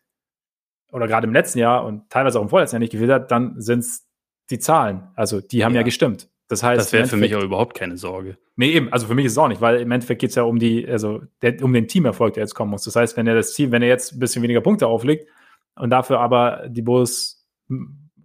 oder 0.92 1.06
gerade 1.06 1.26
im 1.26 1.32
letzten 1.32 1.58
Jahr 1.58 1.84
und 1.84 2.08
teilweise 2.10 2.38
auch 2.38 2.42
im 2.42 2.48
vorletzten 2.48 2.76
Jahr 2.76 2.80
nicht 2.80 2.92
gefehlt 2.92 3.10
hat, 3.10 3.30
dann 3.30 3.60
sind 3.60 3.80
es 3.80 4.06
die 4.50 4.58
Zahlen. 4.58 5.08
Also 5.14 5.40
die 5.40 5.64
haben 5.64 5.74
ja, 5.74 5.80
ja 5.80 5.84
gestimmt. 5.84 6.28
Das 6.48 6.62
heißt, 6.62 6.80
das 6.80 6.92
wäre 6.92 7.06
für 7.06 7.16
mich 7.18 7.34
auch 7.36 7.42
überhaupt 7.42 7.76
keine 7.76 7.98
Sorge. 7.98 8.38
Nee, 8.56 8.70
eben, 8.70 8.90
also 8.90 9.06
für 9.06 9.14
mich 9.14 9.26
ist 9.26 9.32
es 9.32 9.38
auch 9.38 9.48
nicht, 9.48 9.60
weil 9.60 9.80
im 9.80 9.90
Endeffekt 9.90 10.20
geht 10.20 10.30
es 10.30 10.36
ja 10.36 10.44
um 10.44 10.58
die, 10.58 10.88
also 10.88 11.22
der, 11.42 11.62
um 11.62 11.72
den 11.72 11.86
Teamerfolg, 11.86 12.34
der 12.34 12.42
jetzt 12.42 12.54
kommen 12.54 12.70
muss. 12.70 12.84
Das 12.84 12.96
heißt, 12.96 13.16
wenn 13.16 13.26
er 13.26 13.34
das 13.34 13.52
Team, 13.52 13.70
wenn 13.70 13.82
er 13.82 13.88
jetzt 13.88 14.14
ein 14.14 14.18
bisschen 14.18 14.42
weniger 14.42 14.62
Punkte 14.62 14.86
auflegt 14.86 15.28
und 15.76 15.90
dafür 15.90 16.20
aber 16.20 16.64
die 16.68 16.82
Bulls 16.82 17.46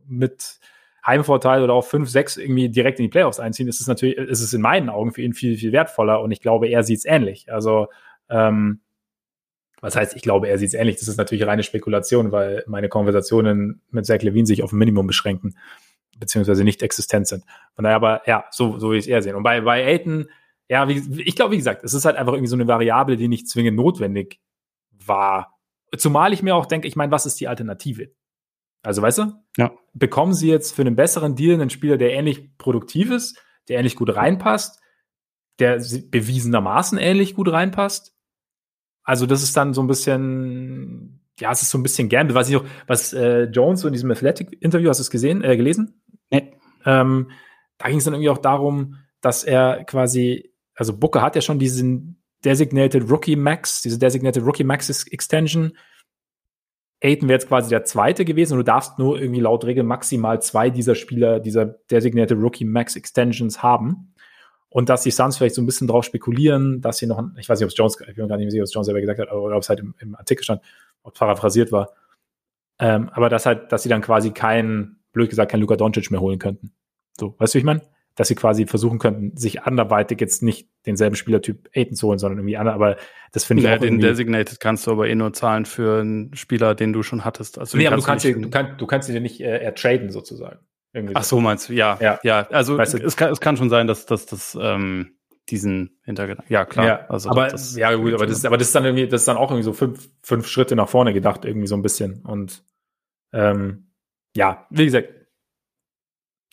mit 0.07 0.59
Heimvorteil 1.05 1.63
oder 1.63 1.73
auch 1.73 1.83
5, 1.83 2.09
6 2.09 2.37
irgendwie 2.37 2.69
direkt 2.69 2.99
in 2.99 3.05
die 3.05 3.09
Playoffs 3.09 3.41
einziehen, 3.41 3.67
ist 3.67 3.81
es 3.81 3.87
natürlich, 3.87 4.17
ist 4.17 4.41
es 4.41 4.53
in 4.53 4.61
meinen 4.61 4.89
Augen 4.89 5.11
für 5.11 5.21
ihn 5.21 5.33
viel, 5.33 5.57
viel 5.57 5.73
wertvoller 5.73 6.21
und 6.21 6.31
ich 6.31 6.39
glaube, 6.39 6.69
er 6.69 6.83
sieht 6.83 6.99
es 6.99 7.05
ähnlich. 7.05 7.51
Also, 7.51 7.87
ähm, 8.29 8.79
was 9.83 9.97
heißt, 9.97 10.15
ich 10.15 10.21
glaube, 10.21 10.47
er 10.47 10.57
sieht 10.57 10.69
es 10.69 10.73
ähnlich. 10.73 10.95
Das 10.95 11.09
ist 11.09 11.17
natürlich 11.17 11.45
reine 11.45 11.61
Spekulation, 11.61 12.31
weil 12.31 12.63
meine 12.67 12.87
Konversationen 12.87 13.81
mit 13.91 14.05
Zach 14.05 14.21
Levine 14.21 14.45
sich 14.45 14.63
auf 14.63 14.71
ein 14.71 14.77
Minimum 14.77 15.07
beschränken 15.07 15.55
beziehungsweise 16.19 16.63
nicht 16.63 16.81
existent 16.83 17.27
sind. 17.27 17.43
Von 17.75 17.83
daher 17.83 17.97
aber, 17.97 18.21
ja, 18.27 18.45
so, 18.51 18.79
so 18.79 18.91
wie 18.91 18.97
ich 18.97 19.05
es 19.05 19.07
eher 19.07 19.21
sehe. 19.21 19.35
Und 19.35 19.43
bei, 19.43 19.61
bei 19.61 19.85
Aiden, 19.85 20.29
ja, 20.69 20.87
wie, 20.87 21.21
ich 21.21 21.35
glaube, 21.35 21.51
wie 21.51 21.57
gesagt, 21.57 21.83
es 21.83 21.93
ist 21.93 22.05
halt 22.05 22.15
einfach 22.15 22.33
irgendwie 22.33 22.47
so 22.47 22.55
eine 22.55 22.67
Variable, 22.67 23.17
die 23.17 23.27
nicht 23.27 23.49
zwingend 23.49 23.75
notwendig 23.75 24.39
war. 24.91 25.59
Zumal 25.97 26.31
ich 26.31 26.41
mir 26.41 26.55
auch 26.55 26.65
denke, 26.65 26.87
ich 26.87 26.95
meine, 26.95 27.11
was 27.11 27.25
ist 27.25 27.39
die 27.39 27.47
Alternative? 27.47 28.11
Also, 28.83 29.01
weißt 29.01 29.17
du? 29.17 29.33
Ja. 29.57 29.71
Bekommen 29.93 30.33
sie 30.33 30.49
jetzt 30.49 30.75
für 30.75 30.81
einen 30.81 30.95
besseren 30.95 31.35
Deal 31.35 31.53
einen 31.53 31.69
Spieler, 31.69 31.97
der 31.97 32.13
ähnlich 32.13 32.57
produktiv 32.57 33.11
ist, 33.11 33.37
der 33.67 33.79
ähnlich 33.79 33.95
gut 33.95 34.15
reinpasst, 34.15 34.79
der 35.59 35.77
bewiesenermaßen 36.09 36.97
ähnlich 36.97 37.33
gut 37.33 37.51
reinpasst? 37.51 38.15
Also, 39.03 39.25
das 39.25 39.43
ist 39.43 39.55
dann 39.57 39.73
so 39.73 39.81
ein 39.81 39.87
bisschen, 39.87 41.21
ja, 41.39 41.51
es 41.51 41.61
ist 41.61 41.69
so 41.69 41.77
ein 41.77 41.83
bisschen 41.83 42.09
Gamble. 42.09 42.35
Weiß 42.35 42.49
ich 42.49 42.55
auch, 42.55 42.65
was 42.87 43.13
äh, 43.13 43.43
Jones 43.43 43.81
so 43.81 43.87
in 43.87 43.93
diesem 43.93 44.11
Athletic-Interview, 44.11 44.89
hast 44.89 44.99
du 44.99 45.03
es 45.03 45.11
gesehen, 45.11 45.43
äh, 45.43 45.57
gelesen? 45.57 46.01
Nee. 46.29 46.53
Ähm, 46.85 47.31
da 47.77 47.89
ging 47.89 47.97
es 47.97 48.05
dann 48.05 48.13
irgendwie 48.13 48.29
auch 48.29 48.37
darum, 48.37 48.97
dass 49.21 49.43
er 49.43 49.83
quasi, 49.85 50.53
also 50.75 50.97
Booker 50.97 51.21
hat 51.21 51.35
ja 51.35 51.41
schon 51.41 51.59
diesen 51.59 52.23
Designated 52.45 53.09
Rookie 53.09 53.35
Max, 53.35 53.81
diese 53.81 53.97
Designated 53.97 54.43
Rookie 54.43 54.63
Max 54.63 54.89
Extension. 55.07 55.77
Aiden 57.01 57.27
wäre 57.27 57.39
jetzt 57.39 57.49
quasi 57.49 57.69
der 57.69 57.83
zweite 57.83 58.23
gewesen 58.23 58.53
und 58.53 58.59
du 58.59 58.63
darfst 58.63 58.97
nur 58.97 59.19
irgendwie 59.19 59.41
laut 59.41 59.65
Regel 59.65 59.83
maximal 59.83 60.41
zwei 60.41 60.69
dieser 60.69 60.95
Spieler 60.95 61.39
dieser 61.39 61.65
Designated 61.65 62.37
Rookie 62.37 62.65
Max 62.65 62.95
Extensions 62.95 63.61
haben. 63.61 64.12
Und 64.73 64.89
dass 64.89 65.03
die 65.03 65.11
Suns 65.11 65.37
vielleicht 65.37 65.53
so 65.53 65.61
ein 65.61 65.67
bisschen 65.67 65.87
drauf 65.87 66.03
spekulieren, 66.03 66.81
dass 66.81 66.97
sie 66.97 67.05
noch, 67.05 67.23
ich 67.37 67.47
weiß 67.47 67.59
nicht, 67.59 67.65
ob 67.65 67.69
es 67.69 67.77
Jones, 67.77 67.95
ich 68.09 68.15
bin 68.15 68.27
gar 68.27 68.37
nicht 68.37 68.49
sicher, 68.49 68.63
was 68.63 68.73
Jones 68.73 68.87
selber 68.87 69.01
gesagt 69.01 69.19
hat, 69.19 69.31
oder 69.31 69.55
ob 69.55 69.61
es 69.61 69.69
halt 69.69 69.79
im, 69.79 69.93
im 69.99 70.15
Artikel 70.15 70.43
stand, 70.43 70.61
ob 71.03 71.13
paraphrasiert 71.13 71.71
war. 71.71 71.91
Ähm, 72.79 73.07
aber 73.13 73.29
dass 73.29 73.45
halt, 73.45 73.71
dass 73.71 73.83
sie 73.83 73.89
dann 73.89 74.01
quasi 74.01 74.31
keinen 74.31 74.97
blöd 75.11 75.29
gesagt, 75.29 75.51
kein 75.51 75.59
Luka 75.59 75.75
Doncic 75.75 76.09
mehr 76.09 76.21
holen 76.21 76.39
könnten. 76.39 76.71
So, 77.19 77.35
weißt 77.37 77.53
du, 77.53 77.57
wie 77.57 77.59
ich 77.59 77.65
meine? 77.65 77.83
Dass 78.15 78.29
sie 78.29 78.35
quasi 78.35 78.65
versuchen 78.65 78.97
könnten, 78.97 79.37
sich 79.37 79.61
anderweitig 79.61 80.19
jetzt 80.19 80.41
nicht 80.41 80.67
denselben 80.87 81.15
Spielertyp 81.15 81.69
Aiden 81.75 81.95
zu 81.95 82.07
holen, 82.07 82.17
sondern 82.17 82.39
irgendwie 82.39 82.57
andere, 82.57 82.73
aber 82.73 82.97
das 83.31 83.43
finde 83.43 83.61
ich 83.61 83.69
ja, 83.69 83.75
auch 83.75 83.79
den 83.79 83.99
Designated 83.99 84.59
kannst 84.59 84.87
du 84.87 84.91
aber 84.91 85.07
eh 85.07 85.13
nur 85.13 85.33
zahlen 85.33 85.65
für 85.65 86.01
einen 86.01 86.35
Spieler, 86.35 86.73
den 86.73 86.93
du 86.93 87.03
schon 87.03 87.23
hattest. 87.23 87.59
Also 87.59 87.77
nee, 87.77 87.85
aber 87.85 87.97
du 87.97 88.01
kannst, 88.01 88.25
du, 88.25 88.33
du, 88.33 88.49
kannst, 88.49 88.81
du 88.81 88.87
kannst 88.87 89.07
ihn 89.07 89.13
ja 89.13 89.21
nicht 89.21 89.39
äh, 89.39 89.59
ertraden 89.59 90.09
sozusagen. 90.09 90.57
Irgendwie 90.93 91.15
Ach 91.15 91.23
so, 91.23 91.39
meinst 91.39 91.69
du, 91.69 91.73
ja. 91.73 91.97
Ja, 91.99 92.19
ja. 92.23 92.47
also 92.49 92.77
weißt 92.77 92.93
du, 92.93 92.97
es, 92.99 93.17
kann, 93.17 93.31
es 93.31 93.41
kann 93.41 93.57
schon 93.57 93.69
sein, 93.69 93.87
dass, 93.87 94.05
dass 94.05 94.27
das 94.27 94.57
ähm, 94.59 95.17
diesen 95.49 95.97
Hintergedanken. 96.03 96.53
Ja, 96.53 96.65
klar. 96.65 96.85
Ja, 96.85 97.05
also 97.09 97.29
aber 97.29 97.47
das, 97.47 97.75
ja 97.75 97.93
gut, 97.95 98.13
aber 98.13 98.27
das, 98.27 98.37
ist, 98.37 98.45
aber 98.45 98.57
das 98.57 98.67
ist 98.67 98.75
dann 98.75 98.85
irgendwie, 98.85 99.07
das 99.07 99.21
ist 99.21 99.27
dann 99.27 99.37
auch 99.37 99.49
irgendwie 99.49 99.63
so 99.63 99.73
fünf, 99.73 100.09
fünf 100.21 100.47
Schritte 100.47 100.75
nach 100.75 100.87
vorne 100.87 101.13
gedacht, 101.13 101.45
irgendwie 101.45 101.67
so 101.67 101.75
ein 101.75 101.81
bisschen. 101.81 102.21
Und 102.23 102.63
ähm, 103.33 103.91
ja, 104.35 104.67
wie 104.69 104.85
gesagt, 104.85 105.09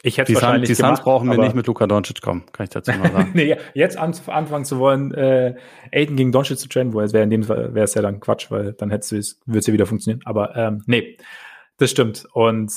ich 0.03 0.17
hätte 0.17 0.33
die 0.33 0.35
wahrscheinlich 0.35 0.69
Sun, 0.69 0.77
Die 0.77 0.89
Suns 0.89 1.03
brauchen 1.03 1.31
wir 1.31 1.37
nicht 1.37 1.55
mit 1.55 1.67
Luka 1.67 1.87
Doncic 1.87 2.23
kommen, 2.23 2.45
kann 2.53 2.65
ich 2.65 2.71
dazu 2.71 2.91
mal 2.93 3.13
sagen. 3.13 3.31
nee, 3.35 3.57
jetzt 3.75 3.99
an, 3.99 4.15
anfangen 4.27 4.65
zu 4.65 4.79
wollen, 4.79 5.13
äh, 5.13 5.57
Aiden 5.93 6.17
gegen 6.17 6.33
Doncic 6.33 6.59
zu 6.59 6.69
trainen, 6.69 6.95
wo 6.95 7.03
es 7.03 7.13
wäre 7.13 7.25
in 7.25 7.31
dem 7.31 7.43
Fall 7.43 7.75
wäre 7.75 7.85
es 7.85 7.93
ja 7.95 8.01
dann 8.01 8.19
Quatsch, 8.21 8.51
weil 8.51 8.73
dann 8.73 8.91
hätte 8.91 9.17
es 9.17 9.41
würde 9.45 9.59
es 9.59 9.67
ja 9.67 9.75
wieder 9.75 9.85
funktionieren. 9.87 10.23
Aber 10.25 10.57
ähm, 10.57 10.83
nee, 10.87 11.19
das 11.77 11.91
stimmt. 11.91 12.27
Und 12.33 12.73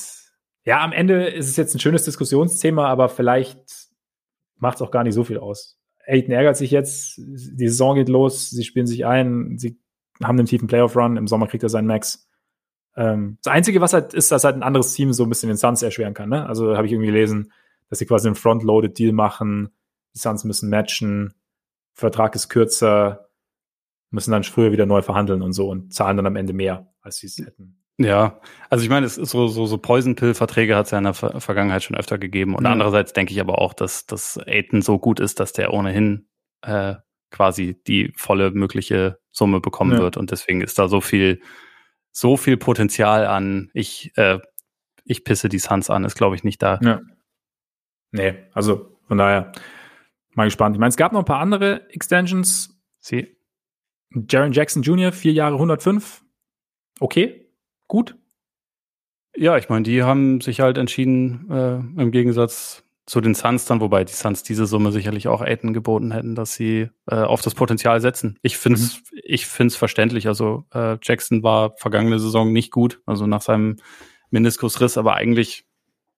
ja, 0.66 0.82
am 0.82 0.94
Ende 0.94 1.28
ist 1.28 1.50
es 1.50 1.58
jetzt 1.58 1.76
ein 1.76 1.80
schönes 1.80 2.06
Diskussionsthema, 2.06 2.88
aber 2.88 3.10
vielleicht 3.10 3.60
macht 4.58 4.76
es 4.76 4.82
auch 4.82 4.92
gar 4.92 5.04
nicht 5.04 5.14
so 5.14 5.24
viel 5.24 5.38
aus. 5.38 5.78
Aiden 6.08 6.34
ärgert 6.34 6.58
sich 6.58 6.72
jetzt, 6.72 7.18
die 7.18 7.68
Saison 7.68 7.96
geht 7.96 8.10
los, 8.10 8.50
sie 8.50 8.64
spielen 8.64 8.88
sich 8.88 9.06
ein, 9.06 9.58
sie 9.58 9.80
haben 10.22 10.38
einen 10.38 10.48
tiefen 10.48 10.68
Playoff-Run, 10.68 11.18
im 11.18 11.28
Sommer 11.28 11.48
kriegt 11.48 11.64
er 11.64 11.70
seinen 11.70 11.88
Max. 11.88 12.28
Ähm, 12.96 13.38
das 13.44 13.54
Einzige, 13.54 13.82
was 13.82 13.94
halt 13.94 14.14
ist, 14.14 14.32
dass 14.32 14.44
halt 14.44 14.56
ein 14.56 14.64
anderes 14.64 14.94
Team 14.94 15.14
so 15.14 15.24
ein 15.24 15.30
bisschen 15.30 15.50
den 15.50 15.58
Suns 15.58 15.82
erschweren 15.82 16.14
kann. 16.14 16.30
Ne? 16.30 16.46
Also 16.46 16.76
habe 16.76 16.86
ich 16.86 16.94
irgendwie 16.94 17.12
gelesen, 17.12 17.52
dass 17.90 18.00
sie 18.00 18.06
quasi 18.06 18.28
einen 18.28 18.36
Front-Loaded-Deal 18.36 19.14
machen. 19.14 19.70
Die 20.14 20.20
Suns 20.20 20.44
müssen 20.44 20.70
matchen, 20.70 21.34
Vertrag 21.94 22.36
ist 22.36 22.50
kürzer, 22.50 23.30
müssen 24.12 24.32
dann 24.32 24.44
früher 24.44 24.72
wieder 24.72 24.86
neu 24.86 25.02
verhandeln 25.02 25.42
und 25.42 25.54
so 25.54 25.70
und 25.70 25.94
zahlen 25.94 26.18
dann 26.18 26.28
am 26.28 26.36
Ende 26.36 26.54
mehr, 26.54 26.94
als 27.02 27.18
sie 27.18 27.28
es 27.28 27.38
hätten. 27.38 27.83
Ja, 27.98 28.40
also 28.70 28.84
ich 28.84 28.90
meine, 28.90 29.06
es 29.06 29.18
ist 29.18 29.30
so, 29.30 29.48
so, 29.48 29.66
so 29.68 29.78
Poison-Pill-Verträge 29.78 30.76
hat 30.76 30.86
es 30.86 30.92
ja 30.92 30.98
in 30.98 31.04
der 31.04 31.14
Ver 31.14 31.40
Vergangenheit 31.40 31.84
schon 31.84 31.96
öfter 31.96 32.18
gegeben. 32.18 32.56
Und 32.56 32.64
mhm. 32.64 32.72
andererseits 32.72 33.14
denke 33.14 33.34
ich 33.34 33.40
aber 33.40 33.60
auch, 33.60 33.74
dass, 33.74 34.06
dass 34.06 34.38
Aiden 34.38 34.82
so 34.82 34.98
gut 34.98 35.20
ist, 35.20 35.40
dass 35.40 35.54
der 35.54 35.74
ohnehin 35.74 36.28
äh, 36.62 36.96
quasi 37.30 37.82
die 37.88 38.12
volle 38.16 38.52
mögliche 38.52 39.20
Summe 39.32 39.60
bekommen 39.60 39.94
ja. 39.94 40.00
wird. 40.00 40.18
Und 40.18 40.32
deswegen 40.32 40.62
ist 40.62 40.80
da 40.80 40.88
so 40.88 41.02
viel 41.02 41.40
so 42.14 42.38
viel 42.38 42.58
Potenzial 42.58 43.26
an, 43.26 43.70
ich, 43.74 44.16
äh, 44.16 44.40
ich 45.04 45.26
pisse 45.26 45.50
die 45.50 45.60
Suns 45.60 45.90
an, 45.90 46.06
ist, 46.06 46.16
glaube 46.16 46.36
ich, 46.36 46.44
nicht 46.44 46.62
da. 46.62 46.80
Ja. 46.82 47.02
Nee, 48.12 48.36
also 48.54 48.98
von 49.08 49.18
daher 49.18 49.52
mal 50.36 50.46
gespannt. 50.46 50.76
Ich 50.76 50.80
meine, 50.80 50.90
es 50.90 50.98
gab 50.98 51.12
noch 51.12 51.20
ein 51.20 51.26
paar 51.26 51.40
andere 51.40 51.90
Extensions. 51.90 52.80
Sie. 53.00 53.36
Jaron 54.30 54.54
Jackson 54.54 54.84
Jr., 54.84 55.12
vier 55.12 55.34
Jahre 55.34 55.56
105. 55.56 56.24
Okay, 57.00 57.43
gut. 57.88 58.16
Ja, 59.36 59.58
ich 59.58 59.70
meine, 59.70 59.84
die 59.84 60.04
haben 60.04 60.42
sich 60.42 60.60
halt 60.60 60.78
entschieden, 60.78 61.50
äh, 61.50 62.02
im 62.02 62.12
Gegensatz 62.12 62.84
zu 63.06 63.20
den 63.20 63.36
Suns 63.36 63.66
dann, 63.66 63.82
wobei 63.82 64.04
die 64.06 64.14
Suns 64.14 64.44
diese 64.44 64.66
Summe 64.66 64.92
sicherlich 64.92 65.28
auch 65.28 65.42
Aiden 65.42 65.74
geboten 65.74 66.12
hätten, 66.12 66.36
dass 66.36 66.54
sie 66.54 66.90
äh, 67.08 67.16
auf 67.16 67.42
das 67.42 67.54
Potenzial 67.54 68.00
setzen. 68.00 68.38
Ich 68.42 68.58
finde 68.58 68.80
es 68.80 68.98
mhm. 68.98 69.20
ich 69.24 69.46
find's 69.46 69.76
verständlich. 69.76 70.28
Also 70.28 70.66
äh, 70.74 70.98
Jackson 71.02 71.44
war 71.44 71.74
vergangene 71.78 72.20
Saison 72.20 72.54
nicht 72.54 72.72
gut, 72.72 73.02
also 73.06 73.28
nach 73.28 73.42
seinem 73.42 73.78
Meniskusriss, 74.30 74.98
aber 74.98 75.16
eigentlich 75.16 75.66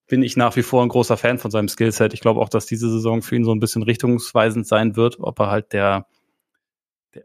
bin 0.08 0.22
ich 0.22 0.38
nach 0.38 0.56
wie 0.56 0.62
vor 0.62 0.84
ein 0.84 0.90
großer 0.90 1.18
Fan 1.18 1.40
von 1.40 1.50
seinem 1.50 1.68
Skillset. 1.68 2.14
Ich 2.14 2.22
glaube 2.22 2.40
auch, 2.40 2.50
dass 2.50 2.68
diese 2.68 2.92
Saison 2.92 3.24
für 3.24 3.36
ihn 3.36 3.44
so 3.44 3.52
ein 3.52 3.60
bisschen 3.60 3.82
richtungsweisend 3.82 4.68
sein 4.68 4.96
wird, 4.96 5.20
ob 5.20 5.40
er 5.40 5.50
halt 5.50 5.74
der, 5.74 6.08
der 6.12 6.15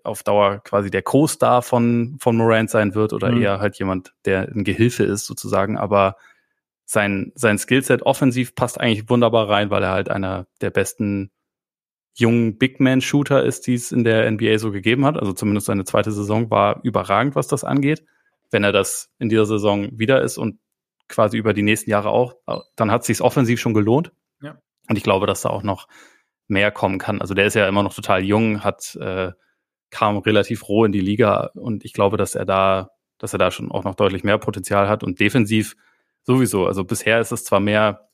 auf 0.05 0.23
Dauer 0.23 0.63
quasi 0.63 0.91
der 0.91 1.03
Co-Star 1.03 1.63
von, 1.63 2.17
von 2.21 2.37
Morant 2.37 2.71
sein 2.71 2.95
wird 2.95 3.13
oder 3.13 3.31
mhm. 3.31 3.43
eher 3.43 3.61
halt 3.61 3.79
jemand, 3.79 4.13
der 4.25 4.49
ein 4.49 4.65
Gehilfe 4.65 5.05
ist 5.05 5.27
sozusagen. 5.27 5.79
Aber 5.79 6.17
sein, 6.85 7.33
sein 7.35 7.59
Skillset 7.59 8.03
offensiv 8.03 8.55
passt 8.55 8.81
eigentlich 8.81 9.09
wunderbar 9.09 9.49
rein, 9.49 9.71
weil 9.71 9.83
er 9.83 9.93
halt 9.93 10.09
einer 10.09 10.47
der 10.61 10.71
besten 10.71 11.31
jungen 12.15 12.59
Big 12.59 12.81
Man 12.81 13.01
Shooter 13.01 13.45
ist, 13.45 13.67
die 13.67 13.75
es 13.75 13.93
in 13.93 14.05
der 14.05 14.31
NBA 14.31 14.59
so 14.59 14.73
gegeben 14.73 15.05
hat. 15.05 15.17
Also 15.17 15.33
zumindest 15.33 15.67
seine 15.67 15.85
zweite 15.85 16.11
Saison 16.11 16.51
war 16.51 16.81
überragend, 16.83 17.35
was 17.35 17.47
das 17.47 17.65
angeht. 17.65 18.05
Wenn 18.51 18.65
er 18.65 18.73
das 18.73 19.09
in 19.19 19.29
dieser 19.29 19.47
Saison 19.47 19.89
wieder 19.99 20.23
ist 20.23 20.37
und 20.37 20.59
quasi 21.09 21.37
über 21.37 21.53
die 21.53 21.63
nächsten 21.63 21.91
Jahre 21.91 22.11
auch, 22.11 22.35
dann 22.77 22.91
hat 22.91 23.03
es 23.03 23.07
sich 23.07 23.21
offensiv 23.21 23.61
schon 23.61 23.75
gelohnt. 23.75 24.13
Ja. 24.43 24.59
Und 24.89 24.97
ich 24.97 25.05
glaube, 25.05 25.27
dass 25.27 25.43
da 25.43 25.51
auch 25.51 25.63
noch 25.63 25.87
mehr 26.49 26.71
kommen 26.71 26.99
kann. 26.99 27.21
Also 27.21 27.35
der 27.35 27.47
ist 27.47 27.55
ja 27.55 27.69
immer 27.69 27.83
noch 27.83 27.95
total 27.95 28.25
jung, 28.25 28.65
hat 28.65 28.97
äh, 28.97 29.33
kam 29.91 30.19
relativ 30.19 30.69
roh 30.69 30.85
in 30.85 30.93
die 30.93 31.01
Liga 31.01 31.51
und 31.55 31.85
ich 31.85 31.93
glaube, 31.93 32.17
dass 32.17 32.35
er 32.35 32.45
da, 32.45 32.91
dass 33.19 33.33
er 33.33 33.39
da 33.39 33.51
schon 33.51 33.71
auch 33.71 33.85
noch 33.85 33.95
deutlich 33.95 34.25
mehr 34.25 34.39
Potenzial 34.39 34.89
hat 34.89 35.03
und 35.03 35.21
defensiv 35.21 35.77
sowieso. 36.23 36.67
Also 36.67 36.85
bisher 36.85 37.21
ist 37.21 37.33
es 37.33 37.45
zwar 37.45 37.61
mehr 37.61 38.09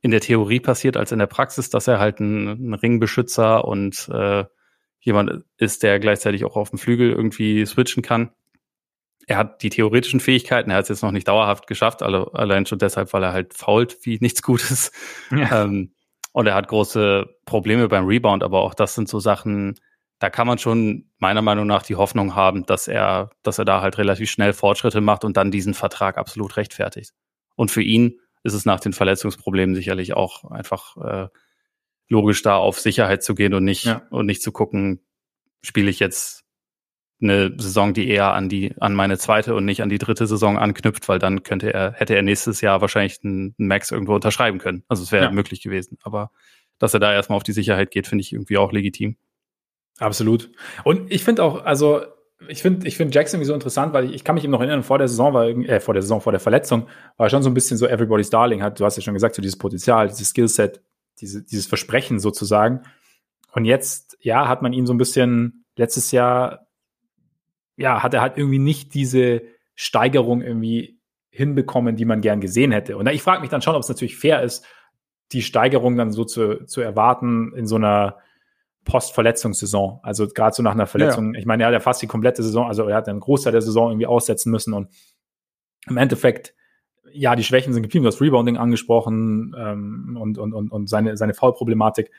in 0.00 0.10
der 0.10 0.20
Theorie 0.20 0.60
passiert 0.60 0.96
als 0.96 1.12
in 1.12 1.18
der 1.18 1.26
Praxis, 1.26 1.70
dass 1.70 1.88
er 1.88 1.98
halt 1.98 2.20
ein, 2.20 2.70
ein 2.70 2.74
Ringbeschützer 2.74 3.64
und 3.64 4.08
äh, 4.12 4.44
jemand 5.00 5.44
ist, 5.56 5.82
der 5.82 5.98
gleichzeitig 5.98 6.44
auch 6.44 6.56
auf 6.56 6.70
dem 6.70 6.78
Flügel 6.78 7.10
irgendwie 7.10 7.64
switchen 7.66 8.02
kann. 8.02 8.30
Er 9.26 9.36
hat 9.36 9.62
die 9.62 9.70
theoretischen 9.70 10.20
Fähigkeiten, 10.20 10.70
er 10.70 10.78
hat 10.78 10.84
es 10.84 10.88
jetzt 10.88 11.02
noch 11.02 11.12
nicht 11.12 11.28
dauerhaft 11.28 11.66
geschafft, 11.66 12.02
alle, 12.02 12.32
allein 12.34 12.66
schon 12.66 12.78
deshalb, 12.78 13.12
weil 13.12 13.22
er 13.22 13.32
halt 13.32 13.54
fault 13.54 13.98
wie 14.02 14.18
nichts 14.20 14.42
Gutes. 14.42 14.92
Ja. 15.30 15.64
Ähm, 15.64 15.92
und 16.32 16.46
er 16.46 16.54
hat 16.54 16.68
große 16.68 17.26
Probleme 17.44 17.88
beim 17.88 18.06
Rebound, 18.06 18.42
aber 18.42 18.60
auch 18.62 18.74
das 18.74 18.94
sind 18.94 19.08
so 19.08 19.18
Sachen, 19.18 19.74
da 20.18 20.30
kann 20.30 20.46
man 20.46 20.58
schon 20.58 21.10
meiner 21.18 21.42
Meinung 21.42 21.66
nach 21.66 21.82
die 21.82 21.96
Hoffnung 21.96 22.34
haben, 22.34 22.66
dass 22.66 22.88
er, 22.88 23.30
dass 23.42 23.58
er 23.58 23.64
da 23.64 23.80
halt 23.80 23.98
relativ 23.98 24.30
schnell 24.30 24.52
Fortschritte 24.52 25.00
macht 25.00 25.24
und 25.24 25.36
dann 25.36 25.50
diesen 25.50 25.74
Vertrag 25.74 26.18
absolut 26.18 26.56
rechtfertigt. 26.56 27.12
Und 27.54 27.70
für 27.70 27.82
ihn 27.82 28.18
ist 28.42 28.54
es 28.54 28.64
nach 28.64 28.80
den 28.80 28.92
Verletzungsproblemen 28.92 29.74
sicherlich 29.74 30.14
auch 30.14 30.50
einfach 30.50 30.96
äh, 30.96 31.28
logisch, 32.08 32.42
da 32.42 32.56
auf 32.56 32.80
Sicherheit 32.80 33.22
zu 33.22 33.34
gehen 33.34 33.54
und 33.54 33.64
nicht 33.64 33.84
ja. 33.84 34.02
und 34.10 34.26
nicht 34.26 34.42
zu 34.42 34.52
gucken, 34.52 35.00
spiele 35.62 35.90
ich 35.90 36.00
jetzt 36.00 36.44
eine 37.20 37.52
Saison, 37.58 37.94
die 37.94 38.08
eher 38.08 38.32
an 38.32 38.48
die 38.48 38.74
an 38.80 38.94
meine 38.94 39.18
zweite 39.18 39.54
und 39.54 39.64
nicht 39.64 39.82
an 39.82 39.88
die 39.88 39.98
dritte 39.98 40.26
Saison 40.26 40.56
anknüpft, 40.56 41.08
weil 41.08 41.18
dann 41.18 41.42
könnte 41.42 41.72
er 41.72 41.92
hätte 41.92 42.14
er 42.14 42.22
nächstes 42.22 42.60
Jahr 42.60 42.80
wahrscheinlich 42.80 43.18
einen 43.24 43.54
Max 43.58 43.90
irgendwo 43.90 44.14
unterschreiben 44.14 44.58
können. 44.58 44.84
Also 44.88 45.02
es 45.02 45.12
wäre 45.12 45.24
ja. 45.24 45.30
möglich 45.30 45.60
gewesen, 45.60 45.98
aber 46.02 46.30
dass 46.78 46.94
er 46.94 47.00
da 47.00 47.12
erstmal 47.12 47.36
auf 47.36 47.42
die 47.42 47.52
Sicherheit 47.52 47.90
geht, 47.90 48.06
finde 48.06 48.22
ich 48.22 48.32
irgendwie 48.32 48.56
auch 48.56 48.72
legitim. 48.72 49.16
Absolut. 49.98 50.50
Und 50.84 51.10
ich 51.12 51.24
finde 51.24 51.42
auch, 51.42 51.64
also 51.64 52.02
ich 52.46 52.62
finde 52.62 52.86
ich 52.86 52.96
finde 52.96 53.14
Jackson 53.14 53.42
so 53.44 53.52
interessant, 53.52 53.92
weil 53.92 54.06
ich, 54.06 54.14
ich 54.14 54.24
kann 54.24 54.34
mich 54.34 54.44
eben 54.44 54.52
noch 54.52 54.60
erinnern, 54.60 54.84
vor 54.84 54.98
der 54.98 55.08
Saison 55.08 55.34
war 55.34 55.48
äh, 55.48 55.80
vor 55.80 55.94
der 55.94 56.02
Saison, 56.02 56.20
vor 56.20 56.32
der 56.32 56.40
Verletzung, 56.40 56.86
war 57.16 57.26
er 57.26 57.30
schon 57.30 57.42
so 57.42 57.50
ein 57.50 57.54
bisschen 57.54 57.76
so 57.76 57.86
Everybody's 57.86 58.30
Darling, 58.30 58.62
hat, 58.62 58.78
du 58.78 58.84
hast 58.84 58.96
ja 58.96 59.02
schon 59.02 59.14
gesagt, 59.14 59.34
so 59.34 59.42
dieses 59.42 59.58
Potenzial, 59.58 60.08
dieses 60.08 60.28
Skillset, 60.28 60.80
diese, 61.20 61.42
dieses 61.42 61.66
Versprechen 61.66 62.20
sozusagen. 62.20 62.82
Und 63.52 63.64
jetzt, 63.64 64.16
ja, 64.20 64.46
hat 64.46 64.62
man 64.62 64.72
ihn 64.72 64.86
so 64.86 64.94
ein 64.94 64.98
bisschen 64.98 65.64
letztes 65.76 66.12
Jahr, 66.12 66.68
ja, 67.76 68.02
hat 68.02 68.14
er 68.14 68.20
halt 68.20 68.36
irgendwie 68.36 68.58
nicht 68.58 68.94
diese 68.94 69.42
Steigerung 69.74 70.42
irgendwie 70.42 71.00
hinbekommen, 71.30 71.96
die 71.96 72.04
man 72.04 72.20
gern 72.20 72.40
gesehen 72.40 72.72
hätte. 72.72 72.96
Und 72.96 73.08
ich 73.08 73.22
frage 73.22 73.40
mich 73.40 73.50
dann 73.50 73.62
schon, 73.62 73.74
ob 73.74 73.82
es 73.82 73.88
natürlich 73.88 74.16
fair 74.16 74.42
ist, 74.42 74.64
die 75.32 75.42
Steigerung 75.42 75.96
dann 75.96 76.12
so 76.12 76.24
zu, 76.24 76.64
zu 76.66 76.80
erwarten 76.80 77.52
in 77.54 77.66
so 77.66 77.76
einer 77.76 78.18
Post-Verletzungssaison. 78.88 80.00
Also 80.02 80.26
gerade 80.26 80.54
so 80.54 80.62
nach 80.62 80.72
einer 80.72 80.86
Verletzung. 80.86 81.34
Ja. 81.34 81.40
Ich 81.40 81.46
meine, 81.46 81.62
er 81.62 81.66
hat 81.68 81.74
ja 81.74 81.80
fast 81.80 82.02
die 82.02 82.06
komplette 82.06 82.42
Saison, 82.42 82.66
also 82.66 82.88
er 82.88 82.96
hat 82.96 83.08
einen 83.08 83.20
Großteil 83.20 83.52
der 83.52 83.62
Saison 83.62 83.90
irgendwie 83.90 84.06
aussetzen 84.06 84.50
müssen 84.50 84.74
und 84.74 84.88
im 85.86 85.96
Endeffekt, 85.96 86.54
ja, 87.12 87.36
die 87.36 87.44
Schwächen 87.44 87.72
sind 87.72 87.82
geblieben. 87.82 88.02
Du 88.02 88.08
hast 88.08 88.20
Rebounding 88.20 88.56
angesprochen 88.56 89.54
ähm, 89.56 90.18
und, 90.20 90.38
und, 90.38 90.52
und, 90.52 90.70
und 90.70 90.88
seine, 90.88 91.16
seine 91.16 91.34
Foul-Problematik. 91.34 92.10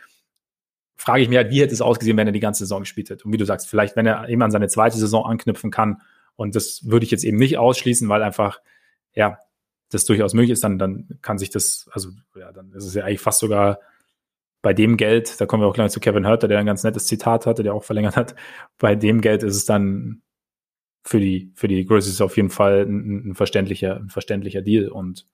Frage 0.95 1.23
ich 1.23 1.29
mich 1.29 1.37
halt, 1.37 1.51
wie 1.51 1.61
hätte 1.61 1.73
es 1.73 1.81
ausgesehen, 1.81 2.17
wenn 2.17 2.27
er 2.27 2.33
die 2.33 2.39
ganze 2.39 2.59
Saison 2.59 2.81
gespielt 2.81 3.09
hätte? 3.09 3.25
Und 3.25 3.33
wie 3.33 3.37
du 3.37 3.45
sagst, 3.45 3.67
vielleicht, 3.67 3.95
wenn 3.95 4.05
er 4.05 4.29
eben 4.29 4.41
an 4.41 4.51
seine 4.51 4.67
zweite 4.67 4.97
Saison 4.97 5.25
anknüpfen 5.25 5.71
kann. 5.71 6.01
Und 6.35 6.55
das 6.55 6.89
würde 6.89 7.03
ich 7.03 7.11
jetzt 7.11 7.23
eben 7.23 7.37
nicht 7.37 7.57
ausschließen, 7.57 8.09
weil 8.09 8.23
einfach, 8.23 8.61
ja, 9.13 9.37
das 9.91 10.05
durchaus 10.05 10.33
möglich 10.33 10.51
ist, 10.51 10.63
dann, 10.63 10.77
dann 10.77 11.19
kann 11.21 11.37
sich 11.37 11.49
das, 11.49 11.89
also 11.91 12.09
ja, 12.35 12.51
dann 12.51 12.71
ist 12.73 12.85
es 12.85 12.93
ja 12.93 13.05
eigentlich 13.05 13.21
fast 13.21 13.39
sogar 13.39 13.79
bei 14.61 14.73
dem 14.73 14.97
Geld, 14.97 15.39
da 15.39 15.45
kommen 15.45 15.63
wir 15.63 15.67
auch 15.67 15.73
gleich 15.73 15.91
zu 15.91 15.99
Kevin 15.99 16.27
Hurter, 16.27 16.47
der 16.47 16.59
ein 16.59 16.65
ganz 16.65 16.83
nettes 16.83 17.05
Zitat 17.07 17.45
hatte, 17.45 17.63
der 17.63 17.73
auch 17.73 17.83
verlängert 17.83 18.15
hat, 18.15 18.35
bei 18.77 18.95
dem 18.95 19.21
Geld 19.21 19.43
ist 19.43 19.55
es 19.55 19.65
dann 19.65 20.21
für 21.03 21.19
die, 21.19 21.51
für 21.55 21.67
die 21.67 21.85
Grizzlies 21.85 22.21
auf 22.21 22.35
jeden 22.35 22.49
Fall 22.49 22.85
ein, 22.85 23.29
ein, 23.29 23.35
verständlicher, 23.35 23.97
ein 23.97 24.09
verständlicher 24.09 24.61
Deal. 24.61 24.89
Und 24.89 25.27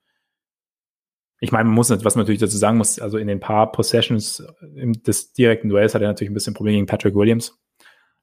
ich 1.39 1.51
meine, 1.51 1.65
man 1.65 1.73
muss, 1.73 1.89
was 1.89 2.15
man 2.15 2.23
natürlich 2.23 2.41
dazu 2.41 2.57
sagen 2.57 2.77
muss, 2.77 2.99
also 2.99 3.17
in 3.17 3.27
den 3.27 3.39
paar 3.39 3.71
Possessions 3.71 4.45
des 4.61 5.33
direkten 5.33 5.69
Duells 5.69 5.95
hat 5.95 6.01
er 6.01 6.07
natürlich 6.07 6.29
ein 6.29 6.35
bisschen 6.35 6.53
Probleme 6.53 6.77
gegen 6.77 6.87
Patrick 6.87 7.15
Williams 7.15 7.59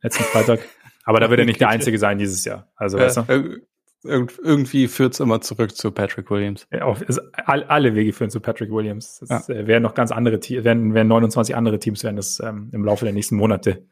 letzten 0.02 0.24
Freitag. 0.24 0.60
Aber 1.04 1.18
da 1.18 1.30
wird 1.30 1.40
er 1.40 1.46
nicht 1.46 1.60
der 1.60 1.68
Einzige 1.68 1.98
sein 1.98 2.18
dieses 2.18 2.44
Jahr. 2.44 2.70
Also, 2.76 2.96
ja, 2.96 3.04
weißt 3.04 3.16
du? 3.16 3.60
Irg 4.04 4.32
irgendwie 4.42 4.88
führt 4.88 5.14
es 5.14 5.20
immer 5.20 5.40
zurück 5.40 5.76
zu 5.76 5.92
Patrick 5.92 6.30
Williams. 6.30 6.66
Ja, 6.72 6.84
auch, 6.84 7.00
es, 7.06 7.18
all, 7.46 7.64
alle 7.64 7.94
Wege 7.94 8.12
führen 8.12 8.30
zu 8.30 8.40
Patrick 8.40 8.70
Williams. 8.70 9.22
Es 9.22 9.28
ja. 9.28 9.54
äh, 9.54 9.66
werden 9.66 9.82
noch 9.82 9.94
ganz 9.94 10.10
andere 10.10 10.40
Teams, 10.40 10.64
werden, 10.64 10.94
werden 10.94 11.08
29 11.08 11.54
andere 11.54 11.78
Teams 11.78 12.02
werden 12.02 12.16
das 12.16 12.40
ähm, 12.40 12.68
im 12.72 12.84
Laufe 12.84 13.04
der 13.04 13.14
nächsten 13.14 13.36
Monate 13.36 13.72
Great. 13.72 13.86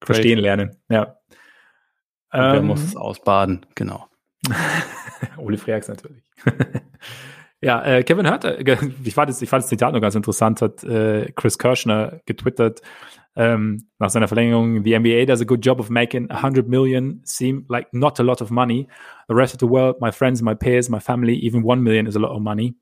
verstehen 0.00 0.38
lernen. 0.38 0.76
Ja. 0.88 1.16
wer 2.30 2.54
ähm, 2.54 2.66
muss 2.66 2.82
es 2.82 2.96
ausbaden, 2.96 3.66
genau. 3.74 4.06
Ole 5.38 5.58
Freaks 5.58 5.88
natürlich. 5.88 6.22
ja, 7.62 7.82
äh, 7.84 8.02
Kevin 8.02 8.28
Hurt, 8.28 8.44
äh, 8.44 8.62
ich, 9.04 9.14
fand 9.14 9.30
das, 9.30 9.42
ich 9.42 9.48
fand 9.48 9.62
das 9.62 9.68
Zitat 9.68 9.92
noch 9.92 10.00
ganz 10.00 10.14
interessant, 10.14 10.62
hat 10.62 10.82
äh, 10.84 11.30
Chris 11.32 11.58
Kirschner 11.58 12.20
getwittert, 12.26 12.82
ähm, 13.36 13.86
nach 13.98 14.10
seiner 14.10 14.28
Verlängerung, 14.28 14.82
the 14.82 14.98
NBA 14.98 15.26
does 15.26 15.40
a 15.40 15.44
good 15.44 15.64
job 15.64 15.78
of 15.78 15.88
making 15.88 16.28
100 16.30 16.68
million 16.68 17.20
seem 17.24 17.64
like 17.68 17.88
not 17.92 18.18
a 18.18 18.22
lot 18.22 18.42
of 18.42 18.50
money. 18.50 18.88
The 19.28 19.34
rest 19.34 19.54
of 19.54 19.60
the 19.60 19.68
world, 19.68 20.00
my 20.00 20.10
friends, 20.10 20.42
my 20.42 20.54
peers, 20.54 20.88
my 20.88 20.98
family, 20.98 21.34
even 21.36 21.62
1 21.62 21.82
million 21.82 22.06
is 22.06 22.16
a 22.16 22.18
lot 22.18 22.32
of 22.32 22.42
money. 22.42 22.74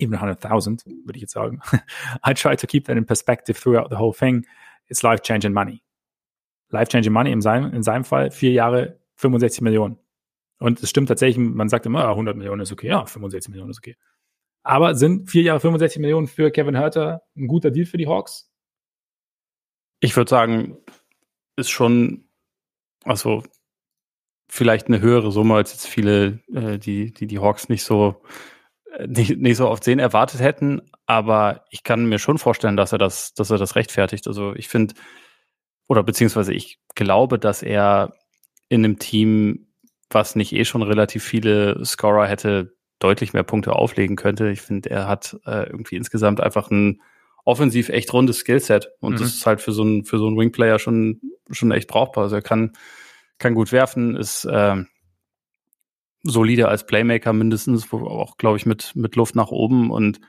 Even 0.00 0.14
100,000, 0.14 0.84
würde 1.04 1.16
ich 1.16 1.22
jetzt 1.22 1.32
sagen. 1.32 1.60
I 2.24 2.34
try 2.34 2.56
to 2.56 2.66
keep 2.66 2.86
that 2.86 2.96
in 2.96 3.04
perspective 3.04 3.56
throughout 3.56 3.90
the 3.90 3.96
whole 3.96 4.12
thing. 4.12 4.44
It's 4.88 5.02
life-changing 5.02 5.52
money. 5.52 5.82
Life-changing 6.70 7.12
money 7.12 7.30
in 7.30 7.40
seinem, 7.40 7.72
in 7.72 7.82
seinem 7.82 8.04
Fall, 8.04 8.30
vier 8.30 8.52
Jahre, 8.52 8.98
65 9.16 9.60
Millionen. 9.60 9.98
Und 10.60 10.82
es 10.82 10.90
stimmt 10.90 11.08
tatsächlich, 11.08 11.38
man 11.38 11.68
sagt 11.68 11.86
immer, 11.86 12.08
100 12.08 12.36
Millionen 12.36 12.60
ist 12.60 12.70
okay, 12.70 12.88
ja, 12.88 13.04
65 13.04 13.50
Millionen 13.50 13.70
ist 13.70 13.78
okay. 13.78 13.96
Aber 14.62 14.94
sind 14.94 15.30
vier 15.30 15.42
Jahre 15.42 15.58
65 15.58 16.00
Millionen 16.00 16.26
für 16.26 16.50
Kevin 16.50 16.76
Herter 16.76 17.22
ein 17.34 17.48
guter 17.48 17.70
Deal 17.70 17.86
für 17.86 17.96
die 17.96 18.06
Hawks? 18.06 18.52
Ich 20.00 20.14
würde 20.16 20.28
sagen, 20.28 20.76
ist 21.56 21.70
schon, 21.70 22.28
also 23.04 23.42
vielleicht 24.48 24.88
eine 24.88 25.00
höhere 25.00 25.32
Summe, 25.32 25.54
als 25.54 25.72
jetzt 25.72 25.86
viele, 25.86 26.40
äh, 26.52 26.78
die, 26.78 27.12
die 27.12 27.26
die 27.26 27.38
Hawks 27.38 27.68
nicht 27.70 27.84
so, 27.84 28.22
äh, 28.92 29.06
nicht, 29.06 29.38
nicht 29.38 29.56
so 29.56 29.68
oft 29.68 29.82
sehen, 29.82 29.98
erwartet 29.98 30.40
hätten. 30.40 30.82
Aber 31.06 31.64
ich 31.70 31.84
kann 31.84 32.06
mir 32.06 32.18
schon 32.18 32.38
vorstellen, 32.38 32.76
dass 32.76 32.92
er 32.92 32.98
das, 32.98 33.32
dass 33.32 33.50
er 33.50 33.58
das 33.58 33.76
rechtfertigt. 33.76 34.26
Also 34.26 34.54
ich 34.54 34.68
finde, 34.68 34.94
oder 35.88 36.02
beziehungsweise 36.02 36.52
ich 36.52 36.78
glaube, 36.94 37.38
dass 37.38 37.62
er 37.62 38.12
in 38.68 38.84
einem 38.84 38.98
Team, 38.98 39.69
was 40.10 40.36
nicht 40.36 40.52
eh 40.52 40.64
schon 40.64 40.82
relativ 40.82 41.24
viele 41.24 41.84
Scorer 41.84 42.26
hätte, 42.26 42.74
deutlich 42.98 43.32
mehr 43.32 43.42
Punkte 43.42 43.72
auflegen 43.74 44.16
könnte. 44.16 44.50
Ich 44.50 44.60
finde, 44.60 44.90
er 44.90 45.08
hat 45.08 45.36
äh, 45.46 45.68
irgendwie 45.68 45.96
insgesamt 45.96 46.40
einfach 46.40 46.70
ein 46.70 47.00
offensiv 47.44 47.88
echt 47.88 48.12
rundes 48.12 48.38
Skillset. 48.38 48.90
Und 49.00 49.14
mhm. 49.14 49.18
das 49.18 49.34
ist 49.34 49.46
halt 49.46 49.60
für 49.60 49.72
so 49.72 49.82
einen, 49.82 50.04
für 50.04 50.18
so 50.18 50.26
einen 50.26 50.38
Wingplayer 50.38 50.78
schon, 50.78 51.20
schon 51.50 51.72
echt 51.72 51.88
brauchbar. 51.88 52.24
Also 52.24 52.36
er 52.36 52.42
kann, 52.42 52.72
kann 53.38 53.54
gut 53.54 53.72
werfen, 53.72 54.16
ist 54.16 54.44
äh, 54.44 54.76
solide 56.22 56.68
als 56.68 56.86
Playmaker 56.86 57.32
mindestens, 57.32 57.90
wo 57.92 58.06
auch, 58.06 58.36
glaube 58.36 58.58
ich, 58.58 58.66
mit, 58.66 58.94
mit 58.94 59.16
Luft 59.16 59.34
nach 59.34 59.48
oben 59.48 59.90
und 59.90 60.20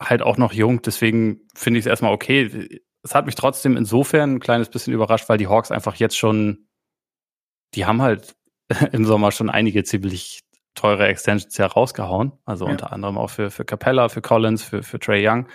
halt 0.00 0.22
auch 0.22 0.38
noch 0.38 0.52
jung. 0.52 0.80
Deswegen 0.82 1.42
finde 1.54 1.78
ich 1.78 1.84
es 1.84 1.90
erstmal 1.90 2.12
okay. 2.12 2.80
Es 3.02 3.14
hat 3.14 3.26
mich 3.26 3.34
trotzdem 3.34 3.76
insofern 3.76 4.36
ein 4.36 4.40
kleines 4.40 4.70
bisschen 4.70 4.94
überrascht, 4.94 5.28
weil 5.28 5.38
die 5.38 5.46
Hawks 5.48 5.70
einfach 5.70 5.96
jetzt 5.96 6.16
schon, 6.16 6.66
die 7.74 7.84
haben 7.84 8.00
halt 8.00 8.34
im 8.92 9.04
Sommer 9.04 9.32
schon 9.32 9.50
einige 9.50 9.84
ziemlich 9.84 10.40
teure 10.74 11.06
Extensions 11.06 11.56
ja 11.56 11.66
rausgehauen. 11.66 12.32
Also 12.44 12.66
ja. 12.66 12.72
unter 12.72 12.92
anderem 12.92 13.18
auch 13.18 13.30
für, 13.30 13.50
für 13.50 13.64
Capella, 13.64 14.08
für 14.08 14.22
Collins, 14.22 14.62
für, 14.62 14.82
für 14.82 14.98
Trey 14.98 15.26
Young. 15.26 15.46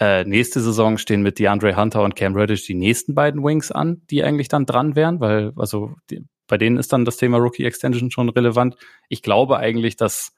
Äh, 0.00 0.24
nächste 0.24 0.60
Saison 0.60 0.98
stehen 0.98 1.22
mit 1.22 1.38
DeAndre 1.38 1.76
Hunter 1.76 2.02
und 2.02 2.16
Cam 2.16 2.34
Reddish 2.34 2.66
die 2.66 2.74
nächsten 2.74 3.14
beiden 3.14 3.44
Wings 3.44 3.70
an, 3.70 4.02
die 4.10 4.24
eigentlich 4.24 4.48
dann 4.48 4.66
dran 4.66 4.96
wären, 4.96 5.20
weil 5.20 5.52
also 5.56 5.94
die, 6.10 6.26
bei 6.48 6.58
denen 6.58 6.78
ist 6.78 6.92
dann 6.92 7.04
das 7.04 7.16
Thema 7.16 7.38
Rookie 7.38 7.64
Extension 7.64 8.10
schon 8.10 8.28
relevant. 8.28 8.76
Ich 9.08 9.22
glaube 9.22 9.58
eigentlich, 9.58 9.96
dass 9.96 10.32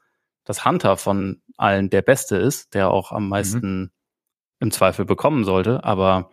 dass 0.46 0.64
Hunter 0.64 0.96
von 0.96 1.42
allen 1.58 1.90
der 1.90 2.02
Beste 2.02 2.36
ist, 2.36 2.72
der 2.72 2.90
auch 2.90 3.12
am 3.12 3.28
meisten 3.28 3.80
mhm. 3.80 3.90
im 4.60 4.70
Zweifel 4.70 5.04
bekommen 5.04 5.44
sollte. 5.44 5.84
Aber 5.84 6.30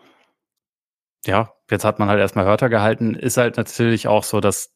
ja, 1.25 1.53
jetzt 1.69 1.83
hat 1.83 1.99
man 1.99 2.09
halt 2.09 2.19
erstmal 2.19 2.45
Hörter 2.45 2.69
gehalten. 2.69 3.15
Ist 3.15 3.37
halt 3.37 3.57
natürlich 3.57 4.07
auch 4.07 4.23
so, 4.23 4.39
dass 4.39 4.71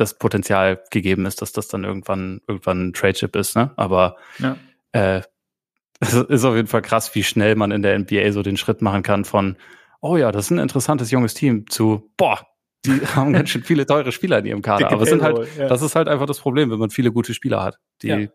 das 0.00 0.18
Potenzial 0.18 0.82
gegeben 0.90 1.26
ist, 1.26 1.42
dass 1.42 1.52
das 1.52 1.68
dann 1.68 1.84
irgendwann 1.84 2.40
irgendwann 2.46 2.88
ein 2.88 2.92
Trade-Chip 2.92 3.36
ist. 3.36 3.56
Ne? 3.56 3.72
Aber 3.76 4.16
ja. 4.38 4.56
äh, 4.92 5.22
es 6.00 6.14
ist 6.14 6.44
auf 6.44 6.54
jeden 6.54 6.68
Fall 6.68 6.82
krass, 6.82 7.14
wie 7.14 7.24
schnell 7.24 7.56
man 7.56 7.70
in 7.70 7.82
der 7.82 7.98
NBA 7.98 8.32
so 8.32 8.42
den 8.42 8.56
Schritt 8.56 8.82
machen 8.82 9.02
kann 9.02 9.24
von, 9.24 9.56
oh 10.00 10.16
ja, 10.16 10.30
das 10.30 10.46
ist 10.46 10.50
ein 10.52 10.58
interessantes 10.58 11.10
junges 11.10 11.34
Team 11.34 11.68
zu, 11.68 12.10
boah, 12.16 12.46
die 12.84 12.92
haben 13.16 13.32
ganz 13.32 13.50
schön 13.50 13.64
viele 13.64 13.86
teure 13.86 14.12
Spieler 14.12 14.38
in 14.38 14.46
ihrem 14.46 14.62
Kader. 14.62 14.90
Aber 14.90 15.02
es 15.02 15.08
sind 15.08 15.22
halt, 15.22 15.48
ja. 15.56 15.68
das 15.68 15.82
ist 15.82 15.96
halt 15.96 16.08
einfach 16.08 16.26
das 16.26 16.38
Problem, 16.38 16.70
wenn 16.70 16.78
man 16.78 16.90
viele 16.90 17.12
gute 17.12 17.34
Spieler 17.34 17.62
hat. 17.62 17.78
Die 18.02 18.08
ja. 18.08 18.28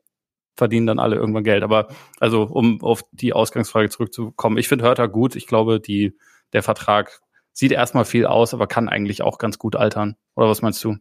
verdienen 0.55 0.87
dann 0.87 0.99
alle 0.99 1.15
irgendwann 1.15 1.43
Geld. 1.43 1.63
Aber 1.63 1.87
also, 2.19 2.43
um 2.43 2.81
auf 2.81 3.03
die 3.11 3.33
Ausgangsfrage 3.33 3.89
zurückzukommen, 3.89 4.57
ich 4.57 4.67
finde 4.67 4.85
Hörter 4.85 5.07
gut. 5.07 5.35
Ich 5.35 5.47
glaube, 5.47 5.79
die, 5.79 6.17
der 6.51 6.63
Vertrag 6.63 7.21
sieht 7.53 7.71
erstmal 7.71 8.05
viel 8.05 8.25
aus, 8.25 8.53
aber 8.53 8.67
kann 8.67 8.89
eigentlich 8.89 9.21
auch 9.21 9.37
ganz 9.37 9.57
gut 9.57 9.75
altern. 9.75 10.17
Oder 10.35 10.49
was 10.49 10.61
meinst 10.61 10.83
du? 10.83 10.97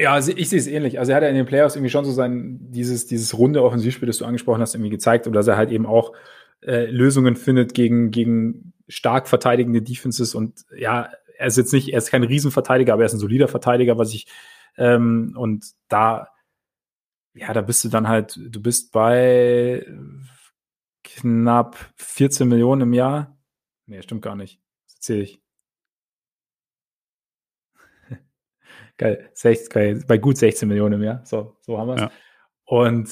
Ja, 0.00 0.14
also 0.14 0.32
ich 0.34 0.48
sehe 0.48 0.58
es 0.58 0.66
ähnlich. 0.66 0.98
Also 0.98 1.12
er 1.12 1.16
hat 1.16 1.24
ja 1.24 1.28
in 1.28 1.34
den 1.34 1.44
Playoffs 1.44 1.76
irgendwie 1.76 1.90
schon 1.90 2.06
so 2.06 2.12
sein, 2.12 2.58
dieses, 2.70 3.06
dieses 3.06 3.36
runde 3.36 3.62
Offensivspiel, 3.62 4.06
das 4.06 4.16
du 4.16 4.24
angesprochen 4.24 4.62
hast, 4.62 4.74
irgendwie 4.74 4.88
gezeigt 4.88 5.26
und 5.26 5.34
dass 5.34 5.46
er 5.46 5.58
halt 5.58 5.70
eben 5.70 5.84
auch 5.84 6.14
äh, 6.62 6.86
Lösungen 6.86 7.36
findet 7.36 7.74
gegen, 7.74 8.10
gegen 8.10 8.72
stark 8.88 9.28
verteidigende 9.28 9.82
Defenses 9.82 10.34
und 10.34 10.64
ja, 10.74 11.10
er 11.36 11.46
ist 11.46 11.58
jetzt 11.58 11.74
nicht, 11.74 11.92
er 11.92 11.98
ist 11.98 12.10
kein 12.10 12.22
Riesenverteidiger, 12.22 12.94
aber 12.94 13.02
er 13.02 13.06
ist 13.06 13.12
ein 13.12 13.18
solider 13.18 13.46
Verteidiger, 13.46 13.98
was 13.98 14.14
ich, 14.14 14.26
ähm, 14.78 15.34
und 15.36 15.66
da, 15.88 16.28
ja, 17.34 17.52
da 17.52 17.60
bist 17.60 17.84
du 17.84 17.90
dann 17.90 18.08
halt, 18.08 18.38
du 18.42 18.62
bist 18.62 18.92
bei 18.92 19.86
knapp 21.04 21.76
14 21.96 22.48
Millionen 22.48 22.82
im 22.82 22.92
Jahr. 22.94 23.38
Nee, 23.84 24.00
stimmt 24.00 24.22
gar 24.22 24.36
nicht. 24.36 24.60
Das 24.86 24.94
erzähle 24.96 25.22
ich. 25.22 25.42
Geil, 29.00 29.30
60, 29.32 29.70
geil, 29.70 30.04
bei 30.06 30.18
gut 30.18 30.36
16 30.36 30.68
Millionen 30.68 31.00
im 31.00 31.02
Jahr. 31.02 31.22
So, 31.24 31.56
so 31.62 31.78
haben 31.78 31.88
wir 31.88 31.94
es. 31.94 32.00
Ja. 32.02 32.10
Und 32.66 33.08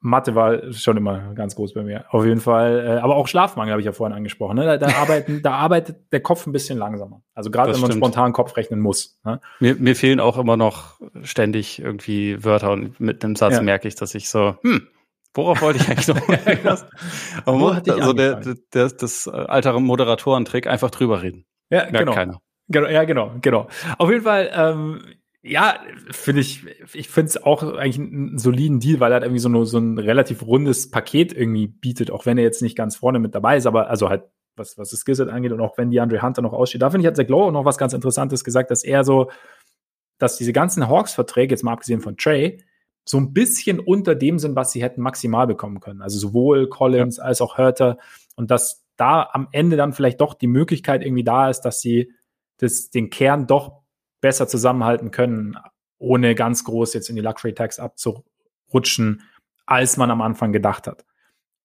Mathe 0.00 0.34
war 0.34 0.70
schon 0.72 0.98
immer 0.98 1.32
ganz 1.34 1.56
groß 1.56 1.72
bei 1.72 1.82
mir. 1.82 2.04
Auf 2.10 2.26
jeden 2.26 2.40
Fall. 2.40 2.84
Äh, 2.86 3.00
aber 3.00 3.16
auch 3.16 3.26
Schlafmangel 3.26 3.72
habe 3.72 3.80
ich 3.80 3.86
ja 3.86 3.92
vorhin 3.92 4.14
angesprochen. 4.14 4.56
Ne? 4.56 4.66
Da, 4.66 4.76
da, 4.76 4.94
arbeiten, 4.98 5.40
da 5.42 5.54
arbeitet 5.54 6.12
der 6.12 6.20
Kopf 6.20 6.46
ein 6.46 6.52
bisschen 6.52 6.78
langsamer. 6.78 7.22
Also 7.34 7.50
gerade 7.50 7.72
wenn 7.72 7.80
man 7.80 7.90
stimmt. 7.90 8.04
spontan 8.04 8.34
Kopf 8.34 8.54
rechnen 8.58 8.80
muss. 8.80 9.18
Ne? 9.24 9.40
Mir, 9.60 9.76
mir 9.76 9.96
fehlen 9.96 10.20
auch 10.20 10.36
immer 10.36 10.58
noch 10.58 11.00
ständig 11.22 11.80
irgendwie 11.80 12.44
Wörter 12.44 12.72
und 12.72 13.00
mit 13.00 13.24
einem 13.24 13.34
Satz 13.34 13.54
ja. 13.54 13.62
merke 13.62 13.88
ich, 13.88 13.94
dass 13.94 14.14
ich 14.14 14.28
so, 14.28 14.56
hm, 14.60 14.88
worauf 15.32 15.62
wollte 15.62 15.78
ich 15.78 15.88
eigentlich 15.88 16.08
noch? 16.08 16.18
aber 17.46 17.82
also 17.88 18.12
der, 18.12 18.36
der, 18.36 18.56
der, 18.74 18.88
das 18.90 19.26
altere 19.26 19.80
Moderatorentrick, 19.80 20.66
einfach 20.66 20.90
drüber 20.90 21.22
reden. 21.22 21.46
Ja, 21.70 21.84
Merkt 21.84 21.98
genau. 21.98 22.12
keiner. 22.12 22.40
Genau, 22.68 22.88
ja, 22.88 23.04
genau, 23.04 23.32
genau. 23.42 23.68
Auf 23.98 24.10
jeden 24.10 24.22
Fall, 24.22 24.50
ähm, 24.54 25.02
ja, 25.42 25.78
finde 26.10 26.40
ich, 26.40 26.64
ich 26.94 27.08
finde 27.08 27.28
es 27.28 27.42
auch 27.42 27.62
eigentlich 27.62 27.98
einen 27.98 28.38
soliden 28.38 28.80
Deal, 28.80 29.00
weil 29.00 29.12
er 29.12 29.16
halt 29.16 29.24
irgendwie 29.24 29.40
so, 29.40 29.48
eine, 29.48 29.66
so 29.66 29.78
ein 29.78 29.98
relativ 29.98 30.46
rundes 30.46 30.90
Paket 30.90 31.34
irgendwie 31.34 31.66
bietet, 31.66 32.10
auch 32.10 32.24
wenn 32.24 32.38
er 32.38 32.44
jetzt 32.44 32.62
nicht 32.62 32.76
ganz 32.76 32.96
vorne 32.96 33.18
mit 33.18 33.34
dabei 33.34 33.58
ist, 33.58 33.66
aber 33.66 33.90
also 33.90 34.08
halt, 34.08 34.24
was, 34.56 34.78
was 34.78 34.90
das 34.90 35.00
Skillset 35.00 35.28
angeht 35.28 35.52
und 35.52 35.60
auch 35.60 35.76
wenn 35.76 35.90
die 35.90 36.00
Andre 36.00 36.22
Hunter 36.22 36.40
noch 36.40 36.52
aussteht. 36.52 36.80
Da 36.80 36.88
finde 36.88 37.02
ich, 37.02 37.06
hat 37.08 37.16
Zach 37.16 37.28
Lowe 37.28 37.52
noch 37.52 37.64
was 37.64 37.76
ganz 37.76 37.92
Interessantes 37.92 38.44
gesagt, 38.44 38.70
dass 38.70 38.84
er 38.84 39.04
so, 39.04 39.30
dass 40.18 40.38
diese 40.38 40.52
ganzen 40.52 40.88
Hawks-Verträge, 40.88 41.52
jetzt 41.52 41.64
mal 41.64 41.72
abgesehen 41.72 42.00
von 42.00 42.16
Trey, 42.16 42.64
so 43.04 43.18
ein 43.18 43.34
bisschen 43.34 43.80
unter 43.80 44.14
dem 44.14 44.38
sind, 44.38 44.56
was 44.56 44.72
sie 44.72 44.82
hätten 44.82 45.02
maximal 45.02 45.46
bekommen 45.46 45.80
können. 45.80 46.00
Also 46.00 46.18
sowohl 46.18 46.68
Collins 46.68 47.18
ja. 47.18 47.24
als 47.24 47.42
auch 47.42 47.58
Hurter 47.58 47.98
und 48.36 48.50
dass 48.50 48.86
da 48.96 49.28
am 49.32 49.48
Ende 49.52 49.76
dann 49.76 49.92
vielleicht 49.92 50.20
doch 50.20 50.34
die 50.34 50.46
Möglichkeit 50.46 51.04
irgendwie 51.04 51.24
da 51.24 51.50
ist, 51.50 51.62
dass 51.62 51.80
sie 51.80 52.12
das, 52.58 52.90
den 52.90 53.10
Kern 53.10 53.46
doch 53.46 53.82
besser 54.20 54.48
zusammenhalten 54.48 55.10
können, 55.10 55.56
ohne 55.98 56.34
ganz 56.34 56.64
groß 56.64 56.94
jetzt 56.94 57.10
in 57.10 57.16
die 57.16 57.22
Luxury 57.22 57.54
Tax 57.54 57.78
abzurutschen, 57.78 59.22
als 59.66 59.96
man 59.96 60.10
am 60.10 60.22
Anfang 60.22 60.52
gedacht 60.52 60.86
hat. 60.86 61.04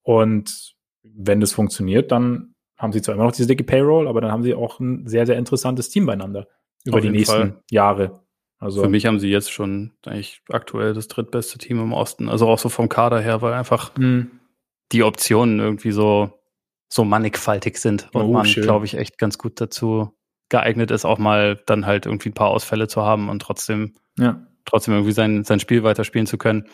Und 0.04 0.76
wenn 1.04 1.40
das 1.40 1.54
funktioniert, 1.54 2.12
dann 2.12 2.56
haben 2.78 2.94
sie 2.94 3.02
zwar 3.02 3.16
immer 3.16 3.26
noch 3.26 3.32
diese 3.32 3.48
dicke 3.48 3.64
Payroll, 3.64 4.08
aber 4.08 4.22
dann 4.22 4.32
haben 4.32 4.44
sie 4.44 4.54
auch 4.54 4.80
ein 4.80 5.06
sehr, 5.08 5.26
sehr 5.26 5.38
interessantes 5.38 5.90
Team 5.90 6.06
beieinander 6.06 6.48
über 6.86 6.98
Auf 6.98 7.04
die 7.04 7.10
nächsten 7.10 7.36
Fall. 7.36 7.64
Jahre. 7.70 8.24
Also 8.58 8.82
Für 8.84 8.90
mich 8.90 9.06
haben 9.06 9.20
sie 9.20 9.30
jetzt 9.30 9.52
schon 9.52 9.94
eigentlich 10.06 10.42
aktuell 10.50 10.94
das 10.94 11.08
drittbeste 11.08 11.58
Team 11.58 11.80
im 11.80 11.94
Osten. 11.94 12.28
Also 12.30 12.48
auch 12.48 12.60
so 12.60 12.70
vom 12.70 12.90
Kader 12.90 13.20
her, 13.22 13.42
weil 13.42 13.54
einfach 13.54 13.96
mhm. 13.98 14.32
die 14.92 15.04
Optionen 15.04 15.60
irgendwie 15.60 15.92
so, 15.92 16.32
so 16.90 17.06
mannigfaltig 17.06 17.78
sind 17.78 18.10
und 18.14 18.22
oh, 18.24 18.34
man, 18.34 18.46
glaube 18.46 18.86
ich, 18.86 18.96
echt 18.96 19.18
ganz 19.18 19.38
gut 19.38 19.62
dazu 19.62 20.14
geeignet 20.50 20.92
ist, 20.92 21.06
auch 21.06 21.18
mal 21.18 21.60
dann 21.66 21.86
halt 21.86 22.06
irgendwie 22.06 22.30
ein 22.30 22.34
paar 22.34 22.50
Ausfälle 22.50 22.88
zu 22.88 23.04
haben 23.04 23.30
und 23.30 23.42
trotzdem, 23.42 23.96
ja. 24.18 24.46
trotzdem 24.66 24.94
irgendwie 24.96 25.14
sein, 25.14 25.44
sein 25.44 25.60
Spiel 25.60 25.84
weiterspielen 25.84 26.28
zu 26.28 26.38
können. 26.38 26.68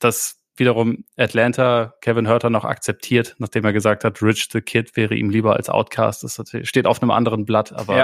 Das 0.00 0.40
wiederum 0.56 1.04
Atlanta 1.16 1.94
Kevin 2.00 2.28
Hurter 2.28 2.50
noch 2.50 2.64
akzeptiert, 2.64 3.34
nachdem 3.38 3.64
er 3.64 3.72
gesagt 3.72 4.04
hat, 4.04 4.22
Rich 4.22 4.48
the 4.52 4.60
Kid 4.60 4.96
wäre 4.96 5.14
ihm 5.14 5.30
lieber 5.30 5.56
als 5.56 5.68
Outcast. 5.68 6.22
Das 6.22 6.40
steht 6.62 6.86
auf 6.86 7.02
einem 7.02 7.10
anderen 7.10 7.44
Blatt, 7.44 7.72
aber 7.72 7.96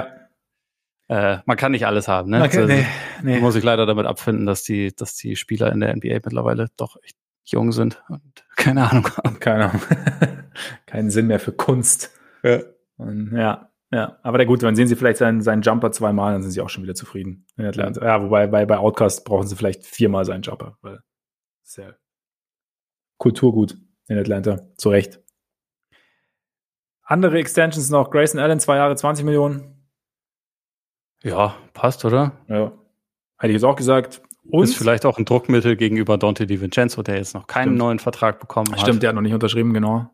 ja. 1.08 1.34
äh, 1.34 1.38
man 1.46 1.56
kann 1.56 1.72
nicht 1.72 1.86
alles 1.86 2.08
haben. 2.08 2.30
Ne? 2.30 2.42
Okay, 2.42 2.58
also, 2.58 2.72
nee, 2.72 2.86
nee. 3.22 3.38
Muss 3.40 3.54
ich 3.54 3.62
leider 3.62 3.86
damit 3.86 4.06
abfinden, 4.06 4.46
dass 4.46 4.62
die, 4.62 4.94
dass 4.94 5.14
die 5.14 5.36
Spieler 5.36 5.70
in 5.70 5.80
der 5.80 5.94
NBA 5.94 6.14
mittlerweile 6.24 6.68
doch 6.76 6.96
echt 7.02 7.16
jung 7.44 7.70
sind 7.70 8.02
und 8.08 8.44
keine 8.56 8.90
Ahnung 8.90 9.08
haben. 9.16 9.38
Keine 9.38 9.70
Ahnung. 9.70 9.82
Keinen 10.86 11.10
Sinn 11.10 11.26
mehr 11.26 11.38
für 11.38 11.52
Kunst. 11.52 12.10
Ja. 12.42 12.60
Und, 12.96 13.32
ja. 13.36 13.70
Ja, 13.92 14.18
aber 14.22 14.38
der 14.38 14.46
gut, 14.46 14.62
dann 14.62 14.74
sehen 14.74 14.88
sie 14.88 14.96
vielleicht 14.96 15.18
seinen, 15.18 15.42
seinen 15.42 15.62
Jumper 15.62 15.92
zweimal, 15.92 16.32
dann 16.32 16.42
sind 16.42 16.50
sie 16.50 16.60
auch 16.60 16.68
schon 16.68 16.82
wieder 16.82 16.94
zufrieden 16.94 17.46
in 17.56 17.66
Atlanta. 17.66 18.04
Ja, 18.04 18.22
wobei 18.22 18.48
bei, 18.48 18.66
bei 18.66 18.78
Outcast 18.78 19.24
brauchen 19.24 19.46
sie 19.46 19.54
vielleicht 19.54 19.86
viermal 19.86 20.24
seinen 20.24 20.42
Jumper, 20.42 20.76
weil 20.82 21.00
ist 21.64 21.76
ja 21.76 21.94
Kulturgut 23.18 23.76
in 24.08 24.18
Atlanta, 24.18 24.68
zu 24.76 24.90
Recht. 24.90 25.20
Andere 27.02 27.38
Extensions 27.38 27.88
noch, 27.90 28.10
Grayson 28.10 28.40
Allen, 28.40 28.58
zwei 28.58 28.76
Jahre, 28.76 28.96
20 28.96 29.24
Millionen. 29.24 29.88
Ja, 31.22 31.56
passt, 31.72 32.04
oder? 32.04 32.32
Ja. 32.48 32.72
Hätte 33.38 33.52
ich 33.52 33.54
jetzt 33.54 33.64
auch 33.64 33.76
gesagt. 33.76 34.22
Und 34.48 34.64
ist 34.64 34.76
vielleicht 34.76 35.06
auch 35.06 35.18
ein 35.18 35.24
Druckmittel 35.24 35.76
gegenüber 35.76 36.18
Dante 36.18 36.46
DiVincenzo, 36.46 37.02
der 37.02 37.16
jetzt 37.16 37.34
noch 37.34 37.46
keinen 37.46 37.64
Stimmt. 37.64 37.78
neuen 37.78 37.98
Vertrag 37.98 38.38
bekommen 38.38 38.70
hat. 38.72 38.80
Stimmt, 38.80 39.02
der 39.02 39.08
hat 39.08 39.14
noch 39.14 39.22
nicht 39.22 39.34
unterschrieben, 39.34 39.72
genau. 39.72 40.10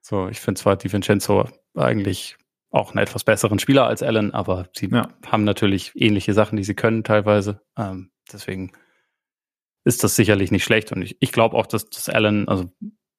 So, 0.00 0.28
ich 0.28 0.40
finde 0.40 0.60
zwar 0.60 0.76
DiVincenzo 0.76 1.48
eigentlich 1.74 2.36
auch 2.70 2.90
einen 2.90 3.02
etwas 3.02 3.24
besseren 3.24 3.58
Spieler 3.58 3.86
als 3.86 4.02
Allen, 4.02 4.32
aber 4.32 4.68
sie 4.74 4.88
ja. 4.88 5.08
haben 5.26 5.44
natürlich 5.44 5.92
ähnliche 5.94 6.34
Sachen, 6.34 6.56
die 6.56 6.64
sie 6.64 6.74
können 6.74 7.04
teilweise. 7.04 7.60
Ähm, 7.76 8.10
deswegen 8.32 8.72
ist 9.84 10.02
das 10.02 10.16
sicherlich 10.16 10.50
nicht 10.50 10.64
schlecht. 10.64 10.92
Und 10.92 11.02
ich, 11.02 11.16
ich 11.20 11.32
glaube 11.32 11.56
auch, 11.56 11.66
dass, 11.66 11.88
dass 11.88 12.08
Allen, 12.08 12.48
also 12.48 12.70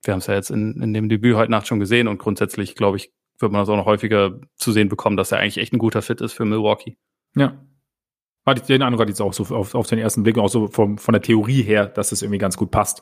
wir 0.03 0.14
haben 0.14 0.19
es 0.19 0.28
ja 0.28 0.34
jetzt 0.34 0.52
in, 0.52 0.82
in 0.82 0.94
dem 0.94 1.10
Debüt 1.10 1.36
heute 1.36 1.52
Nacht 1.52 1.68
schon 1.68 1.80
gesehen 1.80 2.07
und 2.07 2.18
grundsätzlich, 2.18 2.76
glaube 2.76 2.98
ich, 2.98 3.11
wird 3.40 3.52
man 3.52 3.61
das 3.61 3.69
auch 3.69 3.78
noch 3.78 3.86
häufiger 3.86 4.40
zu 4.56 4.72
sehen 4.72 4.90
bekommen, 4.90 5.18
dass 5.18 5.32
er 5.32 5.40
eigentlich 5.40 5.57
echt 5.57 5.74
ein 5.74 5.80
guter 5.80 6.02
Fit 6.02 6.22
ist 6.22 6.34
für 6.34 6.45
Milwaukee. 6.45 6.98
Ja. 7.36 7.64
Hatte 8.45 8.61
ich 8.61 8.68
den 8.68 8.82
Eindruck 8.82 9.02
hatte 9.02 9.11
ich 9.11 9.18
jetzt 9.18 9.22
auch 9.22 9.34
so 9.34 9.56
auf, 9.56 9.76
auf 9.76 9.88
den 9.88 9.99
ersten 9.99 10.24
Blick, 10.24 10.38
auch 10.38 10.49
so 10.49 10.68
vom, 10.68 10.98
von 10.98 11.14
der 11.14 11.22
Theorie 11.22 11.61
her, 11.61 11.86
dass 11.86 12.11
es 12.11 12.22
irgendwie 12.22 12.40
ganz 12.40 12.57
gut 12.57 12.72
passt. 12.72 13.02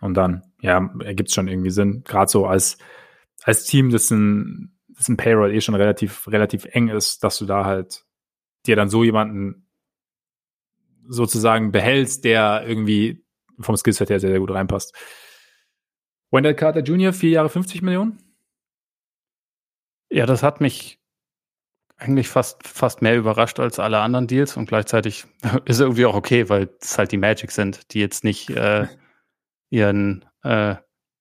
Und 0.00 0.14
dann, 0.14 0.42
ja, 0.60 0.90
ergibt 1.00 1.28
es 1.28 1.34
schon 1.34 1.48
irgendwie 1.48 1.70
Sinn. 1.70 2.02
Gerade 2.04 2.30
so 2.30 2.46
als, 2.46 2.78
als 3.42 3.64
Team, 3.64 3.90
das 3.90 4.10
ein 4.10 4.79
dass 5.00 5.08
ein 5.08 5.16
Payroll 5.16 5.54
eh 5.54 5.62
schon 5.62 5.74
relativ, 5.74 6.28
relativ 6.28 6.66
eng 6.66 6.88
ist, 6.88 7.24
dass 7.24 7.38
du 7.38 7.46
da 7.46 7.64
halt 7.64 8.04
dir 8.66 8.76
dann 8.76 8.90
so 8.90 9.02
jemanden 9.02 9.66
sozusagen 11.08 11.72
behältst, 11.72 12.22
der 12.26 12.66
irgendwie 12.66 13.24
vom 13.58 13.78
Skillset 13.78 14.10
her 14.10 14.20
sehr, 14.20 14.28
sehr 14.28 14.40
gut 14.40 14.50
reinpasst. 14.50 14.94
Wendell 16.30 16.54
Carter 16.54 16.82
Jr., 16.82 17.14
vier 17.14 17.30
Jahre 17.30 17.48
50 17.48 17.80
Millionen? 17.80 18.18
Ja, 20.10 20.26
das 20.26 20.42
hat 20.42 20.60
mich 20.60 21.00
eigentlich 21.96 22.28
fast, 22.28 22.68
fast 22.68 23.00
mehr 23.00 23.16
überrascht 23.16 23.58
als 23.58 23.78
alle 23.78 24.00
anderen 24.00 24.26
Deals 24.26 24.58
und 24.58 24.68
gleichzeitig 24.68 25.24
ist 25.64 25.80
irgendwie 25.80 26.04
auch 26.04 26.14
okay, 26.14 26.50
weil 26.50 26.68
es 26.78 26.98
halt 26.98 27.10
die 27.10 27.16
Magic 27.16 27.52
sind, 27.52 27.94
die 27.94 28.00
jetzt 28.00 28.22
nicht 28.22 28.50
äh, 28.50 28.86
ihren 29.70 30.26
äh, 30.42 30.76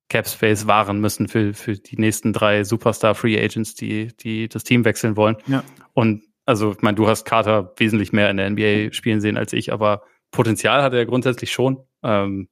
Cap 0.09 0.27
Space 0.27 0.67
wahren 0.67 0.99
müssen 0.99 1.27
für, 1.27 1.53
für 1.53 1.73
die 1.73 1.97
nächsten 1.97 2.33
drei 2.33 2.63
Superstar 2.63 3.15
Free 3.15 3.39
Agents, 3.39 3.75
die, 3.75 4.07
die 4.17 4.49
das 4.49 4.63
Team 4.63 4.83
wechseln 4.83 5.15
wollen. 5.15 5.37
Ja. 5.45 5.63
Und 5.93 6.23
also, 6.45 6.71
ich 6.71 6.81
meine, 6.81 6.95
du 6.95 7.07
hast 7.07 7.25
Carter 7.25 7.73
wesentlich 7.77 8.11
mehr 8.11 8.29
in 8.31 8.37
der 8.37 8.49
NBA 8.49 8.91
spielen 8.91 9.21
sehen 9.21 9.37
als 9.37 9.53
ich, 9.53 9.71
aber 9.71 10.01
Potenzial 10.31 10.81
hat 10.81 10.93
er 10.93 11.05
grundsätzlich 11.05 11.51
schon. 11.51 11.85
Ähm, 12.03 12.49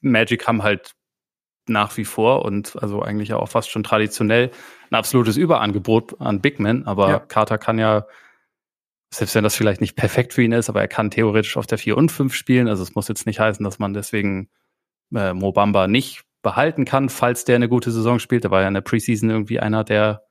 Magic 0.00 0.46
haben 0.46 0.62
halt 0.62 0.94
nach 1.68 1.96
wie 1.96 2.04
vor 2.04 2.44
und 2.44 2.80
also 2.82 3.02
eigentlich 3.02 3.32
auch 3.34 3.48
fast 3.48 3.70
schon 3.70 3.84
traditionell 3.84 4.50
ein 4.90 4.94
absolutes 4.94 5.36
Überangebot 5.36 6.20
an 6.20 6.40
Big 6.40 6.58
Men, 6.58 6.86
aber 6.86 7.08
ja. 7.08 7.18
Carter 7.20 7.58
kann 7.58 7.78
ja, 7.78 8.06
selbst 9.12 9.34
wenn 9.34 9.44
das 9.44 9.54
vielleicht 9.54 9.80
nicht 9.80 9.94
perfekt 9.94 10.32
für 10.32 10.42
ihn 10.42 10.52
ist, 10.52 10.68
aber 10.68 10.80
er 10.80 10.88
kann 10.88 11.10
theoretisch 11.10 11.56
auf 11.56 11.66
der 11.66 11.78
4 11.78 11.96
und 11.96 12.10
5 12.10 12.34
spielen. 12.34 12.68
Also 12.68 12.82
es 12.82 12.94
muss 12.94 13.08
jetzt 13.08 13.26
nicht 13.26 13.38
heißen, 13.38 13.62
dass 13.64 13.78
man 13.78 13.94
deswegen 13.94 14.48
äh, 15.14 15.32
Mobamba 15.32 15.86
nicht 15.86 16.22
behalten 16.42 16.84
kann, 16.84 17.08
falls 17.08 17.44
der 17.44 17.56
eine 17.56 17.68
gute 17.68 17.90
Saison 17.90 18.18
spielt. 18.18 18.44
Da 18.44 18.50
war 18.50 18.62
ja 18.62 18.68
in 18.68 18.74
der 18.74 18.80
Preseason 18.80 19.30
irgendwie 19.30 19.60
einer 19.60 19.84
der, 19.84 20.22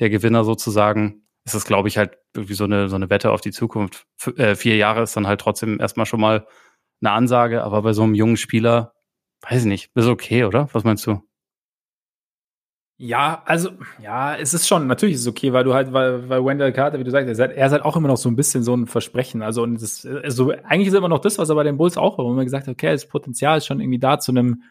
der 0.00 0.10
Gewinner 0.10 0.44
sozusagen. 0.44 1.26
Ist, 1.44 1.66
glaube 1.66 1.88
ich, 1.88 1.98
halt 1.98 2.18
irgendwie 2.34 2.54
so 2.54 2.64
eine, 2.64 2.88
so 2.88 2.94
eine 2.94 3.10
Wette 3.10 3.32
auf 3.32 3.40
die 3.40 3.50
Zukunft. 3.50 4.06
F 4.18 4.38
äh, 4.38 4.54
vier 4.54 4.76
Jahre 4.76 5.02
ist 5.02 5.16
dann 5.16 5.26
halt 5.26 5.40
trotzdem 5.40 5.80
erstmal 5.80 6.06
schon 6.06 6.20
mal 6.20 6.46
eine 7.00 7.10
Ansage, 7.10 7.64
aber 7.64 7.82
bei 7.82 7.92
so 7.92 8.04
einem 8.04 8.14
jungen 8.14 8.36
Spieler, 8.36 8.94
weiß 9.40 9.62
ich 9.62 9.66
nicht, 9.66 9.90
ist 9.94 10.06
okay, 10.06 10.44
oder? 10.44 10.68
Was 10.72 10.84
meinst 10.84 11.06
du? 11.06 11.20
Ja, 13.04 13.42
also, 13.46 13.70
ja, 14.00 14.36
es 14.36 14.54
ist 14.54 14.68
schon, 14.68 14.86
natürlich 14.86 15.16
ist 15.16 15.22
es 15.22 15.26
okay, 15.26 15.52
weil 15.52 15.64
du 15.64 15.74
halt, 15.74 15.92
weil, 15.92 16.28
weil 16.28 16.44
Wendell 16.44 16.72
Carter, 16.72 17.00
wie 17.00 17.04
du 17.04 17.10
sagst, 17.10 17.26
er 17.26 17.32
ist, 17.32 17.40
halt, 17.40 17.58
halt 17.58 17.84
auch 17.84 17.96
immer 17.96 18.06
noch 18.06 18.16
so 18.16 18.28
ein 18.28 18.36
bisschen 18.36 18.62
so 18.62 18.76
ein 18.76 18.86
Versprechen. 18.86 19.42
Also, 19.42 19.64
und 19.64 19.82
das, 19.82 20.06
also, 20.06 20.52
eigentlich 20.62 20.86
ist 20.86 20.94
immer 20.94 21.08
noch 21.08 21.18
das, 21.18 21.36
was 21.36 21.48
er 21.48 21.56
bei 21.56 21.64
den 21.64 21.78
Bulls 21.78 21.96
auch 21.96 22.16
war, 22.16 22.24
wo 22.24 22.32
man 22.32 22.44
gesagt 22.44 22.68
hat, 22.68 22.72
okay, 22.72 22.92
das 22.92 23.08
Potenzial 23.08 23.58
ist 23.58 23.66
schon 23.66 23.80
irgendwie 23.80 23.98
da 23.98 24.20
zu 24.20 24.30
einem 24.30 24.62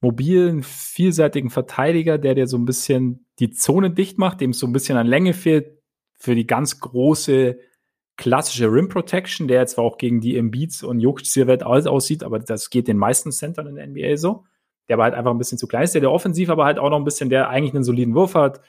mobilen, 0.00 0.62
vielseitigen 0.62 1.50
Verteidiger, 1.50 2.16
der 2.16 2.34
dir 2.34 2.46
so 2.46 2.56
ein 2.56 2.64
bisschen 2.64 3.26
die 3.38 3.50
Zone 3.50 3.90
dicht 3.90 4.16
macht, 4.16 4.40
dem 4.40 4.54
so 4.54 4.66
ein 4.66 4.72
bisschen 4.72 4.96
an 4.96 5.06
Länge 5.06 5.34
fehlt 5.34 5.78
für 6.16 6.34
die 6.34 6.46
ganz 6.46 6.80
große 6.80 7.58
klassische 8.16 8.72
Rim 8.72 8.88
Protection, 8.88 9.46
der 9.46 9.60
jetzt 9.60 9.74
zwar 9.74 9.84
auch 9.84 9.98
gegen 9.98 10.22
die 10.22 10.38
Embiids 10.38 10.82
und 10.82 11.00
Jokic 11.00 11.26
Silhouette 11.26 11.66
aussieht, 11.66 12.24
aber 12.24 12.38
das 12.38 12.70
geht 12.70 12.88
den 12.88 12.96
meisten 12.96 13.30
Centern 13.30 13.66
in 13.66 13.74
der 13.74 13.86
NBA 13.88 14.16
so 14.16 14.46
der 14.88 14.94
aber 14.94 15.04
halt 15.04 15.14
einfach 15.14 15.30
ein 15.30 15.38
bisschen 15.38 15.58
zu 15.58 15.66
klein 15.66 15.84
ist, 15.84 15.94
der, 15.94 16.00
der 16.00 16.12
offensiv 16.12 16.50
aber 16.50 16.64
halt 16.64 16.78
auch 16.78 16.90
noch 16.90 16.98
ein 16.98 17.04
bisschen, 17.04 17.30
der 17.30 17.48
eigentlich 17.48 17.74
einen 17.74 17.84
soliden 17.84 18.14
Wurf 18.14 18.34
hat, 18.34 18.60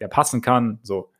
der 0.00 0.08
passen 0.08 0.40
kann, 0.40 0.78
so. 0.82 1.10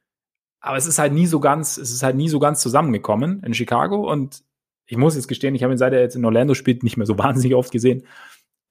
Aber 0.61 0.77
es 0.77 0.87
ist 0.87 0.99
halt 0.99 1.13
nie 1.13 1.27
so 1.27 1.41
ganz, 1.41 1.77
es 1.77 1.91
ist 1.91 2.03
halt 2.03 2.17
nie 2.17 2.29
so 2.29 2.39
ganz 2.39 2.61
zusammengekommen 2.61 3.43
in 3.45 3.55
Chicago 3.55 4.11
und 4.11 4.43
ich 4.87 4.97
muss 4.97 5.15
jetzt 5.15 5.29
gestehen, 5.29 5.55
ich 5.55 5.63
habe 5.63 5.73
ihn 5.73 5.79
seit 5.79 5.93
er 5.93 6.01
jetzt 6.01 6.17
in 6.17 6.25
Orlando 6.25 6.55
spielt 6.55 6.83
nicht 6.83 6.97
mehr 6.97 7.07
so 7.07 7.19
wahnsinnig 7.19 7.55
oft 7.55 7.71
gesehen. 7.71 8.05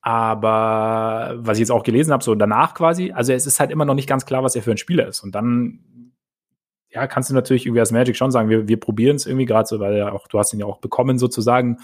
Aber 0.02 1.36
was 1.38 1.58
ich 1.58 1.62
jetzt 1.62 1.72
auch 1.72 1.84
gelesen 1.84 2.14
habe, 2.14 2.24
so 2.24 2.34
danach 2.36 2.74
quasi, 2.74 3.12
also 3.12 3.34
es 3.34 3.46
ist 3.46 3.60
halt 3.60 3.72
immer 3.72 3.86
noch 3.86 3.94
nicht 3.94 4.08
ganz 4.08 4.26
klar, 4.26 4.44
was 4.44 4.56
er 4.56 4.62
für 4.62 4.72
ein 4.72 4.78
Spieler 4.78 5.08
ist. 5.08 5.22
Und 5.22 5.36
dann, 5.36 6.14
ja, 6.90 7.08
kannst 7.08 7.30
du 7.30 7.34
natürlich 7.34 7.66
irgendwie 7.66 7.82
als 7.82 7.92
Magic 7.92 8.16
schon 8.16 8.32
sagen, 8.32 8.50
wir, 8.50 8.68
wir 8.68 8.80
probieren 8.80 9.18
es 9.18 9.26
irgendwie 9.26 9.46
gerade 9.46 9.68
so, 9.68 9.80
weil 9.80 9.98
ja 9.98 10.12
auch, 10.12 10.28
du 10.28 10.40
hast 10.40 10.54
ihn 10.54 10.60
ja 10.60 10.66
auch 10.66 10.78
bekommen 10.78 11.20
sozusagen 11.20 11.80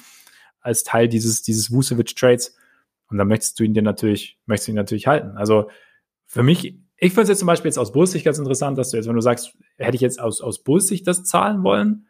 als 0.62 0.84
Teil 0.84 1.10
dieses, 1.10 1.42
dieses 1.42 1.72
Vucevic-Trades. 1.72 2.56
Und 3.10 3.18
dann 3.18 3.28
möchtest 3.28 3.60
du 3.60 3.64
ihn 3.64 3.74
dir 3.74 3.84
natürlich, 3.84 4.40
möchtest 4.46 4.68
du 4.68 4.72
ihn 4.72 4.76
natürlich 4.76 5.08
halten. 5.08 5.38
Also 5.38 5.70
für 6.26 6.44
mich, 6.44 6.80
ich 6.98 7.12
finde 7.12 7.24
es 7.24 7.30
jetzt 7.30 7.40
zum 7.40 7.48
Beispiel 7.48 7.70
jetzt 7.70 7.78
aus 7.78 7.92
Bulls 7.92 8.22
ganz 8.24 8.38
interessant, 8.38 8.78
dass 8.78 8.92
du 8.92 8.98
jetzt, 8.98 9.08
wenn 9.08 9.16
du 9.16 9.22
sagst, 9.22 9.58
hätte 9.78 9.96
ich 9.96 10.02
jetzt 10.02 10.20
aus, 10.20 10.42
aus 10.42 10.64
Bulls 10.64 10.94
das 11.04 11.24
zahlen 11.24 11.64
wollen, 11.64 12.08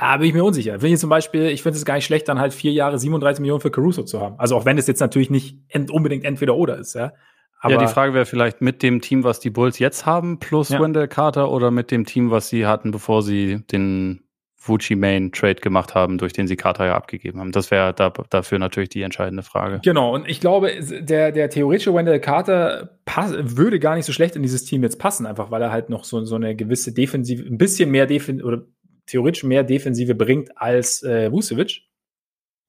da 0.00 0.16
bin 0.16 0.28
ich 0.28 0.34
mir 0.34 0.44
unsicher. 0.44 0.74
Finde 0.74 0.94
ich 0.94 1.00
zum 1.00 1.10
Beispiel, 1.10 1.46
ich 1.46 1.62
finde 1.62 1.76
es 1.76 1.84
gar 1.84 1.94
nicht 1.94 2.04
schlecht, 2.04 2.28
dann 2.28 2.38
halt 2.38 2.54
vier 2.54 2.72
Jahre 2.72 2.98
37 2.98 3.40
Millionen 3.40 3.60
für 3.60 3.70
Caruso 3.70 4.04
zu 4.04 4.20
haben. 4.20 4.38
Also 4.38 4.56
auch 4.56 4.64
wenn 4.64 4.78
es 4.78 4.86
jetzt 4.86 5.00
natürlich 5.00 5.30
nicht 5.30 5.58
ent 5.68 5.90
unbedingt 5.90 6.24
entweder 6.24 6.56
oder 6.56 6.78
ist, 6.78 6.94
ja. 6.94 7.12
Aber 7.60 7.74
ja, 7.74 7.80
die 7.80 7.88
Frage 7.88 8.14
wäre 8.14 8.24
vielleicht 8.24 8.60
mit 8.60 8.84
dem 8.84 9.00
Team, 9.00 9.24
was 9.24 9.40
die 9.40 9.50
Bulls 9.50 9.80
jetzt 9.80 10.06
haben, 10.06 10.38
plus 10.38 10.68
ja. 10.68 10.80
Wendell 10.80 11.08
Carter 11.08 11.50
oder 11.50 11.72
mit 11.72 11.90
dem 11.90 12.04
Team, 12.04 12.30
was 12.30 12.48
sie 12.48 12.66
hatten, 12.66 12.92
bevor 12.92 13.22
sie 13.22 13.64
den 13.72 14.27
Fuji 14.60 14.96
Main 14.96 15.30
Trade 15.30 15.54
gemacht 15.54 15.94
haben, 15.94 16.18
durch 16.18 16.32
den 16.32 16.48
sie 16.48 16.56
Carter 16.56 16.86
ja 16.86 16.96
abgegeben 16.96 17.38
haben. 17.38 17.52
Das 17.52 17.70
wäre 17.70 17.94
da, 17.94 18.12
dafür 18.28 18.58
natürlich 18.58 18.88
die 18.88 19.02
entscheidende 19.02 19.44
Frage. 19.44 19.80
Genau, 19.84 20.12
und 20.12 20.28
ich 20.28 20.40
glaube, 20.40 20.72
der, 20.82 21.30
der 21.30 21.48
theoretische 21.48 21.94
Wendell 21.94 22.18
Carter 22.18 22.98
pass, 23.04 23.32
würde 23.38 23.78
gar 23.78 23.94
nicht 23.94 24.04
so 24.04 24.12
schlecht 24.12 24.34
in 24.34 24.42
dieses 24.42 24.64
Team 24.64 24.82
jetzt 24.82 24.98
passen, 24.98 25.26
einfach 25.26 25.52
weil 25.52 25.62
er 25.62 25.70
halt 25.70 25.90
noch 25.90 26.02
so, 26.02 26.24
so 26.24 26.34
eine 26.34 26.56
gewisse 26.56 26.92
Defensive, 26.92 27.46
ein 27.46 27.56
bisschen 27.56 27.92
mehr 27.92 28.06
Defensive 28.06 28.44
oder 28.44 28.62
theoretisch 29.06 29.44
mehr 29.44 29.62
Defensive 29.62 30.16
bringt 30.16 30.50
als 30.60 31.04
äh, 31.04 31.30
Vucevic. 31.30 31.82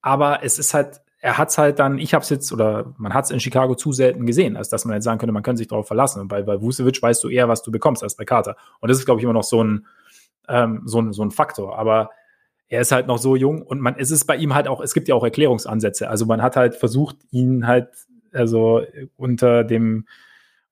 Aber 0.00 0.44
es 0.44 0.60
ist 0.60 0.72
halt, 0.72 1.00
er 1.18 1.38
hat 1.38 1.50
es 1.50 1.58
halt 1.58 1.80
dann, 1.80 1.98
ich 1.98 2.14
habe 2.14 2.22
es 2.22 2.30
jetzt, 2.30 2.52
oder 2.52 2.94
man 2.98 3.14
hat 3.14 3.24
es 3.24 3.32
in 3.32 3.40
Chicago 3.40 3.74
zu 3.74 3.92
selten 3.92 4.26
gesehen, 4.26 4.56
als 4.56 4.68
dass 4.68 4.84
man 4.84 4.94
jetzt 4.94 5.04
sagen 5.04 5.18
könnte, 5.18 5.32
man 5.32 5.42
könnte 5.42 5.58
sich 5.58 5.68
darauf 5.68 5.88
verlassen. 5.88 6.20
Und 6.20 6.28
bei, 6.28 6.42
bei 6.42 6.60
Vucevic 6.60 7.02
weißt 7.02 7.22
du 7.24 7.28
eher, 7.28 7.48
was 7.48 7.62
du 7.62 7.72
bekommst, 7.72 8.04
als 8.04 8.14
bei 8.14 8.24
Carter. 8.24 8.56
Und 8.78 8.88
das 8.88 8.98
ist, 8.98 9.06
glaube 9.06 9.20
ich, 9.20 9.24
immer 9.24 9.32
noch 9.32 9.42
so 9.42 9.62
ein, 9.62 9.86
ähm, 10.50 10.82
so, 10.84 11.00
ein, 11.00 11.12
so 11.12 11.22
ein 11.22 11.30
Faktor. 11.30 11.78
Aber 11.78 12.10
er 12.68 12.80
ist 12.80 12.92
halt 12.92 13.06
noch 13.06 13.18
so 13.18 13.36
jung 13.36 13.62
und 13.62 13.80
man, 13.80 13.96
es 13.98 14.10
ist 14.10 14.26
bei 14.26 14.36
ihm 14.36 14.54
halt 14.54 14.68
auch, 14.68 14.80
es 14.80 14.94
gibt 14.94 15.08
ja 15.08 15.14
auch 15.14 15.24
Erklärungsansätze. 15.24 16.08
Also 16.08 16.26
man 16.26 16.42
hat 16.42 16.56
halt 16.56 16.76
versucht, 16.76 17.16
ihn 17.30 17.66
halt, 17.66 17.88
also 18.32 18.82
unter 19.16 19.64
dem, 19.64 20.06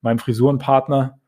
meinem 0.01 0.19
Frisurenpartner 0.19 1.19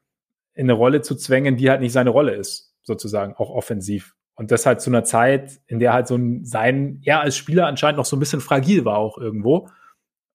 in 0.55 0.67
eine 0.67 0.75
Rolle 0.75 1.01
zu 1.03 1.17
zwängen, 1.17 1.57
die 1.57 1.71
halt 1.71 1.81
nicht 1.81 1.93
seine 1.93 2.11
Rolle 2.11 2.35
ist, 2.35 2.75
sozusagen, 2.83 3.35
auch 3.35 3.51
offensiv. 3.51 4.15
Und 4.35 4.51
das 4.51 4.65
halt 4.65 4.81
zu 4.81 4.91
einer 4.91 5.05
Zeit, 5.05 5.61
in 5.67 5.81
der 5.81 5.93
halt 5.93 6.07
so 6.07 6.17
ein, 6.17 6.45
sein, 6.45 7.01
er 7.05 7.21
als 7.21 7.37
Spieler 7.37 7.67
anscheinend 7.67 7.99
noch 7.99 8.07
so 8.07 8.17
ein 8.17 8.21
bisschen 8.21 8.41
fragil 8.41 8.85
war 8.85 8.97
auch 8.97 9.19
irgendwo. 9.19 9.69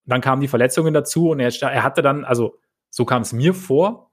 dann 0.06 0.22
kamen 0.22 0.42
die 0.42 0.48
Verletzungen 0.48 0.94
dazu 0.94 1.30
und 1.32 1.40
er, 1.40 1.52
er 1.62 1.84
hatte 1.84 2.02
dann, 2.02 2.26
also 2.26 2.60
so 2.90 3.06
kam 3.06 3.24
es 3.24 3.34
mir 3.34 3.54
vor, 3.54 4.12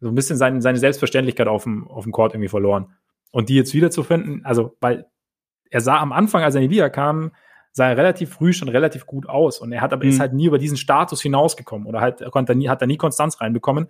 so 0.00 0.08
ein 0.08 0.14
bisschen 0.14 0.38
sein, 0.38 0.62
seine 0.62 0.78
Selbstverständlichkeit 0.78 1.48
auf 1.48 1.64
dem, 1.64 1.88
auf 1.88 2.04
dem 2.04 2.12
Court 2.12 2.32
irgendwie 2.32 2.48
verloren. 2.48 2.94
Und 3.30 3.48
die 3.48 3.54
jetzt 3.54 3.74
wiederzufinden, 3.74 4.44
also, 4.44 4.76
weil 4.80 5.06
er 5.70 5.80
sah 5.80 5.98
am 5.98 6.12
Anfang, 6.12 6.42
als 6.42 6.54
er 6.54 6.62
in 6.62 6.68
die 6.68 6.74
Liga 6.76 6.88
kam, 6.88 7.32
sah 7.72 7.90
er 7.90 7.96
relativ 7.96 8.30
früh 8.30 8.52
schon 8.52 8.68
relativ 8.68 9.06
gut 9.06 9.28
aus. 9.28 9.60
Und 9.60 9.72
er 9.72 9.80
hat 9.80 9.92
aber 9.92 10.04
mhm. 10.04 10.10
ist 10.10 10.20
halt 10.20 10.32
nie 10.32 10.46
über 10.46 10.58
diesen 10.58 10.76
Status 10.76 11.22
hinausgekommen 11.22 11.86
oder 11.86 12.00
halt, 12.00 12.20
er 12.20 12.30
konnte 12.30 12.54
nie, 12.54 12.68
hat 12.68 12.82
da 12.82 12.86
nie 12.86 12.96
Konstanz 12.96 13.40
reinbekommen. 13.40 13.88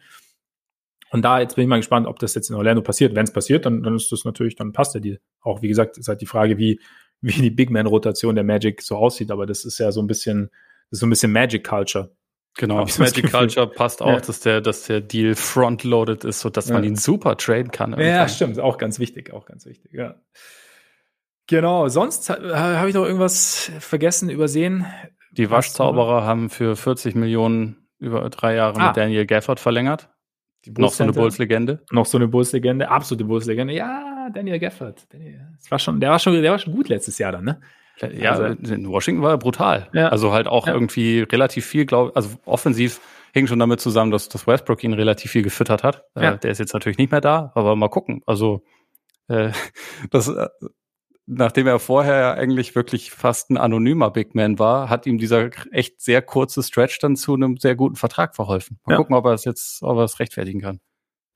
Und 1.11 1.23
da 1.23 1.41
jetzt 1.41 1.57
bin 1.57 1.63
ich 1.63 1.69
mal 1.69 1.79
gespannt, 1.79 2.07
ob 2.07 2.19
das 2.19 2.35
jetzt 2.35 2.51
in 2.51 2.57
Orlando 2.57 2.83
passiert. 2.83 3.15
Wenn 3.15 3.25
es 3.25 3.33
passiert, 3.33 3.65
dann, 3.65 3.83
dann 3.83 3.97
ist 3.97 4.13
das 4.13 4.25
natürlich, 4.25 4.57
dann 4.57 4.73
passt 4.73 4.95
der 4.95 5.01
Deal. 5.01 5.21
Auch 5.41 5.63
wie 5.63 5.69
gesagt, 5.69 5.97
ist 5.97 6.09
halt 6.09 6.21
die 6.21 6.27
Frage, 6.27 6.59
wie, 6.59 6.81
wie 7.21 7.33
die 7.33 7.51
Big 7.51 7.71
Man-Rotation 7.71 8.35
der 8.35 8.45
Magic 8.45 8.83
so 8.83 8.97
aussieht. 8.97 9.31
Aber 9.31 9.47
das 9.47 9.65
ist 9.65 9.79
ja 9.79 9.91
so 9.91 10.03
ein 10.03 10.07
bisschen, 10.07 10.51
das 10.91 10.99
ist 10.99 11.01
so 11.01 11.07
ein 11.07 11.11
bisschen 11.11 11.33
Magic 11.33 11.67
Culture. 11.67 12.11
Genau, 12.57 12.85
Magic 12.99 13.31
Culture 13.31 13.69
passt 13.69 14.03
auch, 14.03 14.09
ja. 14.09 14.21
dass 14.21 14.41
der, 14.41 14.61
dass 14.61 14.85
der 14.85 15.01
Deal 15.01 15.35
frontloaded 15.37 16.25
ist, 16.25 16.41
so 16.41 16.51
dass 16.51 16.69
ja. 16.69 16.75
man 16.75 16.85
ihn 16.85 16.97
super 16.97 17.37
traden 17.37 17.71
kann. 17.71 17.93
Irgendwann. 17.93 18.09
Ja, 18.09 18.29
stimmt, 18.29 18.59
auch 18.59 18.79
ganz 18.79 18.99
wichtig, 18.99 19.33
auch 19.33 19.47
ganz 19.47 19.65
wichtig, 19.65 19.93
ja. 19.93 20.17
Genau, 21.47 21.89
sonst 21.89 22.29
habe 22.29 22.89
ich 22.89 22.95
noch 22.95 23.05
irgendwas 23.05 23.71
vergessen, 23.79 24.29
übersehen. 24.29 24.87
Die 25.33 25.51
Waschzauberer 25.51 26.25
haben 26.25 26.51
für 26.51 26.77
40 26.77 27.15
Millionen 27.15 27.89
über 27.99 28.29
drei 28.29 28.55
Jahre 28.55 28.79
ah. 28.81 28.87
mit 28.89 28.97
Daniel 28.97 29.25
Gafford 29.25 29.61
verlängert. 29.61 30.11
noch 30.67 30.93
so 30.93 31.05
eine 31.05 31.13
Bulls-Legende. 31.13 31.85
Noch 31.91 32.07
so 32.07 32.19
eine 32.19 32.29
Bulls-Legende, 32.29 32.91
absolute 32.91 33.25
Bulls-Legende. 33.25 33.73
Ja, 33.73 34.29
Daniel 34.35 34.59
Gafford. 34.59 35.07
Daniel, 35.11 35.49
das 35.57 35.71
war 35.71 35.79
schon, 35.79 36.01
der 36.01 36.11
war 36.11 36.19
schon, 36.19 36.35
der 36.43 36.51
war 36.51 36.59
schon 36.59 36.75
gut 36.75 36.89
letztes 36.89 37.19
Jahr 37.19 37.33
dann, 37.33 37.45
ne? 37.45 37.61
Ja, 38.01 38.33
also, 38.33 38.45
in 38.45 38.89
Washington 38.89 39.23
war 39.23 39.33
er 39.33 39.39
brutal. 39.39 39.89
Ja. 39.93 40.09
Also 40.09 40.33
halt 40.33 40.47
auch 40.47 40.67
ja. 40.67 40.75
irgendwie 40.75 41.21
relativ 41.21 41.67
viel, 41.67 41.87
glaube 41.87 42.15
also 42.15 42.31
offensiv 42.45 43.01
hing 43.33 43.47
schon 43.47 43.59
damit 43.59 43.81
zusammen, 43.81 44.11
dass, 44.11 44.29
dass 44.29 44.47
Westbrook 44.47 44.83
ihn 44.85 44.93
relativ 44.93 45.31
viel 45.31 45.43
gefüttert 45.43 45.83
hat. 45.83 46.05
Äh, 46.15 46.23
ja. 46.23 46.33
Äh, 46.33 46.39
der 46.39 46.51
ist 46.51 46.59
jetzt 46.59 46.75
natürlich 46.75 46.99
nicht 46.99 47.11
mehr 47.11 47.21
da, 47.21 47.53
aber 47.55 47.77
mal 47.77 47.89
gucken. 47.89 48.23
Also 48.27 48.63
äh, 49.29 49.53
das, 50.11 50.29
äh, 50.29 50.49
nachdem 51.27 51.67
er 51.67 51.79
vorher 51.79 52.19
ja 52.19 52.35
eigentlich 52.35 52.75
wirklich 52.75 53.11
fast 53.11 53.51
ein 53.51 53.59
anonymer 53.59 54.11
Big 54.11 54.35
Man 54.35 54.59
war, 54.59 54.89
hat 54.89 55.07
ihm 55.07 55.19
dieser 55.19 55.51
echt 55.73 56.01
sehr 56.01 56.23
kurze 56.23 56.63
Stretch 56.63 56.99
dann 57.01 57.17
zu 57.17 57.35
einem 57.35 57.59
sehr 57.59 57.77
guten 57.77 57.97
Vertrag 57.97 58.35
verholfen. 58.35 58.79
Mal 58.87 58.97
gucken, 58.97 59.15
ob 59.15 59.27
er 59.27 59.33
es 59.33 59.45
jetzt, 59.45 59.83
ob 59.83 59.99
er 59.99 60.05
es 60.05 60.19
rechtfertigen 60.19 60.61
kann. 60.61 60.81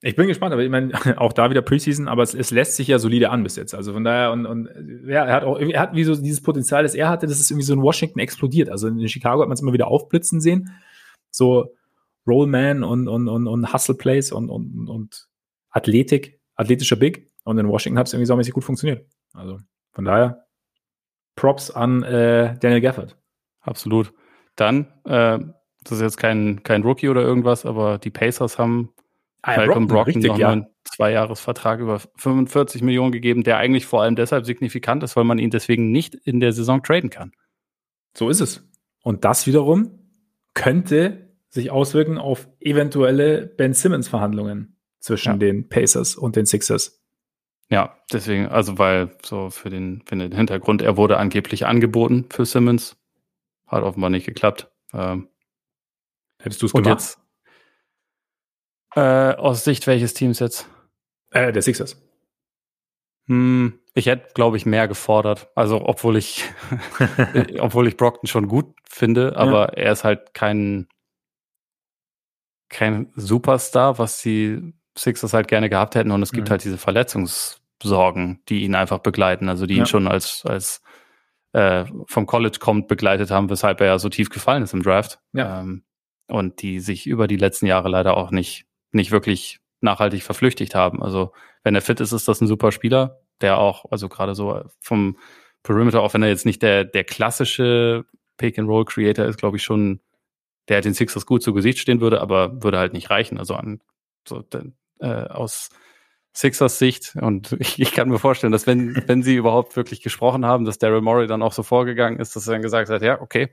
Ich 0.05 0.17
bin 0.17 0.27
gespannt, 0.27 0.53
aber 0.53 0.63
ich 0.63 0.71
meine, 0.71 0.93
auch 1.21 1.33
da 1.33 1.49
wieder 1.49 1.63
Preseason, 1.63 2.09
aber 2.09 2.25
es, 2.25 2.35
es 2.35 2.51
lässt 2.51 2.75
sich 2.75 2.89
ja 2.89 2.99
solide 2.99 3.31
an 3.31 3.45
bis 3.45 3.55
jetzt. 3.57 3.75
Also 3.75 3.93
von 3.93 4.03
daher, 4.03 4.33
und, 4.33 4.47
und 4.47 4.69
ja, 5.07 5.25
er 5.25 5.33
hat 5.33 5.45
auch, 5.45 5.59
er 5.59 5.81
hat 5.81 5.95
wie 5.95 6.03
so 6.03 6.17
dieses 6.17 6.43
Potenzial, 6.43 6.83
das 6.83 6.95
er 6.95 7.09
hatte, 7.09 7.27
das 7.27 7.39
ist 7.39 7.51
irgendwie 7.51 7.67
so 7.67 7.73
in 7.73 7.83
Washington 7.83 8.19
explodiert. 8.19 8.69
Also 8.69 8.89
in 8.89 9.09
Chicago 9.09 9.41
hat 9.41 9.49
man 9.49 9.55
es 9.55 9.63
immer 9.63 9.73
wieder 9.73 9.87
aufblitzen 9.87 10.41
sehen. 10.41 10.71
So 11.31 11.73
Rollman 12.27 12.83
und, 12.83 13.07
und, 13.07 13.29
und, 13.29 13.47
und 13.47 13.73
Hustle 13.73 13.95
Plays 13.95 14.33
und, 14.33 14.51
und, 14.51 14.89
und 14.89 15.29
Athletik, 15.71 16.41
athletischer 16.57 16.97
Big. 16.97 17.31
Und 17.45 17.59
in 17.59 17.69
Washington 17.69 17.99
hat 17.99 18.09
es 18.09 18.13
irgendwie 18.13 18.27
so 18.27 18.37
mäßig 18.37 18.55
gut 18.55 18.65
funktioniert. 18.65 19.07
Also 19.35 19.59
von 19.93 20.05
daher, 20.05 20.47
Props 21.37 21.71
an 21.71 22.03
äh, 22.03 22.57
Daniel 22.59 22.81
Gafford. 22.81 23.17
Absolut. 23.61 24.13
Dann, 24.57 24.87
äh, 25.05 25.39
das 25.85 25.93
ist 25.93 26.01
jetzt 26.01 26.17
kein, 26.17 26.63
kein 26.65 26.83
Rookie 26.83 27.09
oder 27.09 27.23
irgendwas, 27.23 27.65
aber 27.65 27.99
die 27.99 28.11
Pacers 28.11 28.59
haben 28.59 28.93
Ah, 29.43 29.57
Malcolm 29.57 29.89
Brockton 29.89 30.15
richtig, 30.15 30.31
noch 30.31 30.39
ja. 30.39 30.51
einen 30.51 30.67
Zweijahresvertrag 30.85 31.81
über 31.81 32.01
45 32.17 32.83
Millionen 32.83 33.11
gegeben, 33.11 33.43
der 33.43 33.59
eigentlich 33.59 33.87
vor 33.87 34.03
allem 34.03 34.15
deshalb 34.15 34.47
signifikant 34.47 35.03
ist, 35.03 35.17
weil 35.17 35.25
man 35.25 35.39
ihn 35.39 35.51
deswegen 35.51 35.91
nicht 35.91 36.15
in 36.15 36.39
der 36.39 36.53
Saison 36.53 36.83
traden 36.83 37.11
kann. 37.11 37.33
So 38.15 38.29
ist 38.29 38.41
es. 38.41 38.69
Und 39.03 39.25
das 39.25 39.47
wiederum 39.47 39.99
könnte 40.55 41.33
sich 41.49 41.71
auswirken 41.71 42.19
auf 42.19 42.49
eventuelle 42.61 43.47
Ben 43.47 43.75
Simmons 43.75 44.09
Verhandlungen 44.09 44.77
zwischen 45.01 45.33
ja. 45.33 45.39
den 45.39 45.69
Pacers 45.69 46.17
und 46.17 46.37
den 46.37 46.47
Sixers. 46.47 47.03
Ja, 47.69 47.97
deswegen, 48.13 48.47
also 48.47 48.79
weil 48.79 49.17
so 49.23 49.51
für 49.51 49.71
den, 49.71 50.03
für 50.07 50.17
den 50.17 50.33
Hintergrund, 50.33 50.83
er 50.83 50.97
wurde 50.97 51.17
angeblich 51.17 51.67
angeboten 51.67 52.27
für 52.31 52.45
Simmons. 52.45 52.97
hat 53.67 53.83
offenbar 53.83 54.11
nicht 54.11 54.27
geklappt. 54.27 54.71
Ähm, 54.93 55.29
Hättest 56.39 56.63
du 56.63 56.67
es 56.67 56.73
gemacht? 56.73 56.89
Jetzt, 56.89 57.19
äh, 58.95 59.35
aus 59.35 59.65
Sicht 59.65 59.87
welches 59.87 60.15
Teams 60.15 60.39
jetzt? 60.39 60.69
Äh, 61.31 61.53
der 61.53 61.63
Sixers. 61.63 62.01
Hm, 63.27 63.79
ich 63.95 64.07
hätte, 64.07 64.33
glaube 64.35 64.57
ich, 64.57 64.67
mehr 64.67 64.89
gefordert. 64.89 65.49
Also, 65.55 65.83
obwohl 65.85 66.17
ich, 66.17 66.45
obwohl 67.59 67.89
ich 67.89 67.97
Brockton 67.97 68.27
schon 68.27 68.49
gut 68.49 68.75
finde, 68.89 69.37
aber 69.37 69.77
ja. 69.77 69.85
er 69.85 69.93
ist 69.93 70.05
halt 70.05 70.35
kein, 70.35 70.89
kein 72.69 73.13
Superstar, 73.15 73.99
was 73.99 74.21
die 74.23 74.75
Sixers 74.97 75.33
halt 75.33 75.49
gerne 75.49 75.71
gehabt 75.71 75.95
hätten. 75.95 76.11
Und 76.11 76.23
es 76.23 76.33
gibt 76.33 76.49
mhm. 76.49 76.53
halt 76.53 76.65
diese 76.65 76.79
Verletzungssorgen, 76.79 78.43
die 78.49 78.65
ihn 78.65 78.75
einfach 78.75 78.99
begleiten, 78.99 79.49
also 79.49 79.67
die 79.67 79.75
ja. 79.75 79.83
ihn 79.83 79.87
schon 79.87 80.09
als, 80.09 80.45
als 80.45 80.83
äh, 81.53 81.85
vom 82.07 82.27
College 82.27 82.59
kommt, 82.61 82.89
begleitet 82.89 83.31
haben, 83.31 83.51
weshalb 83.51 83.81
er 83.81 83.87
ja 83.87 83.99
so 83.99 84.09
tief 84.09 84.31
gefallen 84.31 84.63
ist 84.63 84.75
im 84.75 84.83
Draft. 84.83 85.21
Ja. 85.33 85.61
Ähm, 85.61 85.85
und 86.29 86.63
die 86.63 86.81
sich 86.81 87.07
über 87.07 87.27
die 87.27 87.37
letzten 87.37 87.67
Jahre 87.67 87.89
leider 87.89 88.17
auch 88.17 88.31
nicht, 88.31 88.67
nicht 88.93 89.11
wirklich 89.11 89.61
nachhaltig 89.81 90.23
verflüchtigt 90.23 90.75
haben. 90.75 91.03
Also 91.03 91.33
wenn 91.65 91.75
er 91.75 91.83
fit 91.83 92.01
ist, 92.01 92.13
ist 92.13 92.29
das 92.29 92.41
ein 92.41 92.47
super 92.47 92.73
Spieler, 92.73 93.21
der 93.41 93.59
auch, 93.59 93.91
also 93.91 94.09
gerade 94.09 94.35
so 94.35 94.63
vom 94.81 95.19
Perimeter, 95.63 96.01
auch 96.03 96.15
wenn 96.15 96.23
er 96.23 96.29
jetzt 96.29 96.47
nicht 96.47 96.63
der, 96.63 96.85
der 96.85 97.05
klassische 97.05 98.05
Pick-and-Roll-Creator 98.37 99.27
ist, 99.27 99.39
glaube 99.39 99.57
ich 99.57 99.63
schon, 99.63 100.01
der 100.69 100.81
den 100.81 100.95
Sixers 100.95 101.27
gut 101.27 101.43
zu 101.43 101.53
Gesicht 101.53 101.79
stehen 101.79 102.01
würde, 102.01 102.21
aber 102.21 102.63
würde 102.63 102.79
halt 102.79 102.93
nicht 102.93 103.11
reichen. 103.11 103.39
Also 103.39 103.55
an, 103.55 103.81
so, 104.27 104.45
äh, 105.01 105.07
aus 105.07 105.71
Sixers 106.35 106.79
Sicht 106.79 107.17
und 107.21 107.53
ich, 107.59 107.81
ich, 107.81 107.93
kann 107.93 108.09
mir 108.09 108.19
vorstellen, 108.19 108.53
dass 108.53 108.67
wenn, 108.67 109.03
wenn 109.07 109.23
sie 109.23 109.37
überhaupt 109.37 109.77
wirklich 109.77 110.03
gesprochen 110.03 110.47
haben, 110.47 110.65
dass 110.65 110.79
Daryl 110.79 111.03
Morey 111.03 111.27
dann 111.27 111.43
auch 111.43 111.53
so 111.53 111.63
vorgegangen 111.63 112.19
ist, 112.19 112.35
dass 112.37 112.47
er 112.47 112.55
dann 112.55 112.63
gesagt 112.63 112.89
hat, 112.91 113.03
ja, 113.03 113.21
okay, 113.21 113.51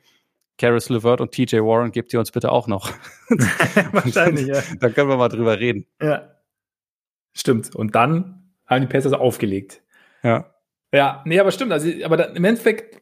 Karis 0.60 0.90
LeVert 0.90 1.22
und 1.22 1.32
TJ 1.32 1.58
Warren 1.58 1.92
gebt 1.92 2.14
ihr 2.14 2.20
uns 2.20 2.32
bitte 2.32 2.52
auch 2.52 2.68
noch. 2.68 2.92
Wahrscheinlich, 3.92 4.48
ja. 4.48 4.62
Dann 4.80 4.94
können 4.94 5.10
wir 5.10 5.18
mal 5.18 5.30
drüber 5.30 5.60
reden. 5.60 5.88
Ja. 6.02 6.36
Stimmt. 7.34 7.76
Und 7.76 7.96
dann 7.96 8.54
haben 8.66 8.82
die 8.82 8.88
Pacers 8.88 9.14
aufgelegt. 9.14 9.82
Ja. 10.24 10.54
Ja, 10.92 11.24
nee, 11.26 11.40
aber 11.40 11.52
stimmt. 11.52 11.72
Also, 11.72 11.90
aber 12.04 12.18
dann, 12.18 12.36
im 12.36 12.44
Endeffekt 12.44 13.02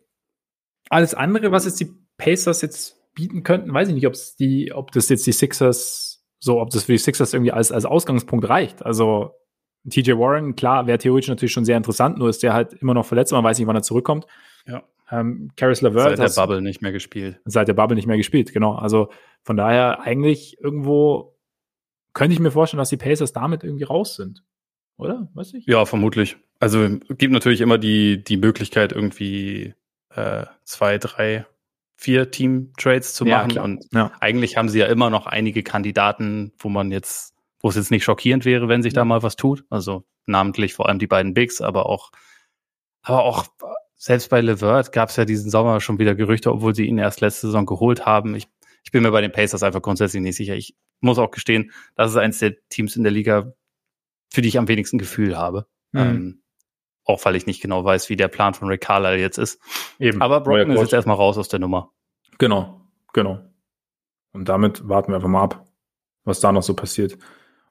alles 0.90 1.14
andere, 1.14 1.52
was 1.52 1.66
jetzt 1.66 1.80
die 1.80 1.90
Pacers 2.18 2.62
jetzt 2.62 3.14
bieten 3.16 3.44
könnten, 3.44 3.74
weiß 3.74 3.88
ich 3.88 3.94
nicht, 3.94 4.06
ob 4.06 4.14
die, 4.38 4.74
ob 4.74 4.92
das 4.92 5.08
jetzt 5.08 5.26
die 5.26 5.32
Sixers 5.32 6.18
so, 6.40 6.60
ob 6.60 6.70
das 6.70 6.84
für 6.84 6.92
die 6.92 6.98
Sixers 6.98 7.34
irgendwie 7.34 7.52
als, 7.52 7.72
als 7.72 7.86
Ausgangspunkt 7.86 8.48
reicht. 8.48 8.86
Also 8.86 9.32
TJ 9.90 10.12
Warren, 10.14 10.56
klar, 10.56 10.88
wäre 10.88 10.98
theoretisch 10.98 11.30
natürlich 11.30 11.54
schon 11.54 11.66
sehr 11.66 11.78
interessant, 11.78 12.18
nur 12.18 12.30
ist 12.30 12.44
der 12.44 12.54
halt 12.54 12.74
immer 12.74 12.94
noch 12.94 13.06
verletzt, 13.06 13.32
man 13.32 13.44
weiß 13.44 13.58
nicht, 13.58 13.68
wann 13.68 13.76
er 13.76 13.82
zurückkommt. 13.82 14.28
Ja. 14.66 14.84
Ähm, 15.10 15.52
Caris 15.56 15.82
LeVert. 15.82 16.18
Seit 16.18 16.36
der 16.36 16.42
Bubble 16.42 16.62
nicht 16.62 16.82
mehr 16.82 16.92
gespielt. 16.92 17.40
Seit 17.46 17.68
der 17.68 17.74
Bubble 17.74 17.96
nicht 17.96 18.08
mehr 18.08 18.18
gespielt, 18.18 18.54
genau. 18.54 18.76
Also 18.76 19.10
von 19.44 19.58
daher 19.58 20.02
eigentlich 20.02 20.60
irgendwo 20.60 21.38
könnte 22.14 22.34
ich 22.34 22.40
mir 22.40 22.52
vorstellen, 22.52 22.80
dass 22.80 22.90
die 22.90 22.98
Pacers 22.98 23.32
damit 23.32 23.64
irgendwie 23.64 23.84
raus 23.84 24.16
sind. 24.16 24.44
Oder? 24.98 25.30
Weiß 25.34 25.54
ich? 25.54 25.66
Ja, 25.68 25.86
vermutlich. 25.86 26.38
Also 26.60 26.98
gibt 27.10 27.32
natürlich 27.32 27.62
immer 27.62 27.78
die, 27.78 28.24
die 28.24 28.38
Möglichkeit, 28.38 28.92
irgendwie 28.92 29.76
äh, 30.10 30.46
zwei, 30.64 30.98
drei, 30.98 31.46
vier 31.96 32.32
Team-Trades 32.32 33.14
zu 33.14 33.26
machen. 33.26 33.52
Ja, 33.52 33.64
und 33.64 33.86
ja. 33.94 34.12
eigentlich 34.20 34.58
haben 34.58 34.70
sie 34.70 34.80
ja 34.80 34.88
immer 34.88 35.10
noch 35.10 35.28
einige 35.28 35.62
Kandidaten, 35.62 36.52
wo 36.58 36.70
man 36.70 36.92
jetzt, 36.92 37.36
wo 37.60 37.70
es 37.70 37.76
jetzt 37.76 37.92
nicht 37.92 38.04
schockierend 38.04 38.46
wäre, 38.46 38.68
wenn 38.68 38.82
sich 38.82 38.94
da 38.94 39.06
mal 39.06 39.22
was 39.22 39.36
tut. 39.36 39.66
Also 39.70 40.04
namentlich 40.26 40.74
vor 40.74 40.90
allem 40.90 41.00
die 41.00 41.08
beiden 41.08 41.36
Bigs, 41.36 41.62
aber 41.62 41.86
auch, 41.86 42.12
aber 43.04 43.24
auch 43.24 43.46
selbst 43.98 44.30
bei 44.30 44.42
Levert 44.42 44.92
gab 44.92 45.10
es 45.10 45.16
ja 45.16 45.26
diesen 45.26 45.50
Sommer 45.50 45.82
schon 45.82 46.00
wieder 46.00 46.16
Gerüchte, 46.16 46.52
obwohl 46.52 46.76
sie 46.76 46.86
ihn 46.86 47.00
erst 47.00 47.22
letzte 47.22 47.48
Saison 47.48 47.66
geholt 47.66 48.06
haben. 48.06 48.36
Ich, 48.36 48.48
ich 48.84 48.92
bin 48.92 49.04
mir 49.04 49.12
bei 49.12 49.22
den 49.22 49.32
Pacers 49.32 49.64
einfach 49.64 49.82
grundsätzlich 49.82 50.22
nicht 50.22 50.38
sicher. 50.38 50.56
Ich 50.56 50.76
muss 51.00 51.18
auch 51.18 51.32
gestehen, 51.32 51.72
das 51.96 52.12
ist 52.12 52.18
eines 52.18 52.40
der 52.40 52.56
Teams 52.70 52.96
in 52.96 53.04
der 53.04 53.12
Liga, 53.12 53.54
für 54.32 54.42
die 54.42 54.50
ich 54.50 54.60
am 54.60 54.68
wenigsten 54.68 55.00
Gefühl 55.00 55.38
habe. 55.38 55.68
Mhm. 55.92 56.00
Ähm, 56.00 56.42
auch 57.06 57.24
weil 57.26 57.36
ich 57.36 57.48
nicht 57.48 57.62
genau 57.62 57.84
weiß, 57.84 58.10
wie 58.10 58.16
der 58.16 58.28
Plan 58.28 58.54
von 58.54 58.68
Rick 58.68 58.82
Carlisle 58.82 59.20
jetzt 59.20 59.38
ist. 59.38 59.60
Eben. 59.98 60.22
Aber 60.22 60.42
Brockton 60.42 60.72
ist 60.72 60.82
jetzt 60.82 60.94
erstmal 60.94 61.16
raus 61.16 61.38
aus 61.38 61.48
der 61.48 61.60
Nummer. 61.60 61.92
Genau, 62.38 62.82
genau. 63.14 63.40
Und 64.34 64.48
damit 64.50 64.88
warten 64.88 65.12
wir 65.12 65.16
einfach 65.16 65.30
mal 65.30 65.44
ab, 65.44 65.66
was 66.24 66.40
da 66.40 66.52
noch 66.52 66.64
so 66.64 66.76
passiert. 66.76 67.18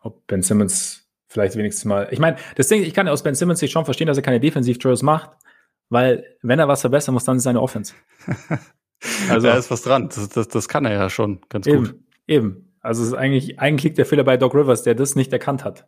Ob 0.01 0.27
Ben 0.27 0.43
Simmons 0.43 1.09
vielleicht 1.29 1.55
wenigstens 1.57 1.85
mal. 1.85 2.09
Ich 2.11 2.19
meine, 2.19 2.39
das 2.57 2.69
Ding, 2.69 2.83
ich 2.83 2.95
kann 2.95 3.09
aus 3.09 3.23
Ben 3.23 3.35
Simmons 3.35 3.61
sich 3.61 3.71
schon 3.71 3.85
verstehen, 3.85 4.07
dass 4.07 4.17
er 4.17 4.23
keine 4.23 4.41
Defensiv-Throws 4.41 5.03
macht. 5.03 5.37
Weil, 5.89 6.37
wenn 6.43 6.59
er 6.59 6.69
was 6.69 6.81
verbessern 6.81 7.15
muss, 7.15 7.25
dann 7.25 7.37
ist 7.37 7.45
seine 7.45 7.61
Offense. 7.61 7.95
Also, 9.29 9.47
da 9.47 9.57
ist 9.59 9.71
was 9.71 9.83
dran. 9.83 10.09
Das, 10.09 10.29
das, 10.31 10.49
das 10.49 10.69
kann 10.69 10.87
er 10.87 10.93
ja 10.93 11.11
schon 11.11 11.43
ganz 11.51 11.67
eben, 11.67 11.85
gut. 11.85 12.01
Eben. 12.27 12.75
Also, 12.81 13.03
es 13.03 13.09
ist 13.09 13.15
eigentlich, 13.15 13.61
eigentlich 13.61 13.85
liegt 13.85 13.99
der 13.99 14.07
Fehler 14.07 14.25
bei 14.25 14.39
Doc 14.39 14.55
Rivers, 14.55 14.85
der 14.85 14.95
das 14.95 15.15
nicht 15.17 15.33
erkannt 15.35 15.65
hat. 15.65 15.87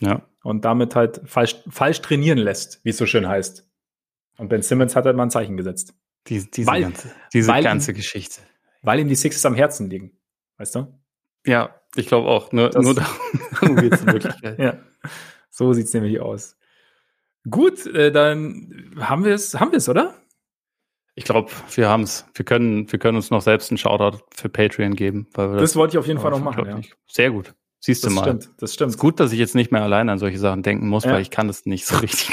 Ja. 0.00 0.26
Und 0.42 0.64
damit 0.64 0.96
halt 0.96 1.20
falsch, 1.24 1.56
falsch 1.68 2.02
trainieren 2.02 2.38
lässt, 2.38 2.84
wie 2.84 2.90
es 2.90 2.96
so 2.96 3.06
schön 3.06 3.28
heißt. 3.28 3.68
Und 4.36 4.48
Ben 4.48 4.62
Simmons 4.62 4.96
hat 4.96 5.04
halt 5.04 5.16
mal 5.16 5.22
ein 5.22 5.30
Zeichen 5.30 5.56
gesetzt. 5.56 5.94
Die, 6.26 6.50
diese 6.50 6.66
weil, 6.68 6.82
ganze, 6.82 7.10
diese 7.32 7.48
weil 7.48 7.62
ganze 7.62 7.92
ihm, 7.92 7.96
Geschichte. 7.96 8.40
Weil 8.82 8.98
ihm 8.98 9.08
die 9.08 9.14
Sixes 9.14 9.46
am 9.46 9.54
Herzen 9.54 9.88
liegen. 9.88 10.18
Weißt 10.58 10.74
du? 10.74 10.92
Ja, 11.46 11.76
ich 11.94 12.08
glaube 12.08 12.28
auch. 12.28 12.50
Nur, 12.50 12.70
Das- 12.70 12.84
nur 12.84 12.94
darum 13.60 13.76
geht's 13.76 14.00
in 14.00 14.06
Wirklichkeit. 14.08 14.58
Ja. 14.58 14.78
So 15.50 15.72
sieht's 15.72 15.94
nämlich 15.94 16.20
aus. 16.20 16.56
Gut, 17.48 17.86
äh, 17.86 18.12
dann 18.12 18.92
haben 18.98 19.24
wir 19.24 19.34
es, 19.34 19.58
haben 19.58 19.70
wir 19.72 19.78
es, 19.78 19.88
oder? 19.88 20.14
Ich 21.14 21.24
glaube, 21.24 21.50
wir 21.74 21.88
haben's. 21.88 22.26
Wir 22.34 22.44
können, 22.44 22.90
wir 22.90 22.98
können 22.98 23.16
uns 23.16 23.30
noch 23.30 23.40
selbst 23.42 23.70
einen 23.70 23.78
Shoutout 23.78 24.18
für 24.34 24.48
Patreon 24.48 24.94
geben. 24.94 25.26
Weil 25.34 25.52
wir 25.52 25.60
Das 25.60 25.76
wollte 25.76 25.94
ich 25.94 25.98
auf 25.98 26.06
jeden 26.06 26.20
Fall 26.20 26.30
noch 26.30 26.40
machen. 26.42 26.66
Ja. 26.66 26.80
Sehr 27.08 27.30
gut. 27.30 27.54
Siehst 27.82 28.04
Das 28.04 28.10
du 28.10 28.14
mal. 28.16 28.24
stimmt, 28.24 28.50
das 28.58 28.74
stimmt. 28.74 28.90
ist 28.90 28.98
gut, 28.98 29.20
dass 29.20 29.32
ich 29.32 29.38
jetzt 29.38 29.54
nicht 29.54 29.72
mehr 29.72 29.82
alleine 29.82 30.12
an 30.12 30.18
solche 30.18 30.38
Sachen 30.38 30.62
denken 30.62 30.86
muss, 30.88 31.04
Ja. 31.04 31.12
weil 31.12 31.22
ich 31.22 31.30
kann 31.30 31.46
das 31.46 31.64
nicht 31.64 31.86
so 31.86 31.96
richtig. 31.96 32.28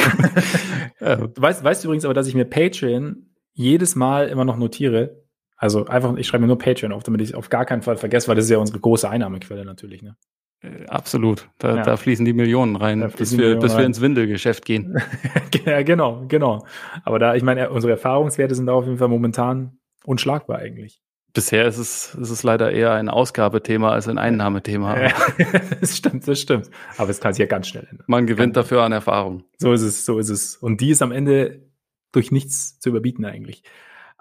Du 0.99 1.31
weißt, 1.41 1.63
weißt 1.63 1.85
übrigens 1.85 2.03
aber, 2.03 2.13
dass 2.13 2.27
ich 2.27 2.35
mir 2.35 2.43
Patreon 2.45 3.33
jedes 3.53 3.95
Mal 3.95 4.27
immer 4.27 4.43
noch 4.45 4.57
notiere. 4.57 5.23
Also 5.55 5.85
einfach, 5.85 6.15
ich 6.17 6.27
schreibe 6.27 6.41
mir 6.41 6.47
nur 6.47 6.57
Patreon 6.59 6.91
auf, 6.91 7.03
damit 7.03 7.21
ich 7.21 7.29
es 7.29 7.33
auf 7.33 7.49
gar 7.49 7.65
keinen 7.65 7.81
Fall 7.81 7.97
vergesse, 7.97 8.27
weil 8.27 8.35
das 8.35 8.45
ist 8.45 8.51
ja 8.51 8.57
unsere 8.57 8.79
große 8.79 9.09
Einnahmequelle 9.09 9.63
natürlich. 9.65 10.03
Ne? 10.03 10.15
Äh, 10.61 10.85
absolut. 10.87 11.49
Da, 11.59 11.77
Ja. 11.77 11.83
da 11.83 11.97
fließen 11.97 12.25
die 12.25 12.33
Millionen 12.33 12.75
rein, 12.75 13.11
bis 13.17 13.31
wir, 13.31 13.37
Millionen 13.39 13.59
bis 13.61 13.73
wir 13.73 13.77
rein. 13.79 13.85
ins 13.85 14.01
Windelgeschäft 14.01 14.65
gehen. 14.65 14.97
ja, 15.65 15.81
genau, 15.83 16.25
genau. 16.27 16.65
Aber 17.03 17.19
da, 17.19 17.35
ich 17.35 17.43
meine, 17.43 17.69
unsere 17.69 17.91
Erfahrungswerte 17.91 18.55
sind 18.55 18.65
da 18.67 18.73
auf 18.73 18.85
jeden 18.85 18.97
Fall 18.97 19.07
momentan 19.07 19.77
unschlagbar 20.05 20.59
eigentlich. 20.59 21.01
Bisher 21.33 21.67
ist 21.67 21.77
es, 21.77 22.15
ist 22.15 22.31
es 22.31 22.41
leider 22.41 22.71
eher 22.71 22.93
ein 22.93 23.09
Ausgabethema 23.09 23.91
als 23.91 24.07
ein 24.07 24.17
Einnahmethema. 24.17 24.99
Ja, 24.99 25.11
das 25.81 25.95
stimmt, 25.95 26.27
das 26.27 26.41
stimmt. 26.41 26.69
Aber 26.97 27.09
es 27.11 27.19
kann 27.19 27.33
sich 27.33 27.41
ja 27.41 27.45
ganz 27.45 27.67
schnell 27.67 27.85
ändern. 27.91 28.05
Man 28.07 28.25
gewinnt 28.25 28.57
dafür 28.57 28.81
an 28.81 28.91
Erfahrung. 28.91 29.43
So 29.57 29.71
ist 29.73 29.83
es, 29.83 30.05
so 30.05 30.17
ist 30.17 30.29
es. 30.29 30.55
Und 30.55 30.81
die 30.81 30.89
ist 30.89 31.03
am 31.03 31.11
Ende 31.11 31.67
durch 32.11 32.31
nichts 32.31 32.79
zu 32.79 32.89
überbieten 32.89 33.23
eigentlich. 33.25 33.61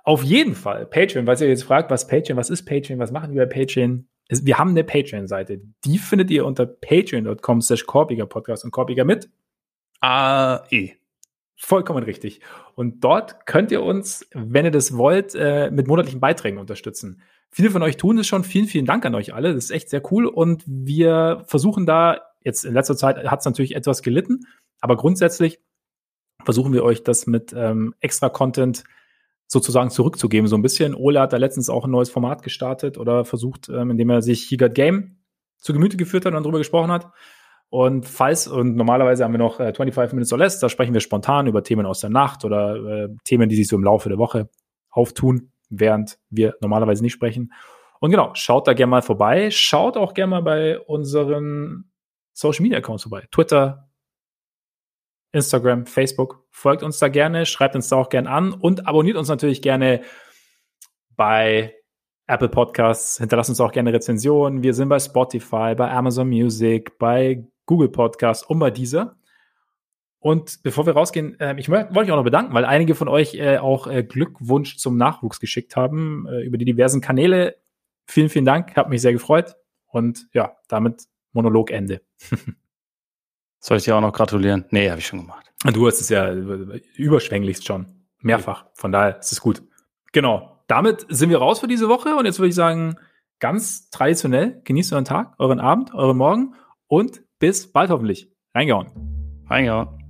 Auf 0.04 0.22
jeden 0.22 0.54
Fall, 0.54 0.84
Patreon, 0.86 1.26
weil 1.26 1.40
ihr 1.40 1.48
jetzt 1.48 1.64
fragt, 1.64 1.90
was 1.90 2.06
Patreon, 2.06 2.36
was 2.36 2.50
ist 2.50 2.64
Patreon, 2.64 2.98
was 2.98 3.12
machen 3.12 3.32
wir 3.32 3.46
bei 3.46 3.60
Patreon? 3.64 4.06
Wir 4.28 4.58
haben 4.58 4.70
eine 4.70 4.84
Patreon-Seite. 4.84 5.60
Die 5.84 5.98
findet 5.98 6.30
ihr 6.30 6.44
unter 6.44 6.66
patreon.com 6.66 7.60
slash 7.60 7.86
korbiger 7.86 8.26
Podcast 8.26 8.64
und 8.64 8.70
korbiger 8.70 9.04
mit. 9.04 9.30
Eh. 10.02 10.90
Vollkommen 11.58 12.02
richtig. 12.02 12.40
Und 12.74 13.02
dort 13.02 13.46
könnt 13.46 13.70
ihr 13.70 13.82
uns, 13.82 14.26
wenn 14.34 14.66
ihr 14.66 14.70
das 14.70 14.96
wollt, 14.96 15.34
äh, 15.34 15.70
mit 15.70 15.86
monatlichen 15.86 16.20
Beiträgen 16.20 16.58
unterstützen. 16.58 17.22
Viele 17.50 17.70
von 17.70 17.82
euch 17.82 17.96
tun 17.96 18.18
es 18.18 18.26
schon. 18.26 18.44
Vielen, 18.44 18.66
vielen 18.66 18.84
Dank 18.84 19.06
an 19.06 19.14
euch 19.14 19.32
alle. 19.32 19.54
Das 19.54 19.64
ist 19.64 19.70
echt 19.70 19.88
sehr 19.88 20.02
cool. 20.12 20.26
Und 20.26 20.62
wir 20.66 21.44
versuchen 21.46 21.86
da, 21.86 22.20
jetzt 22.42 22.64
in 22.64 22.74
letzter 22.74 22.96
Zeit 22.96 23.24
hat 23.30 23.40
es 23.40 23.46
natürlich 23.46 23.74
etwas 23.74 24.02
gelitten, 24.02 24.46
aber 24.80 24.96
grundsätzlich 24.96 25.60
versuchen 26.44 26.74
wir 26.74 26.84
euch 26.84 27.02
das 27.02 27.26
mit 27.26 27.54
ähm, 27.56 27.94
extra 28.00 28.28
Content 28.28 28.84
sozusagen 29.46 29.90
zurückzugeben. 29.90 30.48
So 30.48 30.56
ein 30.56 30.62
bisschen. 30.62 30.94
Ole 30.94 31.20
hat 31.20 31.32
da 31.32 31.36
letztens 31.36 31.70
auch 31.70 31.84
ein 31.84 31.90
neues 31.90 32.10
Format 32.10 32.42
gestartet 32.42 32.98
oder 32.98 33.24
versucht, 33.24 33.68
ähm, 33.68 33.90
indem 33.90 34.10
er 34.10 34.22
sich 34.22 34.44
He 34.44 34.56
Got 34.56 34.74
Game 34.74 35.18
zu 35.58 35.72
Gemüte 35.72 35.96
geführt 35.96 36.24
hat 36.24 36.34
und 36.34 36.42
darüber 36.42 36.58
gesprochen 36.58 36.90
hat. 36.90 37.08
Und 37.68 38.06
falls, 38.06 38.46
und 38.46 38.76
normalerweise 38.76 39.24
haben 39.24 39.32
wir 39.32 39.38
noch 39.38 39.58
äh, 39.58 39.74
25 39.74 40.14
Minutes 40.14 40.32
or 40.32 40.38
less, 40.38 40.60
da 40.60 40.68
sprechen 40.68 40.94
wir 40.94 41.00
spontan 41.00 41.46
über 41.46 41.62
Themen 41.62 41.86
aus 41.86 42.00
der 42.00 42.10
Nacht 42.10 42.44
oder 42.44 42.76
äh, 42.76 43.08
Themen, 43.24 43.48
die 43.48 43.56
sich 43.56 43.68
so 43.68 43.76
im 43.76 43.84
Laufe 43.84 44.08
der 44.08 44.18
Woche 44.18 44.48
auftun, 44.90 45.50
während 45.68 46.18
wir 46.30 46.54
normalerweise 46.60 47.02
nicht 47.02 47.12
sprechen. 47.12 47.52
Und 47.98 48.10
genau, 48.10 48.30
schaut 48.34 48.68
da 48.68 48.74
gerne 48.74 48.90
mal 48.90 49.02
vorbei. 49.02 49.50
Schaut 49.50 49.96
auch 49.96 50.14
gerne 50.14 50.30
mal 50.30 50.42
bei 50.42 50.78
unseren 50.78 51.90
Social 52.32 52.62
Media 52.62 52.78
Accounts 52.78 53.02
vorbei. 53.02 53.26
Twitter, 53.32 53.85
Instagram, 55.36 55.86
Facebook. 55.86 56.44
Folgt 56.50 56.82
uns 56.82 56.98
da 56.98 57.08
gerne, 57.08 57.46
schreibt 57.46 57.76
uns 57.76 57.88
da 57.88 57.96
auch 57.96 58.08
gerne 58.08 58.30
an 58.30 58.52
und 58.52 58.86
abonniert 58.86 59.16
uns 59.16 59.28
natürlich 59.28 59.62
gerne 59.62 60.02
bei 61.14 61.74
Apple 62.26 62.48
Podcasts. 62.48 63.18
Hinterlasst 63.18 63.50
uns 63.50 63.60
auch 63.60 63.72
gerne 63.72 63.92
Rezensionen. 63.92 64.62
Wir 64.62 64.74
sind 64.74 64.88
bei 64.88 64.98
Spotify, 64.98 65.74
bei 65.76 65.90
Amazon 65.90 66.28
Music, 66.28 66.98
bei 66.98 67.46
Google 67.66 67.88
Podcasts 67.88 68.44
und 68.44 68.58
bei 68.58 68.70
dieser. 68.70 69.16
Und 70.18 70.62
bevor 70.62 70.86
wir 70.86 70.94
rausgehen, 70.94 71.38
äh, 71.38 71.54
ich 71.58 71.68
wollte 71.68 71.94
euch 71.94 72.10
auch 72.10 72.16
noch 72.16 72.24
bedanken, 72.24 72.52
weil 72.54 72.64
einige 72.64 72.94
von 72.94 73.06
euch 73.06 73.34
äh, 73.34 73.58
auch 73.58 73.86
äh, 73.86 74.02
Glückwunsch 74.02 74.76
zum 74.76 74.96
Nachwuchs 74.96 75.38
geschickt 75.38 75.76
haben 75.76 76.26
äh, 76.26 76.40
über 76.40 76.58
die 76.58 76.64
diversen 76.64 77.00
Kanäle. 77.00 77.56
Vielen, 78.06 78.28
vielen 78.28 78.44
Dank, 78.44 78.74
hat 78.76 78.88
mich 78.88 79.02
sehr 79.02 79.12
gefreut. 79.12 79.54
Und 79.86 80.26
ja, 80.32 80.56
damit 80.68 81.04
Monologende. 81.32 82.00
Soll 83.66 83.78
ich 83.78 83.84
dir 83.84 83.96
auch 83.96 84.00
noch 84.00 84.12
gratulieren? 84.12 84.64
Nee, 84.70 84.88
habe 84.90 85.00
ich 85.00 85.06
schon 85.08 85.22
gemacht. 85.22 85.44
Du 85.64 85.88
hast 85.88 86.00
es 86.00 86.08
ja 86.08 86.32
überschwänglichst 86.32 87.66
schon. 87.66 87.86
Mehrfach. 88.20 88.66
Von 88.74 88.92
daher 88.92 89.18
ist 89.18 89.32
es 89.32 89.40
gut. 89.40 89.60
Genau. 90.12 90.62
Damit 90.68 91.04
sind 91.08 91.30
wir 91.30 91.38
raus 91.38 91.58
für 91.58 91.66
diese 91.66 91.88
Woche. 91.88 92.14
Und 92.14 92.26
jetzt 92.26 92.38
würde 92.38 92.50
ich 92.50 92.54
sagen, 92.54 92.94
ganz 93.40 93.90
traditionell, 93.90 94.60
genießt 94.62 94.92
euren 94.92 95.04
Tag, 95.04 95.34
euren 95.38 95.58
Abend, 95.58 95.92
euren 95.94 96.16
Morgen 96.16 96.54
und 96.86 97.22
bis 97.40 97.72
bald 97.72 97.90
hoffentlich. 97.90 98.30
Reingehauen. 98.54 98.92
Reingehauen. 99.50 100.05